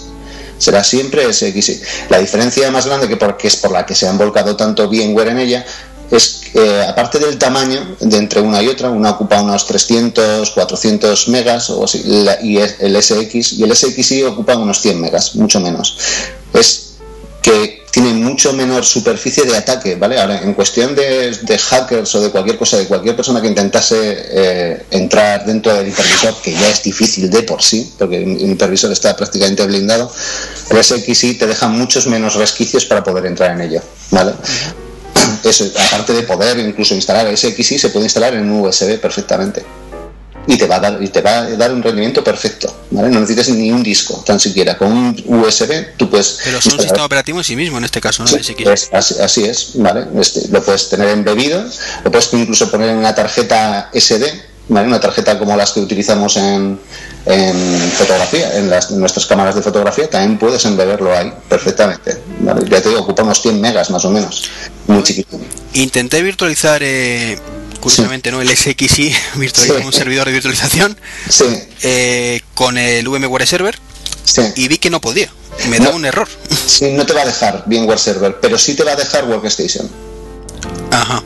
Será 0.59 0.84
siempre 0.84 1.34
SXI. 1.34 1.82
La 2.09 2.19
diferencia 2.19 2.69
más 2.69 2.86
grande, 2.86 3.07
que 3.07 3.47
es 3.47 3.55
por 3.55 3.71
la 3.71 3.86
que 3.86 3.95
se 3.95 4.07
han 4.07 4.19
volcado 4.19 4.55
tanto 4.55 4.88
VMware 4.88 5.30
en 5.30 5.39
ella, 5.39 5.65
es 6.11 6.41
que 6.53 6.81
aparte 6.83 7.19
del 7.19 7.37
tamaño 7.37 7.95
de 7.99 8.17
entre 8.17 8.41
una 8.41 8.61
y 8.61 8.67
otra, 8.67 8.89
una 8.89 9.11
ocupa 9.11 9.41
unos 9.41 9.65
300, 9.65 10.49
400 10.51 11.27
megas 11.29 11.69
o 11.69 11.83
así, 11.83 12.03
y 12.41 12.57
el 12.57 13.03
SX 13.03 13.53
y 13.53 13.63
el 13.63 13.75
SXI 13.75 14.23
ocupa 14.23 14.55
unos 14.55 14.81
100 14.81 15.01
megas, 15.01 15.35
mucho 15.35 15.59
menos. 15.59 15.97
Es 16.53 16.85
que 17.41 17.85
tiene 17.95 18.11
mucho 18.13 18.51
menor 18.51 18.83
superficie 18.83 19.45
de 19.45 19.55
ataque, 19.55 19.95
¿vale? 19.95 20.19
Ahora, 20.19 20.41
en 20.41 20.53
cuestión 20.53 20.93
de, 20.95 21.57
hackers 21.57 22.13
o 22.15 22.21
de 22.21 22.29
cualquier 22.29 22.57
cosa, 22.57 22.75
de 22.75 22.87
cualquier 22.87 23.15
persona 23.15 23.41
que 23.41 23.47
intentase 23.47 23.95
eh, 24.01 24.85
entrar 24.91 25.45
dentro 25.45 25.73
del 25.73 25.87
hipervisor, 25.87 26.35
que 26.41 26.51
ya 26.51 26.67
es 26.67 26.83
difícil 26.83 27.29
de 27.29 27.43
por 27.43 27.63
sí, 27.63 27.93
porque 27.97 28.17
el 28.17 28.51
hipervisor 28.51 28.91
está 28.91 29.15
prácticamente 29.15 29.65
blindado, 29.65 30.11
el 30.71 30.83
SXI 30.83 31.35
te 31.35 31.47
deja 31.47 31.69
muchos 31.69 32.07
menos 32.07 32.35
resquicios 32.35 32.83
para 32.83 33.01
poder 33.01 33.27
entrar 33.27 33.51
en 33.51 33.61
ello, 33.61 33.81
¿vale? 34.11 34.33
Eso, 35.45 35.71
aparte 35.77 36.13
de 36.13 36.23
poder 36.23 36.57
incluso 36.57 36.95
instalar 36.95 37.27
SXI, 37.37 37.77
se 37.77 37.89
puede 37.89 38.07
instalar 38.07 38.33
en 38.33 38.49
un 38.49 38.65
USB 38.65 38.99
perfectamente. 38.99 39.63
Y 40.47 40.57
te 40.57 40.65
va 40.67 40.75
a 40.75 40.79
dar, 40.79 40.97
y 41.01 41.07
te 41.07 41.21
va 41.21 41.37
a 41.37 41.49
dar 41.51 41.71
un 41.71 41.83
rendimiento 41.83 42.23
perfecto, 42.23 42.75
¿vale? 42.91 43.09
No 43.09 43.19
necesitas 43.19 43.49
ni 43.49 43.71
un 43.71 43.83
disco, 43.83 44.23
tan 44.25 44.39
siquiera. 44.39 44.75
Con 44.77 44.91
un 44.91 45.23
USB 45.27 45.97
tú 45.97 46.09
puedes. 46.09 46.39
Pero 46.43 46.57
es 46.57 46.65
un 46.65 46.79
sistema 46.79 47.05
operativo 47.05 47.37
en 47.39 47.43
sí 47.43 47.55
mismo, 47.55 47.77
en 47.77 47.83
este 47.83 48.01
caso, 48.01 48.23
¿no? 48.23 48.29
así, 48.91 49.43
es, 49.43 49.71
¿vale? 49.75 50.05
Este, 50.19 50.47
lo 50.49 50.63
puedes 50.63 50.89
tener 50.89 51.09
embebido, 51.09 51.63
lo 52.03 52.11
puedes 52.11 52.33
incluso 52.33 52.69
poner 52.69 52.89
en 52.89 52.97
una 52.97 53.13
tarjeta 53.13 53.89
SD, 53.93 54.25
una 54.70 54.99
tarjeta 54.99 55.38
como 55.38 55.55
las 55.55 55.72
que 55.72 55.80
utilizamos 55.80 56.38
en, 56.38 56.80
fotografía, 57.97 58.57
en, 58.57 58.70
las, 58.70 58.91
nuestras 58.91 59.26
cámaras 59.26 59.55
de 59.55 59.61
fotografía, 59.61 60.09
también 60.09 60.38
puedes 60.38 60.66
embeberlo 60.66 61.16
ahí 61.16 61.32
perfectamente. 61.47 62.18
Ya 62.70 62.82
te 62.82 62.89
digo, 62.89 63.01
ocupamos 63.01 63.41
100 63.41 63.61
megas 63.61 63.89
más 63.89 64.05
o 64.05 64.09
menos, 64.09 64.49
muy 64.88 65.03
chiquito. 65.03 65.39
Intenté 65.74 66.22
virtualizar, 66.22 66.82
eh, 66.84 67.38
curiosamente, 67.80 68.32
¿no? 68.32 68.41
el 68.41 68.49
SXI, 68.49 69.13
virtualizar 69.36 69.86
un 69.86 69.93
servidor 69.93 70.28
de 70.28 70.34
virtualización 70.34 70.97
eh, 71.82 72.41
con 72.53 72.78
el 72.78 73.07
VMware 73.07 73.47
Server 73.47 73.80
y 74.55 74.68
vi 74.68 74.78
que 74.78 74.89
no 74.89 75.01
podía. 75.01 75.30
Me 75.70 75.80
da 75.80 75.91
un 75.91 76.05
error. 76.05 76.28
Sí, 76.68 76.91
no 76.91 77.05
te 77.05 77.13
va 77.13 77.22
a 77.22 77.26
dejar 77.26 77.63
VMware 77.66 77.99
Server, 77.99 78.38
pero 78.41 78.57
sí 78.57 78.76
te 78.76 78.84
va 78.84 78.91
a 78.91 78.95
dejar 78.95 79.26
Workstation. 79.26 79.89
Ajá. 80.91 81.24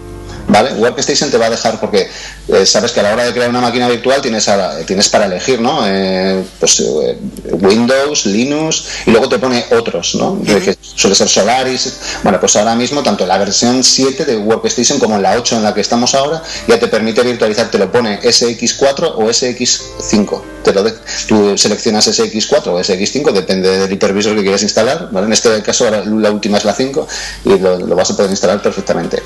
¿Vale? 0.50 0.74
Workstation 0.74 1.30
te 1.30 1.38
va 1.38 1.45
a 1.45 1.50
dejar 1.50 1.80
porque 1.80 2.10
eh, 2.47 2.66
sabes 2.66 2.91
que 2.91 3.00
a 3.00 3.04
la 3.04 3.14
hora 3.14 3.24
de 3.26 3.34
crear 3.34 3.50
una 3.50 3.62
máquina 3.62 3.88
virtual 3.88 4.22
tienes, 4.22 4.50
tienes 4.86 5.10
para 5.10 5.26
elegir, 5.26 5.62
¿no? 5.62 5.82
Eh, 5.86 6.43
pues 6.60 6.80
eh, 6.80 7.18
Windows, 7.52 8.26
Linux 8.26 8.86
y 9.06 9.12
luego 9.12 9.30
te 9.30 9.39
pone 9.39 9.66
otros, 9.72 10.16
¿no? 10.16 10.41
Que 10.43 10.78
suele 10.82 11.16
ser 11.16 11.30
Solaris. 11.30 11.93
Bueno, 12.24 12.39
pues 12.39 12.56
ahora 12.56 12.76
mismo 12.76 13.04
tanto 13.04 13.26
la 13.26 13.38
versión 13.38 13.84
7 13.84 14.26
de 14.26 14.38
Workstation 14.38 15.00
como 15.00 15.18
la 15.18 15.38
8 15.38 15.58
en 15.58 15.64
la 15.64 15.74
que 15.74 15.82
estamos 15.82 16.16
ahora 16.16 16.41
ya 16.68 16.80
te 16.80 16.88
permite 16.88 17.22
virtualizar, 17.22 17.70
te 17.70 17.78
lo 17.78 17.91
pone 17.91 18.20
SX4 18.22 19.14
o 19.16 19.24
SX5. 19.24 20.41
Te 20.64 20.74
lo 20.74 20.84
tú 21.28 21.58
seleccionas 21.58 22.08
SX4 22.08 22.68
o 22.68 22.80
SX5, 22.80 23.32
depende 23.32 23.78
del 23.78 23.91
hipervisor 23.91 24.36
que 24.36 24.41
quieras 24.41 24.64
instalar, 24.64 25.10
¿vale? 25.12 25.28
En 25.28 25.34
este 25.34 25.62
caso 25.62 25.89
la 25.89 26.32
última 26.32 26.58
es 26.58 26.66
la 26.66 26.74
5 26.74 27.08
y 27.45 27.60
lo 27.60 27.95
vas 27.95 28.12
a 28.12 28.16
poder 28.16 28.32
instalar 28.32 28.62
perfectamente. 28.62 29.22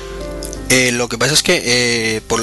Eh, 0.68 0.92
lo 0.92 1.08
que 1.08 1.18
pasa 1.18 1.34
es 1.34 1.42
que, 1.42 1.62
eh, 1.64 2.20
por 2.26 2.42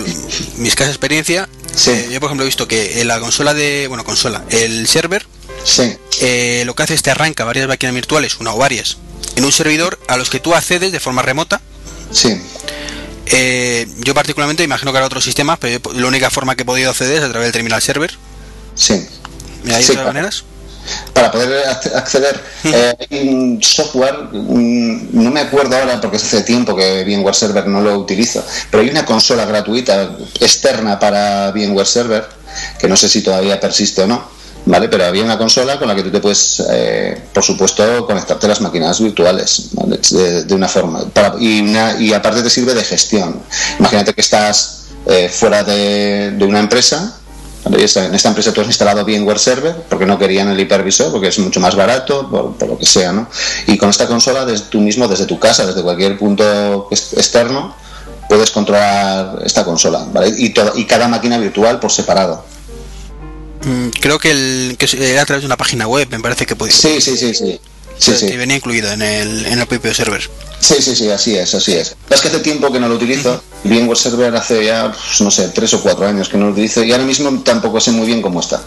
mi 0.58 0.68
escasa 0.68 0.90
experiencia, 0.90 1.50
eh, 1.88 2.10
yo 2.12 2.20
por 2.20 2.28
ejemplo 2.28 2.44
he 2.44 2.46
visto 2.46 2.68
que 2.68 3.02
en 3.02 3.08
la 3.08 3.20
consola 3.20 3.54
de, 3.54 3.88
bueno, 3.88 4.04
consola, 4.04 4.44
el 4.50 4.88
server, 4.88 5.26
lo 6.66 6.76
que 6.76 6.84
hace 6.84 6.94
es 6.94 7.02
te 7.02 7.12
arranca 7.12 7.44
varias 7.44 7.68
máquinas 7.68 7.96
virtuales, 7.96 8.38
una 8.40 8.54
o 8.54 8.58
varias, 8.58 8.98
en 9.36 9.46
un 9.46 9.52
servidor 9.52 10.00
a 10.08 10.18
los 10.18 10.30
que 10.30 10.40
tú 10.40 10.54
accedes 10.54 10.92
de 10.92 11.00
forma 11.00 11.22
remota. 11.22 11.62
Sí. 12.12 12.38
yo 14.00 14.14
particularmente 14.14 14.64
imagino 14.64 14.92
que 14.92 14.98
habrá 14.98 15.08
otros 15.08 15.24
sistemas, 15.24 15.58
pero 15.60 15.94
la 15.94 16.08
única 16.08 16.30
forma 16.30 16.56
que 16.56 16.64
he 16.64 16.66
podido 16.66 16.92
acceder 16.92 17.20
es 17.20 17.24
a 17.24 17.30
través 17.30 17.48
del 17.48 17.54
terminal 17.54 17.82
server. 17.82 18.18
Sí. 18.76 19.06
¿Hay 19.66 19.84
otras 19.84 20.06
maneras? 20.06 20.44
Para 21.14 21.32
poder 21.32 21.68
acceder 21.96 22.40
eh, 22.64 22.96
hay 23.10 23.30
un 23.30 23.62
software 23.62 24.30
no 24.32 25.32
me 25.32 25.40
acuerdo 25.42 25.78
ahora 25.78 26.00
porque 26.02 26.18
hace 26.18 26.42
tiempo 26.44 26.76
que 26.76 27.04
VMware 27.04 27.36
Server 27.36 27.68
no 27.68 27.82
lo 27.82 27.98
utilizo 27.98 28.44
pero 28.70 28.84
hay 28.84 28.90
una 28.90 29.06
consola 29.06 29.46
gratuita 29.46 30.18
externa 30.40 31.00
para 31.00 31.52
VMware 31.52 31.88
Server 31.88 32.26
que 32.80 32.88
no 32.88 32.98
sé 32.98 33.10
si 33.10 33.22
todavía 33.22 33.60
persiste 33.60 34.04
o 34.04 34.08
no 34.08 34.42
¿vale? 34.66 34.90
Pero 34.90 35.06
había 35.06 35.24
una 35.24 35.38
consola 35.38 35.80
con 35.80 35.88
la 35.88 35.96
que 35.96 36.04
tú 36.04 36.12
te 36.12 36.20
puedes, 36.20 36.62
eh, 36.70 37.20
por 37.34 37.44
supuesto, 37.44 38.06
conectarte 38.06 38.46
a 38.46 38.50
las 38.50 38.62
máquinas 38.62 39.02
virtuales, 39.02 39.70
de, 40.12 40.54
una 40.54 40.68
forma. 40.68 41.04
y, 41.40 41.66
y 42.00 42.14
aparte 42.14 42.44
te 42.44 42.50
sirve 42.52 42.76
de 42.76 42.84
gestión. 42.84 43.42
Imagínate 43.80 44.14
que 44.14 44.22
estás 44.22 44.82
eh, 45.08 45.30
fuera 45.30 45.64
de, 45.64 46.38
una 46.42 46.60
empresa 46.60 47.18
en 47.66 48.16
esta 48.16 48.30
empresa 48.30 48.51
tú 48.53 48.62
has 48.62 48.68
instalado 48.68 49.03
VMware 49.03 49.39
Server 49.39 49.76
porque 49.89 50.05
no 50.05 50.18
querían 50.18 50.49
el 50.49 50.59
hipervisor, 50.59 51.12
porque 51.12 51.28
es 51.28 51.39
mucho 51.39 51.59
más 51.59 51.76
barato, 51.76 52.30
por, 52.30 52.68
lo 52.68 52.78
que 52.78 52.86
sea, 52.86 53.12
¿no? 53.12 53.30
Y 53.68 53.78
con 53.78 53.89
esta 53.89 54.07
consola, 54.07 54.45
desde 54.45 54.66
tú 54.66 54.80
mismo, 54.80 55.07
desde 55.07 55.26
tu 55.26 55.39
casa, 55.39 55.66
desde 55.66 55.82
cualquier 55.82 56.18
punto 56.18 56.88
externo, 56.91 57.76
puedes 58.28 58.51
controlar 58.51 59.41
esta 59.45 59.64
consola, 59.64 60.05
¿vale? 60.12 60.30
Y, 60.38 60.53
y 60.76 60.86
cada 60.86 61.07
máquina 61.07 61.38
virtual 61.38 61.80
por 61.80 61.91
separado. 61.91 62.43
Mm, 63.64 63.89
creo 63.99 64.18
que, 64.18 64.32
el, 64.32 64.76
que 64.78 65.12
era 65.12 65.22
a 65.22 65.26
través 65.26 65.43
de 65.43 65.45
una 65.45 65.57
página 65.57 65.88
web, 65.88 66.07
me 66.09 66.20
parece 66.20 66.45
que 66.45 66.55
podía. 66.55 66.74
Sí, 66.74 66.99
sí, 66.99 67.16
sí, 67.16 67.34
sí. 67.34 67.59
Sí, 68.02 68.14
sí. 68.18 68.26
Que 68.26 68.38
venía 68.38 68.56
incluido 68.56 68.91
en 68.91 69.04
el, 69.04 69.45
en 69.45 69.60
el 69.60 69.68
propio 69.68 69.93
server. 69.93 70.28
Sí, 70.60 70.76
sí, 70.80 70.95
sí, 70.95 71.10
así 71.10 71.36
es, 71.36 71.54
así 71.54 71.74
es. 71.74 71.95
Es 72.10 72.22
que 72.22 72.30
hace 72.30 72.39
tiempo 72.39 72.72
que 72.72 72.80
no 72.80 72.88
lo 72.88 72.95
utilizo. 72.95 73.41
VMware 73.64 73.97
Server 73.97 74.36
hace 74.36 74.66
ya, 74.66 74.91
pues, 74.91 75.22
no 75.22 75.30
sé, 75.30 75.49
tres 75.49 75.72
o 75.76 75.82
cuatro 75.82 76.08
años 76.08 76.28
que 76.28 76.36
no 76.36 76.47
lo 76.47 76.52
utilizo 76.52 76.84
y 76.84 76.91
ahora 76.91 77.04
mismo 77.04 77.41
tampoco 77.43 77.80
sé 77.80 77.91
muy 77.91 78.08
bien 78.08 78.24
cómo 78.24 78.39
está. 78.39 78.64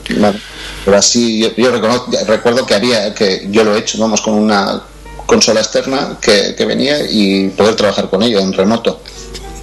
Pero 0.84 0.96
así, 0.96 1.40
yo, 1.56 1.70
recuerdo 1.72 2.64
que 2.64 2.74
había, 2.74 3.12
que 3.12 3.48
yo 3.50 3.64
lo 3.64 3.74
he 3.74 3.80
hecho, 3.80 3.98
vamos, 3.98 4.20
con 4.20 4.34
una 4.34 4.82
consola 5.26 5.60
externa 5.60 6.16
que, 6.20 6.54
que 6.56 6.64
venía 6.64 6.98
y 7.10 7.48
poder 7.48 7.74
trabajar 7.74 8.08
con 8.08 8.22
ella 8.22 8.40
en 8.40 8.52
remoto. 8.52 9.02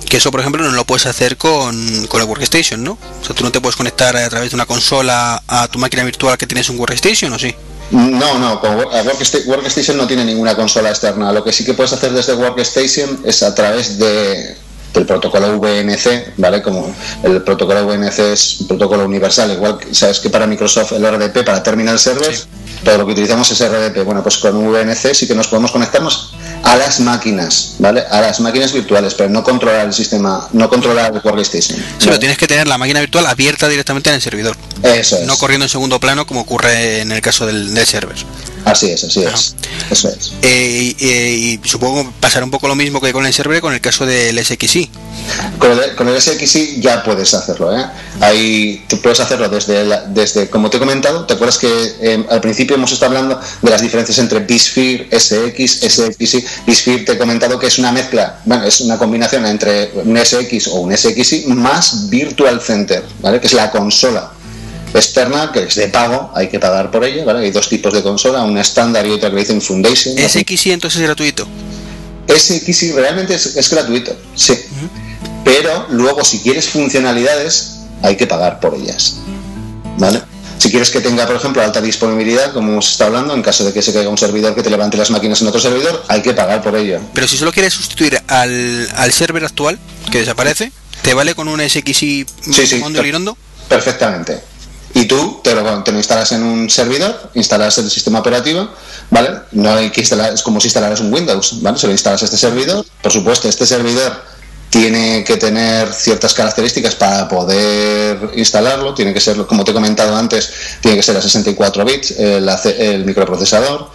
Que 0.09 0.17
eso, 0.17 0.31
por 0.31 0.41
ejemplo, 0.41 0.61
no 0.63 0.71
lo 0.71 0.83
puedes 0.83 1.05
hacer 1.05 1.37
con, 1.37 2.07
con 2.07 2.21
el 2.21 2.27
Workstation, 2.27 2.83
¿no? 2.83 2.97
O 3.21 3.25
sea, 3.25 3.33
tú 3.33 3.45
no 3.45 3.51
te 3.53 3.61
puedes 3.61 3.77
conectar 3.77 4.17
a 4.17 4.27
través 4.27 4.49
de 4.51 4.55
una 4.55 4.65
consola 4.65 5.41
a 5.47 5.69
tu 5.69 5.79
máquina 5.79 6.03
virtual 6.03 6.37
que 6.37 6.45
tienes 6.45 6.69
un 6.69 6.77
Workstation, 6.77 7.31
¿o 7.31 7.39
sí? 7.39 7.55
No, 7.91 8.39
no, 8.39 8.59
con 8.61 8.77
Workstation 8.77 9.97
no 9.97 10.07
tiene 10.07 10.23
ninguna 10.23 10.55
consola 10.55 10.89
externa. 10.89 11.31
Lo 11.31 11.43
que 11.43 11.51
sí 11.51 11.65
que 11.65 11.73
puedes 11.73 11.91
hacer 11.91 12.13
desde 12.13 12.33
Workstation 12.33 13.21
es 13.25 13.43
a 13.43 13.53
través 13.53 13.97
de, 13.97 14.55
del 14.93 15.05
protocolo 15.05 15.59
VNC, 15.59 16.33
¿vale? 16.37 16.61
Como 16.61 16.93
el 17.23 17.41
protocolo 17.43 17.85
VNC 17.87 18.19
es 18.19 18.61
un 18.61 18.67
protocolo 18.67 19.05
universal, 19.05 19.51
igual 19.51 19.79
sabes 19.91 20.19
que 20.19 20.29
para 20.29 20.47
Microsoft 20.47 20.93
el 20.93 21.05
RDP, 21.05 21.45
para 21.45 21.63
terminal 21.63 21.97
servers, 21.99 22.47
todo 22.83 22.97
lo 22.97 23.05
que 23.05 23.13
utilizamos 23.13 23.49
es 23.51 23.59
RDP. 23.59 24.03
Bueno, 24.03 24.23
pues 24.23 24.37
con 24.37 24.55
VNC 24.55 25.13
sí 25.13 25.27
que 25.27 25.35
nos 25.35 25.47
podemos 25.47 25.71
conectarnos 25.71 26.33
a 26.63 26.75
las 26.75 26.99
máquinas, 26.99 27.75
¿vale? 27.79 28.03
A 28.09 28.21
las 28.21 28.39
máquinas 28.39 28.73
virtuales, 28.73 29.13
pero 29.13 29.29
no 29.29 29.43
controlar 29.43 29.85
el 29.87 29.93
sistema, 29.93 30.47
no 30.53 30.69
controlar 30.69 31.13
el 31.13 31.21
Workstation. 31.23 31.77
Sí, 31.77 32.05
pero 32.05 32.19
tienes 32.19 32.37
que 32.37 32.47
tener 32.47 32.67
la 32.67 32.77
máquina 32.77 32.99
virtual 32.99 33.25
abierta 33.27 33.67
directamente 33.67 34.09
en 34.09 34.15
el 34.15 34.21
servidor. 34.21 34.57
Eso 34.83 35.17
es. 35.17 35.25
No 35.25 35.37
corriendo 35.37 35.65
en 35.65 35.69
segundo 35.69 35.99
plano 35.99 36.25
como 36.25 36.41
ocurre 36.41 37.01
en 37.01 37.11
el 37.11 37.21
caso 37.21 37.45
del, 37.45 37.73
del 37.73 37.85
server. 37.85 38.17
Así 38.65 38.91
es, 38.91 39.03
así 39.03 39.23
es. 39.23 39.55
Eso 39.89 40.09
es. 40.09 40.33
Eh, 40.41 40.95
eh, 40.99 41.59
y 41.63 41.67
supongo 41.67 42.11
pasará 42.19 42.45
un 42.45 42.51
poco 42.51 42.67
lo 42.67 42.75
mismo 42.75 43.01
que 43.01 43.11
con 43.11 43.25
el 43.25 43.33
server 43.33 43.61
con 43.61 43.73
el 43.73 43.81
caso 43.81 44.05
del 44.05 44.43
SXI. 44.43 44.80
Con 45.95 46.07
el, 46.07 46.21
SXI 46.21 46.81
ya 46.81 47.03
puedes 47.03 47.33
hacerlo, 47.33 47.77
¿eh? 47.77 47.85
Ahí 48.19 48.83
te 48.87 48.97
puedes 48.97 49.19
hacerlo 49.19 49.47
desde, 49.47 49.85
desde, 50.07 50.49
como 50.49 50.69
te 50.69 50.77
he 50.77 50.79
comentado, 50.79 51.25
¿te 51.25 51.33
acuerdas 51.33 51.57
que 51.57 51.69
eh, 52.01 52.25
al 52.29 52.41
principio 52.41 52.75
hemos 52.75 52.91
estado 52.91 53.15
hablando 53.15 53.39
de 53.61 53.69
las 53.69 53.81
diferencias 53.81 54.17
entre 54.17 54.39
bSphere, 54.39 55.07
SX, 55.11 55.81
SXI? 55.89 56.45
bSphere 56.65 57.03
te 57.03 57.11
he 57.13 57.17
comentado 57.17 57.59
que 57.59 57.67
es 57.67 57.77
una 57.77 57.91
mezcla, 57.91 58.39
bueno, 58.45 58.65
es 58.65 58.81
una 58.81 58.97
combinación 58.97 59.45
entre 59.45 59.91
un 60.03 60.17
SX 60.17 60.67
o 60.69 60.81
un 60.81 60.97
SXI 60.97 61.45
más 61.47 62.09
Virtual 62.09 62.59
Center, 62.59 63.03
¿vale? 63.21 63.39
Que 63.39 63.47
es 63.47 63.53
la 63.53 63.69
consola 63.71 64.31
externa 64.93 65.51
que 65.53 65.63
es 65.63 65.75
de 65.75 65.87
pago, 65.87 66.31
hay 66.35 66.49
que 66.49 66.59
pagar 66.59 66.91
por 66.91 67.03
ella, 67.03 67.23
¿vale? 67.23 67.45
Hay 67.45 67.51
dos 67.51 67.69
tipos 67.69 67.93
de 67.93 68.01
consola, 68.01 68.43
una 68.43 68.61
estándar 68.61 69.05
y 69.05 69.11
otra 69.11 69.29
que 69.29 69.37
dicen 69.37 69.61
Foundation. 69.61 70.15
¿SXI 70.17 70.71
entonces 70.71 70.99
es 71.01 71.07
gratuito? 71.07 71.47
SXI 72.27 72.93
realmente 72.93 73.35
es, 73.35 73.69
gratuito, 73.69 74.15
sí. 74.35 74.57
Pero 75.43 75.87
luego 75.89 76.23
si 76.23 76.39
quieres 76.39 76.69
funcionalidades 76.69 77.79
hay 78.01 78.15
que 78.15 78.27
pagar 78.27 78.59
por 78.59 78.75
ellas. 78.75 79.17
¿Vale? 79.97 80.21
Si 80.57 80.69
quieres 80.69 80.91
que 80.91 81.01
tenga, 81.01 81.25
por 81.25 81.35
ejemplo, 81.35 81.61
alta 81.63 81.81
disponibilidad, 81.81 82.53
como 82.53 82.71
hemos 82.71 82.91
estado 82.91 83.09
hablando, 83.09 83.33
en 83.33 83.41
caso 83.41 83.65
de 83.65 83.73
que 83.73 83.81
se 83.81 83.91
caiga 83.91 84.09
un 84.09 84.17
servidor 84.17 84.53
que 84.53 84.61
te 84.61 84.69
levante 84.69 84.95
las 84.95 85.09
máquinas 85.09 85.41
en 85.41 85.47
otro 85.47 85.59
servidor, 85.59 86.03
hay 86.07 86.21
que 86.21 86.33
pagar 86.33 86.61
por 86.61 86.75
ello. 86.75 86.99
Pero 87.13 87.27
si 87.27 87.35
solo 87.37 87.51
quieres 87.51 87.73
sustituir 87.73 88.21
al, 88.27 88.87
al 88.95 89.11
server 89.11 89.43
actual, 89.43 89.79
que 90.11 90.19
desaparece, 90.19 90.71
¿te 91.01 91.15
vale 91.15 91.33
con 91.33 91.47
un 91.47 91.59
SXI 91.67 91.83
sí, 91.93 92.25
sí, 92.67 92.83
Perfectamente 93.67 94.50
y 94.93 95.05
tú 95.05 95.39
te 95.43 95.55
lo, 95.55 95.83
te 95.83 95.91
lo, 95.91 95.97
instalas 95.97 96.31
en 96.31 96.43
un 96.43 96.69
servidor, 96.69 97.31
instalas 97.33 97.77
el 97.77 97.89
sistema 97.89 98.19
operativo, 98.19 98.67
¿vale? 99.09 99.29
No 99.51 99.73
hay 99.73 99.89
que 99.89 100.01
instalar, 100.01 100.33
es 100.33 100.41
como 100.41 100.59
si 100.59 100.67
instalaras 100.67 100.99
un 100.99 101.13
Windows, 101.13 101.61
¿vale? 101.61 101.77
Se 101.77 101.87
lo 101.87 101.93
instalas 101.93 102.21
a 102.21 102.25
este 102.25 102.37
servidor, 102.37 102.85
por 103.01 103.11
supuesto, 103.11 103.47
este 103.47 103.65
servidor 103.65 104.23
tiene 104.69 105.23
que 105.25 105.37
tener 105.37 105.91
ciertas 105.93 106.33
características 106.33 106.95
para 106.95 107.27
poder 107.27 108.31
instalarlo, 108.35 108.93
tiene 108.93 109.13
que 109.13 109.19
ser, 109.19 109.45
como 109.45 109.63
te 109.63 109.71
he 109.71 109.73
comentado 109.73 110.15
antes, 110.15 110.51
tiene 110.81 110.97
que 110.97 111.03
ser 111.03 111.17
a 111.17 111.21
64 111.21 111.85
bits 111.85 112.11
el, 112.11 112.49
el 112.77 113.05
microprocesador, 113.05 113.89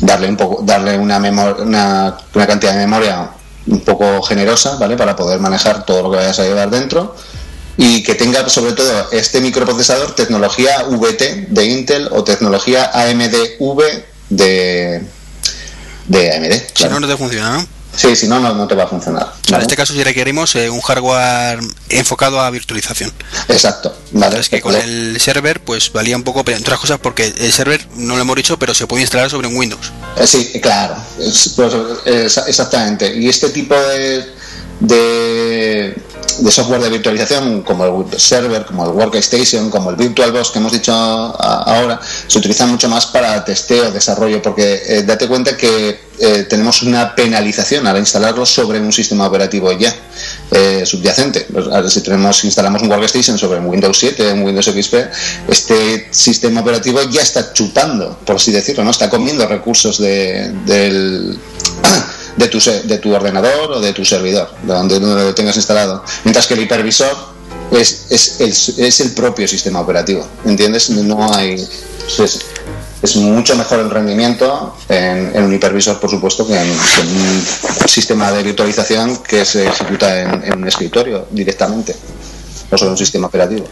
darle 0.00 0.28
un 0.28 0.36
poco, 0.36 0.62
darle 0.62 0.96
una, 0.98 1.18
una, 1.18 2.16
una 2.34 2.46
cantidad 2.46 2.72
de 2.72 2.78
memoria 2.78 3.30
un 3.66 3.80
poco 3.80 4.22
generosa, 4.22 4.76
¿vale? 4.76 4.96
Para 4.96 5.16
poder 5.16 5.40
manejar 5.40 5.84
todo 5.84 6.02
lo 6.02 6.10
que 6.10 6.18
vayas 6.18 6.38
a 6.38 6.44
llevar 6.44 6.70
dentro 6.70 7.16
y 7.76 8.02
que 8.02 8.14
tenga 8.14 8.48
sobre 8.48 8.72
todo 8.72 9.10
este 9.10 9.40
microprocesador 9.40 10.14
tecnología 10.14 10.84
VT 10.84 11.48
de 11.48 11.64
Intel 11.64 12.08
o 12.12 12.22
tecnología 12.24 12.90
AMD-V 12.92 14.04
de, 14.30 15.02
de 16.06 16.34
AMD. 16.34 16.52
Si 16.74 16.84
no, 16.84 17.00
no 17.00 17.08
te 17.08 17.16
funciona, 17.16 17.58
¿no? 17.58 17.74
Sí, 17.96 18.16
si 18.16 18.26
no, 18.26 18.40
no, 18.40 18.66
te 18.66 18.74
va 18.74 18.84
a 18.84 18.86
funcionar. 18.86 19.32
En 19.48 19.60
este 19.60 19.76
caso 19.76 19.92
sí 19.92 20.02
requerimos 20.02 20.54
eh, 20.56 20.68
un 20.68 20.80
hardware 20.80 21.60
enfocado 21.88 22.40
a 22.40 22.50
virtualización. 22.50 23.12
Exacto. 23.48 23.96
Vale. 24.10 24.40
Es 24.40 24.48
que 24.48 24.60
con 24.60 24.74
el 24.74 25.20
server 25.20 25.60
pues 25.60 25.92
valía 25.92 26.16
un 26.16 26.24
poco, 26.24 26.44
pero 26.44 26.56
entre 26.56 26.70
otras 26.70 26.80
cosas 26.80 26.98
porque 26.98 27.32
el 27.38 27.52
server, 27.52 27.86
no 27.96 28.16
lo 28.16 28.22
hemos 28.22 28.36
dicho, 28.36 28.58
pero 28.58 28.74
se 28.74 28.86
puede 28.86 29.02
instalar 29.02 29.30
sobre 29.30 29.46
un 29.46 29.56
Windows. 29.56 29.92
Eh, 30.16 30.26
sí, 30.26 30.60
claro. 30.60 30.96
Pues, 31.16 31.56
exactamente. 32.48 33.14
Y 33.14 33.28
este 33.28 33.50
tipo 33.50 33.74
de, 33.74 34.26
de 34.80 35.94
software 36.50 36.80
de 36.80 36.90
virtualización 36.90 37.62
como 37.62 37.84
el 37.84 38.20
server, 38.20 38.64
como 38.64 38.84
el 38.84 38.90
workstation, 38.90 39.70
como 39.70 39.90
el 39.90 39.96
VirtualBox 39.96 40.50
que 40.50 40.58
hemos 40.58 40.72
dicho 40.72 40.92
ahora, 40.92 42.00
se 42.26 42.38
utilizan 42.38 42.70
mucho 42.70 42.88
más 42.88 43.06
para 43.06 43.44
testeo, 43.44 43.90
desarrollo, 43.90 44.42
porque 44.42 44.82
eh, 44.86 45.02
date 45.02 45.28
cuenta 45.28 45.56
que 45.56 46.00
eh, 46.18 46.46
tenemos 46.48 46.82
una 46.82 47.14
penalización 47.14 47.86
al 47.86 47.98
instalarlo 47.98 48.46
sobre 48.46 48.80
un 48.80 48.92
sistema 48.92 49.26
operativo 49.26 49.72
ya 49.72 49.94
eh, 50.50 50.82
subyacente. 50.84 51.46
Pues, 51.52 51.66
si 51.92 52.00
tenemos, 52.02 52.44
instalamos 52.44 52.82
un 52.82 52.90
workstation 52.90 53.38
sobre 53.38 53.58
un 53.58 53.66
Windows 53.66 53.98
7, 53.98 54.32
un 54.32 54.42
Windows 54.42 54.66
XP, 54.66 54.94
este 55.48 56.08
sistema 56.10 56.60
operativo 56.60 57.02
ya 57.10 57.22
está 57.22 57.52
chupando, 57.52 58.18
por 58.24 58.36
así 58.36 58.52
decirlo, 58.52 58.84
no 58.84 58.90
está 58.90 59.10
comiendo 59.10 59.46
recursos 59.46 59.98
de, 59.98 60.52
del 60.66 61.38
de 62.36 62.48
tu, 62.48 62.58
de 62.58 62.98
tu 62.98 63.14
ordenador 63.14 63.72
o 63.72 63.80
de 63.80 63.92
tu 63.92 64.04
servidor, 64.04 64.50
de 64.62 64.72
donde, 64.72 65.00
lo 65.00 65.34
tengas 65.34 65.56
instalado. 65.56 66.04
Mientras 66.24 66.46
que 66.46 66.54
el 66.54 66.62
hipervisor 66.62 67.16
es, 67.70 68.06
es, 68.10 68.40
el, 68.40 68.84
es 68.84 69.00
el 69.00 69.12
propio 69.12 69.46
sistema 69.46 69.80
operativo, 69.80 70.26
¿entiendes? 70.44 70.90
No 70.90 71.32
hay... 71.32 71.54
Es, 71.54 73.16
mucho 73.16 73.54
mejor 73.54 73.80
el 73.80 73.90
rendimiento 73.90 74.74
en, 74.88 75.44
un 75.44 75.52
hipervisor, 75.52 76.00
por 76.00 76.08
supuesto, 76.08 76.46
que 76.46 76.58
en, 76.58 76.70
un 76.70 77.44
sistema 77.86 78.32
de 78.32 78.42
virtualización 78.42 79.18
que 79.18 79.44
se 79.44 79.66
ejecuta 79.66 80.22
en, 80.22 80.56
un 80.56 80.66
escritorio 80.66 81.26
directamente, 81.30 81.94
no 82.70 82.78
solo 82.78 82.92
un 82.92 82.96
sistema 82.96 83.26
operativo. 83.26 83.66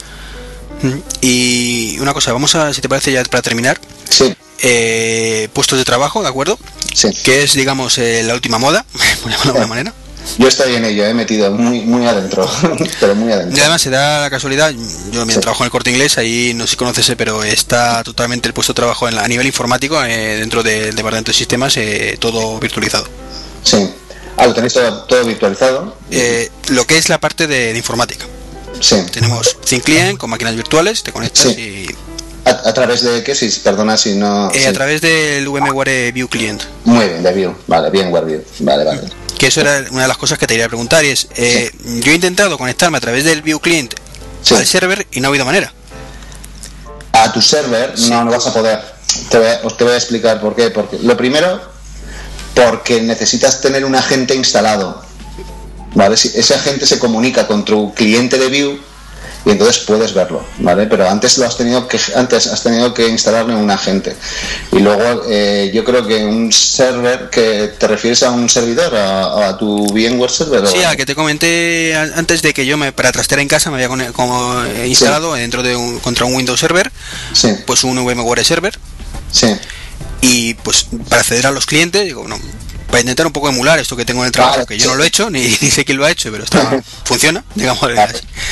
Mm, 0.83 0.99
y 1.23 1.99
una 2.01 2.13
cosa, 2.13 2.31
vamos 2.35 2.55
a, 2.57 2.75
si 2.75 2.83
te 2.83 2.91
parece 2.91 3.11
ya 3.11 3.25
para 3.25 3.41
terminar, 3.41 3.81
sí. 4.11 4.35
Eh, 4.65 5.49
puestos 5.53 5.77
de 5.77 5.85
trabajo, 5.85 6.23
¿de 6.23 6.29
acuerdo? 6.29 6.57
Sí. 6.95 7.09
Que 7.25 7.43
es, 7.43 7.55
digamos, 7.55 7.99
eh, 7.99 8.23
la 8.23 8.35
última 8.35 8.59
moda, 8.59 8.87
por 9.23 9.31
de 9.31 9.37
alguna 9.37 9.67
manera. 9.67 9.93
Yo 10.39 10.47
estoy 10.47 10.77
en 10.77 10.85
ello, 10.85 11.05
he 11.05 11.13
metido 11.15 11.51
muy, 11.51 11.81
muy 11.81 12.07
adentro, 12.07 12.49
pero 13.01 13.17
muy 13.17 13.33
adentro. 13.33 13.57
Y 13.57 13.61
además 13.61 13.83
se 13.83 13.91
da 13.91 14.21
la 14.21 14.31
casualidad, 14.31 14.71
yo 14.71 15.27
mientras 15.27 15.41
trabajo 15.41 15.65
en 15.65 15.67
el 15.67 15.71
corte 15.73 15.91
inglés, 15.91 16.17
ahí 16.17 16.53
no 16.55 16.65
sé 16.65 16.71
si 16.71 16.77
conoces, 16.77 17.13
pero 17.19 17.43
está 17.43 18.05
totalmente 18.05 18.47
el 18.47 18.55
puesto 18.55 18.73
de 18.73 18.77
trabajo 18.77 19.09
en 19.09 19.19
a 19.19 19.27
nivel 19.27 19.47
informático, 19.47 20.03
eh, 20.05 20.37
dentro 20.39 20.63
del 20.63 20.95
departamento 20.95 21.33
de 21.33 21.37
sistemas, 21.37 21.77
todo 22.21 22.61
virtualizado. 22.61 23.09
Sí, 23.65 23.91
ah, 24.37 24.47
lo 24.47 24.55
tenéis 24.55 24.75
todo, 24.75 25.25
virtualizado. 25.25 25.97
lo 26.69 26.87
que 26.87 26.99
es 26.99 27.09
la 27.09 27.19
parte 27.19 27.49
de, 27.49 27.77
informática. 27.77 28.27
Sí. 28.79 28.97
Tenemos 29.13 29.57
client 29.85 30.19
con 30.19 30.31
máquinas 30.31 30.55
virtuales, 30.55 31.03
te 31.03 31.11
conectas 31.11 31.47
y 31.47 31.89
a, 32.45 32.73
través 32.75 33.03
de 33.03 33.23
qué? 33.23 33.35
Si, 33.35 33.49
perdona 33.61 33.97
si 33.97 34.15
no. 34.15 34.51
Eh, 34.53 34.67
a 34.67 34.73
través 34.73 35.01
del 35.01 35.49
VMware 35.49 36.13
View 36.13 36.29
Client. 36.29 36.63
Muy 36.85 37.07
bien, 37.07 37.23
de 37.23 37.33
View. 37.33 37.55
Vale, 37.67 37.91
VMware 37.91 38.25
View. 38.25 38.45
Vale, 38.61 38.85
vale. 38.85 39.01
Que 39.39 39.47
eso 39.49 39.61
era 39.61 39.85
una 39.91 40.03
de 40.03 40.09
las 40.09 40.17
cosas 40.17 40.39
que 40.39 40.47
te 40.47 40.55
quería 40.55 40.69
preguntar. 40.69 41.05
Y 41.05 41.09
es, 41.09 41.29
eh, 41.37 41.71
yo 41.85 42.13
he 42.13 42.15
intentado 42.15 42.59
conectarme 42.59 42.99
a 42.99 43.01
través 43.01 43.25
del 43.25 43.43
View 43.43 43.61
Client 43.61 43.95
al 44.51 44.67
server 44.67 45.07
y 45.13 45.21
no 45.21 45.29
ha 45.29 45.31
habido 45.31 45.45
manera. 45.45 45.73
A 47.13 47.33
tu 47.33 47.41
server 47.41 47.99
no, 48.09 48.25
no 48.25 48.31
vas 48.31 48.47
a 48.47 48.53
poder. 48.53 48.81
Te 49.31 49.39
voy 49.39 49.47
a, 49.47 49.61
os 49.63 49.77
te 49.77 49.85
voy 49.85 49.93
a 49.93 49.97
explicar 49.97 50.41
por 50.41 50.57
qué. 50.57 50.71
Porque 50.71 50.99
lo 51.01 51.17
primero, 51.17 51.61
porque 52.55 53.01
necesitas 53.01 53.61
tener 53.61 53.85
un 53.85 53.95
agente 53.95 54.35
instalado. 54.35 55.03
¿Vale? 55.95 56.17
Si 56.17 56.29
ese 56.29 56.55
agente 56.55 56.87
se 56.87 56.99
comunica 56.99 57.47
con 57.47 57.65
tu 57.65 57.93
cliente 57.95 58.39
de 58.39 58.49
View 58.49 58.81
y 59.45 59.51
entonces 59.51 59.79
puedes 59.85 60.15
verlo, 60.15 60.45
¿vale? 60.59 60.87
Pero 60.87 61.09
antes 61.09 61.39
lo 61.39 61.47
has 61.47 61.57
tenido 61.57 61.89
que 61.89 61.99
antes 62.15 62.47
has 62.47 62.63
tenido 62.63 62.95
que 62.95 63.09
instalarle 63.09 63.55
un 63.55 63.71
agente 63.71 64.15
y 64.71 64.79
luego 64.79 65.25
eh, 65.29 65.71
yo 65.75 65.85
creo 65.85 66.07
que 66.07 66.25
un 66.25 66.53
server 66.53 67.29
que 67.31 67.73
te 67.79 67.89
refieres 67.89 68.23
a 68.23 68.31
un 68.31 68.49
servidor 68.49 68.95
a, 68.95 69.57
tu 69.59 69.87
VMware 69.93 70.31
server. 70.31 70.67
Sí, 70.67 70.83
a 70.83 70.97
que 70.97 71.05
te 71.05 71.15
comenté 71.15 71.95
antes 71.95 72.43
de 72.43 72.55
que 72.55 72.65
yo 72.67 72.77
me 72.77 72.93
para 72.93 73.13
trastear 73.13 73.41
en 73.41 73.49
casa 73.49 73.71
me 73.71 73.83
había 73.83 74.13
como 74.13 74.65
instalado 74.85 75.35
dentro 75.35 75.63
de 75.63 75.77
un 75.77 75.99
contra 75.99 76.25
un 76.25 76.35
Windows 76.35 76.61
Server, 76.61 76.91
pues 77.67 77.85
un 77.85 78.05
VMware 78.05 78.45
Server. 78.45 78.79
Sí. 79.31 79.49
Y 80.21 80.55
pues 80.55 80.87
para 81.09 81.23
acceder 81.23 81.47
a 81.47 81.51
los 81.51 81.67
clientes 81.67 82.05
digo 82.05 82.29
no 82.29 82.39
para 82.93 83.01
intentar 83.01 83.27
un 83.27 83.33
poco 83.33 83.49
emular 83.49 83.79
esto 83.79 83.97
que 83.97 84.05
tengo 84.05 84.21
en 84.21 84.27
el 84.27 84.33
trabajo, 84.33 84.67
que 84.67 84.77
yo 84.77 84.91
no 84.91 84.97
lo 84.97 85.03
he 85.03 85.07
hecho, 85.07 85.31
ni, 85.31 85.49
sé 85.49 85.83
quién 85.85 85.97
lo 85.97 86.05
ha 86.05 86.11
hecho, 86.11 86.31
pero 86.31 86.45
está, 86.45 86.83
funciona, 87.05 87.43
digamos. 87.55 87.81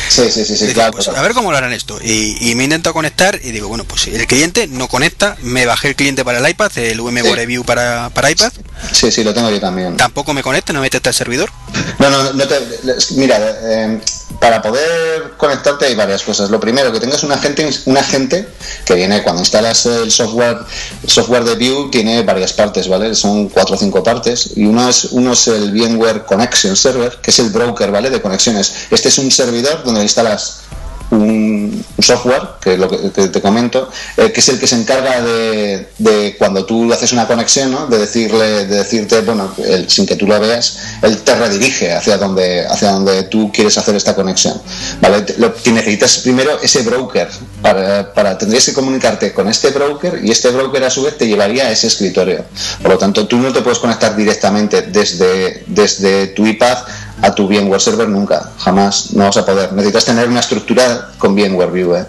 Sí, 0.09 0.31
sí, 0.31 0.45
sí, 0.47 0.57
sí 0.57 0.73
claro, 0.73 0.93
pues, 0.93 1.09
A 1.09 1.21
ver 1.21 1.35
cómo 1.35 1.53
lo 1.53 1.59
harán 1.59 1.75
esto. 1.75 2.01
Y, 2.03 2.55
me 2.55 2.63
he 2.63 2.65
intentado 2.65 2.95
conectar 2.95 3.39
y 3.43 3.53
digo, 3.53 3.69
bueno, 3.69 3.85
pues 3.85 4.07
el 4.07 4.27
cliente 4.27 4.67
no 4.67 4.89
conecta, 4.89 5.37
me 5.43 5.67
bajé 5.67 5.89
el 5.89 5.95
cliente 5.95 6.25
para 6.25 6.39
el 6.39 6.49
iPad, 6.49 6.77
el 6.79 7.01
VMware 7.01 7.47
View 7.47 7.65
para, 7.65 8.09
para 8.11 8.31
iPad. 8.31 8.53
Sí, 8.93 9.13
sí, 9.13 9.23
lo 9.23 9.35
tengo 9.35 9.51
yo 9.51 9.61
también. 9.61 9.99
Tampoco 9.99 10.33
me 10.33 10.43
conecta, 10.43 10.73
no 10.73 10.81
me 10.81 10.87
mete 10.87 11.07
el 11.07 11.15
servidor. 11.15 11.51
No, 11.99 12.09
no, 12.09 12.33
no 12.33 12.49
te, 12.49 12.59
mira, 13.17 13.39
eh, 13.63 14.01
para 14.41 14.63
poder 14.63 15.35
conectarte 15.37 15.85
hay 15.85 15.95
varias 15.95 16.23
cosas. 16.23 16.51
Lo 16.51 16.59
primero, 16.59 16.91
que 16.91 16.99
tengas 16.99 17.23
un 17.23 17.31
agente, 17.31 17.69
un 17.85 17.97
agente 17.97 18.49
que 18.87 18.95
viene 18.95 19.23
cuando 19.23 19.43
instalas 19.43 19.85
el 19.87 20.11
software, 20.11 20.59
el 21.03 21.11
software 21.11 21.45
de 21.45 21.55
View 21.57 21.91
tiene 21.91 22.23
varias 22.23 22.55
partes, 22.55 22.89
¿vale? 22.89 23.15
Son 23.15 23.51
cuatro 23.51 23.77
o 23.77 23.79
cinco 23.79 24.03
partes 24.03 24.53
y 24.57 24.65
uno 24.65 24.89
es, 24.89 25.05
uno 25.13 25.35
es 25.35 25.47
el 25.49 25.71
VMware 25.71 26.25
Connection 26.25 26.75
Server, 26.75 27.19
que 27.23 27.31
es 27.31 27.39
el 27.39 27.51
broker, 27.51 27.91
¿vale? 27.91 28.09
De 28.09 28.23
conexiones. 28.23 28.87
Este 28.91 29.09
es 29.09 29.19
un 29.19 29.31
servidor 29.31 29.85
donde 29.85 30.03
instalas 30.03 30.63
un, 31.11 31.85
software, 31.99 32.43
que 32.61 32.77
lo 32.77 32.89
que 32.89 33.29
te, 33.29 33.41
comento, 33.41 33.91
eh, 34.17 34.33
que 34.33 34.41
es 34.41 34.49
el 34.49 34.59
que 34.59 34.67
se 34.67 34.77
encarga 34.77 35.21
de, 35.23 36.35
cuando 36.39 36.65
tú 36.65 36.93
haces 36.93 37.13
una 37.13 37.27
conexión, 37.27 37.71
¿no? 37.71 37.87
de 37.87 37.99
decirle, 37.99 38.67
de 38.67 38.77
decirte, 38.77 39.21
bueno, 39.21 39.53
sin 39.87 40.07
que 40.07 40.17
tú 40.17 40.27
lo 40.27 40.39
veas, 40.41 40.79
él 41.03 41.19
te 41.19 41.35
redirige 41.35 41.93
hacia 41.93 42.17
donde, 42.17 42.67
hacia 42.67 42.93
donde 42.93 43.25
tú 43.25 43.51
quieres 43.53 43.77
hacer 43.77 43.95
esta 43.97 44.15
conexión. 44.15 44.61
¿vale? 45.01 45.25
Lo, 45.39 45.55
necesitas 45.73 46.19
primero 46.19 46.61
ese 46.63 46.83
broker, 46.83 47.29
para, 47.63 48.13
para 48.13 48.39
tendrías 48.39 48.67
que 48.67 48.73
comunicarte 48.73 49.33
con 49.33 49.49
este 49.49 49.71
broker 49.71 50.21
y 50.23 50.31
este 50.31 50.51
broker 50.51 50.85
a 50.85 50.91
su 50.91 51.03
vez 51.03 51.17
te 51.19 51.27
llevaría 51.27 51.65
a 51.67 51.71
ese 51.71 51.87
escritorio. 51.87 52.45
Por 52.83 52.93
lo 52.93 52.99
tanto, 52.99 53.27
tú 53.27 53.37
no 53.37 53.53
te 53.53 53.63
puedes 53.63 53.79
conectar 53.79 54.17
directamente 54.17 54.83
desde, 54.83 55.65
desde 55.67 56.29
tu 56.29 56.47
iPad 56.47 56.79
a 57.23 57.35
tu 57.35 57.47
VMware 57.47 57.81
Server 57.81 58.09
nunca, 58.09 58.51
jamás, 58.59 59.13
no 59.13 59.25
vas 59.25 59.37
a 59.37 59.45
poder. 59.45 59.73
Necesitas 59.73 60.05
tener 60.05 60.29
una 60.29 60.41
estructura 60.41 61.11
con 61.19 61.35
VMware 61.35 61.71
View. 61.71 61.95
¿eh? 61.95 62.07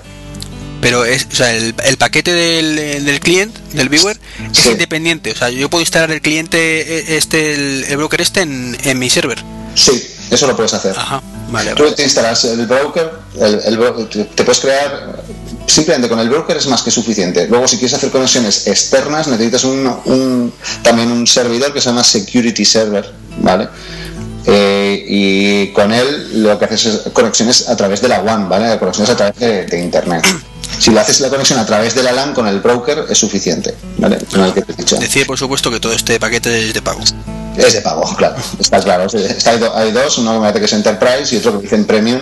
Pero 0.82 1.06
es, 1.06 1.28
o 1.32 1.36
sea, 1.36 1.54
el, 1.54 1.74
paquete 1.98 2.34
del, 2.34 3.06
del 3.06 3.20
cliente, 3.20 3.60
del 3.74 3.88
viewer, 3.88 4.18
es 4.52 4.66
independiente. 4.66 5.32
O 5.32 5.36
sea, 5.36 5.50
yo 5.50 5.70
puedo 5.70 5.82
instalar 5.82 6.12
el 6.12 6.22
cliente, 6.22 7.14
e, 7.14 7.18
este, 7.18 7.54
el, 7.54 7.98
broker 7.98 8.20
este 8.20 8.42
en, 8.42 8.76
en, 8.84 8.98
mi 8.98 9.10
server. 9.10 9.38
Sí, 9.76 10.04
eso 10.32 10.48
lo 10.48 10.56
puedes 10.56 10.74
hacer. 10.74 10.98
Ajá, 10.98 11.22
vale. 11.52 11.74
Tú 11.76 11.92
te 11.92 12.04
instalas 12.04 12.46
el 12.46 12.66
broker, 12.66 13.12
el, 13.40 14.28
te 14.36 14.44
puedes 14.44 14.60
crear 14.60 15.22
simplemente 15.68 16.10
con 16.10 16.20
el 16.20 16.30
broker 16.30 16.58
es 16.58 16.66
más 16.66 16.82
que 16.82 16.90
suficiente. 16.90 17.48
Luego, 17.48 17.68
si 17.68 17.78
quieres 17.78 17.94
hacer 17.94 18.10
conexiones 18.10 18.68
externas, 18.68 19.28
necesitas 19.28 19.64
un, 19.64 19.88
un, 20.06 20.54
también 20.82 21.12
un 21.12 21.28
servidor 21.28 21.74
que 21.74 21.80
se 21.80 21.90
llama 21.90 22.04
Security 22.04 22.66
Server, 22.66 23.14
¿vale? 23.38 23.70
Eh, 24.46 25.06
y 25.08 25.68
con 25.68 25.92
él 25.92 26.44
lo 26.44 26.58
que 26.58 26.66
haces 26.66 26.86
es 26.86 27.14
conexiones 27.14 27.70
a 27.70 27.76
través 27.76 28.02
de 28.02 28.08
la 28.08 28.22
WAN, 28.22 28.50
¿vale? 28.50 28.78
Conexiones 28.80 29.12
a 29.12 29.16
través 29.16 29.70
de, 29.70 29.80
Internet. 29.80 30.26
Si 30.80 30.90
lo 30.90 31.00
haces 31.00 31.20
la 31.20 31.30
conexión 31.30 31.60
a 31.60 31.66
través 31.66 31.94
de 31.94 32.02
la 32.02 32.12
LAN 32.12 32.34
con 32.34 32.48
el 32.48 32.60
broker 32.60 33.06
es 33.08 33.18
suficiente, 33.18 33.76
¿vale? 33.98 34.18
Decir, 35.00 35.28
por 35.28 35.38
supuesto, 35.38 35.70
que 35.70 35.80
todo 35.80 35.94
este 35.94 36.20
paquete 36.20 36.70
es 36.70 36.74
de 36.74 36.82
pago. 36.82 37.02
Es 37.56 37.74
de 37.74 37.82
pago, 37.82 38.04
claro, 38.16 38.36
está 38.60 38.80
claro. 38.80 39.08
hay, 39.76 39.92
dos, 39.92 40.18
uno 40.18 40.32
que 40.32 40.40
me 40.40 40.42
parece 40.42 40.60
que 40.60 40.66
es 40.66 40.74
Enterprise 40.74 41.36
y 41.36 41.38
otro 41.38 41.58
que 41.58 41.68
dice 41.68 41.78
Premium, 41.84 42.22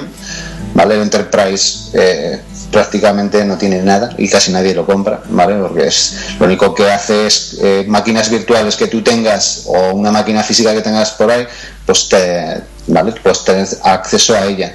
¿vale? 0.73 0.95
El 0.95 1.03
Enterprise 1.03 1.91
eh, 1.93 2.41
prácticamente 2.71 3.43
no 3.45 3.57
tiene 3.57 3.81
nada 3.81 4.09
y 4.17 4.27
casi 4.29 4.51
nadie 4.51 4.73
lo 4.73 4.85
compra, 4.85 5.21
¿vale? 5.29 5.55
Porque 5.55 5.87
es 5.87 6.15
lo 6.39 6.45
único 6.45 6.73
que 6.73 6.89
hace 6.89 7.27
es 7.27 7.57
eh, 7.61 7.85
máquinas 7.87 8.29
virtuales 8.29 8.75
que 8.75 8.87
tú 8.87 9.01
tengas 9.01 9.63
o 9.65 9.93
una 9.93 10.11
máquina 10.11 10.43
física 10.43 10.73
que 10.73 10.81
tengas 10.81 11.11
por 11.11 11.31
ahí, 11.31 11.47
pues 11.85 12.09
te, 12.09 12.61
¿vale? 12.87 13.13
Pues 13.23 13.43
tener 13.43 13.67
acceso 13.83 14.35
a 14.35 14.45
ella 14.45 14.73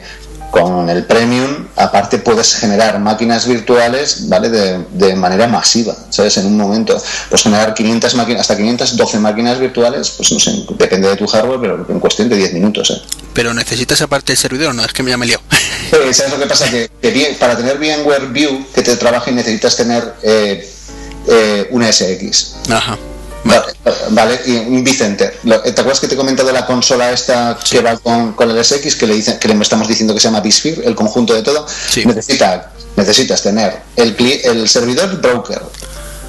con 0.55 0.89
el 0.89 1.05
premium, 1.05 1.67
aparte 1.75 2.19
puedes 2.19 2.55
generar 2.55 3.01
máquinas 3.01 3.49
virtuales, 3.49 4.29
¿vale? 4.29 4.49
De, 4.51 5.17
manera 5.17 5.49
masiva, 5.49 5.97
¿sabes? 6.11 6.37
En 6.37 6.47
un 6.47 6.57
momento, 6.57 6.97
pues 7.29 7.43
generar 7.43 7.75
500 7.75 8.15
máquinas, 8.15 8.43
hasta 8.43 8.57
512 8.57 9.19
máquinas 9.19 9.59
virtuales, 9.59 10.11
pues 10.11 10.31
no 10.31 10.39
sé, 10.39 10.65
depende 10.79 11.09
de 11.09 11.17
tu 11.17 11.27
hardware, 11.27 11.59
pero 11.61 11.87
en 11.89 11.99
cuestión 11.99 12.29
de 12.29 12.37
10 12.37 12.53
minutos, 12.53 12.91
¿eh? 12.91 13.03
Pero 13.33 13.53
necesitas 13.53 14.01
aparte 14.01 14.33
el 14.33 14.39
servidor, 14.39 14.77
¿no? 14.77 14.85
Es 14.85 14.93
que 14.93 15.03
me 15.03 15.13
ha 15.13 15.17
liado. 15.17 15.43
¿Sabes 16.13 16.31
lo 16.31 16.39
que 16.39 16.47
pasa? 16.47 16.71
Que, 16.71 16.89
bien, 17.11 17.37
para 17.37 17.57
tener 17.57 17.79
VMware 17.79 18.29
View 18.29 18.67
que 18.73 18.83
te 18.83 18.97
trabaje 18.97 19.33
necesitas 19.33 19.77
tener 19.77 20.15
eh, 20.23 20.73
eh, 21.27 21.69
un 21.73 21.83
SX. 21.83 22.55
Ajá. 22.71 22.97
Vale, 24.11 24.41
y 24.47 24.57
un 24.57 24.83
Vicenter. 24.83 25.39
¿Te 25.43 25.71
acuerdas 25.71 26.01
que 26.01 26.09
te 26.09 26.15
he 26.15 26.17
comentado 26.17 26.51
la 26.53 26.67
consola 26.67 27.13
esta 27.13 27.59
que 27.71 27.81
va 27.81 27.97
con, 27.99 28.35
el 28.51 28.65
SX 28.65 28.95
que 28.97 29.07
le 29.07 29.15
dicen, 29.15 29.39
que 29.39 29.49
le 29.49 29.61
estamos 29.61 29.87
diciendo 29.87 30.15
que 30.15 30.21
se 30.21 30.29
llama 30.29 30.41
Bisphere, 30.41 30.87
el 30.87 30.95
conjunto 30.95 31.35
de 31.35 31.43
todo? 31.43 31.67
Necesita, 32.05 32.73
necesitas 32.97 33.43
tener 33.43 33.83
el, 33.97 34.17
el 34.45 34.69
servidor 34.69 35.21
broker, 35.21 35.61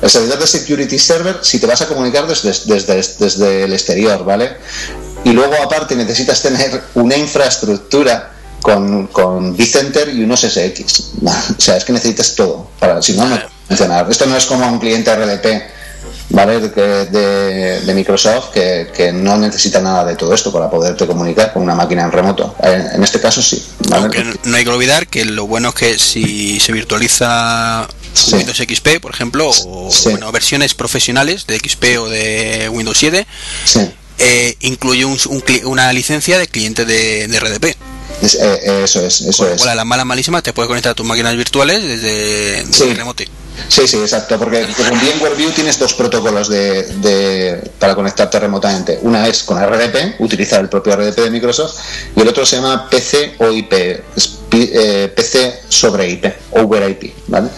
el 0.01 0.09
servidor 0.09 0.39
de 0.39 0.47
security 0.47 0.99
server 0.99 1.39
si 1.41 1.59
te 1.59 1.68
vas 1.68 1.82
a 1.82 1.88
comunicar 1.88 2.28
desde, 2.28 2.53
desde, 2.66 2.95
desde 2.95 3.63
el 3.63 3.74
exterior, 3.74 4.24
¿vale? 4.26 4.57
Y 5.24 5.32
luego 5.32 5.55
aparte 5.63 5.95
necesitas 5.95 6.41
tener 6.41 6.84
una 6.95 7.16
infraestructura 7.16 8.32
con, 8.61 9.07
con 9.07 9.55
vCenter 9.55 10.09
y 10.09 10.24
unos 10.24 10.41
SX. 10.41 11.13
O 11.57 11.61
sea, 11.61 11.78
es 11.78 11.86
que 11.86 11.93
necesitas 11.93 12.36
todo 12.36 12.70
para 12.80 13.01
si 13.01 13.13
no 13.13 13.26
no 13.26 13.39
funcionar. 13.68 14.09
Esto 14.09 14.26
no 14.26 14.36
es 14.36 14.45
como 14.45 14.68
un 14.68 14.80
cliente 14.80 15.16
RDP 15.16 15.63
¿vale? 16.30 16.60
De, 16.60 17.82
de, 17.82 17.94
Microsoft 17.94 18.52
que, 18.52 18.88
que, 18.96 19.12
no 19.12 19.38
necesita 19.38 19.80
nada 19.80 20.04
de 20.06 20.16
todo 20.16 20.34
esto 20.34 20.52
para 20.52 20.70
poderte 20.70 21.08
comunicar 21.08 21.54
con 21.54 21.64
una 21.64 21.76
máquina 21.76 22.04
en 22.04 22.12
remoto. 22.12 22.56
En, 22.62 23.04
este 23.04 23.20
caso 23.20 23.42
sí. 23.42 23.64
Aunque 23.92 24.24
no 24.44 24.58
hay 24.58 24.64
que 24.64 24.70
olvidar 24.70 25.08
que 25.08 25.26
lo 25.26 25.48
bueno 25.48 25.70
es 25.70 25.76
que 25.76 26.00
si 26.00 26.60
se 26.60 26.72
virtualiza 26.72 27.88
Windows 28.34 28.58
XP, 28.58 29.00
por 29.02 29.12
ejemplo, 29.12 29.50
o 29.50 29.90
bueno, 30.04 30.32
versiones 30.32 30.74
profesionales 30.74 31.48
de 31.48 31.58
XP 31.58 31.84
o 32.00 32.10
de 32.10 32.70
Windows 32.70 32.98
7, 32.98 33.26
eh, 34.18 34.56
incluye 34.62 35.06
un, 35.06 35.18
una 35.66 35.92
licencia 35.94 36.38
de 36.38 36.48
cliente 36.48 36.86
de, 36.86 37.28
de 37.28 37.40
RDP. 37.40 37.76
Eh, 38.22 38.82
eso 38.84 39.05
es, 39.05 39.22
eso 39.22 39.47
es. 39.47 39.66
la 39.66 39.86
mala 39.86 40.05
malísima 40.05 40.41
te 40.41 40.53
puedes 40.53 40.68
conectar 40.68 40.91
a 40.91 40.95
tus 40.95 41.05
máquinas 41.05 41.36
virtuales 41.36 41.84
desde, 41.84 42.63
desde 42.63 42.93
remoto. 42.93 43.24
Sí, 43.68 43.88
sí, 43.88 43.97
exacto, 43.97 44.38
porque 44.38 44.66
con 44.76 44.99
VMware 44.99 45.36
View 45.36 45.51
tienes 45.51 45.80
dos 45.80 45.93
protocolos 45.93 46.49
de, 46.49 47.72
para 47.80 47.95
conectarte 47.95 48.39
remotamente. 48.39 48.99
Una 49.01 49.28
es 49.28 49.43
con 49.43 49.57
RDP, 49.57 50.20
utilizar 50.20 50.61
el 50.61 50.70
propio 50.70 50.95
RDP 50.95 51.16
de 51.16 51.32
Microsoft, 51.32 51.76
y 52.16 52.22
el 52.22 52.28
otro 52.28 52.45
se 52.45 52.57
llama 52.57 52.89
PC 52.89 53.36
o 53.39 53.51
IP, 53.51 53.74
eh, 54.51 55.13
PC 55.16 55.61
sobre 55.70 56.09
IP, 56.09 56.26
over 56.51 56.89
IP, 56.89 57.13
¿vale? 57.28 57.49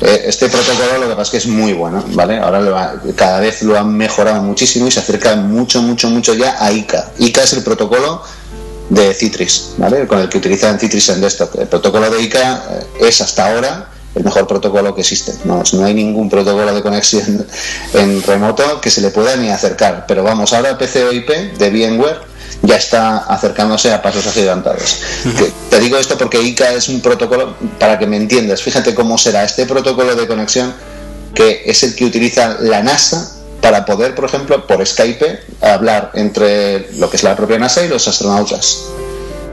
Eh, 0.00 0.24
este 0.26 0.48
protocolo 0.48 0.98
lo 0.98 1.08
que 1.08 1.14
pasa 1.14 1.22
es 1.22 1.30
que 1.30 1.36
es 1.38 1.46
muy 1.46 1.72
bueno, 1.72 2.04
¿vale? 2.08 2.38
Ahora 2.38 3.00
cada 3.16 3.40
vez 3.40 3.62
lo 3.62 3.78
han 3.78 3.96
mejorado 3.96 4.42
muchísimo 4.42 4.88
y 4.88 4.90
se 4.90 5.00
acerca 5.00 5.34
mucho, 5.36 5.82
mucho, 5.82 6.10
mucho 6.10 6.34
ya 6.34 6.56
a 6.60 6.72
ICA. 6.72 7.12
ICA 7.18 7.42
es 7.44 7.52
el 7.54 7.62
protocolo 7.62 8.22
de 8.90 9.14
Citrix, 9.14 9.74
¿vale? 9.78 10.06
Con 10.06 10.18
el 10.20 10.28
que 10.28 10.38
utilizan 10.38 10.78
Citrix 10.78 11.08
en 11.08 11.20
desktop. 11.20 11.60
El 11.60 11.68
protocolo 11.68 12.10
de 12.10 12.22
ICA 12.22 12.64
eh, 12.70 12.86
es 13.08 13.20
hasta 13.20 13.50
ahora 13.52 13.90
el 14.14 14.24
mejor 14.24 14.46
protocolo 14.46 14.94
que 14.94 15.00
existe. 15.00 15.32
No, 15.44 15.62
no 15.72 15.84
hay 15.84 15.94
ningún 15.94 16.28
protocolo 16.28 16.74
de 16.74 16.82
conexión 16.82 17.46
en 17.94 18.22
remoto 18.22 18.80
que 18.80 18.90
se 18.90 19.00
le 19.00 19.10
pueda 19.10 19.36
ni 19.36 19.50
acercar. 19.50 20.04
Pero 20.06 20.22
vamos, 20.22 20.52
ahora 20.52 20.78
PCOIP 20.78 21.28
de 21.58 21.70
VMware 21.70 22.34
ya 22.62 22.76
está 22.76 23.18
acercándose 23.18 23.92
a 23.92 24.00
pasos 24.00 24.26
agigantados. 24.26 24.98
Te 25.68 25.80
digo 25.80 25.98
esto 25.98 26.16
porque 26.16 26.40
ICA 26.40 26.72
es 26.72 26.88
un 26.88 27.00
protocolo, 27.00 27.56
para 27.78 27.98
que 27.98 28.06
me 28.06 28.16
entiendas, 28.16 28.62
fíjate 28.62 28.94
cómo 28.94 29.18
será 29.18 29.44
este 29.44 29.66
protocolo 29.66 30.14
de 30.14 30.26
conexión 30.26 30.74
que 31.34 31.62
es 31.66 31.82
el 31.82 31.94
que 31.94 32.04
utiliza 32.04 32.56
la 32.60 32.82
NASA 32.82 33.32
para 33.64 33.86
poder, 33.86 34.14
por 34.14 34.26
ejemplo, 34.26 34.66
por 34.66 34.86
Skype, 34.86 35.40
hablar 35.62 36.10
entre 36.12 36.92
lo 36.98 37.08
que 37.08 37.16
es 37.16 37.22
la 37.22 37.34
propia 37.34 37.58
NASA 37.58 37.82
y 37.82 37.88
los 37.88 38.06
astronautas. 38.06 38.84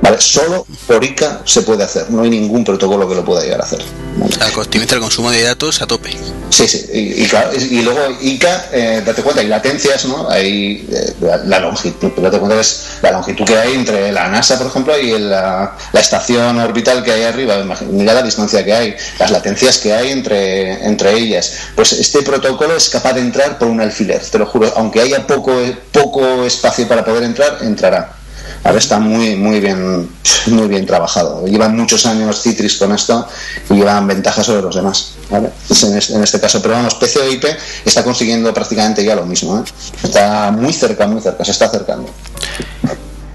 ¿Vale? 0.02 0.20
Solo 0.20 0.68
por 0.86 1.02
ICA 1.02 1.44
se 1.46 1.62
puede 1.62 1.86
hacer, 1.86 2.12
no 2.12 2.24
hay 2.24 2.30
ningún 2.30 2.66
protocolo 2.66 3.08
que 3.08 3.16
lo 3.16 3.24
pueda 3.24 3.42
llegar 3.42 3.62
a 3.62 3.64
hacer. 3.64 3.80
¿Vale? 4.22 4.88
el 4.92 5.00
consumo 5.00 5.32
de 5.32 5.44
datos 5.44 5.82
a 5.82 5.88
tope. 5.88 6.12
Sí, 6.50 6.68
sí, 6.68 6.86
y, 6.92 7.26
claro, 7.28 7.50
y 7.54 7.82
luego 7.82 8.00
ICA, 8.20 8.66
eh, 8.74 9.04
date 9.06 9.24
cuenta, 9.24 9.42
hay 9.42 9.48
latencias, 9.48 10.04
¿no? 10.06 10.30
Hay 10.30 10.86
eh, 10.92 11.14
la, 11.46 11.60
longitud, 11.60 12.12
date 12.18 12.40
cuenta 12.40 12.60
es 12.60 12.98
la 13.02 13.12
longitud 13.12 13.46
que 13.46 13.58
hay 13.58 13.74
entre 13.74 14.12
la 14.12 14.28
NASA, 14.28 14.58
por 14.58 14.68
ejemplo, 14.68 15.00
y 15.00 15.18
la, 15.18 15.78
estación 15.94 16.60
orbital 16.60 17.04
que 17.04 17.12
hay 17.12 17.24
arriba, 17.24 17.64
mira 17.90 18.14
la 18.14 18.22
distancia 18.22 18.66
que 18.66 18.74
hay, 18.74 18.96
las 19.18 19.32
latencias 19.32 19.78
que 19.78 19.94
hay 19.94 20.12
entre, 20.12 20.86
entre 20.86 21.14
ellas. 21.14 21.54
Pues 21.76 21.94
este 21.94 22.22
protocolo 22.22 22.76
es 22.76 22.90
capaz 22.90 23.14
de 23.14 23.22
entrar 23.22 23.58
por 23.58 23.70
un 23.70 23.80
alfiler, 23.80 24.22
te 24.22 24.38
lo 24.38 24.46
juro, 24.46 24.74
aunque 24.76 25.00
haya 25.00 25.26
poco, 25.26 25.54
poco 25.92 26.44
espacio 26.44 26.88
para 26.88 27.06
poder 27.06 27.24
entrar, 27.24 27.60
entrará. 27.62 28.21
Ahora 28.64 28.78
está 28.78 29.00
muy, 29.00 29.36
muy 29.36 29.60
bien, 29.60 30.10
muy 30.48 30.68
bien 30.68 30.86
trabajado. 30.86 31.46
Llevan 31.48 31.76
muchos 31.76 32.06
años 32.06 32.42
Citrix 32.42 32.76
con 32.76 32.92
esto 32.92 33.28
y 33.70 33.76
llevan 33.76 34.08
ventajas 34.08 34.46
sobre 34.46 34.62
los 34.62 34.76
demás. 34.76 35.14
en, 35.32 36.24
este, 36.24 36.40
caso, 36.40 36.62
pero 36.62 36.76
vamos, 36.76 36.96
PCOIP 36.96 37.44
está 37.86 38.04
consiguiendo 38.04 38.54
prácticamente 38.54 39.04
ya 39.04 39.16
lo 39.16 39.26
mismo. 39.26 39.60
¿eh? 39.60 39.64
Está 40.04 40.52
muy 40.52 40.74
cerca, 40.74 41.08
muy 41.08 41.22
cerca, 41.22 41.44
se 41.44 41.52
está 41.52 41.66
acercando. 41.66 42.10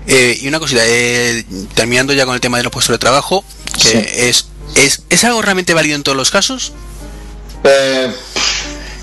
Eh, 0.06 0.38
y 0.40 0.46
una 0.46 0.60
cosita, 0.60 0.82
eh, 0.84 1.44
terminando 1.74 2.12
ya 2.12 2.24
con 2.24 2.34
el 2.34 2.40
tema 2.40 2.58
de 2.58 2.62
los 2.62 2.72
puestos 2.72 2.94
de 2.94 2.98
trabajo, 2.98 3.44
que 3.82 4.28
es, 4.28 4.46
es, 4.76 5.02
¿es 5.10 5.24
algo 5.24 5.42
realmente 5.42 5.74
válido 5.74 5.96
en 5.96 6.04
todos 6.04 6.16
los 6.16 6.30
casos? 6.30 6.72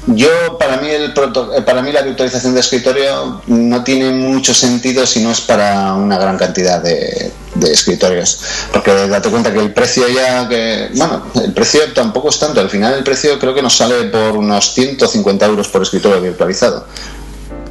Yo, 0.07 0.57
para 0.57 0.77
mí, 0.77 0.89
el 0.89 1.13
eh, 1.13 1.61
para 1.65 1.81
mí 1.81 1.91
la 1.93 2.01
virtualización 2.01 2.53
de 2.53 2.59
escritorio 2.59 3.41
no 3.47 3.83
tiene 3.85 4.11
mucho 4.11 4.53
sentido 4.53 5.05
si 5.07 5.23
no 5.23 5.31
es 5.31 5.39
para 5.39 5.93
una 5.93 6.17
gran 6.17 6.37
cantidad 6.37 6.81
de, 6.81 7.31
escritorios. 7.71 8.39
Porque 8.73 8.91
date 9.07 9.29
cuenta 9.29 9.53
que 9.53 9.59
el 9.59 9.73
precio 9.73 10.07
ya, 10.09 10.49
que 10.49 10.89
bueno, 10.95 11.23
el 11.41 11.53
precio 11.53 11.81
tampoco 11.93 12.29
es 12.29 12.39
tanto. 12.39 12.59
Al 12.59 12.69
final 12.69 12.95
el 12.95 13.03
precio 13.03 13.39
creo 13.39 13.53
que 13.53 13.61
nos 13.61 13.77
sale 13.77 14.05
por 14.05 14.35
unos 14.37 14.73
150 14.73 15.45
euros 15.45 15.69
por 15.69 15.81
escritorio 15.81 16.19
virtualizado. 16.19 16.85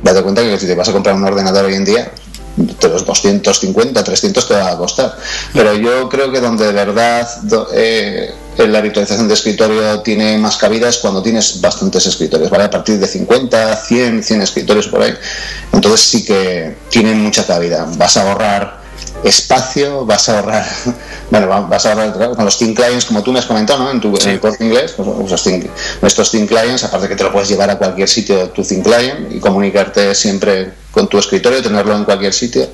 Date 0.03 0.23
cuenta 0.23 0.41
que 0.43 0.59
si 0.59 0.67
te 0.67 0.75
vas 0.75 0.89
a 0.89 0.93
comprar 0.93 1.15
un 1.15 1.25
ordenador 1.25 1.67
hoy 1.67 1.75
en 1.75 1.85
día, 1.85 2.13
de 2.57 2.89
los 2.89 3.05
250, 3.05 4.05
300 4.05 4.49
te 4.49 4.55
va 4.55 4.71
a 4.71 4.77
costar. 4.79 5.17
Pero 5.53 5.75
yo 5.75 6.09
creo 6.09 6.33
que 6.33 6.41
donde 6.41 6.67
de 6.67 6.73
verdad 6.73 7.29
eh, 7.75 8.35
la 8.59 8.81
virtualización 8.81 9.29
de 9.29 9.35
escritorio 9.35 10.01
tiene 10.01 10.37
más 10.39 10.57
cabida 10.57 10.89
es 10.89 10.99
cuando 10.99 11.23
tienes 11.23 11.61
bastantes 11.61 12.07
escritorios, 12.07 12.51
¿vale? 12.51 12.65
A 12.65 12.71
partir 12.71 12.99
de 12.99 13.07
50, 13.07 13.77
100, 13.77 14.23
100 14.23 14.43
escritorios 14.43 14.89
por 14.89 15.03
ahí. 15.03 15.15
Entonces 15.73 16.01
sí 16.01 16.25
que 16.25 16.77
tienen 16.91 17.21
mucha 17.21 17.47
cabida. 17.47 17.87
Vas 17.97 18.17
a 18.17 18.31
ahorrar 18.31 18.83
espacio, 19.25 20.05
vas 20.05 20.29
a 20.29 20.39
ahorrar, 20.39 20.67
bueno, 21.31 21.67
vas 21.69 21.87
a 21.87 21.93
ahorrar 21.93 22.13
con 22.13 22.45
los 22.45 22.59
Team 22.59 22.75
Clients, 22.75 23.05
como 23.05 23.23
tú 23.23 23.33
me 23.33 23.39
has 23.39 23.47
comentado, 23.47 23.85
¿no? 23.85 23.91
En 23.91 24.01
tu 24.01 24.13
corte 24.13 24.65
inglés, 24.65 24.95
pues, 24.97 25.09
nuestros 26.01 26.31
Team 26.31 26.47
Clients, 26.47 26.85
aparte 26.85 27.09
que 27.09 27.17
te 27.17 27.25
lo 27.25 27.33
puedes 27.33 27.49
llevar 27.49 27.71
a 27.71 27.79
cualquier 27.79 28.09
sitio 28.09 28.51
tu 28.51 28.63
Team 28.63 28.83
Client 28.83 29.33
y 29.33 29.39
comunicarte 29.39 30.15
siempre 30.15 30.73
con 30.91 31.09
tu 31.09 31.19
escritorio, 31.19 31.63
tenerlo 31.63 31.97
en 31.97 32.05
cualquier 32.05 32.35
sitio. 32.35 32.69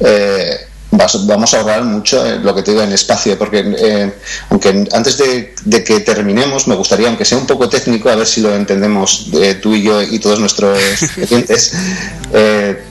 Eh, 0.00 0.71
vamos 0.92 1.54
a 1.54 1.60
ahorrar 1.60 1.84
mucho 1.84 2.24
eh, 2.24 2.38
lo 2.38 2.54
que 2.54 2.62
te 2.62 2.70
digo 2.70 2.82
en 2.82 2.92
espacio, 2.92 3.38
porque 3.38 3.64
eh, 3.78 4.12
aunque 4.50 4.88
antes 4.92 5.18
de, 5.18 5.84
que 5.84 6.00
terminemos, 6.00 6.68
me 6.68 6.74
gustaría, 6.74 7.08
aunque 7.08 7.24
sea 7.24 7.38
un 7.38 7.46
poco 7.46 7.68
técnico, 7.68 8.08
a 8.08 8.16
ver 8.16 8.26
si 8.26 8.40
lo 8.40 8.54
entendemos 8.54 9.30
tú 9.60 9.74
y 9.74 9.82
yo 9.82 10.02
y 10.02 10.18
todos 10.18 10.38
nuestros 10.38 10.78
clientes. 11.14 11.72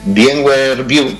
VMware 0.04 0.84
View 0.84 1.16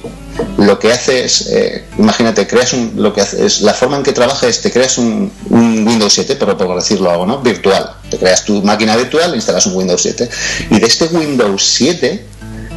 lo 0.58 0.78
que 0.78 0.92
hace 0.92 1.24
es, 1.24 1.48
eh, 1.48 1.84
imagínate, 1.98 2.46
creas 2.46 2.72
un, 2.72 2.92
lo 2.96 3.12
que 3.12 3.20
hace 3.20 3.44
es, 3.44 3.60
la 3.60 3.74
forma 3.74 3.96
en 3.96 4.02
que 4.02 4.12
trabaja 4.12 4.46
es, 4.46 4.60
te 4.60 4.70
creas 4.70 4.98
un, 4.98 5.30
Windows 5.50 6.12
7, 6.12 6.36
pero 6.36 6.56
por 6.56 6.74
decirlo 6.76 7.10
algo, 7.10 7.26
¿no? 7.26 7.38
Virtual. 7.38 7.96
Te 8.10 8.18
creas 8.18 8.44
tu 8.44 8.62
máquina 8.62 8.96
virtual, 8.96 9.34
instalas 9.34 9.66
un 9.66 9.76
Windows 9.76 10.02
7. 10.02 10.28
Y 10.70 10.78
de 10.78 10.86
este 10.86 11.06
Windows 11.06 11.62
7 11.62 12.24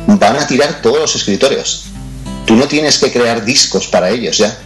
van 0.07 0.37
a 0.37 0.47
tirar 0.47 0.81
todos 0.81 0.99
los 0.99 1.15
escritorios. 1.15 1.85
Tú 2.45 2.55
no 2.55 2.67
tienes 2.67 2.99
que 2.99 3.11
crear 3.11 3.43
discos 3.43 3.87
para 3.87 4.09
ellos 4.09 4.37
ya. 4.37 4.57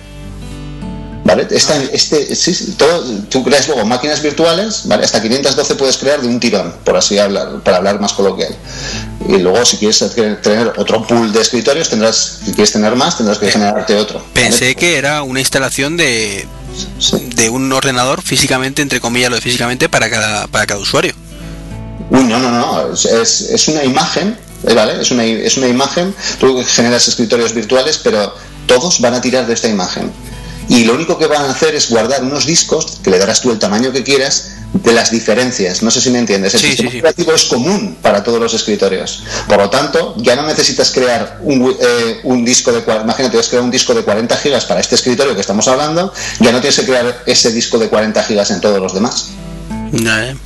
¿Vale? 1.29 1.47
este, 1.51 2.35
sí, 2.35 2.73
todo, 2.75 3.03
tú 3.29 3.43
creas 3.43 3.67
luego 3.67 3.85
máquinas 3.85 4.19
virtuales, 4.19 4.81
¿vale? 4.85 5.05
Hasta 5.05 5.21
512 5.21 5.75
puedes 5.75 5.97
crear 5.97 6.19
de 6.19 6.27
un 6.27 6.39
tirón, 6.39 6.73
por 6.83 6.97
así 6.97 7.19
hablar, 7.19 7.61
para 7.63 7.77
hablar 7.77 7.99
más 7.99 8.13
coloquial. 8.13 8.55
Y 9.27 9.37
luego, 9.37 9.63
si 9.63 9.77
quieres 9.77 10.03
tener 10.41 10.73
otro 10.77 11.05
pool 11.05 11.31
de 11.31 11.41
escritorios, 11.41 11.87
tendrás, 11.89 12.39
si 12.43 12.51
quieres 12.53 12.71
tener 12.71 12.95
más, 12.95 13.17
tendrás 13.17 13.37
que 13.37 13.51
generarte 13.51 13.95
otro. 13.95 14.25
Pensé 14.33 14.73
que 14.73 14.97
era 14.97 15.21
una 15.21 15.39
instalación 15.39 15.97
de, 15.97 16.47
de 17.35 17.49
un 17.51 17.71
ordenador 17.71 18.23
físicamente, 18.23 18.81
entre 18.81 18.99
comillas, 18.99 19.29
lo 19.29 19.35
de 19.35 19.43
físicamente, 19.43 19.87
para 19.87 20.09
cada, 20.09 20.47
para 20.47 20.65
cada 20.65 20.79
usuario. 20.79 21.13
Uy, 22.09 22.23
no, 22.23 22.39
no, 22.39 22.49
no, 22.49 22.91
es, 22.91 23.05
es 23.05 23.67
una 23.67 23.83
imagen. 23.83 24.35
¿Vale? 24.63 25.01
Es 25.01 25.11
una, 25.11 25.23
es 25.23 25.57
una 25.57 25.67
imagen, 25.67 26.13
tú 26.39 26.61
generas 26.65 27.07
escritorios 27.07 27.53
virtuales, 27.53 27.99
pero 28.03 28.33
todos 28.65 28.99
van 29.01 29.13
a 29.13 29.21
tirar 29.21 29.47
de 29.47 29.53
esta 29.53 29.67
imagen 29.67 30.11
y 30.69 30.83
lo 30.83 30.93
único 30.93 31.17
que 31.17 31.25
van 31.25 31.41
a 31.41 31.49
hacer 31.49 31.73
es 31.73 31.89
guardar 31.89 32.23
unos 32.23 32.45
discos 32.45 32.99
que 33.03 33.09
le 33.09 33.17
darás 33.17 33.41
tú 33.41 33.51
el 33.51 33.57
tamaño 33.57 33.91
que 33.91 34.03
quieras 34.03 34.51
de 34.71 34.93
las 34.93 35.09
diferencias. 35.09 35.81
No 35.81 35.89
sé 35.89 35.99
si 35.99 36.11
me 36.11 36.19
entiendes. 36.19 36.53
El 36.53 36.59
sistema 36.59 36.89
operativo 36.89 37.33
es 37.33 37.45
común 37.45 37.97
para 38.03 38.23
todos 38.23 38.39
los 38.39 38.53
escritorios. 38.53 39.23
Por 39.47 39.57
lo 39.57 39.69
tanto, 39.71 40.13
ya 40.17 40.35
no 40.35 40.45
necesitas 40.45 40.91
crear 40.91 41.39
un, 41.41 41.75
eh, 41.81 42.19
un 42.23 42.45
disco 42.45 42.71
de 42.71 42.81
imagínate, 42.81 43.35
vas 43.35 43.47
a 43.47 43.49
crear 43.49 43.63
un 43.63 43.71
disco 43.71 43.95
de 43.95 44.03
40 44.03 44.37
gigas 44.37 44.65
para 44.65 44.79
este 44.79 44.93
escritorio 44.93 45.33
que 45.33 45.41
estamos 45.41 45.67
hablando, 45.67 46.13
ya 46.39 46.51
no 46.51 46.61
tienes 46.61 46.79
que 46.79 46.85
crear 46.85 47.23
ese 47.25 47.51
disco 47.51 47.79
de 47.79 47.89
40 47.89 48.23
gigas 48.23 48.51
en 48.51 48.61
todos 48.61 48.79
los 48.79 48.93
demás. 48.93 49.29
No, 49.91 50.19
eh. 50.21 50.37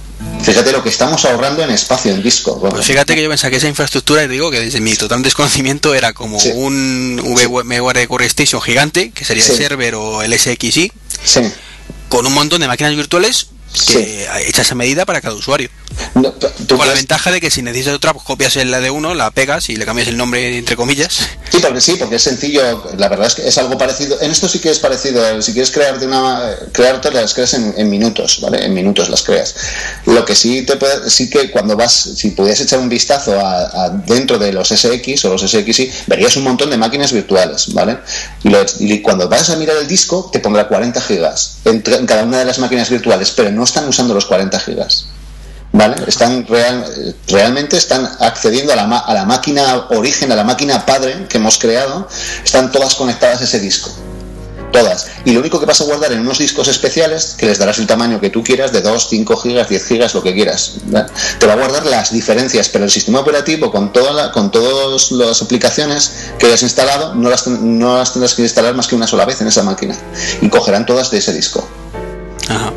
Fíjate 0.43 0.71
lo 0.71 0.83
que 0.83 0.89
estamos 0.89 1.23
ahorrando 1.25 1.63
en 1.63 1.71
espacio 1.71 2.11
en 2.11 2.21
disco. 2.21 2.59
Pues 2.59 2.85
fíjate 2.85 3.15
que 3.15 3.23
yo 3.23 3.29
pensaba 3.29 3.49
que 3.51 3.57
esa 3.57 3.67
infraestructura, 3.67 4.23
y 4.23 4.27
digo 4.27 4.51
que 4.51 4.59
desde 4.59 4.81
mi 4.81 4.93
total 4.95 5.23
desconocimiento 5.23 5.93
era 5.95 6.13
como 6.13 6.37
un 6.37 7.21
VMware 7.23 8.07
Core 8.07 8.25
Station 8.25 8.61
gigante, 8.61 9.11
que 9.11 9.25
sería 9.25 9.45
el 9.45 9.55
server 9.55 9.95
o 9.95 10.21
el 10.21 10.37
SXI, 10.37 10.91
con 12.09 12.27
un 12.27 12.33
montón 12.33 12.61
de 12.61 12.67
máquinas 12.67 12.95
virtuales 12.95 13.47
que 13.87 14.27
hechas 14.45 14.71
a 14.71 14.75
medida 14.75 15.05
para 15.05 15.21
cada 15.21 15.35
usuario. 15.35 15.69
Con 16.13 16.87
la 16.87 16.93
ventaja 16.93 17.31
de 17.31 17.41
que 17.41 17.49
si 17.49 17.61
necesitas 17.61 17.95
otra, 17.95 18.13
pues 18.13 18.25
copias 18.25 18.55
la 18.55 18.79
de 18.79 18.89
uno, 18.89 19.13
la 19.13 19.31
pegas 19.31 19.69
y 19.69 19.75
le 19.75 19.85
cambias 19.85 20.07
el 20.07 20.17
nombre 20.17 20.57
entre 20.57 20.75
comillas. 20.75 21.19
Sí, 21.49 21.59
porque 21.61 21.81
sí, 21.81 21.95
porque 21.97 22.15
es 22.15 22.23
sencillo. 22.23 22.61
La 22.97 23.09
verdad 23.09 23.27
es 23.27 23.35
que 23.35 23.47
es 23.47 23.57
algo 23.57 23.77
parecido. 23.77 24.19
En 24.21 24.31
esto 24.31 24.47
sí 24.47 24.59
que 24.59 24.69
es 24.69 24.79
parecido. 24.79 25.41
Si 25.41 25.53
quieres 25.53 25.71
crearte 25.71 26.05
una, 26.05 26.55
crearte 26.71 27.11
las 27.11 27.33
creas 27.33 27.53
en, 27.53 27.89
minutos, 27.89 28.39
¿vale? 28.41 28.65
En 28.65 28.73
minutos 28.73 29.09
las 29.09 29.23
creas. 29.23 29.55
Lo 30.05 30.25
que 30.25 30.35
sí 30.35 30.63
te 30.63 30.77
puede, 30.77 31.09
sí 31.09 31.29
que 31.29 31.51
cuando 31.51 31.75
vas, 31.75 31.93
si 31.93 32.31
pudieras 32.31 32.61
echar 32.61 32.79
un 32.79 32.89
vistazo 32.89 33.39
a, 33.39 33.89
dentro 34.05 34.37
de 34.37 34.53
los 34.53 34.69
SX 34.69 35.25
o 35.25 35.29
los 35.29 35.41
SXI, 35.41 35.91
verías 36.07 36.35
un 36.37 36.43
montón 36.43 36.69
de 36.69 36.77
máquinas 36.77 37.11
virtuales, 37.11 37.73
¿vale? 37.73 37.97
Y, 38.43 39.01
cuando 39.01 39.27
vas 39.27 39.49
a 39.49 39.55
mirar 39.55 39.77
el 39.77 39.87
disco, 39.87 40.29
te 40.31 40.39
pondrá 40.39 40.67
40 40.67 41.01
gigas 41.01 41.57
en 41.65 41.81
cada 41.81 42.23
una 42.23 42.39
de 42.39 42.45
las 42.45 42.59
máquinas 42.59 42.89
virtuales, 42.89 43.31
pero 43.31 43.51
no 43.51 43.63
están 43.63 43.87
usando 43.87 44.13
los 44.13 44.25
40 44.25 44.59
gigas. 44.59 45.05
¿Vale? 45.73 45.95
Están 46.07 46.45
real, 46.45 47.15
realmente 47.27 47.77
están 47.77 48.09
accediendo 48.19 48.71
a 48.73 48.75
la, 48.75 48.83
a 48.83 49.13
la 49.13 49.25
máquina 49.25 49.87
origen, 49.89 50.31
a 50.31 50.35
la 50.35 50.43
máquina 50.43 50.85
padre 50.85 51.25
que 51.27 51.37
hemos 51.37 51.57
creado, 51.57 52.07
están 52.43 52.71
todas 52.71 52.95
conectadas 52.95 53.41
a 53.41 53.43
ese 53.43 53.59
disco 53.59 53.91
todas. 54.73 55.07
Y 55.23 55.31
lo 55.31 55.39
único 55.39 55.57
que 55.61 55.65
vas 55.65 55.79
a 55.79 55.85
guardar 55.85 56.11
en 56.11 56.19
unos 56.19 56.39
discos 56.39 56.67
especiales, 56.67 57.35
que 57.37 57.45
les 57.45 57.59
darás 57.59 57.79
el 57.79 57.87
tamaño 57.87 58.19
que 58.19 58.29
tú 58.29 58.43
quieras, 58.43 58.73
de 58.73 58.81
2, 58.81 59.07
5 59.09 59.37
gigas, 59.37 59.69
10 59.69 59.85
gigas, 59.85 60.13
lo 60.13 60.21
que 60.21 60.33
quieras. 60.33 60.73
Te 61.39 61.45
va 61.45 61.53
a 61.53 61.55
guardar 61.55 61.85
las 61.85 62.11
diferencias, 62.11 62.67
pero 62.67 62.83
el 62.83 62.91
sistema 62.91 63.21
operativo 63.21 63.71
con, 63.71 63.93
toda 63.93 64.11
la, 64.11 64.31
con 64.31 64.51
todas 64.51 65.11
las 65.11 65.41
aplicaciones 65.41 66.31
que 66.37 66.47
hayas 66.47 66.63
instalado, 66.63 67.15
no 67.15 67.29
las, 67.29 67.47
no 67.47 67.99
las 67.99 68.11
tendrás 68.11 68.33
que 68.33 68.41
instalar 68.41 68.73
más 68.75 68.87
que 68.87 68.95
una 68.95 69.07
sola 69.07 69.23
vez 69.23 69.39
en 69.39 69.47
esa 69.47 69.63
máquina. 69.63 69.95
Y 70.41 70.49
cogerán 70.49 70.85
todas 70.85 71.09
de 71.11 71.19
ese 71.19 71.31
disco. 71.31 71.65
Ajá 72.49 72.73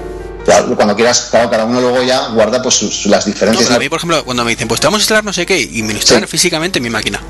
cuando 0.77 0.95
quieras, 0.95 1.29
cada 1.31 1.65
uno 1.65 1.81
luego 1.81 2.03
ya 2.03 2.29
guarda 2.29 2.63
pues 2.63 3.07
las 3.07 3.25
diferencias. 3.25 3.71
a 3.71 3.79
mí, 3.79 3.89
por 3.89 3.99
ejemplo, 3.99 4.25
cuando 4.25 4.45
me 4.45 4.51
dicen, 4.51 4.69
pues 4.69 4.81
te 4.81 4.87
vamos 4.87 4.99
a 4.99 5.03
instalar 5.03 5.25
no 5.25 5.33
sé 5.33 5.47
qué, 5.47 5.61
y 5.61 5.83
me 5.83 5.93
lo 5.93 5.99
instalan 5.99 6.29
físicamente 6.29 6.79
en 6.79 6.85
mi 6.85 6.91
máquina. 6.91 7.21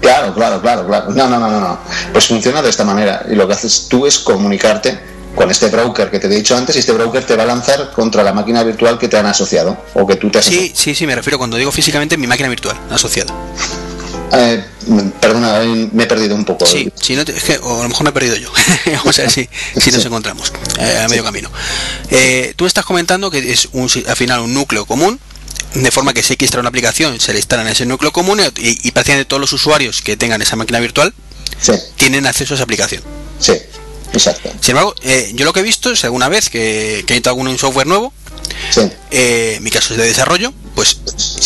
claro, 0.00 0.34
claro, 0.34 0.60
claro, 0.60 0.86
claro. 0.86 1.10
No, 1.10 1.28
no, 1.28 1.38
no, 1.38 1.50
no, 1.50 1.60
no. 1.60 1.78
Pues 2.12 2.26
funciona 2.26 2.62
de 2.62 2.70
esta 2.70 2.84
manera. 2.84 3.24
Y 3.30 3.34
lo 3.34 3.46
que 3.46 3.54
haces 3.54 3.86
tú 3.88 4.06
es 4.06 4.18
comunicarte 4.18 4.98
con 5.34 5.50
este 5.50 5.68
broker 5.68 6.10
que 6.10 6.18
te 6.18 6.26
he 6.26 6.30
dicho 6.30 6.56
antes 6.56 6.74
y 6.76 6.80
este 6.80 6.92
broker 6.92 7.24
te 7.24 7.36
va 7.36 7.44
a 7.44 7.46
lanzar 7.46 7.92
contra 7.92 8.22
la 8.22 8.32
máquina 8.32 8.62
virtual 8.64 8.98
que 8.98 9.08
te 9.08 9.16
han 9.16 9.26
asociado 9.26 9.76
o 9.94 10.06
que 10.06 10.16
tú 10.16 10.30
te 10.30 10.38
has 10.38 10.44
Sí, 10.44 10.72
sí, 10.74 10.94
sí, 10.94 11.06
me 11.06 11.14
refiero 11.14 11.38
cuando 11.38 11.56
digo 11.56 11.70
físicamente 11.70 12.16
mi 12.16 12.26
máquina 12.26 12.48
virtual 12.48 12.76
asociada. 12.90 13.32
Eh, 14.32 14.62
perdona, 15.20 15.60
me 15.92 16.02
he 16.04 16.06
perdido 16.06 16.34
un 16.34 16.44
poco. 16.44 16.66
Sí, 16.66 16.90
si 17.00 17.14
no 17.16 17.22
es 17.22 17.42
que, 17.44 17.58
o 17.58 17.80
a 17.80 17.82
lo 17.82 17.88
mejor 17.88 18.04
me 18.04 18.10
he 18.10 18.12
perdido 18.12 18.36
yo. 18.36 18.52
Vamos 18.86 19.18
a 19.18 19.22
ver 19.22 19.30
si, 19.30 19.48
si 19.80 19.90
nos 19.90 20.04
encontramos 20.04 20.52
eh, 20.78 21.00
a 21.04 21.08
medio 21.08 21.24
camino. 21.24 21.50
Eh, 22.10 22.52
tú 22.56 22.66
estás 22.66 22.84
comentando 22.84 23.30
que 23.30 23.52
es 23.52 23.68
un, 23.72 23.90
al 24.06 24.16
final 24.16 24.40
un 24.40 24.52
núcleo 24.54 24.86
común, 24.86 25.18
de 25.74 25.90
forma 25.90 26.12
que 26.12 26.22
si 26.22 26.34
hay 26.34 26.36
que 26.36 26.44
instalar 26.44 26.62
una 26.62 26.68
aplicación, 26.68 27.18
se 27.20 27.32
le 27.32 27.38
instalan 27.38 27.68
ese 27.68 27.86
núcleo 27.86 28.12
común 28.12 28.40
y, 28.40 28.88
y 28.88 28.90
prácticamente 28.90 29.26
todos 29.26 29.40
los 29.40 29.52
usuarios 29.52 30.02
que 30.02 30.16
tengan 30.16 30.42
esa 30.42 30.56
máquina 30.56 30.80
virtual 30.80 31.14
tienen 31.96 32.26
acceso 32.26 32.54
a 32.54 32.56
esa 32.56 32.64
aplicación. 32.64 33.02
Sí, 33.38 33.52
exacto. 34.12 34.50
Sin 34.60 34.72
embargo, 34.72 34.94
yo 35.34 35.44
lo 35.44 35.52
que 35.52 35.60
he 35.60 35.62
visto 35.62 35.90
es 35.90 36.04
alguna 36.04 36.28
vez 36.28 36.50
que, 36.50 37.04
que 37.06 37.14
he 37.14 37.16
instalado 37.16 37.40
un 37.40 37.58
software 37.58 37.86
nuevo, 37.86 38.12
eh, 39.10 39.58
mi 39.62 39.70
caso 39.70 39.94
es 39.94 40.00
de 40.00 40.06
desarrollo, 40.06 40.52
pues 40.78 40.96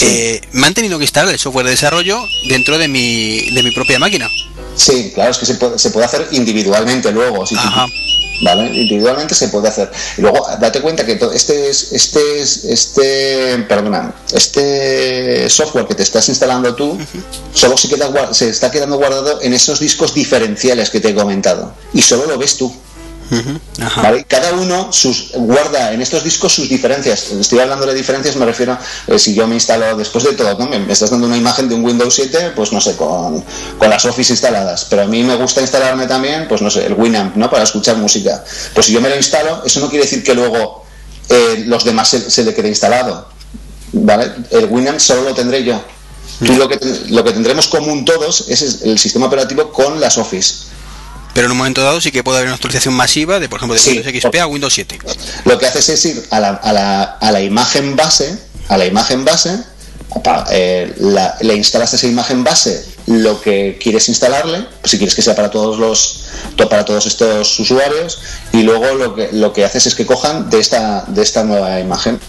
eh, 0.02 0.42
me 0.52 0.66
han 0.66 0.74
tenido 0.74 0.98
que 0.98 1.04
instalar 1.04 1.32
el 1.32 1.40
software 1.40 1.64
de 1.64 1.70
desarrollo 1.70 2.22
dentro 2.50 2.76
de 2.76 2.86
mi, 2.86 3.48
de 3.52 3.62
mi 3.62 3.70
propia 3.70 3.98
máquina. 3.98 4.28
Sí, 4.76 5.10
claro, 5.14 5.30
es 5.30 5.38
que 5.38 5.46
se 5.46 5.54
puede, 5.54 5.78
se 5.78 5.88
puede 5.88 6.04
hacer 6.04 6.28
individualmente 6.32 7.10
luego. 7.10 7.46
Si 7.46 7.54
¿Vale? 8.42 8.78
Individualmente 8.78 9.34
se 9.34 9.48
puede 9.48 9.68
hacer. 9.68 9.90
Y 10.18 10.20
luego, 10.20 10.46
date 10.60 10.82
cuenta 10.82 11.06
que 11.06 11.18
este 11.34 11.70
es, 11.70 11.92
este 11.92 12.42
es, 12.42 12.64
este, 12.66 13.64
perdona, 13.66 14.14
este 14.34 15.48
software 15.48 15.86
que 15.86 15.94
te 15.94 16.02
estás 16.02 16.28
instalando 16.28 16.74
tú, 16.74 16.98
solo 17.54 17.78
se, 17.78 17.88
queda, 17.88 18.34
se 18.34 18.50
está 18.50 18.70
quedando 18.70 18.98
guardado 18.98 19.40
en 19.40 19.54
esos 19.54 19.80
discos 19.80 20.12
diferenciales 20.12 20.90
que 20.90 21.00
te 21.00 21.08
he 21.08 21.14
comentado. 21.14 21.72
Y 21.94 22.02
solo 22.02 22.26
lo 22.26 22.36
ves 22.36 22.58
tú. 22.58 22.70
Cada 24.28 24.52
uno 24.52 24.92
sus, 24.92 25.30
guarda 25.34 25.92
en 25.92 26.02
estos 26.02 26.22
discos 26.22 26.52
sus 26.54 26.68
diferencias. 26.68 27.30
Estoy 27.30 27.60
hablando 27.60 27.86
de 27.86 27.94
diferencias, 27.94 28.36
me 28.36 28.44
refiero, 28.44 28.76
eh, 29.06 29.18
si 29.18 29.34
yo 29.34 29.46
me 29.46 29.54
instalo 29.54 29.96
después 29.96 30.24
de 30.24 30.32
todo, 30.32 30.58
¿no? 30.58 30.68
me, 30.68 30.92
estás 30.92 31.10
dando 31.10 31.26
una 31.26 31.36
imagen 31.36 31.68
de 31.68 31.74
un 31.74 31.84
Windows 31.84 32.14
7, 32.14 32.52
pues 32.54 32.72
no 32.72 32.80
sé, 32.80 32.96
con, 32.96 33.42
las 33.80 34.04
Office 34.04 34.32
instaladas. 34.32 34.86
Pero 34.90 35.02
a 35.02 35.06
mí 35.06 35.22
me 35.22 35.36
gusta 35.36 35.62
instalarme 35.62 36.06
también, 36.06 36.46
pues 36.46 36.60
no 36.60 36.70
sé, 36.70 36.84
el 36.84 36.92
Winamp, 36.94 37.36
¿no? 37.36 37.48
Para 37.50 37.64
escuchar 37.64 37.96
música. 37.96 38.44
Pues 38.74 38.86
si 38.86 38.92
yo 38.92 39.00
me 39.00 39.08
lo 39.08 39.16
instalo, 39.16 39.62
eso 39.64 39.80
no 39.80 39.88
quiere 39.88 40.04
decir 40.04 40.22
que 40.22 40.34
luego 40.34 40.84
eh, 41.28 41.64
los 41.66 41.84
demás 41.84 42.08
se, 42.08 42.44
le 42.44 42.54
quede 42.54 42.68
instalado. 42.68 43.28
¿Vale? 43.92 44.32
El 44.50 44.66
Winamp 44.66 44.98
solo 44.98 45.22
lo 45.22 45.34
tendré 45.34 45.64
yo. 45.64 45.82
Tú 46.44 46.54
lo 46.54 46.68
que, 46.68 46.78
lo 47.08 47.24
que 47.24 47.32
tendremos 47.32 47.68
común 47.68 48.04
todos 48.04 48.48
es 48.48 48.82
el 48.82 48.98
sistema 48.98 49.26
operativo 49.26 49.70
con 49.72 50.00
las 50.00 50.18
Office 50.18 50.72
pero 51.34 51.46
en 51.46 51.52
un 51.52 51.58
momento 51.58 51.82
dado 51.82 52.00
sí 52.00 52.12
que 52.12 52.22
puede 52.22 52.38
haber 52.38 52.48
una 52.48 52.54
actualización 52.54 52.94
masiva 52.94 53.40
de, 53.40 53.48
por 53.48 53.58
ejemplo, 53.58 53.78
de 53.78 53.90
Windows 53.90 54.22
XP 54.22 54.36
a 54.40 54.46
Windows 54.46 54.74
7. 54.74 54.98
Lo 55.44 55.58
que 55.58 55.66
haces 55.66 55.88
es 55.88 56.04
ir 56.04 56.26
a 56.30 56.40
la, 56.40 56.48
a 56.50 56.72
la, 56.72 57.02
a 57.02 57.32
la 57.32 57.40
imagen 57.40 57.96
base, 57.96 58.38
a 58.68 58.76
la 58.76 58.86
imagen 58.86 59.24
base, 59.24 59.58
eh, 60.50 60.94
le 61.40 61.54
instalas 61.54 61.94
esa 61.94 62.06
imagen 62.06 62.44
base 62.44 62.92
lo 63.06 63.40
que 63.40 63.78
quieres 63.82 64.08
instalarle, 64.08 64.64
si 64.84 64.96
quieres 64.96 65.14
que 65.14 65.22
sea 65.22 65.34
para 65.34 65.50
todos 65.50 65.78
los 65.78 66.24
para 66.68 66.84
todos 66.84 67.06
estos 67.06 67.58
usuarios, 67.58 68.20
y 68.52 68.62
luego 68.62 68.94
lo 68.94 69.14
que 69.14 69.30
lo 69.32 69.52
que 69.52 69.64
haces 69.64 69.86
es 69.86 69.94
que 69.94 70.06
cojan 70.06 70.50
de 70.50 70.60
esta 70.60 71.04
de 71.08 71.22
esta 71.22 71.44
nueva 71.44 71.80
imagen. 71.80 72.20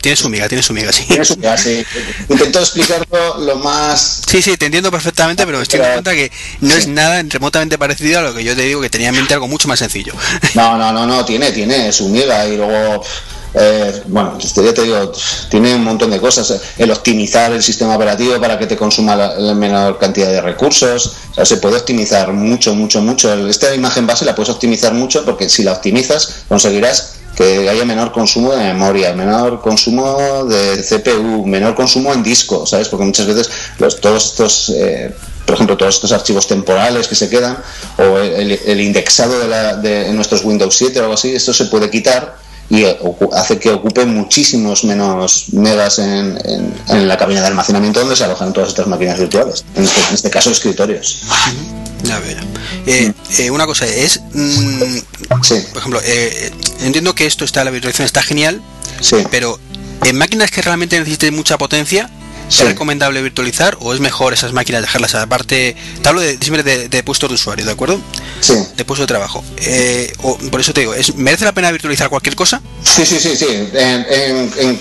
Tiene, 0.00 0.16
su 0.16 0.28
miga, 0.28 0.48
tiene 0.48 0.62
su 0.62 0.72
miga, 0.72 0.92
sí. 0.92 1.04
Tiene 1.08 1.24
su 1.24 1.36
miga, 1.36 1.56
sí. 1.56 1.84
Intento 2.28 2.60
explicarlo 2.60 3.38
lo 3.38 3.56
más. 3.56 4.22
Sí, 4.26 4.42
sí, 4.42 4.56
te 4.56 4.66
entiendo 4.66 4.90
perfectamente, 4.90 5.44
pero 5.46 5.60
estoy 5.60 5.80
dando 5.80 5.94
cuenta 5.94 6.12
que 6.12 6.30
no 6.60 6.74
es 6.74 6.86
nada 6.86 7.22
remotamente 7.26 7.78
parecido 7.78 8.20
a 8.20 8.22
lo 8.22 8.34
que 8.34 8.44
yo 8.44 8.54
te 8.54 8.62
digo 8.62 8.80
que 8.80 8.90
tenía 8.90 9.08
en 9.08 9.16
mente 9.16 9.34
algo 9.34 9.48
mucho 9.48 9.66
más 9.66 9.78
sencillo. 9.78 10.12
No, 10.54 10.76
no, 10.76 10.92
no, 10.92 11.06
no, 11.06 11.24
tiene, 11.24 11.52
tiene 11.52 11.92
su 11.92 12.08
miga 12.08 12.46
y 12.46 12.56
luego 12.56 13.02
eh, 13.54 14.02
bueno, 14.06 14.38
ya 14.38 14.72
te 14.72 14.82
digo, 14.82 15.12
tiene 15.48 15.74
un 15.74 15.84
montón 15.84 16.10
de 16.10 16.20
cosas. 16.20 16.60
El 16.78 16.90
optimizar 16.90 17.52
el 17.52 17.62
sistema 17.62 17.96
operativo 17.96 18.40
para 18.40 18.58
que 18.58 18.66
te 18.66 18.76
consuma 18.76 19.16
la, 19.16 19.54
menor 19.54 19.98
cantidad 19.98 20.28
de 20.28 20.40
recursos. 20.40 21.14
O 21.32 21.34
sea, 21.34 21.44
se 21.44 21.56
puede 21.56 21.76
optimizar 21.76 22.32
mucho, 22.32 22.74
mucho, 22.74 23.00
mucho. 23.00 23.48
Esta 23.48 23.74
imagen 23.74 24.06
base 24.06 24.24
la 24.24 24.34
puedes 24.34 24.50
optimizar 24.50 24.94
mucho 24.94 25.24
porque 25.24 25.48
si 25.48 25.62
la 25.62 25.72
optimizas 25.72 26.44
conseguirás 26.48 27.14
que 27.34 27.68
haya 27.68 27.84
menor 27.84 28.12
consumo 28.12 28.52
de 28.52 28.64
memoria, 28.64 29.14
menor 29.14 29.60
consumo 29.60 30.44
de 30.44 30.82
CPU, 30.82 31.46
menor 31.46 31.74
consumo 31.74 32.12
en 32.12 32.22
disco, 32.22 32.66
¿sabes? 32.66 32.88
Porque 32.88 33.04
muchas 33.04 33.26
veces 33.26 33.50
los, 33.78 34.00
todos 34.00 34.26
estos... 34.26 34.68
Eh, 34.70 35.14
por 35.46 35.56
ejemplo, 35.56 35.76
todos 35.76 35.96
estos 35.96 36.12
archivos 36.12 36.46
temporales 36.46 37.08
que 37.08 37.16
se 37.16 37.28
quedan, 37.28 37.58
o 37.98 38.18
el, 38.18 38.80
indexado 38.80 39.36
de, 39.40 39.48
la, 39.48 39.74
de 39.74 40.12
nuestros 40.12 40.44
Windows 40.44 40.76
7 40.76 41.00
o 41.00 41.02
algo 41.02 41.14
así, 41.14 41.34
esto 41.34 41.52
se 41.52 41.64
puede 41.64 41.90
quitar 41.90 42.36
y 42.70 42.86
hace 43.32 43.58
que 43.58 43.70
ocupe 43.70 44.06
muchísimos 44.06 44.84
menos 44.84 45.46
megas 45.52 45.98
en, 45.98 46.38
en, 46.88 47.08
la 47.08 47.16
cabina 47.16 47.40
de 47.40 47.48
almacenamiento 47.48 47.98
donde 48.00 48.14
se 48.14 48.24
alojan 48.24 48.52
todas 48.52 48.70
estas 48.70 48.86
máquinas 48.86 49.18
virtuales, 49.18 49.64
en 49.74 49.82
este, 49.82 50.00
este 50.14 50.30
caso 50.30 50.50
escritorios. 50.50 51.22
Ya 52.04 52.18
veo. 52.20 52.38
Eh, 52.86 53.12
eh, 53.38 53.50
una 53.50 53.66
cosa 53.66 53.86
es, 53.86 54.20
mm, 54.32 54.98
por 55.28 55.78
ejemplo, 55.78 56.00
eh, 56.04 56.52
entiendo 56.80 57.14
que 57.14 57.26
esto 57.26 57.44
está, 57.44 57.64
la 57.64 57.70
virtualización 57.70 58.06
está 58.06 58.22
genial, 58.22 58.62
pero 59.30 59.58
en 60.04 60.16
máquinas 60.16 60.50
que 60.50 60.62
realmente 60.62 60.98
necesiten 60.98 61.34
mucha 61.34 61.58
potencia, 61.58 62.08
¿Es 62.50 62.66
recomendable 62.66 63.22
virtualizar 63.22 63.76
o 63.80 63.94
es 63.94 64.00
mejor 64.00 64.32
esas 64.32 64.52
máquinas 64.52 64.82
dejarlas 64.82 65.14
aparte? 65.14 65.76
Te 66.02 66.08
hablo 66.08 66.20
de, 66.20 66.36
siempre 66.38 66.64
de, 66.64 66.88
de 66.88 67.02
puestos 67.04 67.30
de 67.30 67.34
usuario, 67.34 67.64
¿de 67.64 67.70
acuerdo? 67.70 68.00
Sí. 68.40 68.54
De 68.76 68.84
puesto 68.84 69.04
de 69.04 69.06
trabajo. 69.06 69.44
Eh, 69.58 70.12
o, 70.22 70.36
por 70.36 70.60
eso 70.60 70.72
te 70.72 70.80
digo, 70.80 70.94
¿es, 70.94 71.14
¿merece 71.14 71.44
la 71.44 71.52
pena 71.52 71.70
virtualizar 71.70 72.08
cualquier 72.08 72.34
cosa? 72.34 72.60
Sí, 72.82 73.06
sí, 73.06 73.20
sí, 73.20 73.36
sí. 73.36 73.46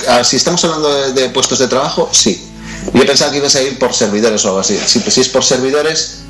Ah, 0.07 0.23
si 0.23 0.37
estamos 0.37 0.63
hablando 0.63 1.11
de, 1.13 1.29
puestos 1.29 1.59
de 1.59 1.67
trabajo, 1.67 2.09
sí. 2.11 2.43
Yo 2.93 3.05
pensaba 3.05 3.31
que 3.31 3.37
ibas 3.37 3.55
a 3.55 3.61
ir 3.61 3.77
por 3.77 3.93
servidores 3.93 4.43
o 4.45 4.47
algo 4.47 4.59
así. 4.61 4.77
Si, 4.87 4.99
si 4.99 5.21
es 5.21 5.29
por 5.29 5.43
servidores, 5.43 6.21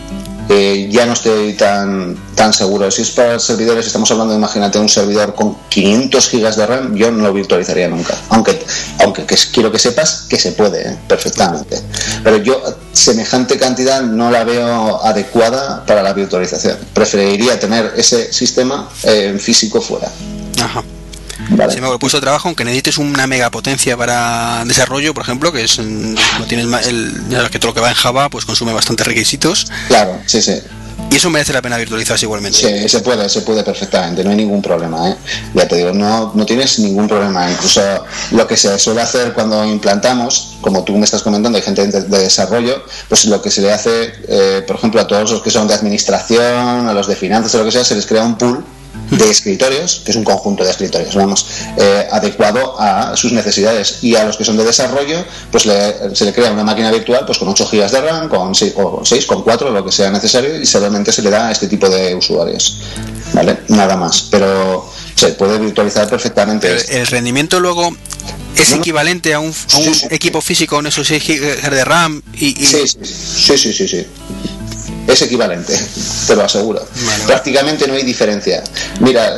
eh, 0.50 0.88
ya 0.90 1.06
no 1.06 1.14
estoy 1.14 1.54
tan, 1.54 2.18
tan 2.34 2.54
seguro. 2.54 2.90
Si 2.90 3.04
es 3.04 3.12
para 3.12 3.38
servidores, 3.38 3.86
estamos 3.86 4.10
hablando, 4.10 4.34
imagínate, 4.34 4.80
un 4.80 4.90
servidor 4.90 5.36
con 5.36 5.56
500 5.70 6.28
gigas 6.28 6.56
de 6.56 6.66
RAM, 6.66 6.96
yo 6.96 7.12
no 7.12 7.24
lo 7.24 7.34
virtualizaría 7.34 7.88
nunca. 7.88 8.18
Aunque, 8.30 8.60
aunque 9.00 9.26
quiero 9.54 9.72
que 9.72 9.78
sepas 9.78 10.26
que 10.28 10.38
se 10.38 10.54
puede, 10.54 10.90
¿eh? 10.90 10.98
perfectamente. 11.08 11.80
Pero 12.24 12.38
yo, 12.38 12.64
semejante 12.92 13.60
cantidad 13.60 14.02
no 14.02 14.32
la 14.32 14.44
veo 14.44 15.04
adecuada 15.04 15.86
para 15.86 16.02
la 16.02 16.14
virtualización. 16.14 16.78
Preferiría 16.94 17.60
tener 17.60 17.94
ese 17.96 18.34
sistema 18.34 18.90
eh, 19.04 19.38
físico 19.40 19.80
fuera. 19.80 20.10
Ajá. 20.62 20.84
Si 21.70 21.82
me 21.82 21.98
puesto 21.98 22.18
de 22.18 22.22
trabajo, 22.22 22.48
aunque 22.48 22.64
necesites 22.64 22.98
una 22.98 23.28
megapotencia 23.28 23.98
para 23.98 24.64
desarrollo, 24.66 25.14
por 25.14 25.24
ejemplo, 25.24 25.52
que 25.52 25.64
es 25.64 25.80
no 25.80 26.46
tienes 26.48 26.88
el, 26.88 27.50
que 27.52 27.60
todo 27.60 27.70
lo 27.70 27.74
que 27.74 27.82
va 27.82 27.90
en 27.90 27.96
Java 27.96 28.30
pues 28.30 28.46
consume 28.46 28.74
bastantes 28.74 29.06
requisitos. 29.06 29.68
Claro, 29.88 30.20
sí, 30.26 30.42
sí. 30.42 30.62
Y 31.12 31.16
eso 31.16 31.30
merece 31.32 31.54
la 31.54 31.62
pena 31.62 31.78
virtualizarse 31.78 32.26
igualmente. 32.26 32.60
Sí, 32.60 32.88
se 32.88 33.00
puede, 33.00 33.28
se 33.30 33.42
puede 33.42 33.64
perfectamente, 33.64 34.24
no 34.24 34.30
hay 34.30 34.36
ningún 34.36 34.62
problema. 34.62 35.10
¿eh? 35.10 35.16
Ya 35.56 35.68
te 35.68 35.78
digo, 35.78 35.92
no, 35.92 36.32
no 36.36 36.46
tienes 36.46 36.78
ningún 36.80 37.08
problema. 37.08 37.50
Incluso 37.50 37.82
lo 38.32 38.46
que 38.46 38.56
se 38.56 38.78
suele 38.78 39.02
hacer 39.02 39.34
cuando 39.34 39.66
implantamos, 39.66 40.58
como 40.62 40.84
tú 40.84 40.96
me 40.98 41.06
estás 41.06 41.24
comentando, 41.24 41.58
hay 41.58 41.64
gente 41.64 41.88
de, 41.88 42.20
desarrollo, 42.20 42.84
pues 43.08 43.26
lo 43.26 43.42
que 43.42 43.50
se 43.50 43.62
le 43.62 43.72
hace, 43.72 44.14
eh, 44.28 44.64
por 44.68 44.76
ejemplo, 44.76 45.02
a 45.02 45.08
todos 45.08 45.32
los 45.32 45.42
que 45.42 45.50
son 45.50 45.68
de 45.68 45.74
administración, 45.74 46.88
a 46.88 46.94
los 46.94 47.08
de 47.08 47.16
finanzas, 47.16 47.56
o 47.56 47.60
lo 47.60 47.66
que 47.66 47.72
sea, 47.72 47.84
se 47.84 47.96
les 47.96 48.06
crea 48.06 48.24
un 48.24 48.38
pool 48.38 48.64
de 49.12 49.30
escritorios, 49.30 50.02
que 50.06 50.12
es 50.12 50.18
un 50.18 50.24
conjunto 50.24 50.64
de 50.64 50.72
escritorios, 50.72 51.16
vamos, 51.16 51.46
eh, 51.78 52.08
adecuado 52.12 52.80
a 52.80 53.16
sus 53.16 53.32
necesidades. 53.32 54.00
Y 54.02 54.16
a 54.16 54.24
los 54.26 54.38
que 54.38 54.46
son 54.46 54.58
de 54.58 54.64
desarrollo, 54.64 55.26
pues 55.52 55.64
se 55.64 56.26
le 56.26 56.34
crea 56.34 56.52
una 56.52 56.64
máquina 56.64 56.92
virtual 56.92 57.26
pues 57.26 57.38
con 57.38 57.48
8 57.48 57.70
GB 57.72 57.90
de 57.90 58.02
RAM, 58.02 58.30
con 58.30 58.54
6, 58.54 58.74
o 58.78 59.02
6, 59.04 59.26
con 59.26 59.44
4, 59.44 59.72
lo 59.72 59.84
que 59.84 59.92
sea 59.92 60.12
necesario, 60.12 60.62
y 60.62 60.66
solamente 60.66 61.12
se 61.12 61.22
le 61.22 61.30
da 61.30 61.48
a 61.48 61.52
este 61.52 61.68
tipo 61.68 61.90
de 61.90 62.16
usuarios. 62.16 62.80
¿Vale? 63.34 63.60
Nada 63.70 63.96
más. 63.96 64.28
Pero 64.30 64.90
se 65.16 65.30
puede 65.30 65.58
virtualizar 65.60 66.10
perfectamente. 66.10 66.78
el 66.90 67.08
rendimiento 67.08 67.60
luego 67.60 67.92
es 68.56 68.72
equivalente 68.74 69.34
a 69.34 69.40
un, 69.40 69.54
equipo 70.10 70.42
físico 70.42 70.76
con 70.76 70.88
esos 70.88 71.08
6 71.08 71.24
GB 71.28 71.70
de 71.70 71.86
RAM 71.86 72.22
y, 72.34 72.54
Sí, 72.54 72.88
sí, 72.88 73.58
sí, 73.58 73.74
sí, 73.74 73.88
sí 73.88 74.06
es 75.08 75.22
equivalente, 75.22 75.78
te 76.28 76.36
lo 76.36 76.44
aseguro. 76.44 76.86
Prácticamente 77.26 77.88
no 77.88 77.94
hay 77.94 78.04
diferencia. 78.04 78.64
Mira, 79.00 79.36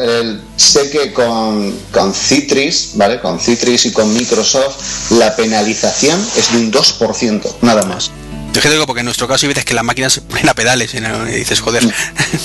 sé 0.56 0.90
que 0.90 1.14
con, 1.14 1.72
con 1.92 2.14
Citrix, 2.14 2.92
¿vale? 2.96 3.20
Con 3.20 3.40
Citrix 3.40 3.86
y 3.86 3.92
con 3.92 4.14
Microsoft, 4.14 5.12
la 5.12 5.36
penalización 5.36 6.20
es 6.38 6.52
de 6.52 6.58
un 6.58 6.72
2%, 6.72 7.56
nada 7.62 7.84
más. 7.84 8.12
Yo 8.54 8.70
digo 8.70 8.86
porque 8.86 9.00
en 9.00 9.06
nuestro 9.06 9.28
caso 9.28 9.46
hay 9.46 9.50
veces 9.50 9.64
que 9.64 9.74
las 9.74 9.84
máquinas 9.84 10.12
se 10.12 10.22
ponen 10.22 10.50
a 10.50 10.54
pedales 10.54 10.94
y 10.94 11.00
dices, 11.32 11.62
joder, 11.62 11.84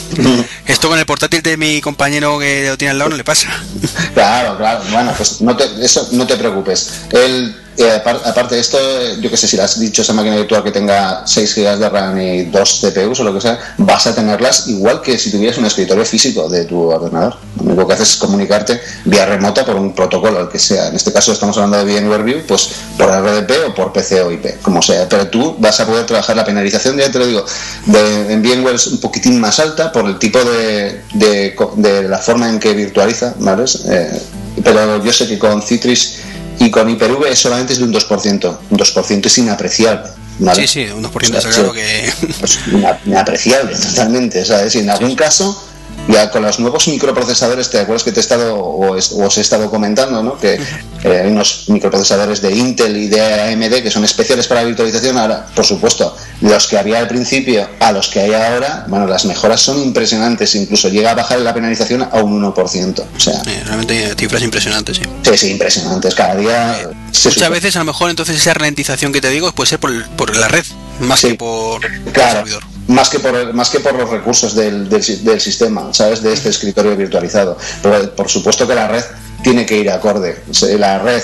esto 0.66 0.88
con 0.88 0.98
el 0.98 1.06
portátil 1.06 1.42
de 1.42 1.56
mi 1.56 1.80
compañero 1.80 2.38
que 2.38 2.68
lo 2.68 2.78
tiene 2.78 2.92
al 2.92 2.98
lado 2.98 3.10
no 3.10 3.16
le 3.16 3.24
pasa. 3.24 3.48
Claro, 4.14 4.56
claro, 4.56 4.84
bueno, 4.92 5.12
pues 5.16 5.40
no 5.40 5.56
te, 5.56 5.64
eso 5.84 6.08
no 6.12 6.26
te 6.26 6.36
preocupes. 6.36 6.90
El, 7.10 7.56
aparte 8.24 8.54
de 8.54 8.60
esto, 8.60 8.78
yo 9.20 9.30
que 9.30 9.36
sé, 9.36 9.46
si 9.48 9.56
le 9.56 9.62
has 9.62 9.78
dicho 9.78 10.02
esa 10.02 10.12
máquina 10.12 10.36
virtual 10.36 10.62
que 10.62 10.70
tenga 10.70 11.26
6 11.26 11.54
GB 11.54 11.78
de 11.78 11.88
RAM 11.88 12.20
y 12.20 12.44
2 12.44 12.80
CPUs 12.80 13.20
o 13.20 13.24
lo 13.24 13.34
que 13.34 13.40
sea, 13.40 13.58
vas 13.78 14.06
a 14.06 14.14
tenerlas 14.14 14.68
igual 14.68 15.02
que 15.02 15.18
si 15.18 15.30
tuvieras 15.30 15.58
un 15.58 15.66
escritorio 15.66 16.04
físico 16.04 16.48
de 16.48 16.64
tu 16.64 16.90
ordenador. 16.90 17.36
Lo 17.56 17.64
único 17.64 17.86
que 17.86 17.94
haces 17.94 18.10
es 18.10 18.16
comunicarte 18.16 18.80
vía 19.04 19.26
remota 19.26 19.64
por 19.64 19.76
un 19.76 19.94
protocolo, 19.94 20.40
el 20.40 20.48
que 20.48 20.58
sea. 20.58 20.88
En 20.88 20.96
este 20.96 21.12
caso 21.12 21.32
estamos 21.32 21.56
hablando 21.56 21.84
de 21.84 22.00
VMware 22.00 22.22
View, 22.22 22.42
pues 22.46 22.70
por 22.96 23.08
RDP 23.08 23.68
o 23.68 23.74
por 23.74 23.92
PC 23.92 24.22
o 24.22 24.32
IP, 24.32 24.60
como 24.62 24.82
sea. 24.82 25.08
Pero 25.08 25.28
tú 25.28 25.56
vas 25.58 25.78
a 25.80 25.86
poder 25.86 26.06
trabajar 26.06 26.36
la 26.36 26.44
penalización, 26.44 26.96
ya 26.96 27.10
te 27.10 27.18
lo 27.18 27.26
digo, 27.26 27.44
de, 27.86 28.32
en 28.32 28.42
VMware 28.42 28.76
es 28.76 28.86
un 28.86 29.00
poquitín 29.00 29.40
más 29.40 29.58
alta 29.58 29.92
por 29.92 30.06
el 30.06 30.18
tipo 30.18 30.38
de, 30.38 31.02
de, 31.14 32.08
la 32.08 32.18
forma 32.18 32.48
en 32.48 32.58
que 32.58 32.72
virtualiza, 32.74 33.34
¿vale? 33.38 33.64
Eh, 33.88 34.20
pero 34.62 35.02
yo 35.02 35.12
sé 35.12 35.26
que 35.26 35.38
con 35.38 35.62
Citrix 35.62 36.18
y 36.66 36.70
con 36.70 36.88
Hyper-V 36.90 37.36
solamente 37.36 37.72
es 37.74 37.78
de 37.78 37.84
un 37.84 37.92
2%. 37.92 38.58
Un 38.70 38.78
2% 38.78 39.26
es 39.26 39.38
inapreciable. 39.38 40.10
Sí, 40.54 40.66
sí, 40.66 40.86
un 40.86 41.02
2% 41.02 41.36
es 41.36 41.46
claro 41.46 41.72
que... 41.72 42.12
Pues 42.40 42.58
inapreciable, 43.06 43.76
totalmente. 43.76 44.44
¿sabes? 44.44 44.74
Y 44.74 44.80
en 44.80 44.90
algún 44.90 45.14
caso 45.14 45.62
ya 46.08 46.30
con 46.30 46.42
los 46.42 46.58
nuevos 46.60 46.86
microprocesadores, 46.88 47.70
¿te 47.70 47.80
acuerdas 47.80 48.04
que 48.04 48.12
te 48.12 48.20
he 48.20 48.22
estado 48.22 48.56
o, 48.56 48.96
os 48.96 49.38
he 49.38 49.40
estado 49.40 49.70
comentando, 49.70 50.22
¿no? 50.22 50.38
que 50.38 50.54
eh, 50.54 51.20
hay 51.24 51.30
unos 51.30 51.64
microprocesadores 51.68 52.40
de 52.42 52.54
Intel 52.54 52.96
y 52.96 53.08
de 53.08 53.20
AMD 53.20 53.82
que 53.82 53.90
son 53.90 54.04
especiales 54.04 54.46
para 54.46 54.62
la 54.62 54.68
virtualización? 54.68 55.18
Ahora, 55.18 55.46
por 55.54 55.64
supuesto, 55.64 56.16
los 56.40 56.66
que 56.66 56.78
había 56.78 56.98
al 56.98 57.08
principio 57.08 57.68
a 57.80 57.92
los 57.92 58.08
que 58.08 58.20
hay 58.20 58.34
ahora, 58.34 58.84
bueno, 58.88 59.06
las 59.06 59.24
mejoras 59.24 59.60
son 59.60 59.82
impresionantes, 59.82 60.54
incluso 60.54 60.88
llega 60.88 61.10
a 61.10 61.14
bajar 61.14 61.40
la 61.40 61.52
penalización 61.52 62.02
a 62.02 62.22
un 62.22 62.42
1%. 62.42 63.04
O 63.16 63.20
sea, 63.20 63.42
realmente 63.64 64.14
cifras 64.16 64.42
impresionantes, 64.42 64.98
sí. 64.98 65.02
Sí, 65.22 65.38
sí, 65.38 65.50
impresionantes. 65.50 66.14
Cada 66.14 66.36
día. 66.36 66.90
muchas 67.24 67.50
veces, 67.50 67.76
a 67.76 67.80
lo 67.80 67.86
mejor, 67.86 68.10
entonces 68.10 68.36
esa 68.36 68.54
ralentización 68.54 69.12
que 69.12 69.20
te 69.20 69.30
digo 69.30 69.52
puede 69.52 69.70
ser 69.70 69.80
por, 69.80 70.08
por 70.10 70.36
la 70.36 70.48
red, 70.48 70.64
más 71.00 71.20
que 71.20 71.34
por, 71.34 71.80
claro. 72.12 72.30
el 72.30 72.36
servidor 72.36 72.75
más 72.88 73.10
que 73.10 73.18
por 73.18 73.52
más 73.52 73.70
que 73.70 73.80
por 73.80 73.94
los 73.94 74.08
recursos 74.10 74.54
del, 74.54 74.88
del, 74.88 75.40
sistema, 75.40 75.92
¿sabes? 75.92 76.22
De 76.22 76.32
este 76.32 76.50
escritorio 76.50 76.96
virtualizado. 76.96 77.56
Pero 77.82 78.14
por 78.14 78.28
supuesto 78.28 78.66
que 78.66 78.74
la 78.74 78.88
red 78.88 79.04
tiene 79.42 79.66
que 79.66 79.78
ir 79.78 79.90
acorde. 79.90 80.42
La 80.78 80.98
red 80.98 81.22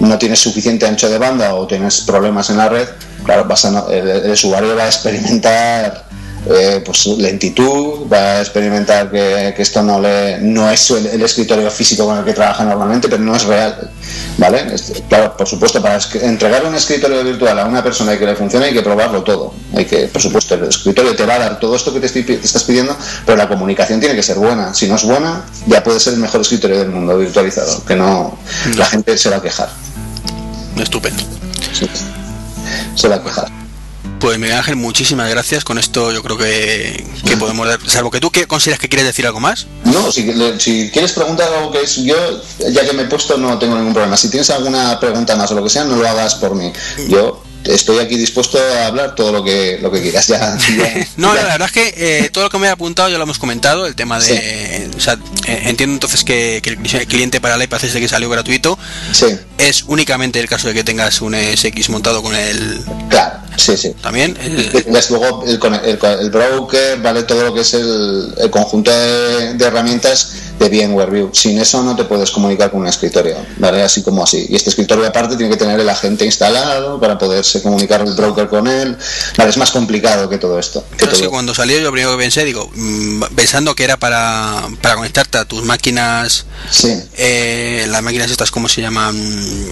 no 0.00 0.18
tiene 0.18 0.36
suficiente 0.36 0.86
ancho 0.86 1.08
de 1.08 1.18
banda 1.18 1.54
o 1.54 1.66
tienes 1.66 2.00
problemas 2.00 2.50
en 2.50 2.56
la 2.56 2.68
red, 2.68 2.88
claro, 3.24 3.46
el, 3.90 4.30
usuario 4.30 4.74
va 4.76 4.84
a 4.84 4.86
experimentar 4.86 6.04
eh, 6.50 6.82
pues 6.84 7.06
lentitud, 7.06 8.10
va 8.12 8.18
a 8.18 8.40
experimentar 8.40 9.10
que, 9.10 9.54
esto 9.56 9.82
no 9.82 10.00
le 10.00 10.38
no 10.38 10.68
es 10.68 10.90
el, 10.90 11.22
escritorio 11.22 11.70
físico 11.70 12.04
con 12.04 12.18
el 12.18 12.24
que 12.24 12.32
trabaja 12.32 12.64
normalmente, 12.64 13.08
pero 13.08 13.22
no 13.22 13.36
es 13.36 13.44
real. 13.44 13.90
¿Vale? 14.38 14.74
Claro, 15.08 15.36
por 15.36 15.46
supuesto, 15.46 15.80
para 15.80 16.00
entregar 16.22 16.64
un 16.64 16.74
escritorio 16.74 17.22
virtual 17.22 17.58
a 17.60 17.66
una 17.66 17.82
persona 17.82 18.14
y 18.14 18.18
que 18.18 18.26
le 18.26 18.34
funcione 18.34 18.66
hay 18.66 18.72
que 18.72 18.82
probarlo 18.82 19.22
todo. 19.22 19.54
Hay 19.74 19.84
que, 19.84 20.08
por 20.08 20.20
supuesto, 20.20 20.54
el 20.54 20.64
escritorio 20.64 21.14
te 21.14 21.24
va 21.24 21.34
a 21.34 21.38
dar 21.38 21.60
todo 21.60 21.76
esto 21.76 21.92
que 21.92 22.00
te, 22.00 22.34
estás 22.34 22.64
pidiendo, 22.64 22.96
pero 23.24 23.38
la 23.38 23.48
comunicación 23.48 24.00
tiene 24.00 24.16
que 24.16 24.22
ser 24.22 24.36
buena. 24.36 24.74
Si 24.74 24.88
no 24.88 24.96
es 24.96 25.04
buena, 25.04 25.44
ya 25.66 25.84
puede 25.84 26.00
ser 26.00 26.14
el 26.14 26.20
mejor 26.20 26.40
escritorio 26.40 26.78
del 26.78 26.88
mundo 26.88 27.16
virtualizado, 27.18 27.84
que 27.84 27.94
no, 27.94 28.36
la 28.76 28.86
gente 28.86 29.16
se 29.16 29.30
va 29.30 29.36
a 29.36 29.42
quejar. 29.42 29.68
Estupendo. 30.76 31.22
Se 32.96 33.08
va 33.08 33.16
a 33.16 33.22
quejar. 33.22 33.61
Pues 34.22 34.38
Miguel 34.38 34.56
Ángel, 34.56 34.76
muchísimas 34.76 35.28
gracias. 35.28 35.64
Con 35.64 35.78
esto 35.78 36.12
yo 36.12 36.22
creo 36.22 36.38
que, 36.38 37.04
podemos 37.40 37.66
dar, 37.66 37.80
salvo 37.90 38.08
que 38.08 38.20
tú 38.20 38.30
que 38.30 38.46
consideras 38.46 38.78
que 38.78 38.88
quieres 38.88 39.04
decir 39.04 39.26
algo 39.26 39.40
más. 39.40 39.66
No, 39.82 40.12
si, 40.12 40.24
quieres 40.92 41.10
preguntar 41.10 41.52
algo 41.52 41.72
que 41.72 41.80
es 41.80 41.96
yo, 41.96 42.14
ya 42.70 42.86
que 42.86 42.92
me 42.92 43.02
he 43.02 43.06
puesto, 43.06 43.36
no 43.36 43.58
tengo 43.58 43.74
ningún 43.74 43.92
problema. 43.92 44.16
Si 44.16 44.30
tienes 44.30 44.48
alguna 44.50 45.00
pregunta 45.00 45.34
más 45.34 45.50
o 45.50 45.56
lo 45.56 45.64
que 45.64 45.70
sea, 45.70 45.82
no 45.82 45.96
lo 45.96 46.08
hagas 46.08 46.36
por 46.36 46.54
mí. 46.54 46.72
Yo 47.08 47.42
estoy 47.64 47.98
aquí 47.98 48.16
dispuesto 48.16 48.58
a 48.58 48.86
hablar 48.86 49.14
todo 49.14 49.32
lo 49.32 49.44
que 49.44 49.78
lo 49.80 49.90
que 49.90 50.02
quieras 50.02 50.26
ya, 50.26 50.56
no 51.16 51.34
la 51.34 51.42
verdad 51.42 51.66
es 51.66 51.72
que 51.72 51.94
eh, 51.96 52.30
todo 52.30 52.44
lo 52.44 52.50
que 52.50 52.58
me 52.58 52.66
he 52.66 52.70
apuntado 52.70 53.08
ya 53.08 53.18
lo 53.18 53.24
hemos 53.24 53.38
comentado 53.38 53.86
el 53.86 53.94
tema 53.94 54.18
de 54.18 54.90
o 54.96 55.00
sea, 55.00 55.14
eh, 55.46 55.62
entiendo 55.66 55.94
entonces 55.94 56.24
que, 56.24 56.56
el 56.56 57.06
cliente 57.06 57.40
para 57.40 57.54
el 57.54 57.62
iPad 57.62 57.80
desde 57.80 58.00
que 58.00 58.08
salió 58.08 58.28
gratuito. 58.28 58.78
Sí. 59.12 59.26
es 59.58 59.84
únicamente 59.86 60.40
el 60.40 60.48
caso 60.48 60.68
de 60.68 60.74
que 60.74 60.84
tengas 60.84 61.20
un 61.20 61.34
SX 61.34 61.88
montado 61.90 62.22
con 62.22 62.34
el 62.34 62.84
claro 63.08 63.38
sí 63.56 63.76
sí. 63.76 63.94
también 64.00 64.36
luego 65.10 65.44
el, 65.46 66.30
broker 66.30 66.98
vale 66.98 67.22
todo 67.24 67.44
lo 67.44 67.54
que 67.54 67.60
es 67.60 67.74
el, 67.74 68.32
conjunto 68.50 68.90
de, 68.90 69.54
de 69.54 69.64
herramientas 69.64 70.32
de 70.68 70.86
VMware 70.86 71.10
View. 71.10 71.30
Sin 71.32 71.58
eso 71.58 71.82
no 71.82 71.96
te 71.96 72.04
puedes 72.04 72.30
comunicar 72.30 72.70
con 72.70 72.80
un 72.80 72.86
escritorio, 72.86 73.36
¿vale? 73.58 73.82
Así 73.82 74.02
como 74.02 74.24
así. 74.24 74.46
Y 74.48 74.56
este 74.56 74.70
escritorio 74.70 75.06
aparte 75.06 75.36
tiene 75.36 75.50
que 75.50 75.58
tener 75.58 75.78
el 75.78 75.88
agente 75.88 76.24
instalado 76.24 77.00
para 77.00 77.18
poderse 77.18 77.62
comunicar 77.62 78.02
el 78.02 78.14
broker 78.14 78.48
con 78.48 78.66
él. 78.66 78.96
Vale, 79.36 79.50
es 79.50 79.56
más 79.56 79.70
complicado 79.70 80.28
que 80.28 80.38
todo 80.38 80.58
esto. 80.58 80.84
Que 80.96 81.28
cuando 81.28 81.54
salió 81.54 81.78
yo 81.78 81.90
primero 81.90 82.12
que 82.12 82.22
pensé, 82.22 82.44
digo, 82.44 82.70
mm, 82.74 83.24
pensando 83.34 83.74
que 83.74 83.84
era 83.84 83.96
para, 83.96 84.62
para 84.80 84.96
conectarte 84.96 85.38
a 85.38 85.44
tus 85.44 85.64
máquinas, 85.64 86.46
sí. 86.70 86.92
eh, 87.16 87.86
las 87.88 88.02
máquinas 88.02 88.30
estas, 88.30 88.50
¿cómo 88.50 88.68
se 88.68 88.80
llaman? 88.80 89.16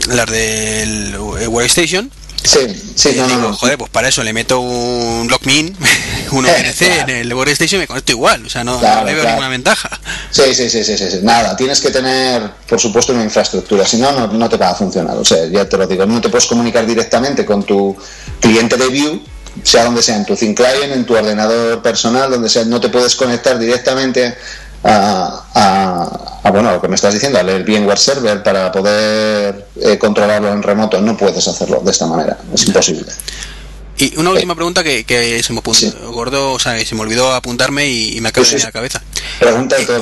Las 0.09 0.30
del 0.30 1.16
Workstation 1.18 2.11
Sí, 2.43 2.93
sí, 2.95 3.14
no, 3.16 3.28
no, 3.28 3.55
Joder, 3.55 3.76
pues 3.76 3.91
para 3.91 4.09
eso 4.09 4.24
le 4.24 4.32
meto 4.32 4.61
un 4.61 5.28
LockMin, 5.28 5.76
un 6.32 6.47
ONC 6.47 6.80
en 6.80 7.11
el 7.11 7.34
Workstation 7.34 7.80
y 7.80 7.82
me 7.82 7.86
conecto 7.86 8.12
igual, 8.12 8.47
o 8.47 8.49
sea, 8.49 8.64
no, 8.64 8.80
le 9.05 9.14
veo 9.14 9.24
ninguna 9.24 9.49
ventaja. 9.49 9.91
Sí, 10.30 10.55
sí, 10.55 10.70
sí, 10.70 10.82
sí, 10.82 10.97
sí, 10.97 11.18
nada, 11.22 11.57
tienes 11.57 11.80
que 11.80 11.91
tener, 11.91 12.51
por 12.68 12.80
supuesto, 12.80 13.12
una 13.12 13.24
infraestructura, 13.24 13.84
si 13.84 13.99
no, 13.99 14.26
no 14.28 14.49
te 14.49 14.57
va 14.57 14.70
a 14.70 14.74
funcionar, 14.74 15.16
o 15.16 15.24
sea, 15.24 15.47
ya 15.47 15.68
te 15.68 15.76
lo 15.76 15.86
digo, 15.86 16.07
no 16.07 16.20
te 16.20 16.28
puedes 16.28 16.47
comunicar 16.47 16.86
directamente 16.86 17.45
con 17.45 17.62
tu 17.62 17.97
cliente 18.41 18.76
de 18.76 18.88
View, 18.88 19.22
sea 19.62 19.84
donde 19.84 20.03
sea, 20.03 20.16
en 20.16 20.24
tu 20.24 20.34
thin 20.34 20.55
client, 20.55 20.93
en 20.93 21.05
tu 21.05 21.14
ordenador 21.14 21.82
personal, 21.82 22.30
donde 22.30 22.49
sea, 22.49 22.64
no 22.64 22.80
te 22.80 22.88
puedes 22.88 23.16
conectar 23.16 23.59
directamente 23.59 24.34
a, 24.84 26.50
bueno, 26.50 26.72
lo 26.72 26.80
que 26.80 26.88
me 26.88 26.94
estás 26.94 27.14
diciendo, 27.14 27.38
a 27.38 27.42
leer 27.42 27.64
VMware 27.64 27.98
Server 27.98 28.42
para 28.42 28.72
poder 28.72 29.66
eh, 29.80 29.98
controlarlo 29.98 30.52
en 30.52 30.62
remoto, 30.62 31.00
no 31.00 31.16
puedes 31.16 31.46
hacerlo 31.46 31.80
de 31.84 31.90
esta 31.90 32.06
manera, 32.06 32.38
es 32.52 32.66
imposible. 32.66 33.12
Y 33.96 34.18
una 34.18 34.30
última 34.30 34.54
pregunta 34.54 34.82
que, 34.82 35.40
se 35.42 35.52
me 35.52 35.60
gordo, 36.10 36.52
o 36.54 36.58
sea, 36.58 36.82
se 36.84 36.94
me 36.94 37.02
olvidó 37.02 37.34
apuntarme 37.34 37.88
y, 37.88 38.20
me 38.20 38.30
acaba 38.30 38.46
de 38.46 38.52
venir 38.52 38.64
a 38.64 38.68
la 38.68 38.72
cabeza. 38.72 39.02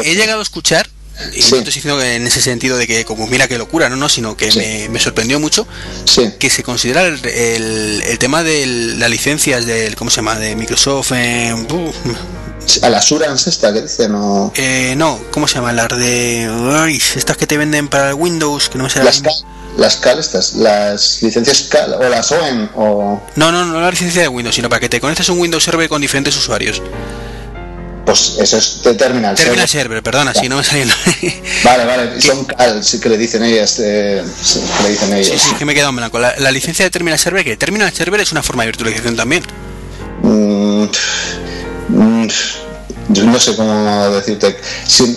he, 0.04 0.14
llegado 0.14 0.38
a 0.38 0.42
escuchar 0.42 0.88
y 1.32 1.40
no 1.40 1.44
estoy 1.44 1.64
diciendo 1.64 1.98
que 1.98 2.14
en 2.14 2.26
ese 2.26 2.40
sentido 2.40 2.76
de 2.76 2.86
que 2.86 3.04
como 3.04 3.26
mira 3.26 3.48
qué 3.48 3.58
locura, 3.58 3.88
no, 3.88 3.96
no, 3.96 4.08
sino 4.08 4.36
que 4.36 4.88
me, 4.90 5.00
sorprendió 5.00 5.40
mucho 5.40 5.66
que 6.38 6.50
se 6.50 6.62
considera 6.62 7.06
el, 7.06 7.24
el, 7.24 8.18
tema 8.18 8.42
de 8.42 8.66
las 8.66 9.10
licencias 9.10 9.66
del, 9.66 9.96
¿cómo 9.96 10.10
se 10.10 10.16
llama? 10.16 10.36
de 10.36 10.54
Microsoft 10.54 11.12
en, 11.12 11.66
a 12.82 12.90
la 12.90 12.98
Assurance 12.98 13.48
esta 13.48 13.72
que 13.72 13.82
dice 13.82 14.08
no 14.08 14.52
eh, 14.56 14.94
no 14.96 15.20
cómo 15.30 15.48
se 15.48 15.54
llama 15.54 15.72
las 15.72 15.88
de 15.88 16.48
estas 17.16 17.36
que 17.36 17.46
te 17.46 17.56
venden 17.56 17.88
para 17.88 18.10
el 18.10 18.14
Windows 18.14 18.68
que 18.68 18.78
no 18.78 18.88
sé 18.90 19.02
las 19.02 19.22
las 19.76 19.96
CAL 19.96 20.18
estas 20.18 20.54
las 20.54 21.22
licencias 21.22 21.62
CAL 21.62 21.94
o 21.94 22.08
las 22.08 22.30
OEM 22.32 22.68
o 22.74 23.22
no 23.36 23.52
no 23.52 23.64
no 23.64 23.80
la 23.80 23.90
licencia 23.90 24.22
de 24.22 24.28
Windows 24.28 24.54
sino 24.54 24.68
para 24.68 24.80
que 24.80 24.88
te 24.88 25.00
conectes 25.00 25.28
un 25.28 25.38
Windows 25.38 25.64
Server 25.64 25.88
con 25.88 26.00
diferentes 26.00 26.36
usuarios 26.36 26.82
pues 28.08 28.36
eso 28.40 28.56
es 28.56 28.82
de 28.82 28.94
Terminal, 28.94 29.34
Terminal 29.34 29.68
Server. 29.68 30.02
perdona, 30.02 30.32
si 30.32 30.48
no 30.48 30.56
me 30.56 30.64
salió. 30.64 30.86
vale, 31.62 31.84
vale, 31.84 32.20
son 32.20 32.44
CAL, 32.46 32.82
sí 32.82 32.98
que 33.00 33.10
le 33.10 33.18
dicen 33.18 33.44
ellas. 33.44 33.78
Eh, 33.80 34.24
sí, 34.42 34.60
que 34.76 34.82
le 34.82 34.88
dicen 34.90 35.12
ellas. 35.12 35.28
Sí, 35.28 35.50
sí, 35.50 35.54
que 35.56 35.64
me 35.64 35.72
he 35.72 35.74
quedado 35.74 35.90
en 35.90 35.96
blanco. 35.96 36.18
La, 36.18 36.50
licencia 36.50 36.84
de 36.84 36.90
Terminal 36.90 37.18
Server, 37.18 37.44
que 37.44 37.56
Terminal 37.56 37.92
Server 37.92 38.20
es 38.20 38.32
una 38.32 38.42
forma 38.42 38.62
de 38.62 38.68
virtualización 38.68 39.14
también. 39.14 39.42
Mm, 40.22 40.86
Mm, 41.88 42.26
no 43.24 43.40
sé 43.40 43.56
cómo 43.56 44.10
decirte. 44.10 44.56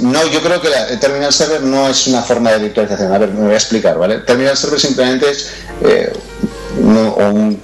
no, 0.02 0.26
yo 0.28 0.42
creo 0.42 0.62
que 0.62 0.70
el 0.90 1.00
Terminal 1.00 1.34
Server 1.34 1.62
no 1.62 1.90
es 1.90 2.08
una 2.08 2.22
forma 2.22 2.52
de 2.52 2.60
virtualización. 2.60 3.14
A 3.14 3.18
ver, 3.18 3.30
me 3.30 3.46
voy 3.46 3.54
a 3.54 3.58
explicar, 3.58 3.98
¿vale? 3.98 4.20
Terminal 4.20 4.58
Server 4.58 4.80
simplemente 4.80 5.30
es, 5.30 5.52
eh, 5.84 6.12
un, 6.78 7.62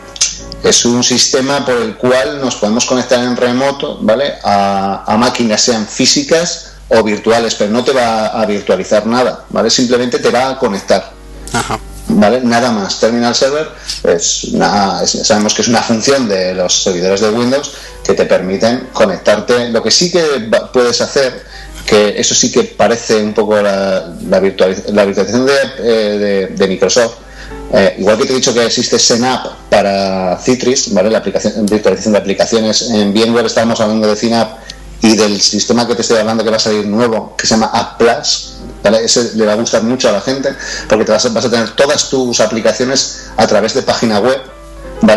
es 0.64 0.86
un 0.86 1.04
sistema 1.04 1.66
por 1.66 1.76
el 1.78 1.96
cual 1.96 2.42
nos 2.42 2.56
podemos 2.56 2.86
conectar 2.86 3.24
en 3.24 3.36
remoto, 3.36 4.00
¿vale? 4.02 4.34
A, 4.44 5.04
a 5.06 5.18
máquinas, 5.18 5.62
sean 5.62 5.88
físicas 5.88 6.74
o 6.90 7.04
virtuales, 7.04 7.56
pero 7.56 7.72
no 7.72 7.84
te 7.84 7.92
va 7.92 8.28
a 8.28 8.46
virtualizar 8.46 9.06
nada, 9.06 9.46
¿vale? 9.50 9.70
Simplemente 9.70 10.20
te 10.20 10.30
va 10.30 10.50
a 10.50 10.60
conectar. 10.60 11.12
Ajá. 11.54 11.80
¿vale? 12.10 12.42
Nada 12.42 12.72
más. 12.72 13.00
Terminal 13.00 13.36
Server 13.36 13.68
es 14.04 14.48
sabemos 15.24 15.54
que 15.54 15.62
es 15.62 15.68
una 15.68 15.82
función 15.82 16.28
de 16.28 16.54
los 16.54 16.84
servidores 16.84 17.22
de 17.22 17.30
Windows 17.30 17.72
que 18.04 18.14
te 18.14 18.26
permiten 18.26 18.90
conectarte. 18.94 19.70
Lo 19.70 19.84
que 19.84 19.92
sí 19.92 20.12
que 20.12 20.50
puedes 20.74 21.02
hacer, 21.02 21.44
que 21.86 22.20
eso 22.20 22.36
sí 22.36 22.52
que 22.52 22.64
parece 22.64 23.18
un 23.18 23.34
poco 23.34 23.62
la, 23.62 24.14
la, 24.30 24.40
virtualización 24.40 25.48
eh, 25.80 26.50
de, 26.56 26.68
Microsoft, 26.68 27.16
eh, 27.74 27.96
igual 28.00 28.18
que 28.18 28.26
te 28.26 28.34
he 28.34 28.36
dicho 28.36 28.54
que 28.54 28.66
existe 28.66 28.98
Synapse 28.98 29.50
para 29.70 30.38
Citrix, 30.38 30.94
¿vale? 30.94 31.10
La 31.10 31.20
aplicación, 31.20 31.66
virtualización 31.66 32.14
de 32.14 32.20
aplicaciones 32.20 32.90
en 32.90 33.14
VMware, 33.14 33.46
estábamos 33.46 33.80
hablando 33.82 34.08
de 34.08 34.16
Synapse 34.16 34.56
y 35.02 35.16
del 35.16 35.42
sistema 35.42 35.88
que 35.88 35.96
te 35.96 36.02
estoy 36.02 36.18
hablando 36.18 36.44
que 36.44 36.50
va 36.50 36.58
a 36.58 36.60
salir 36.60 36.86
nuevo, 36.86 37.36
que 37.38 37.46
se 37.46 37.54
llama 37.54 37.70
App 37.74 37.98
Plus, 37.98 38.54
¿vale? 38.84 39.04
ese 39.04 39.36
le 39.36 39.46
va 39.46 39.54
a 39.54 39.56
gustar 39.56 39.84
mucho 39.84 40.10
a 40.10 40.14
la 40.14 40.22
gente 40.22 40.54
porque 40.88 41.06
te 41.06 41.12
vas 41.12 41.26
a, 41.26 41.30
vas 41.30 41.46
a 41.46 41.50
tener 41.50 41.72
todas 41.72 42.10
tus 42.10 42.40
aplicaciones 42.40 43.28
a 43.36 43.46
través 43.48 43.74
de 43.74 43.82
página 43.82 44.20
web, 44.20 44.42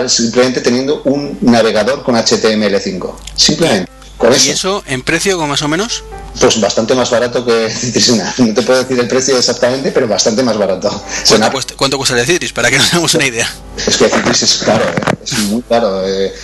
simplemente 0.08 0.60
teniendo 0.60 1.02
un 1.04 1.38
navegador 1.40 2.02
con 2.02 2.14
HTML5. 2.14 3.14
Simplemente. 3.34 3.89
Con 4.20 4.34
¿Y 4.34 4.50
eso 4.50 4.82
en 4.86 5.00
precio 5.00 5.38
más 5.46 5.62
o 5.62 5.68
menos? 5.68 6.04
Pues 6.38 6.60
bastante 6.60 6.94
más 6.94 7.10
barato 7.10 7.42
que 7.42 7.70
Citrix. 7.74 8.38
No 8.38 8.52
te 8.52 8.60
puedo 8.60 8.78
decir 8.78 9.00
el 9.00 9.08
precio 9.08 9.38
exactamente, 9.38 9.92
pero 9.92 10.06
bastante 10.06 10.42
más 10.42 10.58
barato. 10.58 10.90
¿Cuánto, 11.26 11.50
cuesta, 11.50 11.74
¿cuánto 11.74 11.96
cuesta 11.96 12.20
el 12.20 12.26
Citrix? 12.26 12.52
Para 12.52 12.70
que 12.70 12.76
nos 12.76 12.92
hagamos 12.92 13.14
una 13.14 13.24
idea. 13.24 13.50
Es 13.78 13.96
que 13.96 14.10
Citrix 14.10 14.42
es 14.42 14.56
caro, 14.58 14.84
¿eh? 14.84 15.16
es 15.24 15.38
muy 15.44 15.62
caro. 15.62 16.06
Eh. 16.06 16.34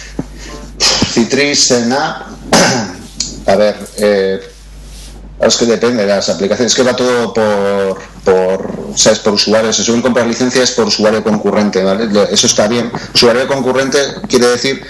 Citrix 1.12 1.70
en 1.72 1.92
app, 1.92 2.28
a 3.46 3.56
ver, 3.56 3.76
eh, 3.98 4.40
es 5.38 5.56
que 5.56 5.66
depende 5.66 6.06
de 6.06 6.08
las 6.08 6.30
aplicaciones, 6.30 6.72
es 6.72 6.76
que 6.76 6.82
va 6.82 6.96
todo 6.96 7.34
por, 7.34 7.98
por, 8.26 8.68
¿sabes? 8.96 9.20
por 9.20 9.34
usuarios, 9.34 9.76
se 9.76 9.84
suelen 9.84 10.02
comprar 10.02 10.26
licencias 10.26 10.72
por 10.72 10.88
usuario 10.88 11.22
concurrente, 11.22 11.82
¿vale? 11.84 12.08
Eso 12.30 12.48
está 12.48 12.66
bien. 12.66 12.90
Usuario 13.14 13.46
concurrente 13.46 13.98
quiere 14.28 14.48
decir 14.48 14.82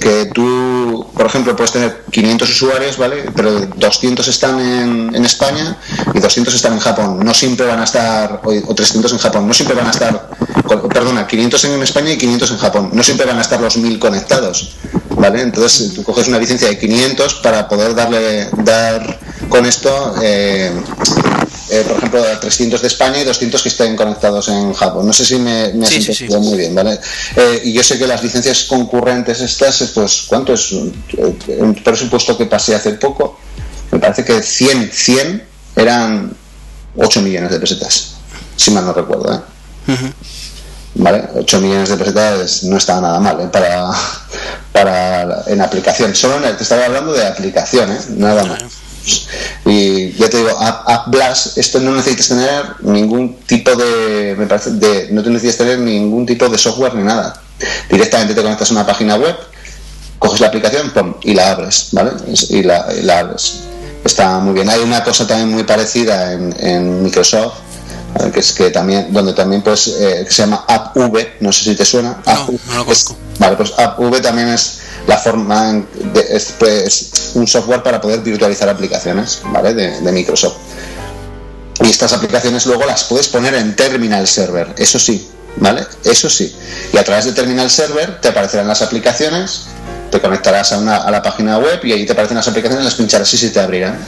que, 0.00 0.30
tú, 0.32 1.10
por 1.12 1.26
ejemplo, 1.26 1.56
puedes 1.56 1.72
tener 1.72 2.04
500 2.12 2.48
usuarios, 2.48 2.96
¿vale? 2.96 3.24
Pero 3.34 3.66
200 3.66 4.28
están 4.28 4.60
en, 4.60 5.14
en, 5.14 5.24
España 5.24 5.76
y 6.14 6.20
200 6.20 6.54
están 6.54 6.74
en 6.74 6.78
Japón. 6.78 7.18
No 7.24 7.34
siempre 7.34 7.66
van 7.66 7.80
a 7.80 7.84
estar, 7.84 8.40
o 8.44 8.74
300 8.74 9.12
en 9.12 9.18
Japón, 9.18 9.48
no 9.48 9.54
siempre 9.54 9.76
van 9.76 9.88
a 9.88 9.90
estar, 9.90 10.30
perdona, 10.88 11.26
500 11.26 11.64
en 11.64 11.82
España 11.82 12.12
y 12.12 12.18
500 12.18 12.50
en 12.52 12.58
Japón. 12.58 12.90
No 12.92 13.02
siempre 13.02 13.26
van 13.26 13.38
a 13.38 13.42
estar 13.42 13.60
los 13.60 13.76
1000 13.76 13.98
conectados, 13.98 14.76
¿vale? 15.16 15.42
Entonces 15.42 15.94
tú 15.94 16.04
coges 16.04 16.28
una 16.28 16.38
licencia 16.38 16.68
de 16.68 16.78
500 16.78 17.34
para 17.42 17.68
poder 17.68 17.96
darle, 17.96 18.48
dar 18.58 19.18
con 19.48 19.66
esto, 19.66 20.14
eh, 20.22 20.70
eh, 21.72 21.84
por 21.88 21.96
ejemplo, 21.96 22.22
300 22.38 22.82
de 22.82 22.88
España 22.88 23.18
y 23.22 23.24
200 23.24 23.62
que 23.62 23.70
estén 23.70 23.96
conectados 23.96 24.46
en 24.48 24.74
Japón. 24.74 25.06
No 25.06 25.12
sé 25.14 25.24
si 25.24 25.36
me, 25.36 25.72
me 25.72 25.86
has 25.86 25.92
entendido 25.92 26.38
muy 26.38 26.58
bien, 26.58 26.74
¿vale? 26.74 27.00
Eh, 27.34 27.62
y 27.64 27.72
yo 27.72 27.82
sé 27.82 27.98
que 27.98 28.06
las 28.06 28.22
licencias 28.22 28.64
concurrentes 28.64 29.40
estas, 29.40 29.82
pues, 29.94 30.24
¿cuánto 30.26 30.52
es? 30.52 30.70
Un 30.70 31.80
presupuesto 31.82 32.36
que 32.36 32.44
pasé 32.44 32.74
hace 32.74 32.92
poco, 32.92 33.40
me 33.90 33.98
parece 33.98 34.22
que 34.22 34.42
100, 34.42 34.90
100 34.92 35.44
eran 35.76 36.36
8 36.94 37.22
millones 37.22 37.50
de 37.50 37.58
pesetas, 37.58 38.16
si 38.54 38.70
mal 38.70 38.84
no 38.84 38.92
recuerdo, 38.92 39.32
¿eh? 39.32 39.40
¿Vale? 40.94 41.26
8 41.36 41.60
millones 41.62 41.88
de 41.88 41.96
pesetas 41.96 42.64
no 42.64 42.76
estaba 42.76 43.00
nada 43.00 43.18
mal 43.18 43.40
¿eh? 43.40 43.48
para, 43.50 43.90
para 44.72 45.44
en 45.46 45.62
aplicación. 45.62 46.14
Solo 46.14 46.38
te 46.54 46.62
estaba 46.62 46.84
hablando 46.84 47.14
de 47.14 47.26
aplicación, 47.26 47.90
¿eh? 47.92 47.98
nada 48.10 48.44
más. 48.44 48.81
Y 49.64 50.12
ya 50.12 50.28
te 50.28 50.38
digo, 50.38 50.50
App, 50.58 51.08
Blast, 51.08 51.58
esto 51.58 51.80
no 51.80 51.94
necesitas 51.94 52.28
tener 52.28 52.64
ningún 52.82 53.36
tipo 53.46 53.74
de, 53.74 54.34
me 54.38 54.46
parece, 54.46 54.72
de, 54.72 55.08
no 55.10 55.22
te 55.22 55.30
necesitas 55.30 55.58
tener 55.58 55.78
ningún 55.78 56.26
tipo 56.26 56.48
de 56.48 56.58
software 56.58 56.94
ni 56.94 57.02
nada. 57.02 57.40
Directamente 57.90 58.34
te 58.34 58.42
conectas 58.42 58.70
a 58.70 58.74
una 58.74 58.86
página 58.86 59.16
web, 59.16 59.36
coges 60.18 60.40
la 60.40 60.48
aplicación 60.48 60.92
y 61.22 61.34
la 61.34 61.52
abres, 61.52 61.88
¿vale? 61.92 62.12
Y 62.50 62.62
la, 62.62 62.86
abres. 63.18 63.60
Está 64.04 64.38
muy 64.40 64.54
bien. 64.54 64.68
Hay 64.68 64.80
una 64.80 65.04
cosa 65.04 65.26
también 65.26 65.50
muy 65.50 65.62
parecida 65.62 66.32
en, 66.32 67.02
Microsoft, 67.02 67.54
que 68.32 68.40
es 68.40 68.52
que 68.52 68.70
también, 68.70 69.12
donde 69.12 69.32
también 69.32 69.62
pues, 69.62 69.86
eh, 69.86 70.26
se 70.28 70.42
llama 70.42 70.64
AppV, 70.66 71.40
no 71.40 71.52
sé 71.52 71.64
si 71.64 71.74
te 71.76 71.84
suena. 71.84 72.20
No, 72.26 72.46
no 72.66 72.74
lo 72.78 72.84
conozco. 72.84 73.16
vale, 73.38 73.56
pues 73.56 73.72
AppV 73.76 74.20
también 74.20 74.48
es 74.48 74.81
la 75.06 75.16
forma 75.18 75.82
es, 76.30 76.54
pues, 76.58 77.32
un 77.34 77.46
software 77.46 77.82
para 77.82 78.00
poder 78.00 78.20
virtualizar 78.20 78.68
aplicaciones 78.68 79.42
¿vale? 79.46 79.74
de, 79.74 80.12
Microsoft. 80.12 80.56
Y 81.82 81.90
estas 81.90 82.12
aplicaciones 82.12 82.66
luego 82.66 82.84
las 82.84 83.04
puedes 83.04 83.28
poner 83.28 83.54
en 83.54 83.74
Terminal 83.74 84.28
Server, 84.28 84.72
eso 84.76 84.98
sí, 84.98 85.28
¿vale? 85.56 85.84
Eso 86.04 86.30
sí. 86.30 86.54
Y 86.92 86.96
a 86.96 87.04
través 87.04 87.24
de 87.24 87.32
Terminal 87.32 87.70
Server 87.70 88.20
te 88.20 88.28
aparecerán 88.28 88.68
las 88.68 88.82
aplicaciones, 88.82 89.62
te 90.10 90.20
conectarás 90.20 90.72
a, 90.72 90.78
una, 90.78 90.98
a 90.98 91.10
la 91.10 91.22
página 91.22 91.58
web 91.58 91.80
y 91.84 91.92
ahí 91.92 92.06
te 92.06 92.12
aparecen 92.12 92.36
las 92.36 92.46
aplicaciones, 92.46 92.84
las 92.84 92.94
pincharás 92.94 93.32
y 93.34 93.38
se 93.38 93.50
te 93.50 93.58
abrirán. 93.58 93.98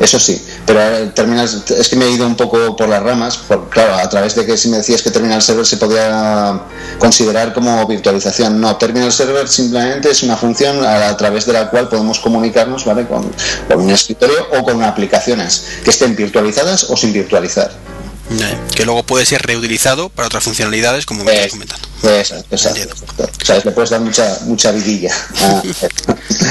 Eso 0.00 0.18
sí, 0.18 0.44
pero 0.66 0.80
Terminal, 1.12 1.48
es 1.78 1.88
que 1.88 1.96
me 1.96 2.06
he 2.06 2.10
ido 2.10 2.26
un 2.26 2.36
poco 2.36 2.76
por 2.76 2.88
las 2.88 3.02
ramas, 3.02 3.36
por, 3.36 3.68
claro, 3.68 3.94
a 3.94 4.08
través 4.08 4.34
de 4.34 4.44
que 4.44 4.56
si 4.56 4.68
me 4.68 4.78
decías 4.78 5.02
que 5.02 5.10
Terminal 5.10 5.40
Server 5.40 5.64
se 5.64 5.76
podía 5.76 6.62
considerar 6.98 7.54
como 7.54 7.86
virtualización. 7.86 8.60
No, 8.60 8.76
Terminal 8.76 9.12
Server 9.12 9.48
simplemente 9.48 10.10
es 10.10 10.22
una 10.24 10.36
función 10.36 10.84
a, 10.84 11.16
través 11.16 11.46
de 11.46 11.52
la 11.52 11.70
cual 11.70 11.88
podemos 11.88 12.18
comunicarnos 12.18 12.84
¿vale? 12.84 13.06
con, 13.06 13.30
un 13.76 13.90
escritorio 13.90 14.48
o 14.58 14.64
con 14.64 14.82
aplicaciones 14.82 15.64
que 15.84 15.90
estén 15.90 16.16
virtualizadas 16.16 16.84
o 16.90 16.96
sin 16.96 17.12
virtualizar. 17.12 17.70
que 18.74 18.84
luego 18.84 19.04
puede 19.04 19.26
ser 19.26 19.42
reutilizado 19.42 20.08
para 20.08 20.26
otras 20.26 20.42
funcionalidades, 20.42 21.06
como 21.06 21.22
me 21.22 21.34
estás 21.34 21.52
comentando. 21.52 21.88
Exacto, 22.02 22.46
exacto. 22.50 22.94
O 23.18 23.44
sea, 23.44 23.60
le 23.64 23.70
puedes 23.70 23.90
dar 23.90 24.00
mucha, 24.00 24.38
mucha 24.42 24.72
vidilla. 24.72 25.14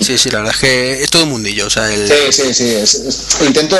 Sí, 0.00 0.18
sí, 0.18 0.30
la 0.30 0.38
verdad 0.38 0.54
es 0.54 0.60
que 0.60 1.02
es 1.02 1.10
todo 1.10 1.24
un 1.24 1.30
mundillo. 1.30 1.66
O 1.66 1.70
sea, 1.70 1.92
el... 1.92 2.06
Sí, 2.06 2.52
sí, 2.52 2.86
sí. 2.86 3.44
intento, 3.46 3.76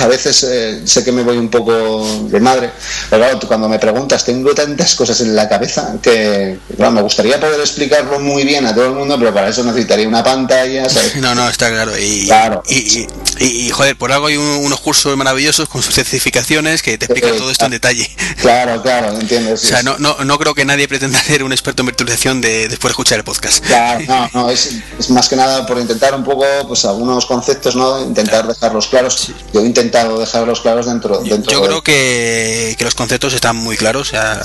a 0.00 0.06
veces 0.06 0.42
eh, 0.44 0.82
sé 0.84 1.04
que 1.04 1.12
me 1.12 1.22
voy 1.22 1.36
un 1.36 1.48
poco 1.48 2.26
de 2.28 2.40
madre, 2.40 2.70
pero 3.08 3.22
claro, 3.22 3.40
cuando 3.46 3.68
me 3.68 3.78
preguntas, 3.78 4.24
tengo 4.24 4.54
tantas 4.54 4.94
cosas 4.94 5.20
en 5.20 5.36
la 5.36 5.48
cabeza 5.48 5.94
que 6.02 6.58
me 6.76 7.02
gustaría 7.02 7.38
poder 7.38 7.60
explicarlo 7.60 8.18
muy 8.18 8.44
bien 8.44 8.66
a 8.66 8.74
todo 8.74 8.86
el 8.86 8.92
mundo, 8.92 9.16
pero 9.18 9.32
para 9.32 9.48
eso 9.48 9.62
necesitaría 9.64 10.08
una 10.08 10.24
pantalla. 10.24 10.86
No, 11.18 11.34
no, 11.34 11.48
está 11.48 11.70
claro. 11.70 11.98
Y, 11.98 12.26
claro. 12.26 12.62
Y, 12.68 13.06
y, 13.40 13.70
joder, 13.70 13.96
por 13.96 14.12
algo 14.12 14.26
hay 14.26 14.36
unos 14.36 14.80
cursos 14.80 15.16
maravillosos 15.16 15.68
con 15.68 15.82
sus 15.82 15.94
certificaciones 15.94 16.82
que 16.82 16.96
te 16.96 17.06
explican 17.06 17.36
todo 17.36 17.50
esto 17.50 17.64
en 17.64 17.72
detalle. 17.72 18.08
Claro, 18.40 18.80
claro, 18.82 19.18
entiendes. 19.18 19.64
o 19.64 19.66
sea, 19.66 19.82
no, 19.82 19.98
no, 19.98 20.24
no 20.24 20.38
creo 20.38 20.54
que 20.54 20.64
nadie 20.64 20.86
pretenda 20.86 21.20
ser 21.22 21.42
un 21.42 21.52
experto 21.52 21.82
en 21.82 21.86
virtualización 21.86 22.40
de, 22.40 22.68
después 22.68 22.90
de 22.90 22.92
escuchar 22.92 23.18
el 23.18 23.24
podcast. 23.24 23.64
Claro, 23.64 24.04
no, 24.06 24.30
no, 24.32 24.50
es, 24.50 24.76
es 24.98 25.10
más 25.10 25.27
que 25.28 25.36
nada 25.36 25.66
por 25.66 25.78
intentar 25.78 26.14
un 26.14 26.24
poco, 26.24 26.44
pues 26.66 26.84
algunos 26.84 27.26
conceptos, 27.26 27.76
¿no? 27.76 28.00
Intentar 28.00 28.46
dejarlos 28.46 28.86
claros. 28.86 29.32
Yo 29.52 29.60
he 29.60 29.64
intentado 29.64 30.18
dejarlos 30.18 30.60
claros 30.60 30.86
dentro. 30.86 31.18
dentro 31.18 31.52
yo, 31.52 31.62
creo 31.62 31.82
que, 31.82 32.74
que, 32.78 32.84
los 32.84 32.94
conceptos 32.94 33.34
están 33.34 33.56
muy 33.56 33.76
claros. 33.76 34.08
O 34.08 34.10
sea, 34.10 34.42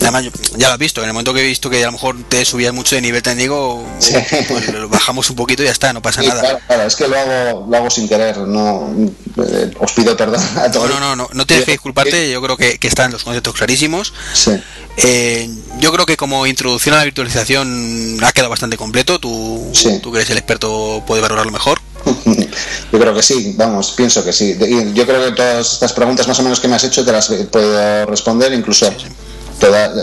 Además, 0.00 0.24
ya 0.56 0.68
lo 0.68 0.74
has 0.74 0.78
visto, 0.78 1.00
en 1.00 1.08
el 1.08 1.12
momento 1.12 1.34
que 1.34 1.40
he 1.40 1.46
visto 1.46 1.70
que 1.70 1.82
a 1.82 1.86
lo 1.86 1.92
mejor 1.92 2.16
te 2.28 2.44
subías 2.44 2.72
mucho 2.72 2.94
de 2.94 3.02
nivel 3.02 3.22
técnico, 3.22 3.84
pues 4.48 4.72
lo 4.72 4.88
bajamos 4.88 5.28
un 5.30 5.36
poquito 5.36 5.62
y 5.62 5.66
ya 5.66 5.72
está, 5.72 5.92
no 5.92 6.02
pasa 6.02 6.22
nada. 6.22 6.60
Claro, 6.66 6.82
es 6.84 6.96
que 6.96 7.08
lo 7.08 7.18
hago, 7.18 7.66
lo 7.68 7.76
hago 7.76 7.90
sin 7.90 8.08
querer, 8.08 8.38
no 8.38 8.92
eh, 9.38 9.70
os 9.78 9.92
pido 9.92 10.16
perdón 10.16 10.42
a 10.56 10.70
todos. 10.70 10.88
No, 10.90 11.00
no, 11.00 11.16
no, 11.16 11.28
no 11.32 11.46
tienes 11.46 11.64
que 11.64 11.72
disculparte, 11.72 12.30
yo 12.30 12.40
creo 12.42 12.56
que, 12.56 12.78
que 12.78 12.88
están 12.88 13.12
los 13.12 13.24
conceptos 13.24 13.54
clarísimos. 13.54 14.12
Sí. 14.34 14.52
Eh, 14.98 15.48
yo 15.78 15.92
creo 15.92 16.04
que 16.04 16.16
como 16.16 16.46
introducción 16.46 16.94
a 16.94 16.98
la 16.98 17.04
virtualización 17.04 18.18
ha 18.22 18.32
quedado 18.32 18.50
bastante 18.50 18.76
completo, 18.76 19.18
tú, 19.18 19.72
tú 20.02 20.12
que 20.12 20.18
eres 20.18 20.30
el 20.30 20.38
experto 20.38 21.02
puedes 21.06 21.22
valorarlo 21.22 21.50
mejor. 21.50 21.80
Yo 22.92 22.98
creo 22.98 23.14
que 23.14 23.22
sí, 23.22 23.54
vamos, 23.56 23.92
pienso 23.92 24.24
que 24.24 24.32
sí. 24.32 24.56
Yo 24.92 25.06
creo 25.06 25.24
que 25.24 25.32
todas 25.32 25.72
estas 25.72 25.92
preguntas 25.92 26.26
más 26.26 26.38
o 26.40 26.42
menos 26.42 26.60
que 26.60 26.68
me 26.68 26.74
has 26.74 26.84
hecho 26.84 27.04
te 27.04 27.12
las 27.12 27.28
puedo 27.50 28.06
responder, 28.06 28.52
incluso 28.52 28.92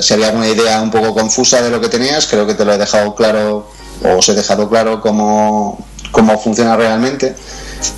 si 0.02 0.14
había 0.14 0.28
alguna 0.28 0.48
idea 0.48 0.82
un 0.82 0.92
poco 0.92 1.14
confusa 1.14 1.62
de 1.62 1.70
lo 1.70 1.82
que 1.82 1.90
tenías, 1.90 2.28
creo 2.28 2.48
que 2.48 2.54
te 2.54 2.66
lo 2.66 2.74
he 2.74 2.78
dejado 2.78 3.16
claro, 3.16 3.68
o 4.04 4.18
os 4.18 4.30
he 4.30 4.34
dejado 4.34 4.70
claro 4.70 5.02
cómo, 5.02 5.86
cómo 6.12 6.40
funciona 6.40 6.76
realmente. 6.76 7.36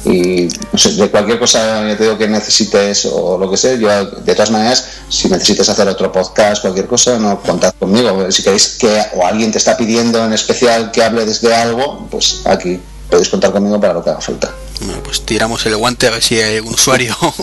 Y 0.05 0.47
de 0.47 1.09
cualquier 1.09 1.39
cosa 1.39 1.81
te 1.97 2.03
digo 2.03 2.17
que 2.17 2.27
necesites 2.27 3.05
o 3.05 3.37
lo 3.37 3.49
que 3.49 3.57
sea, 3.57 3.73
yo 3.75 4.05
de 4.05 4.35
todas 4.35 4.51
maneras, 4.51 4.85
si 5.09 5.27
necesitas 5.27 5.69
hacer 5.69 5.87
otro 5.87 6.11
podcast, 6.11 6.61
cualquier 6.61 6.87
cosa, 6.87 7.17
no 7.17 7.41
contad 7.41 7.73
conmigo. 7.79 8.31
Si 8.31 8.43
queréis 8.43 8.77
que 8.79 9.03
o 9.15 9.25
alguien 9.25 9.51
te 9.51 9.57
está 9.57 9.75
pidiendo 9.75 10.23
en 10.23 10.33
especial 10.33 10.91
que 10.91 11.03
hable 11.03 11.25
desde 11.25 11.53
algo, 11.55 12.07
pues 12.11 12.41
aquí 12.45 12.79
podéis 13.09 13.29
contar 13.29 13.51
conmigo 13.51 13.79
para 13.79 13.93
lo 13.93 14.03
que 14.03 14.11
haga 14.11 14.21
falta. 14.21 14.51
Bueno, 14.83 15.01
pues 15.03 15.21
tiramos 15.21 15.65
el 15.65 15.75
guante 15.77 16.07
a 16.07 16.11
ver 16.11 16.23
si 16.23 16.41
hay 16.41 16.59
un 16.59 16.73
usuario 16.73 17.15
o 17.21 17.33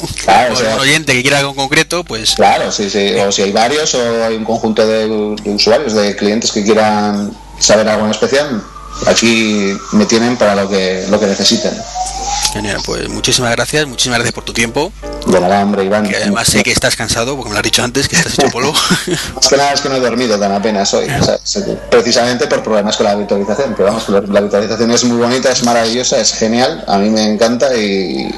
un 0.74 0.80
oyente 0.80 1.12
que 1.12 1.22
quiera 1.22 1.38
algo 1.38 1.54
concreto, 1.54 2.04
pues... 2.04 2.34
Claro, 2.34 2.72
sí, 2.72 2.90
sí. 2.90 3.14
O 3.14 3.30
si 3.30 3.42
hay 3.42 3.52
varios 3.52 3.94
o 3.94 4.24
hay 4.24 4.36
un 4.36 4.44
conjunto 4.44 4.86
de, 4.86 5.06
usuarios, 5.44 5.94
de 5.94 6.16
clientes 6.16 6.50
que 6.50 6.64
quieran 6.64 7.32
saber 7.58 7.88
algo 7.88 8.06
en 8.06 8.10
especial, 8.10 8.62
aquí 9.06 9.76
me 9.92 10.06
tienen 10.06 10.36
para 10.36 10.54
lo 10.54 10.68
que, 10.68 11.06
lo 11.10 11.18
que 11.18 11.26
necesiten. 11.26 11.72
Genial, 12.52 12.80
pues 12.84 13.08
muchísimas 13.08 13.50
gracias, 13.52 13.86
muchísimas 13.86 14.18
gracias 14.18 14.34
por 14.34 14.44
tu 14.44 14.52
tiempo. 14.52 14.92
De 15.26 15.40
nada, 15.40 15.62
hombre, 15.62 15.84
Iván. 15.84 16.08
Que 16.08 16.16
además 16.16 16.48
sé 16.48 16.62
que 16.62 16.72
estás 16.72 16.96
cansado, 16.96 17.36
porque 17.36 17.50
me 17.50 17.54
lo 17.54 17.58
has 17.58 17.64
dicho 17.64 17.82
antes, 17.82 18.08
que 18.08 18.16
estás 18.16 18.38
hecho 18.38 18.48
polvo. 18.50 18.72
Más 19.34 19.48
que 19.48 19.56
nada 19.56 19.72
es 19.72 19.80
que 19.80 19.88
no 19.88 19.96
he 19.96 20.00
dormido 20.00 20.38
tan 20.38 20.52
apenas 20.52 20.92
hoy, 20.94 21.06
precisamente 21.90 22.46
por 22.46 22.62
problemas 22.62 22.96
con 22.96 23.04
la 23.04 23.14
virtualización. 23.14 23.74
Pero 23.76 23.92
vamos, 23.92 24.08
la 24.08 24.40
virtualización 24.40 24.90
es 24.90 25.04
muy 25.04 25.18
bonita, 25.18 25.50
es 25.50 25.62
maravillosa, 25.62 26.18
es 26.18 26.34
genial, 26.34 26.84
a 26.86 26.98
mí 26.98 27.10
me 27.10 27.24
encanta, 27.24 27.76
y 27.76 28.30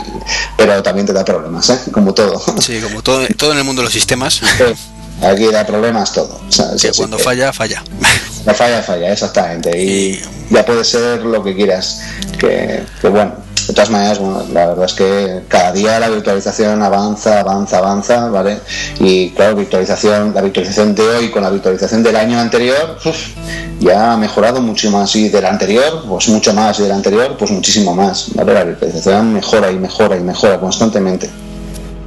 pero 0.56 0.82
también 0.82 1.06
te 1.06 1.12
da 1.12 1.24
problemas, 1.24 1.70
¿eh? 1.70 1.78
como 1.92 2.12
todo. 2.12 2.42
Sí, 2.60 2.80
como 2.80 3.02
todo, 3.02 3.26
todo 3.36 3.52
en 3.52 3.58
el 3.58 3.64
mundo 3.64 3.82
de 3.82 3.86
los 3.86 3.94
sistemas. 3.94 4.40
Aquí 5.22 5.46
da 5.46 5.66
problemas 5.66 6.12
todo. 6.12 6.40
que 6.80 6.90
cuando 6.92 7.18
falla, 7.18 7.52
falla. 7.52 7.82
La 8.50 8.56
falla, 8.56 8.82
falla, 8.82 9.12
exactamente. 9.12 9.80
Y 9.80 10.20
ya 10.50 10.64
puede 10.64 10.82
ser 10.82 11.20
lo 11.22 11.40
que 11.40 11.54
quieras. 11.54 12.02
Que, 12.36 12.82
que 13.00 13.08
bueno, 13.08 13.32
de 13.68 13.72
todas 13.72 13.90
maneras, 13.90 14.18
bueno, 14.18 14.44
la 14.52 14.66
verdad 14.66 14.86
es 14.86 14.94
que 14.94 15.42
cada 15.46 15.70
día 15.70 16.00
la 16.00 16.08
virtualización 16.08 16.82
avanza, 16.82 17.38
avanza, 17.38 17.78
avanza, 17.78 18.28
¿vale? 18.28 18.58
Y 18.98 19.30
claro, 19.30 19.54
virtualización, 19.54 20.34
la 20.34 20.42
virtualización 20.42 20.96
de 20.96 21.02
hoy 21.02 21.30
con 21.30 21.44
la 21.44 21.50
virtualización 21.50 22.02
del 22.02 22.16
año 22.16 22.40
anterior, 22.40 22.98
ya 23.78 24.14
ha 24.14 24.16
mejorado 24.16 24.60
mucho 24.60 24.90
más. 24.90 25.14
Y 25.14 25.28
del 25.28 25.46
anterior, 25.46 26.02
pues 26.08 26.28
mucho 26.28 26.52
más. 26.52 26.80
Y 26.80 26.82
del 26.82 26.92
anterior, 26.92 27.36
pues 27.38 27.52
muchísimo 27.52 27.94
más, 27.94 28.34
¿vale? 28.34 28.52
La 28.52 28.64
virtualización 28.64 29.32
mejora 29.32 29.70
y 29.70 29.76
mejora 29.76 30.16
y 30.16 30.24
mejora 30.24 30.58
constantemente. 30.58 31.30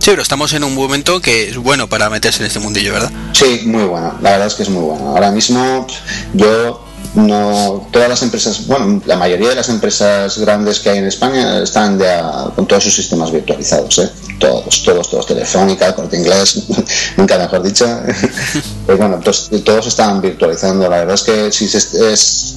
Sí, 0.03 0.09
pero 0.09 0.21
estamos 0.21 0.51
en 0.51 0.65
un 0.65 0.75
momento 0.75 1.21
que 1.21 1.47
es 1.47 1.55
bueno 1.55 1.87
para 1.87 2.09
meterse 2.09 2.41
en 2.41 2.47
este 2.47 2.59
mundillo, 2.59 2.91
¿verdad? 2.91 3.09
Sí, 3.31 3.61
muy 3.63 3.85
bueno. 3.85 4.13
La 4.21 4.31
verdad 4.31 4.47
es 4.47 4.55
que 4.55 4.63
es 4.63 4.69
muy 4.69 4.83
bueno. 4.83 5.07
Ahora 5.07 5.31
mismo 5.31 5.87
yo 6.33 6.85
no 7.15 7.87
todas 7.89 8.09
las 8.09 8.21
empresas, 8.21 8.67
bueno, 8.67 9.01
la 9.05 9.15
mayoría 9.15 9.47
de 9.47 9.55
las 9.55 9.69
empresas 9.69 10.37
grandes 10.39 10.81
que 10.81 10.89
hay 10.89 10.97
en 10.97 11.05
España 11.05 11.63
están 11.63 11.97
ya 11.97 12.49
con 12.53 12.67
todos 12.67 12.83
sus 12.83 12.93
sistemas 12.93 13.31
virtualizados, 13.31 13.97
¿eh? 13.99 14.09
todos, 14.39 14.83
todos, 14.83 15.09
todos, 15.09 15.25
Telefónica, 15.25 15.95
Corte 15.95 16.17
Inglés, 16.17 16.63
nunca 17.15 17.37
mejor 17.37 17.63
dicho. 17.63 17.85
Pero 18.85 18.97
bueno, 18.97 19.21
todos, 19.23 19.51
todos 19.63 19.87
están 19.87 20.19
virtualizando. 20.19 20.89
La 20.89 20.97
verdad 20.97 21.15
es 21.15 21.23
que 21.23 21.49
si 21.53 21.65
se, 21.69 22.11
es, 22.11 22.55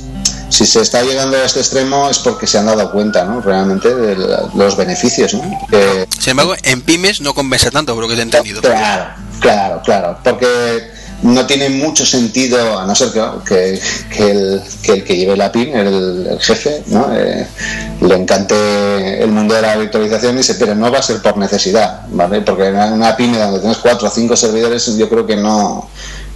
si 0.48 0.66
se 0.66 0.81
está 0.81 1.02
llegando 1.02 1.36
a 1.36 1.44
este 1.44 1.60
extremo 1.60 2.09
es 2.09 2.18
porque 2.18 2.47
se 2.47 2.59
han 2.59 2.66
dado 2.66 2.90
cuenta, 2.90 3.24
¿no? 3.24 3.40
Realmente 3.40 3.94
de 3.94 4.16
los 4.55 4.77
beneficios, 4.77 5.35
¿no? 5.35 5.43
Sin 6.18 6.31
embargo, 6.31 6.55
en 6.62 6.82
pymes 6.82 7.20
no 7.20 7.35
compensa 7.35 7.70
tanto, 7.70 7.94
por 7.94 8.05
lo 8.05 8.09
que 8.09 8.14
te 8.14 8.20
he 8.20 8.24
entendido. 8.24 8.60
Claro, 8.60 9.14
claro, 9.40 9.82
claro, 9.85 10.18
porque 10.23 10.97
no 11.23 11.47
tiene 11.47 11.70
mucho 11.70 12.05
sentido, 12.05 12.78
a 12.78 12.86
no 12.86 12.94
ser 12.94 13.09
que, 13.10 13.81
que, 14.10 14.31
el, 14.31 14.62
que, 14.82 15.02
que 15.02 15.16
lleve 15.16 15.36
la 15.36 15.51
PIN, 15.51 15.74
el, 15.74 16.39
jefe, 16.40 16.82
¿no? 16.89 17.09
Eh, 17.16 17.47
le 18.02 18.14
encante 18.14 19.23
el 19.23 19.31
mundo 19.31 19.55
de 19.55 19.62
la 19.62 19.77
virtualización 19.77 20.35
y 20.35 20.39
dice, 20.39 20.55
pero 20.56 20.74
no 20.74 20.90
va 20.90 20.98
a 20.98 21.02
ser 21.02 21.23
por 21.23 21.36
necesidad, 21.39 22.02
¿vale? 22.10 22.43
Porque 22.43 22.66
en 22.66 22.77
una 22.77 23.16
PIN 23.16 23.32
donde 23.32 23.60
tienes 23.60 23.78
cuatro 23.78 24.09
o 24.09 24.10
cinco 24.10 24.36
servidores, 24.36 24.94
yo 24.97 25.09
creo 25.09 25.27
que 25.27 25.36
no, 25.36 25.89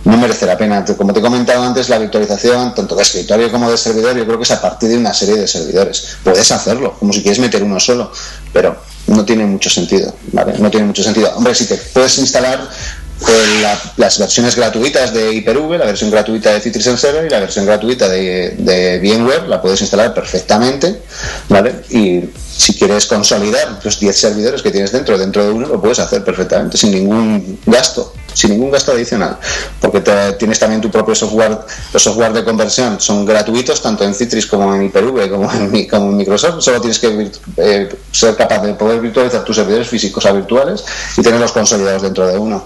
no 0.05 0.17
merece 0.17 0.47
la 0.47 0.57
pena. 0.57 0.85
Como 0.85 1.13
te 1.13 1.21
he 1.21 1.23
comentado 1.23 1.63
antes, 1.63 1.89
la 1.89 1.99
virtualización, 1.99 2.75
tanto 2.75 2.95
de 2.95 3.03
escritorio 3.03 3.51
como 3.51 3.71
de 3.71 3.77
servidor, 3.77 4.17
yo 4.17 4.25
creo 4.25 4.39
que 4.39 4.45
es 4.45 4.51
a 4.51 4.61
partir 4.61 4.89
de 4.89 4.99
una 4.99 5.13
serie 5.13 5.37
de 5.37 5.47
servidores. 5.47 6.17
Puedes 6.25 6.51
hacerlo, 6.53 6.97
como 6.99 7.13
si 7.13 7.23
quieres 7.23 7.39
meter 7.39 7.63
uno 7.63 7.79
solo, 7.79 8.11
pero 8.53 8.77
no 9.07 9.25
tiene 9.25 9.45
mucho 9.45 9.69
sentido, 9.69 10.15
¿vale? 10.33 10.55
No 10.59 10.71
tiene 10.71 10.87
mucho 10.87 11.03
sentido. 11.03 11.33
Hombre, 11.37 11.55
si 11.55 11.67
te 11.67 11.77
puedes 11.77 12.17
instalar 12.19 12.69
las 13.97 14.19
versiones 14.19 14.57
gratuitas 14.57 15.13
de 15.13 15.35
Hyper-V, 15.35 15.77
la 15.77 15.85
versión 15.85 16.11
gratuita 16.11 16.53
de 16.53 16.61
Citrix 16.61 16.99
Server 16.99 17.27
y 17.27 17.29
la 17.29 17.41
versión 17.41 17.67
gratuita 17.67 18.09
de, 18.09 18.55
de 18.57 18.99
VMware, 18.99 19.47
la 19.47 19.61
puedes 19.61 19.81
instalar 19.83 20.15
perfectamente, 20.15 21.03
¿vale? 21.49 21.83
Y 21.91 22.31
si 22.61 22.75
quieres 22.75 23.07
consolidar 23.07 23.81
los 23.83 23.99
10 23.99 24.15
servidores 24.15 24.61
que 24.61 24.71
tienes 24.71 24.93
dentro, 24.93 25.17
dentro 25.17 25.43
de 25.43 25.51
uno, 25.51 25.67
lo 25.67 25.81
puedes 25.81 25.99
hacer 25.99 26.23
perfectamente, 26.23 26.77
sin 26.77 26.93
ningún 26.93 27.59
gasto, 27.65 28.13
sin 28.35 28.51
ningún 28.51 28.71
gasto 28.71 28.93
adicional, 28.93 29.39
porque 29.81 30.03
tienes 30.39 30.59
también 30.59 30.83
tu 30.83 30.91
propio 30.91 31.15
software, 31.15 31.59
los 31.91 32.03
software 32.03 32.35
de 32.35 32.45
conversión 32.45 33.01
son 33.01 33.25
gratuitos, 33.25 33.81
tanto 33.81 34.05
en 34.05 34.15
Citrix 34.15 34.45
como 34.45 34.75
en 34.75 34.83
Hyper-V, 34.83 35.31
como 35.31 35.51
en, 35.51 35.89
como 35.89 36.11
en 36.11 36.17
Microsoft, 36.19 36.61
solo 36.61 36.83
tienes 36.83 36.99
que 36.99 37.31
eh, 37.57 37.89
ser 38.13 38.37
capaz 38.37 38.59
de 38.61 38.75
poder 38.75 39.01
virtualizar 39.01 39.43
tus 39.43 39.57
servidores 39.57 39.89
físicos 39.89 40.27
a 40.27 40.33
virtuales 40.33 40.85
y 41.17 41.23
tenerlos 41.23 41.53
consolidados 41.53 42.03
dentro 42.03 42.27
de 42.27 42.37
uno. 42.37 42.63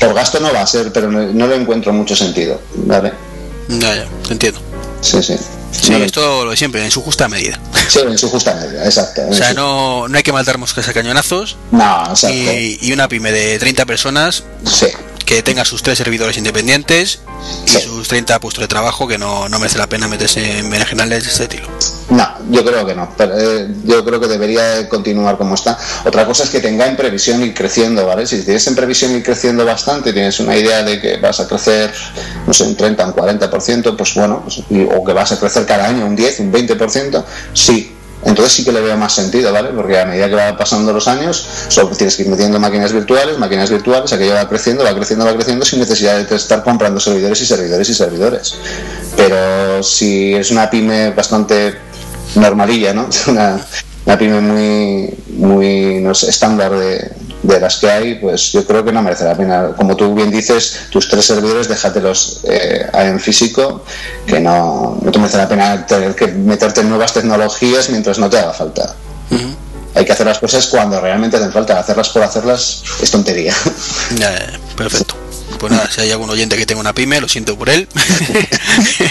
Por 0.00 0.14
gasto 0.14 0.40
no 0.40 0.50
va 0.50 0.62
a 0.62 0.66
ser, 0.66 0.90
pero 0.94 1.10
no, 1.10 1.20
no 1.20 1.46
le 1.46 1.56
encuentro 1.56 1.92
mucho 1.92 2.16
sentido, 2.16 2.58
¿vale? 2.74 3.12
Ya, 3.68 3.96
ya, 3.96 4.06
te 4.26 4.32
entiendo. 4.32 4.60
Sí, 5.02 5.22
sí. 5.22 5.36
Sí, 5.80 5.92
esto 5.94 6.44
lo 6.44 6.50
de 6.52 6.56
siempre, 6.56 6.84
en 6.84 6.90
su 6.90 7.02
justa 7.02 7.28
medida. 7.28 7.58
Sí, 7.88 7.98
en 8.00 8.16
su 8.16 8.30
justa 8.30 8.54
medida, 8.54 8.84
exacto. 8.84 9.22
O 9.28 9.34
sea, 9.34 9.52
no, 9.54 10.08
no 10.08 10.16
hay 10.16 10.22
que 10.22 10.32
matar 10.32 10.56
moscas 10.58 10.88
a 10.88 10.92
cañonazos. 10.94 11.56
No, 11.72 12.04
exacto. 12.10 12.34
Y, 12.36 12.78
y 12.80 12.92
una 12.92 13.08
pyme 13.08 13.32
de 13.32 13.58
30 13.58 13.84
personas 13.84 14.44
Sí, 14.64 14.86
que 15.26 15.42
tenga 15.42 15.64
sus 15.64 15.82
tres 15.82 15.98
servidores 15.98 16.36
independientes 16.36 17.20
y 17.66 17.70
Sí. 17.70 17.80
sus 17.80 18.08
30 18.08 18.40
puestos 18.40 18.62
de 18.62 18.68
trabajo 18.68 19.06
que 19.08 19.18
no, 19.18 19.48
no 19.48 19.58
merece 19.58 19.78
la 19.78 19.86
pena 19.88 20.08
meterse 20.08 20.58
en 20.58 20.70
berenjenales 20.70 21.24
de 21.24 21.30
este 21.30 21.42
estilo. 21.44 21.68
No, 22.10 22.28
yo 22.50 22.64
creo 22.64 22.84
que 22.84 22.94
no. 22.94 23.08
Pero, 23.16 23.38
eh, 23.38 23.68
yo 23.84 24.04
creo 24.04 24.20
que 24.20 24.28
debería 24.28 24.62
de 24.62 24.88
continuar 24.88 25.38
como 25.38 25.54
está. 25.54 25.78
Otra 26.04 26.26
cosa 26.26 26.44
es 26.44 26.50
que 26.50 26.60
tenga 26.60 26.86
en 26.86 26.96
previsión 26.96 27.42
ir 27.42 27.54
creciendo, 27.54 28.06
¿vale? 28.06 28.26
Si 28.26 28.42
tienes 28.42 28.66
en 28.66 28.74
previsión 28.74 29.12
ir 29.12 29.22
creciendo 29.22 29.64
bastante, 29.64 30.12
tienes 30.12 30.38
una 30.40 30.56
idea 30.56 30.82
de 30.82 31.00
que 31.00 31.16
vas 31.16 31.40
a 31.40 31.48
crecer, 31.48 31.92
no 32.46 32.52
sé, 32.52 32.64
un 32.64 32.76
30, 32.76 33.06
un 33.06 33.14
40%, 33.14 33.96
pues 33.96 34.14
bueno, 34.14 34.42
pues, 34.42 34.62
o 34.94 35.04
que 35.04 35.12
vas 35.12 35.32
a 35.32 35.40
crecer 35.40 35.64
cada 35.64 35.88
año 35.88 36.04
un 36.04 36.14
10, 36.14 36.40
un 36.40 36.52
20%, 36.52 37.24
sí. 37.54 37.90
Entonces 38.24 38.54
sí 38.54 38.64
que 38.64 38.72
le 38.72 38.80
veo 38.80 38.96
más 38.96 39.12
sentido, 39.12 39.52
¿vale? 39.52 39.70
Porque 39.70 39.98
a 39.98 40.06
medida 40.06 40.28
que 40.28 40.34
va 40.34 40.56
pasando 40.56 40.92
los 40.92 41.08
años, 41.08 41.46
solo 41.68 41.88
tienes 41.90 42.16
que 42.16 42.22
ir 42.22 42.28
metiendo 42.28 42.58
máquinas 42.58 42.92
virtuales, 42.92 43.38
máquinas 43.38 43.70
virtuales, 43.70 44.12
aquello 44.12 44.34
va 44.34 44.48
creciendo, 44.48 44.82
va 44.82 44.94
creciendo, 44.94 45.26
va 45.26 45.34
creciendo 45.34 45.64
sin 45.64 45.80
necesidad 45.80 46.26
de 46.26 46.36
estar 46.36 46.64
comprando 46.64 47.00
servidores 47.00 47.40
y 47.42 47.46
servidores 47.46 47.88
y 47.88 47.94
servidores. 47.94 48.54
Pero 49.14 49.82
si 49.82 50.34
es 50.34 50.50
una 50.50 50.70
pyme 50.70 51.10
bastante 51.10 51.74
normalilla, 52.34 52.92
¿no? 52.92 53.08
Una, 53.28 53.60
una 54.06 54.18
pyme 54.18 54.40
muy, 54.40 55.14
muy 55.38 56.00
no 56.00 56.14
sé, 56.14 56.28
estándar 56.28 56.72
de, 56.72 57.10
de 57.44 57.60
las 57.60 57.76
que 57.76 57.90
hay, 57.90 58.14
pues 58.16 58.52
yo 58.52 58.66
creo 58.66 58.84
que 58.84 58.92
no 58.92 59.02
merece 59.02 59.24
la 59.24 59.36
pena. 59.36 59.72
Como 59.76 59.96
tú 59.96 60.14
bien 60.14 60.30
dices, 60.30 60.86
tus 60.90 61.08
tres 61.08 61.26
servidores 61.26 61.68
déjatelos 61.68 62.40
eh, 62.44 62.86
en 62.92 63.20
físico, 63.20 63.84
que 64.26 64.40
no, 64.40 64.98
no 65.00 65.10
te 65.10 65.18
merece 65.18 65.38
la 65.38 65.48
pena 65.48 65.86
tener 65.86 66.14
que 66.14 66.28
meterte 66.28 66.80
en 66.80 66.88
nuevas 66.88 67.12
tecnologías 67.12 67.90
mientras 67.90 68.18
no 68.18 68.28
te 68.28 68.38
haga 68.38 68.52
falta. 68.52 68.94
Hay 69.94 70.04
que 70.04 70.12
hacer 70.12 70.26
las 70.26 70.38
cosas 70.38 70.66
cuando 70.66 71.00
realmente 71.00 71.36
hacen 71.36 71.52
falta. 71.52 71.78
Hacerlas 71.78 72.08
por 72.08 72.22
hacerlas 72.22 72.82
es 73.00 73.10
tontería. 73.10 73.54
Perfecto. 74.76 75.23
Pues 75.64 75.72
nada, 75.72 75.90
si 75.90 76.02
hay 76.02 76.10
algún 76.10 76.28
oyente 76.28 76.58
que 76.58 76.66
tenga 76.66 76.78
una 76.82 76.92
pyme, 76.92 77.18
lo 77.22 77.26
siento 77.28 77.56
por 77.56 77.70
él. 77.70 77.88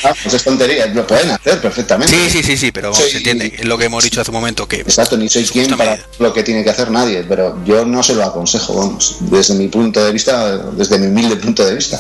Ah, 0.04 0.14
pues 0.22 0.36
es 0.36 0.44
tontería. 0.44 0.86
Lo 0.88 1.08
pueden 1.08 1.32
hacer 1.32 1.60
perfectamente. 1.60 2.14
sí, 2.14 2.30
sí, 2.30 2.44
sí, 2.44 2.58
sí, 2.58 2.72
pero 2.72 2.92
vamos, 2.92 3.04
Sí. 3.06 3.12
se 3.14 3.18
entiende. 3.18 3.56
Es 3.58 3.66
lo 3.66 3.76
que 3.78 3.86
hemos 3.86 4.04
dicho 4.04 4.22
hace 4.22 4.30
un 4.30 4.36
momento, 4.36 4.68
que 4.68 4.82
Exacto, 4.82 5.18
ni 5.18 5.30
soy 5.30 5.46
quien 5.46 5.76
para 5.76 5.92
medida. 5.92 6.08
lo 6.20 6.32
que 6.32 6.44
tiene 6.44 6.64
que 6.64 6.70
hacer 6.70 6.92
nadie, 6.92 7.24
pero 7.28 7.58
yo 7.66 7.86
no 7.86 8.04
se 8.04 8.14
lo 8.14 8.24
aconsejo, 8.24 8.76
vamos, 8.76 9.16
desde 9.22 9.56
mi 9.56 9.68
punto 9.68 10.04
de 10.06 10.12
vista, 10.12 10.58
desde 10.58 11.00
mi 11.00 11.08
humilde 11.08 11.38
punto 11.38 11.66
de 11.66 11.74
vista. 11.74 12.00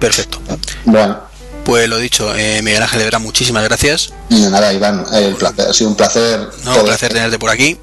Perfecto. 0.00 0.40
Bueno, 0.84 1.20
Pues 1.66 1.88
lo 1.88 1.98
dicho, 1.98 2.32
eh, 2.36 2.62
Miguel 2.62 2.80
Ángel 2.80 3.00
de 3.00 3.04
Vera, 3.06 3.18
muchísimas 3.18 3.64
gracias. 3.64 4.10
de 4.28 4.48
nada, 4.50 4.72
Iván, 4.72 5.04
el 5.12 5.34
placer, 5.34 5.66
ha 5.68 5.74
sido 5.74 5.90
un 5.90 5.96
placer. 5.96 6.48
No, 6.64 6.76
un 6.76 6.84
placer 6.84 7.12
tenerte 7.12 7.40
por 7.40 7.50
aquí. 7.50 7.76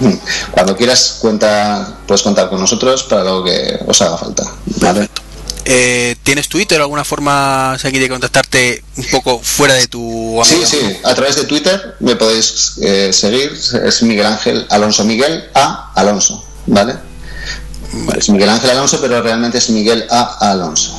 Cuando 0.52 0.74
quieras, 0.74 1.18
cuenta, 1.20 1.98
puedes 2.06 2.22
contar 2.22 2.48
con 2.48 2.58
nosotros 2.60 3.02
para 3.04 3.24
lo 3.24 3.44
que 3.44 3.78
os 3.86 4.00
haga 4.00 4.16
falta. 4.16 4.42
¿vale? 4.80 5.00
Perfecto. 5.00 5.22
Eh, 5.66 6.16
¿Tienes 6.22 6.48
Twitter 6.48 6.80
o 6.80 6.84
alguna 6.84 7.04
forma 7.04 7.76
si 7.78 7.86
alguien 7.86 8.00
quiere 8.02 8.14
contactarte 8.14 8.82
un 8.96 9.04
poco 9.10 9.40
fuera 9.42 9.74
de 9.74 9.86
tu 9.88 10.40
Sí, 10.44 10.54
amigo? 10.54 10.70
sí, 10.70 10.96
a 11.04 11.14
través 11.14 11.36
de 11.36 11.44
Twitter 11.44 11.96
me 12.00 12.16
podéis 12.16 12.74
eh, 12.80 13.12
seguir, 13.12 13.52
es 13.84 14.02
Miguel 14.02 14.26
Ángel 14.26 14.64
Alonso 14.70 15.04
Miguel 15.04 15.50
A. 15.54 15.92
Alonso, 15.94 16.42
¿vale? 16.66 16.94
Vale. 17.92 18.18
Es 18.20 18.28
Miguel 18.30 18.48
Ángel 18.48 18.70
Alonso, 18.70 18.98
pero 19.00 19.20
realmente 19.20 19.58
es 19.58 19.68
Miguel 19.70 20.06
A. 20.08 20.50
Alonso. 20.52 20.96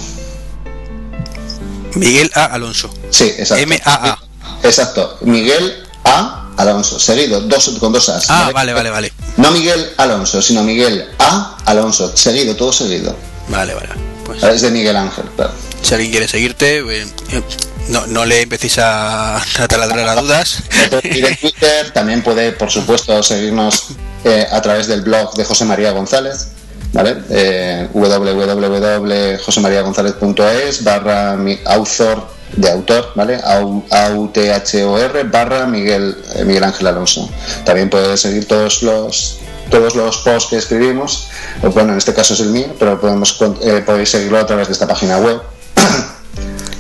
Miguel 2.00 2.32
A. 2.36 2.46
Alonso. 2.46 2.90
Sí, 3.10 3.26
exacto. 3.38 3.64
M-A-A. 3.64 4.20
Exacto, 4.64 5.18
Miguel 5.22 5.84
A. 6.04 6.44
Alonso, 6.58 7.00
seguido, 7.00 7.42
dos, 7.42 7.70
con 7.80 7.94
dos 7.94 8.10
As. 8.10 8.26
Ah, 8.30 8.50
vale, 8.52 8.74
vale, 8.74 8.90
vale. 8.90 9.14
No 9.38 9.52
Miguel 9.52 9.92
Alonso, 9.98 10.42
sino 10.42 10.64
Miguel 10.64 11.08
A. 11.20 11.56
Alonso, 11.66 12.12
seguido, 12.18 12.56
todo 12.56 12.74
seguido. 12.74 13.16
Vale, 13.50 13.76
vale. 13.76 13.90
Pues 14.26 14.42
Es 14.44 14.62
de 14.62 14.72
Miguel 14.72 14.98
Ángel, 14.98 15.26
claro. 15.36 15.54
si 15.82 15.94
alguien 15.94 16.12
quiere 16.12 16.28
seguirte, 16.28 16.80
eh, 16.80 17.08
eh, 17.32 17.42
no, 17.90 18.06
no 18.08 18.26
le 18.26 18.42
empecéis 18.42 18.78
a, 18.80 19.38
a 19.38 19.68
taladrar 19.70 20.08
a 20.10 20.16
dudas. 20.22 20.64
Y 21.04 21.22
de 21.22 21.36
Twitter 21.36 21.92
también 21.94 22.24
puede, 22.24 22.52
por 22.54 22.70
supuesto, 22.72 23.22
seguirnos 23.24 23.86
eh, 24.26 24.46
a 24.52 24.62
través 24.62 24.88
del 24.88 25.02
blog 25.04 25.34
de 25.36 25.46
José 25.46 25.64
María 25.64 25.92
González, 25.92 26.48
¿vale? 26.94 27.18
Eh, 27.30 27.88
www.josemariagonzalez.es 27.94 30.84
barra 30.84 31.38
author 31.66 32.28
de 32.56 32.72
autor, 32.72 33.12
¿vale? 33.16 33.40
Au- 33.44 33.84
A-U-T-H-O-R 33.92 35.24
barra 35.24 35.66
Miguel, 35.68 36.16
eh, 36.36 36.46
Miguel 36.46 36.64
Ángel 36.64 36.88
Alonso. 36.88 37.30
También 37.66 37.90
puede 37.90 38.16
seguir 38.18 38.48
todos 38.48 38.82
los 38.84 39.40
todos 39.70 39.96
los 39.96 40.18
posts 40.20 40.50
que 40.50 40.56
escribimos, 40.56 41.28
bueno, 41.74 41.92
en 41.92 41.98
este 41.98 42.14
caso 42.14 42.36
es 42.36 42.40
el 42.40 42.52
mío, 42.52 42.68
pero 42.80 43.02
podemos 43.02 43.38
eh, 43.62 43.84
podéis 43.86 44.08
seguirlo 44.10 44.40
a 44.40 44.46
través 44.46 44.68
de 44.68 44.74
esta 44.74 44.88
página 44.88 45.18
web. 45.18 45.42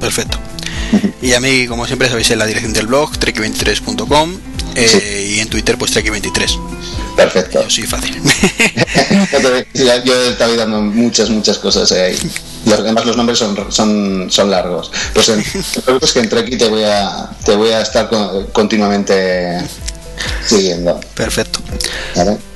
Perfecto. 0.00 0.38
Y 1.20 1.34
a 1.34 1.40
mí, 1.40 1.66
como 1.66 1.84
siempre, 1.86 2.08
sabéis 2.08 2.30
en 2.30 2.38
la 2.38 2.46
dirección 2.46 2.72
del 2.72 2.86
blog, 2.86 3.10
trek23.com 3.18 4.38
eh, 4.76 5.32
y 5.34 5.40
en 5.40 5.48
Twitter, 5.48 5.76
pues 5.76 5.96
trek23. 5.96 6.56
Perfecto. 7.16 7.62
Yo 7.62 7.70
soy 7.70 7.84
fácil. 7.84 8.22
yo 10.04 10.14
he 10.14 10.28
estado 10.28 10.54
dando 10.56 10.82
muchas, 10.82 11.30
muchas 11.30 11.58
cosas 11.58 11.90
ahí. 11.92 12.18
Los, 12.66 12.80
además 12.80 13.06
los 13.06 13.16
nombres 13.16 13.38
son, 13.38 13.56
son, 13.72 14.26
son 14.30 14.50
largos. 14.50 14.90
Pues 15.14 15.28
en, 15.30 15.40
es 15.40 16.12
que 16.12 16.20
entre 16.20 16.40
aquí 16.40 16.56
te 16.56 16.68
voy 16.68 16.84
a, 16.84 17.30
te 17.44 17.56
voy 17.56 17.70
a 17.70 17.80
estar 17.80 18.10
continuamente 18.52 19.58
siguiendo. 20.46 21.00
Perfecto. 21.14 21.60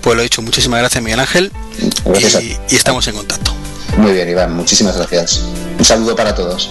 Pues 0.00 0.16
lo 0.16 0.20
he 0.20 0.24
dicho, 0.24 0.42
muchísimas 0.42 0.80
gracias 0.80 1.02
Miguel 1.02 1.20
Ángel 1.20 1.52
y, 1.78 2.56
y 2.72 2.76
estamos 2.76 3.06
en 3.08 3.16
contacto. 3.16 3.54
Muy 3.96 4.12
bien, 4.12 4.28
Iván, 4.28 4.54
muchísimas 4.54 4.96
gracias. 4.96 5.42
Un 5.78 5.84
saludo 5.84 6.14
para 6.16 6.34
todos. 6.34 6.70